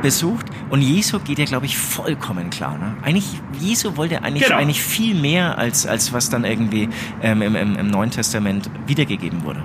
besucht. 0.01 0.45
Und 0.69 0.81
Jesu 0.81 1.19
geht 1.19 1.39
ja, 1.39 1.45
glaube 1.45 1.65
ich, 1.65 1.77
vollkommen 1.77 2.49
klar. 2.49 2.77
Ne? 2.77 2.97
Eigentlich, 3.01 3.25
Jesu 3.59 3.95
wollte 3.97 4.21
eigentlich, 4.23 4.43
Genau. 4.43 4.57
eigentlich 4.57 4.81
viel 4.81 5.15
mehr, 5.15 5.57
als, 5.57 5.87
als 5.87 6.11
was 6.13 6.29
dann 6.29 6.43
irgendwie 6.43 6.89
ähm, 7.21 7.41
im, 7.41 7.55
im, 7.55 7.75
im 7.77 7.87
Neuen 7.87 8.11
Testament 8.11 8.69
wiedergegeben 8.87 9.43
wurde. 9.43 9.63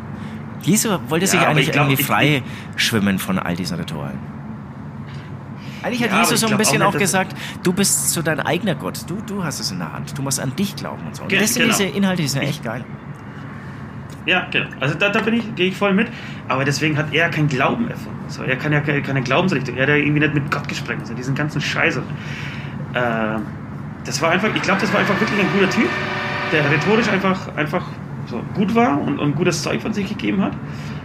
Jesu 0.62 0.90
wollte 1.08 1.26
sich 1.26 1.40
aber 1.40 1.50
eigentlich 1.50 1.66
ich 1.68 1.72
glaub, 1.72 1.86
irgendwie 1.86 2.00
ich- 2.02 2.06
frei 2.06 2.42
schwimmen 2.76 3.18
von 3.18 3.38
all 3.38 3.56
diesen 3.56 3.76
Ritualen. 3.78 4.18
Eigentlich 5.82 6.02
hat 6.02 6.10
Ja, 6.10 6.18
Jesus 6.18 6.34
ich 6.34 6.40
so 6.40 6.48
ein 6.48 6.58
bisschen 6.58 6.82
auch 6.82 6.94
auch 6.94 6.98
gesagt, 6.98 7.34
du 7.62 7.72
bist 7.72 8.10
so 8.10 8.20
dein 8.20 8.38
eigener 8.40 8.74
Gott. 8.74 9.00
Du, 9.08 9.16
du 9.26 9.42
hast 9.42 9.60
es 9.60 9.70
in 9.70 9.78
der 9.78 9.90
Hand. 9.92 10.16
Du 10.16 10.20
musst 10.20 10.38
an 10.38 10.54
dich 10.54 10.76
glauben 10.76 11.06
und 11.06 11.16
so. 11.16 11.22
Und 11.22 11.32
das 11.32 11.54
sind 11.54 11.62
genau. 11.62 11.76
diese 11.76 11.88
Inhalte, 11.88 12.20
die 12.22 12.28
sind 12.28 12.42
echt 12.42 12.62
geil. 12.62 12.84
Ja, 14.26 14.46
genau. 14.50 14.68
Also 14.78 14.94
da, 14.96 15.08
da 15.08 15.20
bin 15.20 15.34
ich, 15.34 15.54
gehe 15.54 15.68
ich 15.68 15.76
voll 15.76 15.94
mit. 15.94 16.08
Aber 16.48 16.64
deswegen 16.64 16.98
hat 16.98 17.14
er 17.14 17.30
kein 17.30 17.48
Glauben 17.48 17.88
erfunden. 17.88 18.18
So, 18.28 18.42
er 18.42 18.56
kann 18.56 18.72
ja 18.72 18.80
keine, 18.80 19.00
keine 19.00 19.22
Glaubensrichtung. 19.22 19.76
Er 19.76 19.82
hat 19.84 19.88
ja 19.88 19.94
irgendwie 19.96 20.20
nicht 20.20 20.34
mit 20.34 20.50
Gott 20.50 20.68
gesprochen. 20.68 21.00
So, 21.04 21.14
diesen 21.14 21.34
ganzen 21.34 21.62
Scheiß. 21.62 21.96
Äh, 21.96 22.00
das 24.04 24.20
war 24.20 24.30
einfach, 24.32 24.54
ich 24.54 24.60
glaube, 24.62 24.82
das 24.82 24.92
war 24.92 25.00
einfach 25.00 25.18
wirklich 25.18 25.40
ein 25.40 25.50
guter 25.52 25.70
Typ, 25.70 25.88
der 26.52 26.70
rhetorisch 26.70 27.08
einfach, 27.08 27.56
einfach 27.56 27.84
so 28.30 28.42
gut 28.54 28.74
war 28.74 29.00
und, 29.00 29.18
und 29.18 29.34
gutes 29.34 29.62
Zeug 29.62 29.82
von 29.82 29.92
sich 29.92 30.08
gegeben 30.08 30.40
hat. 30.40 30.52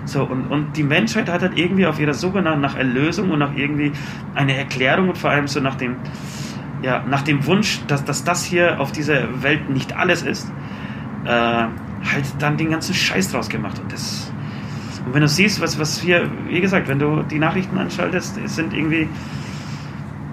So, 0.06 0.24
und, 0.24 0.48
und 0.48 0.78
die 0.78 0.84
Menschheit 0.84 1.30
hat 1.30 1.42
halt 1.42 1.58
irgendwie 1.58 1.88
auf 1.88 2.00
ihrer 2.00 2.14
Suche 2.14 2.42
nach, 2.42 2.58
nach 2.58 2.76
Erlösung 2.78 3.32
und 3.32 3.40
nach 3.40 3.56
irgendwie 3.56 3.92
eine 4.36 4.56
Erklärung 4.56 5.10
und 5.10 5.18
vor 5.18 5.32
allem 5.32 5.48
so 5.48 5.60
nach 5.60 5.76
dem, 5.76 5.96
ja, 6.84 7.04
nach 7.10 7.24
dem 7.24 7.46
Wunsch, 7.48 7.82
dass, 7.88 8.06
dass 8.06 8.24
das 8.24 8.46
hier 8.46 8.80
auf 8.80 8.92
dieser 8.92 9.42
Welt 9.42 9.70
nicht 9.70 9.98
alles 9.98 10.22
ist, 10.22 10.52
äh, 11.26 11.30
halt 11.30 12.26
dann 12.38 12.58
den 12.58 12.70
ganzen 12.70 12.94
Scheiß 12.94 13.32
draus 13.32 13.50
gemacht. 13.50 13.80
Und 13.80 13.92
das. 13.92 14.32
Und 15.06 15.14
wenn 15.16 15.22
du 15.22 15.28
siehst, 15.28 15.60
was, 15.60 15.80
was 15.80 16.06
wir, 16.06 16.30
wie 16.48 16.62
gesagt, 16.62 16.88
wenn 16.88 17.00
du 17.00 17.24
die 17.24 17.40
Nachrichten 17.40 17.78
anschaltest, 17.78 18.38
es 18.44 18.56
sind 18.56 18.74
irgendwie. 18.74 19.10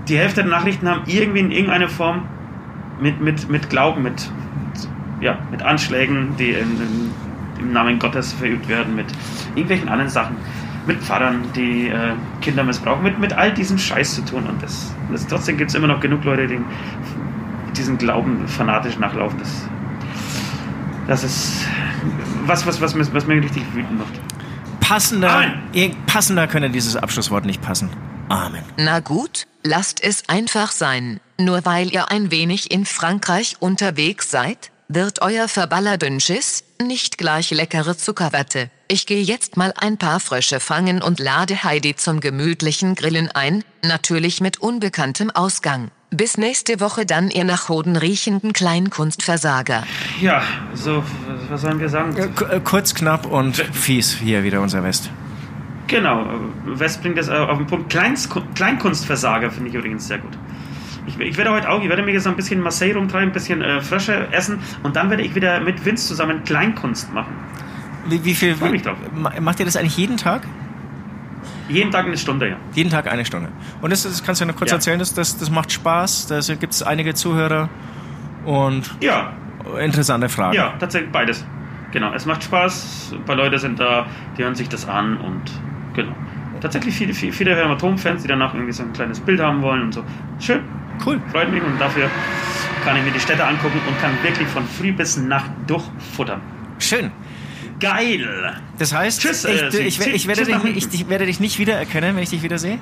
Die 0.09 0.19
Hälfte 0.19 0.43
der 0.43 0.51
Nachrichten 0.51 0.89
haben 0.89 1.03
irgendwie 1.07 1.39
in 1.39 1.53
irgendeiner 1.53 1.89
Form 1.89 2.25
mit, 3.01 3.21
mit, 3.21 3.49
mit 3.49 3.71
Glauben, 3.71 4.03
mit, 4.03 4.31
ja, 5.23 5.39
mit 5.51 5.63
Anschlägen, 5.63 6.37
die 6.39 6.51
in, 6.51 6.71
in, 6.81 7.11
im 7.61 7.73
Namen 7.73 7.99
Gottes 7.99 8.33
verübt 8.33 8.69
werden, 8.69 8.95
mit 8.97 9.07
irgendwelchen 9.55 9.89
anderen 9.89 10.11
Sachen, 10.11 10.37
mit 10.87 10.99
Pfarrern, 11.01 11.43
die 11.55 11.89
äh, 11.89 12.13
Kinder 12.41 12.65
missbrauchen, 12.65 13.03
mit, 13.05 13.19
mit 13.19 13.33
all 13.33 13.53
diesem 13.55 13.79
Scheiß 13.79 14.17
zu 14.17 14.25
tun. 14.25 14.47
Und 14.47 14.63
das, 14.63 14.93
das, 15.13 15.27
trotzdem 15.27 15.57
gibt 15.57 15.71
es 15.71 15.77
immer 15.77 15.87
noch 15.87 16.01
genug 16.01 16.25
Leute, 16.25 16.49
die 16.49 16.59
diesen 17.77 17.97
Glauben 17.99 18.47
fanatisch 18.49 18.99
nachlaufen. 18.99 19.39
Das, 19.39 19.69
das 21.07 21.25
ist 21.25 21.67
was, 22.47 22.67
was, 22.67 22.81
was, 22.81 22.95
mir- 22.95 23.07
was 23.15 23.27
mir 23.27 23.37
richtig 23.43 23.63
wütend 23.75 23.99
macht. 23.99 24.21
Passender, 24.81 25.31
Amen. 25.73 25.97
passender 26.07 26.47
könnte 26.49 26.69
dieses 26.69 26.97
Abschlusswort 26.97 27.45
nicht 27.47 27.63
passen. 27.63 27.89
Amen. 28.29 28.63
Na 28.77 29.01
gut, 29.01 29.47
lasst 29.63 30.03
es 30.03 30.29
einfach 30.29 30.71
sein. 30.73 31.21
Nur 31.39 31.65
weil 31.65 31.93
ihr 31.93 32.11
ein 32.11 32.31
wenig 32.31 32.71
in 32.73 32.85
Frankreich 32.85 33.57
unterwegs 33.61 34.31
seid, 34.31 34.71
wird 34.95 35.23
euer 35.23 35.49
Verballerdünnschiss 35.49 36.65
nicht 36.83 37.17
gleich 37.19 37.51
leckere 37.51 37.97
Zuckerwatte. 37.97 38.71
Ich 38.89 39.07
gehe 39.07 39.23
jetzt 39.23 39.57
mal 39.57 39.73
ein 39.77 39.97
paar 39.97 40.21
Frösche 40.21 40.61
fangen 40.61 41.03
und 41.03 41.19
lade 41.19 41.63
Heidi 41.65 41.97
zum 41.97 42.21
gemütlichen 42.21 42.95
Grillen 42.95 43.31
ein, 43.31 43.65
natürlich 43.83 44.41
mit 44.41 44.59
unbekanntem 44.59 45.31
Ausgang. 45.31 45.91
Bis 46.11 46.37
nächste 46.37 46.81
Woche 46.81 47.07
dann 47.07 47.31
ihr 47.31 47.45
nach 47.45 47.71
Hoden 47.71 47.97
riechenden 47.97 48.53
Kleinkunstversager. 48.53 49.85
Ja, 50.21 50.43
so, 50.75 51.03
was 51.49 51.63
sollen 51.63 51.81
wir 51.81 51.89
sagen? 51.89 52.15
Äh, 52.17 52.29
k- 52.29 52.45
äh, 52.57 52.61
kurz, 52.61 52.95
knapp 52.95 53.25
und 53.25 53.57
fies 53.57 54.13
hier 54.19 54.43
wieder 54.43 54.61
unser 54.61 54.83
West. 54.83 55.09
Genau, 55.87 56.27
West 56.67 57.03
bringt 57.03 57.17
das 57.19 57.29
auf 57.29 57.57
den 57.59 57.67
Punkt. 57.67 57.89
Kleins, 57.91 58.29
Kleinkunstversager 58.55 59.51
finde 59.51 59.71
ich 59.71 59.75
übrigens 59.75 60.07
sehr 60.07 60.19
gut. 60.19 60.33
Ich, 61.07 61.19
ich 61.19 61.37
werde 61.37 61.51
heute 61.51 61.69
auch, 61.69 61.83
ich 61.83 61.89
werde 61.89 62.03
mir 62.03 62.13
jetzt 62.13 62.27
ein 62.27 62.37
bisschen 62.37 62.61
Marseille 62.61 62.95
rumtreiben, 62.95 63.31
ein 63.31 63.33
bisschen 63.33 63.61
äh, 63.63 63.81
Frösche 63.81 64.29
essen 64.33 64.59
und 64.83 64.95
dann 64.97 65.11
werde 65.11 65.23
ich 65.25 65.35
wieder 65.35 65.61
mit 65.61 65.85
Vince 65.85 66.07
zusammen 66.07 66.45
Kleinkunst 66.45 67.13
machen. 67.13 67.33
Wie, 68.07 68.25
wie 68.25 68.35
viel 68.35 68.55
Freu 68.55 68.71
mich 68.71 68.83
wie, 68.83 68.87
drauf. 68.87 68.97
ma- 69.15 69.33
macht 69.41 69.59
ihr 69.61 69.67
das 69.67 69.77
eigentlich 69.77 69.97
jeden 69.97 70.17
Tag? 70.17 70.43
Jeden 71.69 71.91
Tag 71.91 72.07
eine 72.07 72.17
Stunde, 72.19 72.51
ja. 72.51 72.57
Jeden 72.75 72.91
Tag 72.91 73.11
eine 73.11 73.25
Stunde. 73.25 73.49
Und 73.81 73.91
das, 73.93 74.03
das 74.03 74.23
kannst 74.23 74.41
du 74.41 74.45
ja 74.45 74.51
noch 74.53 74.59
kurz 74.59 74.71
Ja. 74.71 74.77
erzählen, 74.77 74.99
das, 74.99 75.15
das, 75.15 75.39
das 75.39 75.51
macht 75.51 75.73
Spaß, 75.73 76.27
da 76.29 76.41
gibt 76.55 76.73
es 76.73 76.83
einige 76.83 77.15
Zuhörer 77.15 77.69
und 78.45 78.91
Ja, 79.01 79.33
interessante 79.81 80.29
Fragen. 80.29 80.55
ja, 80.57 80.75
tatsächlich 80.79 81.11
beides. 81.11 81.45
Genau, 81.93 82.13
es 82.15 82.27
macht 82.27 82.43
Spaß, 82.45 83.15
ein 83.17 83.25
paar 83.25 83.37
Leute 83.37 83.59
sind 83.59 83.79
da, 83.79 84.07
die 84.37 84.43
hören 84.45 84.55
sich 84.55 84.69
das 84.69 84.89
an 84.89 85.17
und 85.19 85.41
genau. 85.95 86.13
Tatsächlich 86.61 86.95
viele, 86.95 87.13
viele, 87.13 87.33
viele 87.33 87.57
Hämatom-Fans, 87.57 88.23
die 88.23 88.29
danach 88.29 88.55
irgendwie 88.55 88.73
so 88.73 88.83
ein 88.85 88.93
kleines 88.93 89.19
Bild 89.21 89.41
haben 89.41 89.63
wollen 89.63 89.83
und 89.83 89.95
so. 89.95 90.05
Schön, 90.39 90.61
Cool. 91.05 91.21
freut 91.33 91.51
mich 91.51 91.63
und 91.63 91.81
dafür 91.81 92.09
kann 92.85 92.97
ich 92.97 93.05
mir 93.05 93.11
die 93.11 93.21
Städte 93.21 93.45
angucken 93.45 93.81
und 93.87 94.01
kann 94.01 94.13
wirklich 94.23 94.49
von 94.49 94.67
früh 94.67 94.93
bis 94.93 95.17
Nacht 95.17 95.51
durchfuttern. 95.67 96.41
Schön. 96.79 97.11
Geil! 97.81 98.55
Das 98.79 98.95
heißt, 98.95 99.21
Tschüss, 99.21 99.45
ich, 99.45 99.61
äh, 99.61 99.69
ich, 99.69 100.01
ich, 100.01 100.07
ich, 100.07 100.27
werde 100.29 100.45
tschüss 100.45 100.63
dich, 100.63 100.77
ich, 100.77 100.95
ich 100.95 101.09
werde 101.09 101.27
dich 101.27 101.41
nicht 101.41 101.59
wiedererkennen, 101.59 102.15
wenn 102.15 102.23
ich 102.23 102.31
dich 102.31 102.43
wiedersehe? 102.43 102.79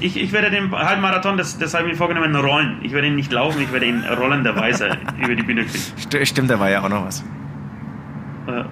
Ich, 0.00 0.16
ich 0.16 0.32
werde 0.32 0.50
den 0.50 0.72
Halbmarathon, 0.72 1.36
das, 1.36 1.58
das 1.58 1.74
habe 1.74 1.84
ich 1.84 1.90
mir 1.92 1.96
vorgenommen, 1.96 2.34
rollen. 2.34 2.78
Ich 2.82 2.92
werde 2.92 3.08
ihn 3.08 3.16
nicht 3.16 3.30
laufen, 3.30 3.60
ich 3.62 3.72
werde 3.72 3.86
ihn 3.86 4.02
rollenderweise 4.04 4.96
über 5.22 5.34
die 5.34 5.42
Bühne 5.42 5.64
kriegen. 5.64 5.78
St 5.98 6.26
stimmt, 6.26 6.50
da 6.50 6.58
war 6.58 6.70
ja 6.70 6.82
auch 6.82 6.88
noch 6.88 7.04
was. 7.04 7.20
Äh, 8.46 8.64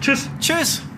tschüss. 0.00 0.30
Tschüss. 0.38 0.84